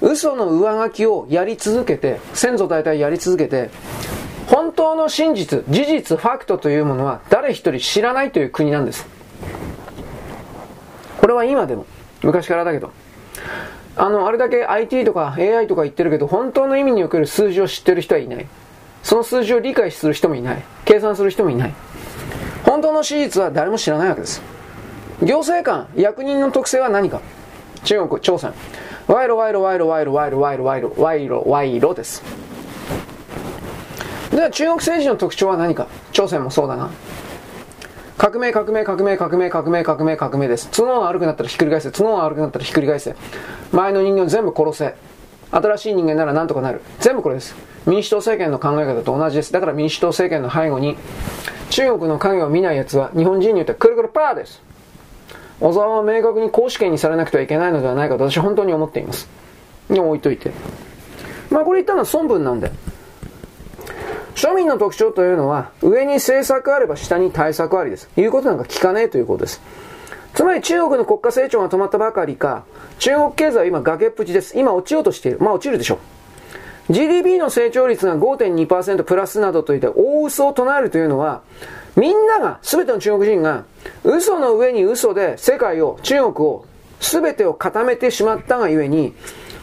[0.00, 3.70] 嘘の上書きをやり続けて、先祖代々やり続けて、
[4.46, 9.06] 本当の真実、事実、ファクトというものは誰一人知らないという国なんです。
[11.20, 11.84] これは今でも、
[12.22, 12.90] 昔からだけど。
[13.96, 18.46] あの、あれだけ IT とか AI とか言ってるけど、本当の意味における数字を知ってる人はいない。
[19.02, 20.62] その数字を理解する人もいない。
[20.84, 21.74] 計算する人もいない。
[22.68, 24.42] 本当の史実は誰も知らないわけです。
[25.22, 27.22] 行政官、役人の特性は何か
[27.84, 28.52] 中国、朝鮮。
[29.06, 32.22] 賄賂、賄賂、賄賂、賄賂、賄賂、賄賂、賄賂、賄賂です。
[34.32, 36.90] では中国政治の特徴は何か朝鮮もそうだな。
[38.18, 40.68] 革命、革命、革命、革命、革命、革命、革命です。
[40.68, 41.90] 角が悪くなったらひっくり返せ。
[41.90, 43.16] 角が悪くなったらひっくり返せ。
[43.72, 44.94] 前の人間を全部殺せ。
[45.50, 46.80] 新しい人間なら何とかなる。
[47.00, 47.54] 全部これです。
[47.86, 49.52] 民主党政権の考え方と同じです。
[49.52, 50.96] だから民主党政権の背後に、
[51.70, 54.62] 中国の影を見ない奴は日本人に言ってはくるくるパーです。
[55.60, 59.28] 小沢は明確に公主権にされなくてはいけないのではないかと私は本当に思っています。
[59.90, 60.52] でも置いといて。
[61.50, 62.70] まあこれ言ったのは孫文なんで。
[64.34, 68.08] 庶民の特徴というのは、上に政策あれば下に対策ありです。
[68.16, 69.60] 言うことなんか聞かねえということです。
[70.34, 72.64] つまり中国の国家成長が止まったばかりか、
[72.98, 74.58] 中国経済は今崖っぷちです。
[74.58, 75.38] 今落ちようとしている。
[75.40, 76.92] まあ落ちるでしょう。
[76.92, 81.42] GDP の成長率が5.2%プラスなどといって大嘘を唱えるというのは、
[81.96, 83.64] みんなが、すべての中国人が、
[84.04, 86.64] 嘘の上に嘘で世界を、中国を、
[87.00, 89.14] すべてを固めてしまったがゆえに、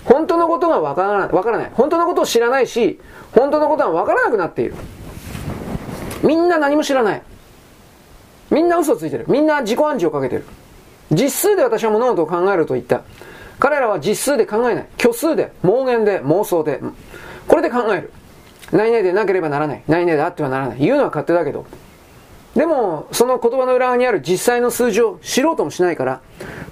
[0.03, 1.71] 本当のことがわからない、わからない。
[1.73, 2.99] 本当のことを知らないし、
[3.31, 4.75] 本当のことはわからなくなっている。
[6.21, 7.23] みんな何も知らない。
[8.51, 9.25] みんな嘘ついてる。
[9.27, 10.45] みんな自己暗示をかけてる。
[11.11, 13.01] 実数で私は物事を考えると言った。
[13.59, 14.87] 彼らは実数で考えない。
[14.97, 16.81] 虚数で、妄言で、妄想で。
[17.47, 18.11] これで考える。
[18.71, 19.83] 何々でなければならない。
[19.87, 20.79] 何々であってはならない。
[20.79, 21.65] 言うのは勝手だけど。
[22.55, 26.21] でも、その言葉の裏側にある実際の数字を知ろうともしないから、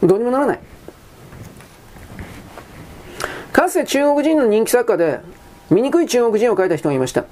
[0.01, 0.59] どうにもならない。
[3.51, 5.19] かつて中国人の人気作家で、
[5.69, 7.25] 醜い中国人を書いた人がいました。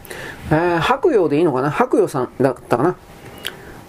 [0.50, 1.72] えー、白洋でいいのかな？
[1.72, 2.96] 白洋さんだったかな？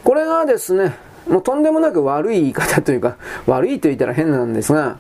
[0.05, 0.95] これがですね、
[1.29, 3.17] もうとんでもなく悪い言い方というか、
[3.47, 4.97] 悪いと言ったら変なんですが、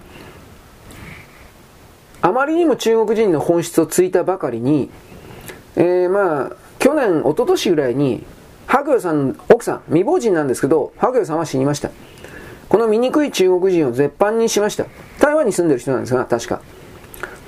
[2.21, 4.91] あまりにも中国人の本質をついたばかりに、
[5.75, 8.25] えー、まあ、去年、一昨年ぐらいに、
[8.67, 11.91] 白洋さん、奥さん、未亡人なんですけど、白洋さんは死にました。
[12.69, 14.87] この醜い中国人を絶版にしました。
[15.21, 16.61] 台湾に住んでる人なんですが、確か。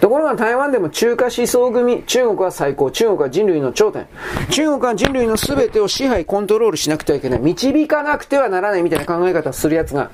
[0.05, 4.07] ところが台湾でも中華思想組、中国は最高、中国は人類の頂点。
[4.51, 7.41] 中国は人類の全てを支配、コントロールしなくてはいけない。
[7.41, 10.11] 導かなくてはならないみたいな考え方をする奴が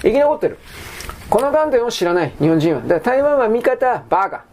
[0.00, 0.56] 生き残ってる。
[1.28, 2.80] この観点を知らない、日本人は。
[2.80, 4.44] だから台湾は味方、バーカ。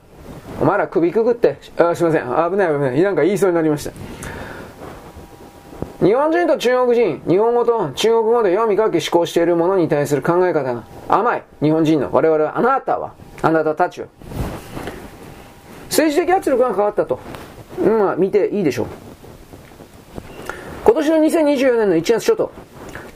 [0.59, 3.91] お前ら首くぐって、あすいません、危ない危ない、なんか言いそうになりました。
[6.05, 11.43] 日本人と中国人、日本語と中国語で読み書き思考しているものに対する考え方が甘い。
[11.61, 12.09] 日本人の。
[12.11, 14.07] 我々は、あなたは、あなたたちは。
[15.91, 17.19] 政治的圧力が変わったと。
[17.83, 18.87] まあ、見ていいでしょう。
[20.85, 22.51] 今年の2024年の1月初頭、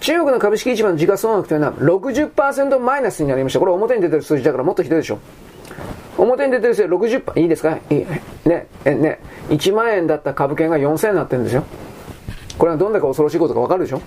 [0.01, 3.59] 中国の株式市場の時価総額というのは60%マイナスになりました。
[3.59, 6.21] これ表に出てる数字だからもっとひどいでしょう。
[6.21, 7.77] 表に出てる数字60%、いいですか？
[7.89, 8.05] いい
[8.45, 11.63] ね、え、ね、1万円だった株券が4000円になってるんですよ。
[12.57, 14.01] これはどんだけ恐ろしいことかわかるでしょ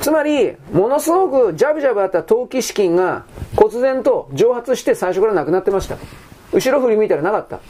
[0.00, 5.96] つまり、ものすごくジャブジャブあった投機資金が、忽然と蒸発して最初からなくなってました。
[6.52, 7.60] 後ろ振り向いたらなかった。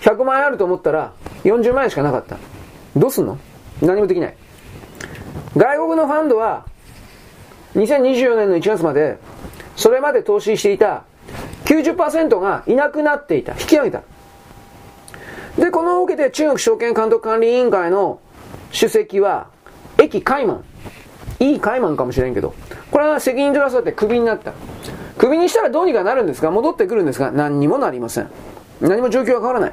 [0.00, 1.12] 100万円あると思ったら、
[1.44, 2.36] 40万円しかなかった。
[2.96, 3.38] どうすんの？
[3.82, 4.36] 何もできない。
[5.56, 6.66] 外国のファンドは、
[7.74, 9.18] 2024年の1月まで、
[9.74, 11.04] それまで投資していた
[11.64, 13.52] 90%がいなくなっていた。
[13.52, 14.02] 引き上げた。
[15.58, 18.20] で、このを受けて中国証券監督管理委員会の
[18.70, 19.48] 主席は、
[19.98, 20.64] 駅カイマン。
[21.38, 22.54] いいカイマンかもしれんけど、
[22.90, 24.52] これは責任取らされてクビになった。
[25.18, 26.50] クビにしたらどうにかなるんですか？
[26.50, 28.30] 戻ってくるんですが、何にもなりません。
[28.80, 29.72] 何も状況は変わらない。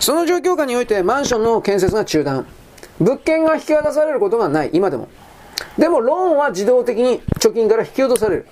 [0.00, 2.46] その状況下においてマンションの建設が中断。
[3.00, 5.08] 物件が引き渡されることがない、今でも。
[5.78, 8.46] でもローンは自動的に貯金から引き落とされる。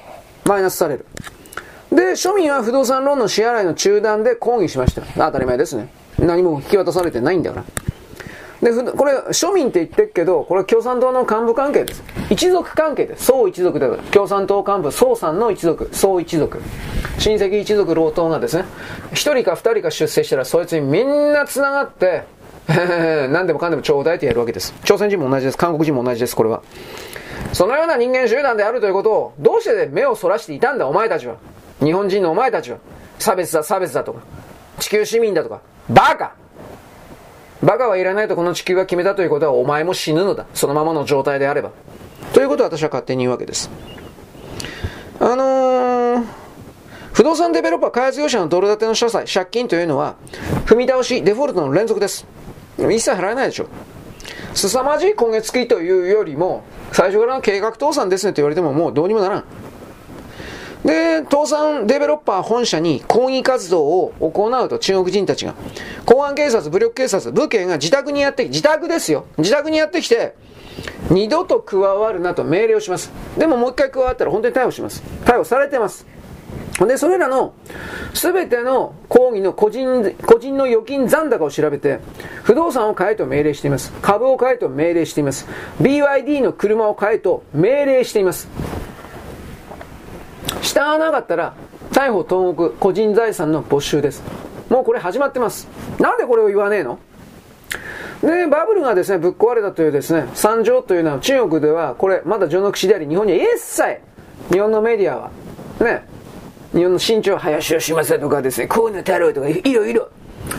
[0.44, 1.06] マイナスされる。
[1.90, 5.02] で、庶民は不動産ローンの支払いの中断で抗議しました。
[5.16, 5.88] 当たり前ですね。
[6.18, 7.64] 何も引き渡されてないんだから。
[8.62, 12.02] で、これ、庶民って言ってるけど、これは共産党の幹部関係です。
[12.28, 13.24] 一族関係です。
[13.24, 16.60] 総一族で共産党幹部、総さんの一族、総一族。
[17.18, 18.64] 親戚一族老党がですね、
[19.12, 22.24] 一人か二人か出世したら、そいつにみんな繋がって、
[22.68, 24.74] 何でもかんでもちょうだいってやるわけです。
[24.84, 25.58] 朝鮮人も同じです。
[25.58, 26.62] 韓国人も同じです、これは。
[27.54, 31.36] そのような人間集団であるということを、どうして目をそらしていたんだ、お前たちは。
[31.82, 32.78] 日本人のお前たちは。
[33.18, 34.20] 差別だ、差別だとか。
[34.78, 35.60] 地球市民だとか。
[35.88, 36.32] バカ
[37.62, 40.46] バカはいらないとこの地球が決めたということはお前も死ぬのだ。
[40.54, 41.72] そのままの状態であれば。
[42.32, 43.70] ということを私は勝手に言うわけです。
[45.18, 46.24] あのー、
[47.12, 50.16] 不動産デベロッパー開発業者のドル建ての社債、借金というのは、
[50.64, 52.26] 踏み倒し、デフォルトの連続です。
[52.78, 53.68] 一切払えないでしょ。
[54.54, 59.44] 凄まじい今月期というよりも、最初からの計画倒産ですねと言われてももうどうにもならん。
[60.84, 65.54] で、倒産デベロッパー本社に抗議活動を行うと中国人たちが。
[66.06, 69.26] 公安警察、武力警察、武警が自宅にやって自宅ですよ。
[69.38, 70.34] 自宅にやってきて、
[71.10, 73.12] 二度と加わるなと命令をします。
[73.36, 75.02] でももう一回加わったら本当に逮捕します。
[75.24, 76.06] 逮捕されてます。
[76.86, 77.52] で、それらの
[78.14, 82.00] 全ての抗議の個人、個人の預金残高を調べて、
[82.42, 83.92] 不動産を買えと命令しています。
[84.00, 85.46] 株を買えと命令しています。
[85.82, 88.48] BYD の車を買えと命令しています。
[90.62, 91.54] 従わなかったら、
[91.92, 94.22] 逮捕投獄、個人財産の没収です。
[94.68, 95.68] もうこれ始まってます。
[95.98, 96.98] なんでこれを言わねえの？
[98.22, 103.98] で、バブルがですね、ぶっ壊れたというですね、惨状というのは中国では、これ、まだ序の口であり、日本には一切、
[104.52, 105.30] 日本のメディアは、
[105.80, 106.06] ね、
[106.72, 110.08] 日本の新潮林芳正とかですね、河野太郎とか、いろいろ、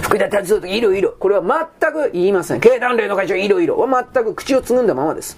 [0.02, 2.60] 福田達夫とか、いろいろ、これは全く言いません。
[2.60, 5.38] 経団連の会長、いろいろは全く口をつぐんだままです。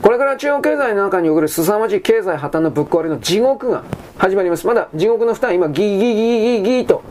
[0.00, 3.84] これから中国経済の中に送る凄まじい経済破綻のぶっ壊れの地獄が
[4.16, 4.66] 始まります。
[4.66, 7.02] まだ地獄の蓋今ギーギーギギギギと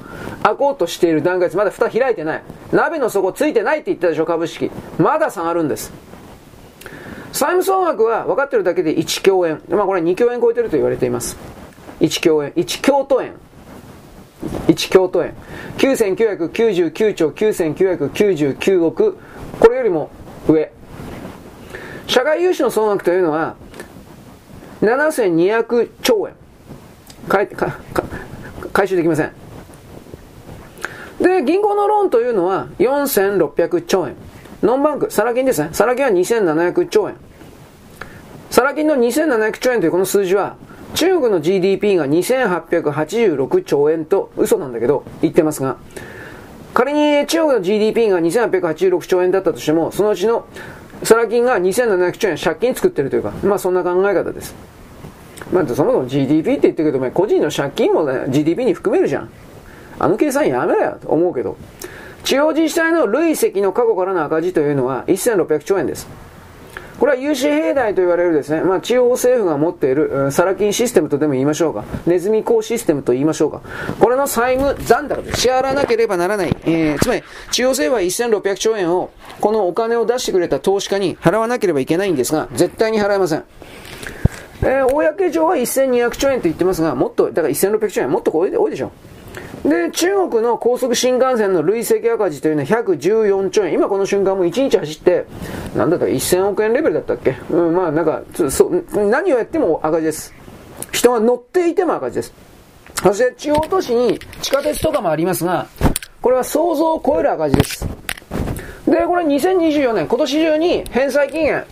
[0.43, 1.57] 開こうとしている段階です。
[1.57, 2.43] まだ蓋開いてない。
[2.71, 4.71] 鍋の底ついてないって言ったでしょ、株式。
[4.97, 5.91] まだ下がるんです。
[7.33, 9.61] 債務総額は分かってるだけで1兆円。
[9.69, 11.37] まあこれ2兆円超えてると言われています。
[11.99, 12.51] 1兆円。
[12.53, 13.33] 1京都円。
[14.67, 15.35] 1京都円。
[15.77, 19.17] 9999兆9999億。
[19.59, 20.09] これよりも
[20.47, 20.71] 上。
[22.11, 23.55] 社会融資の総額というのは、
[24.81, 26.33] 7200兆円。
[27.29, 27.47] 回
[28.73, 29.31] 回収できません。
[31.21, 34.17] で、銀行のローンというのは4600兆円。
[34.61, 35.69] ノンバンク、サラ金ですね。
[35.71, 37.15] サラ金は2700兆円。
[38.49, 40.57] サラ金の2700兆円というこの数字は、
[40.95, 45.77] 中国の GDP が2886兆円と嘘なんだけど言ってますが、
[46.73, 50.45] 仮に中国の GDP が2886兆円だったとしても、そのうちの
[51.03, 54.53] サラ金が2700兆円借金作ってるというか、まあそんな考え方です。
[55.51, 59.29] まあそもそも GDP って言ってるけど、個人の借金も、ね、GDP に含めるじゃん。
[59.99, 61.57] あの計算やめろよと思うけど。
[62.23, 66.07] 地方自治体の累積の過去からの赤字というのは1600兆円です。
[67.01, 73.63] これは有志兵隊と言われるですね、まあ、地方政府が持っている、サラ金システムとでも言いましょうか、ネズミ講システムと言いましょうか、
[73.99, 83.45] これの債務残高で支払わなければならない、えー、つまり、地方政府は1600兆円を、このお金を出してくれた投資家に払わなければいけないんですが、絶対に払えません。
[84.61, 89.10] えー、公上は1200兆円と言ってますが、もっと、だから1600兆円、もっと多いでしょう。
[89.63, 93.73] で、中国の高速新幹線の累積赤字というのは114兆円。
[93.73, 95.25] 今この瞬間も1日走って、
[95.75, 97.35] なんだったか1000億円レベルだったっけ？
[97.51, 100.33] うん、まあなんか、そ何をやっても赤字です。
[100.91, 102.33] 人が乗っていても赤字です。
[103.03, 105.67] そして地方都市に地下鉄とかもありますが、
[106.21, 107.87] これは想像を超える赤字です。
[108.87, 111.65] で、これ2024年、今年中に返済期限、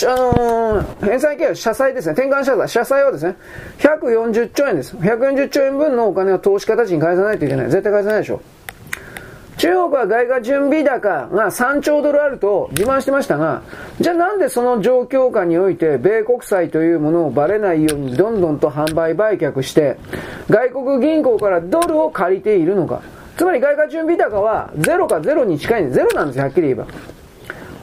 [0.00, 3.36] 返済金社債ですね、転換社債、社債はですね、
[3.78, 4.96] 140兆円です。
[4.96, 7.70] 140兆円分のお金を投資家たちに返さないといけない。
[7.70, 8.40] 絶対返さないでしょ。
[9.58, 13.62] 中国は外貨準備高が3兆ドルあると自慢してましたが、
[14.00, 19.98] じゃあなんでその状況下において米国債というものをバレないようにどんどんと販売売却して、
[20.48, 23.02] 外国銀行からドルを借りているのか。
[23.36, 25.96] つまり外貨準備高はゼロかゼロに近いんです。
[25.96, 26.86] ゼロなんですよ、はっきり言えば。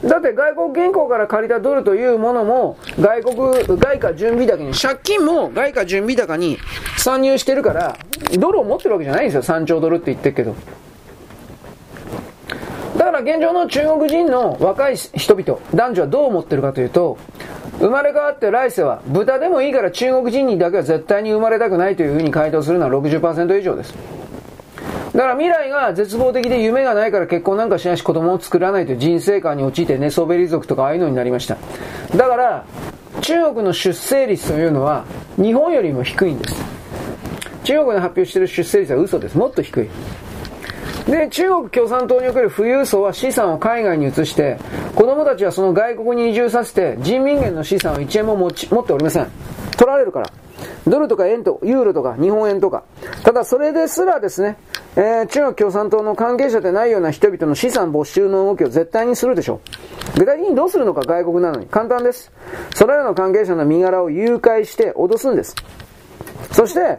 [0.04, 6.58] だって外国銀行から借りたドルというものも、外国、外貨準備高に、借金も外貨準備高に
[6.96, 7.98] 参入してるから、
[8.38, 9.42] ドルを持ってるわけじゃないんですよ。
[9.42, 10.54] 3兆ドルって言ってるけど。
[12.96, 17.18] だから現状の中国人の若い人々、男女はどう思ってるかというと、
[17.78, 23.94] 生まれ変わって来世は、豚でもいいから中国人にだけは絶対に生まれたくないというふうに回答するのは60%以上です。
[25.12, 31.56] だから未来が絶望的で夢がないから結婚なんかしないし子供を作らないという人生観に陥って寝そべり族とかああいうのになりました。
[32.16, 32.64] だから、
[33.20, 35.04] 中国の出生率というのは
[35.36, 36.54] 日本よりも低いんです。
[37.64, 39.36] 中国で発表している出生率は嘘です。
[39.36, 39.88] もっと低い。
[41.10, 44.58] で、中国共産党における富裕層は資産を海外に移して、
[44.94, 49.26] 子供たちはその外国に移住させて、人民元の資産を1円も持ち持っておりません。
[49.76, 50.30] 取られるから。
[50.86, 52.84] ドルとか円と、ユーロとか日本円とか。
[53.24, 54.56] ただそれですらですね、
[54.96, 59.60] えー、中国共産党の関係者でないような人々の資産没収の動きを絶対にするでしょ
[60.16, 60.20] う。
[60.20, 61.66] 具体的にどうするのか外国なのに。
[61.66, 62.32] 簡単です。
[62.74, 65.54] それらの関係者の身柄を誘拐して脅すんです。
[66.52, 66.98] そして、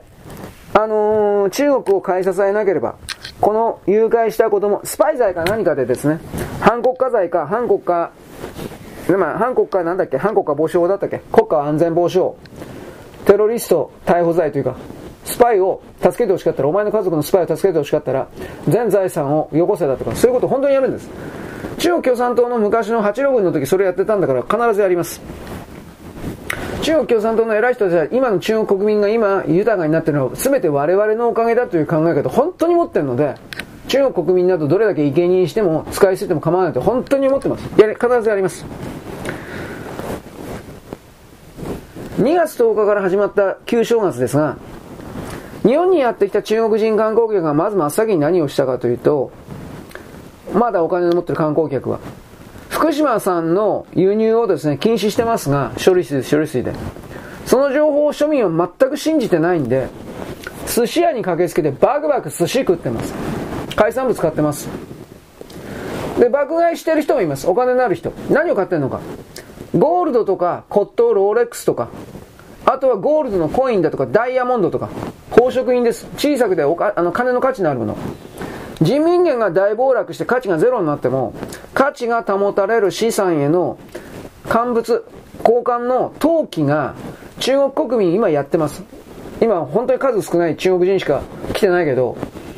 [0.74, 2.96] あのー、中国を買い支えなければ、
[3.42, 6.20] この誘拐した子供、スパイ罪か何かでですね、
[6.62, 8.12] 反国家罪か反国家、
[9.18, 12.38] まあ、反国家なんだっけ反国家防止法だったっけ国家安全防止法。
[13.26, 14.76] テロリスト逮捕罪というか、
[15.24, 18.28] スパイを助けてほしかったら、お前の家族のスパイを助けてほしかったら、
[18.68, 21.10] 全財産をよこせだとか、そういうことを本当にやるんです。
[21.78, 25.22] 中国共産党の昔の八路軍の時それやってたんだから必ずやります。
[26.82, 33.36] 中国共産党の偉い人たちは今の中国国民が今豊かになっているのは全て我々のおかげだという考え方本当に持ってるので
[33.88, 38.66] 中国国民などどれだけ生贄にしても使い捨てても構わないと本当に思ってますや必ずやります
[42.22, 44.58] 2月10日から始まった旧正月ですが
[45.64, 49.32] 日本にやってきた中国人観光客がまず真っ先に何をしたかというと
[50.54, 52.00] まだお金を持ってる観光客は
[52.82, 56.74] 福島産の輸入をですね、禁止してますが、処理水、処理水で。
[57.46, 59.88] その情報を庶民は全く信じてないんで、
[60.66, 63.14] 寿司屋に駆けつけてバクバク寿司食ってます。
[63.76, 64.68] 海産物買ってます。
[66.18, 67.46] で、爆買いしてる人もいます。
[67.48, 68.14] お金のある人。
[68.32, 69.00] 何を買ってんのか。
[69.76, 71.90] ゴールドとか、コットローレックスとか、
[72.66, 74.90] あとはゴールドのコインだとか、ダイヤモンドとか、
[75.30, 76.08] 宝飾品です。
[76.18, 77.98] 小さくておかあの金の価値のあるもの。
[78.82, 81.34] 人民元が大暴落して価値がゼロになっても、
[81.74, 83.78] 価値が保たれる資産への
[84.50, 85.06] 乾物、
[85.40, 86.96] 交換の投機が
[87.40, 88.84] 中国国民今やってます。
[89.40, 91.22] 今本当に数少ない中国人しか
[91.54, 92.18] 来てないけど、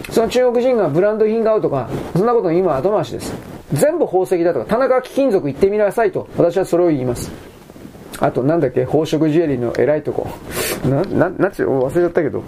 [0.10, 3.53] その中国人がブランド品買うとか、そんなことの今後回しです。
[3.72, 7.32] 全部宝石だとか、田中貴金属行ってみなさいと、私はそれを言います。
[8.20, 10.28] あと、なんだっけ、宝飾ジュエリーの偉いとこ。
[10.86, 12.44] な、な、なんつ忘れちゃったけど、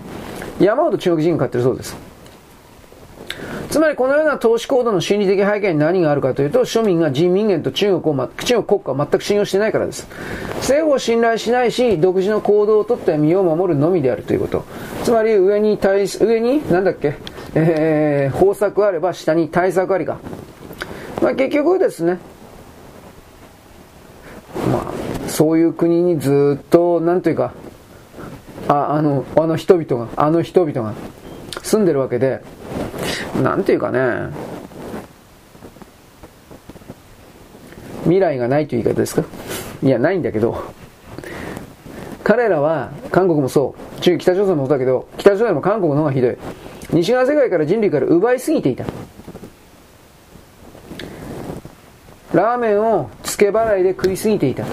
[0.60, 1.96] 山ほど中国人が買ってるそうです。
[3.70, 10.08] つまりこのような投資行動の心理的背景に何があるかというと、庶民が人民元と中国を、ま、中国国家を全く信用してないからです。
[10.60, 14.64] 政府を信頼しないし、独自の行動をとって身を守るのみであるということ。
[15.04, 17.16] つまり上に対す、上に、なんだっけ、
[17.56, 20.20] えー、方策あれば下に対策ありか。
[21.26, 22.20] まあ結局ですね、
[24.72, 24.94] ま
[25.26, 27.56] あ、そういう国にずっと、なんというか、
[28.68, 30.94] あ、あの、あの人々が、あの人々が
[31.64, 32.44] 住んでるわけで、
[33.42, 34.30] なんていうかね、
[38.04, 39.24] 未来がないという言い方ですか？
[39.82, 40.62] いや、ないんだけど、
[42.24, 46.38] 彼らは、韓国もそう、中北朝鮮もそうだけど、北朝鮮も韓国の方がひどい。
[46.92, 48.86] 西側世界から人類から奪いすぎていた。
[52.36, 54.66] ラーメンを付け払いで食いすぎていた。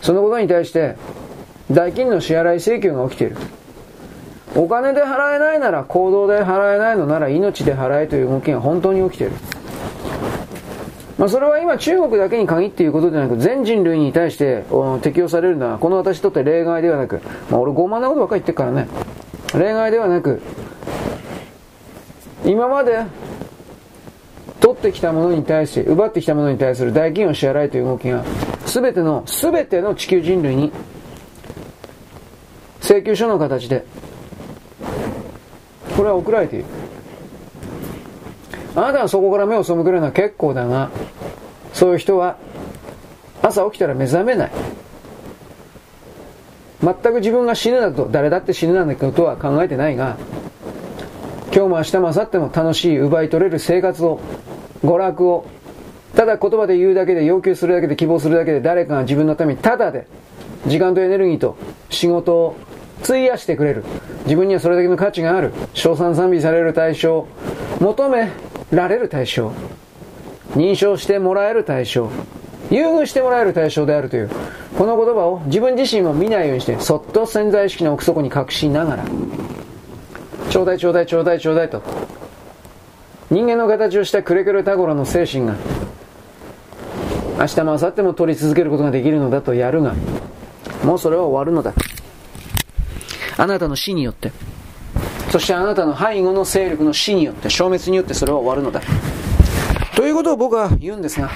[0.00, 0.96] そのことに対して、
[1.70, 3.36] 代金の支払い請求が起きている。
[4.54, 9.34] お金で払えないなら行動で払えないのなら命で払えという動きが本当に起きている。
[11.18, 14.64] まあ、それは今中国だけに限っていうことではなく全人類に対して
[15.02, 17.20] 適用されるのはこの私にとって例外ではなく、
[17.50, 18.86] まあ、俺傲慢なことばっかり言ってるからね
[19.54, 20.42] 例外ではなく
[22.44, 23.04] 今まで
[24.60, 28.24] 取ってきたものに対して奪ってきたものに対する代金を支払いという動きが
[28.66, 30.72] 全ての全ての地球人類に
[32.80, 33.84] 請求書の形で
[35.96, 36.64] これは送られている。
[38.74, 40.90] あなたがそこから目を背けるのは結構だが、
[41.72, 42.36] そういう人は
[43.42, 44.52] 朝起きたら目覚めない。
[46.82, 50.18] 全く自分が死ぬなど、誰だって死ぬなんてことは考えてないが、
[51.46, 54.20] 今日も明日も明後日も楽しい奪い取れる生活を、
[54.84, 55.46] 娯楽を、
[56.14, 60.06] ただ言葉で言うだけで、要求するだけで、希望するだけで、誰かが自分のためにただで、
[60.66, 61.56] 時間とエネルギーと
[61.90, 62.56] 仕事を
[63.02, 63.84] 費やしてくれる。
[64.24, 65.52] 自分にはそれだけの価値がある。
[65.74, 67.26] 賞賛賛美される対象。
[67.80, 68.30] 求め
[68.70, 69.52] られる対象。
[70.54, 72.08] 認証してもらえる対象。
[72.70, 74.30] 優遇してもらえる対象であるという、
[74.76, 79.04] この言葉を自分自身も見ないようにして、そっと潜在意識の奥底に隠しながら、
[80.50, 81.82] ちょうだいちょうだいちょうだいちょうだいと、
[83.30, 85.56] 人間の形をしたクレクレタゴラの精神が、
[87.38, 89.94] 明日も明後日も取り続けることができるのだとやるが、
[90.84, 91.74] もうそれは終わるのだ。
[93.36, 94.32] あなたの死によって、
[95.30, 98.80] そしてあなたの背後の勢力の死によって、消滅によってそれは終わるのだ。
[99.96, 101.30] ということを僕は言うんですが、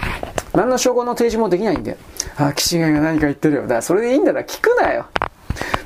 [0.55, 1.99] 何の証拠の提示もできないんで、
[2.37, 3.63] ああ、岸谷が何か言ってるよ。
[3.63, 5.07] だからそれでいいんだら聞くなよ。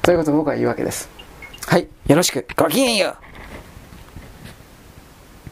[0.02, 1.08] ということを僕は言うわけです。
[1.66, 1.89] はい。
[2.07, 2.47] よろしく。
[2.57, 3.24] ごきげんよう。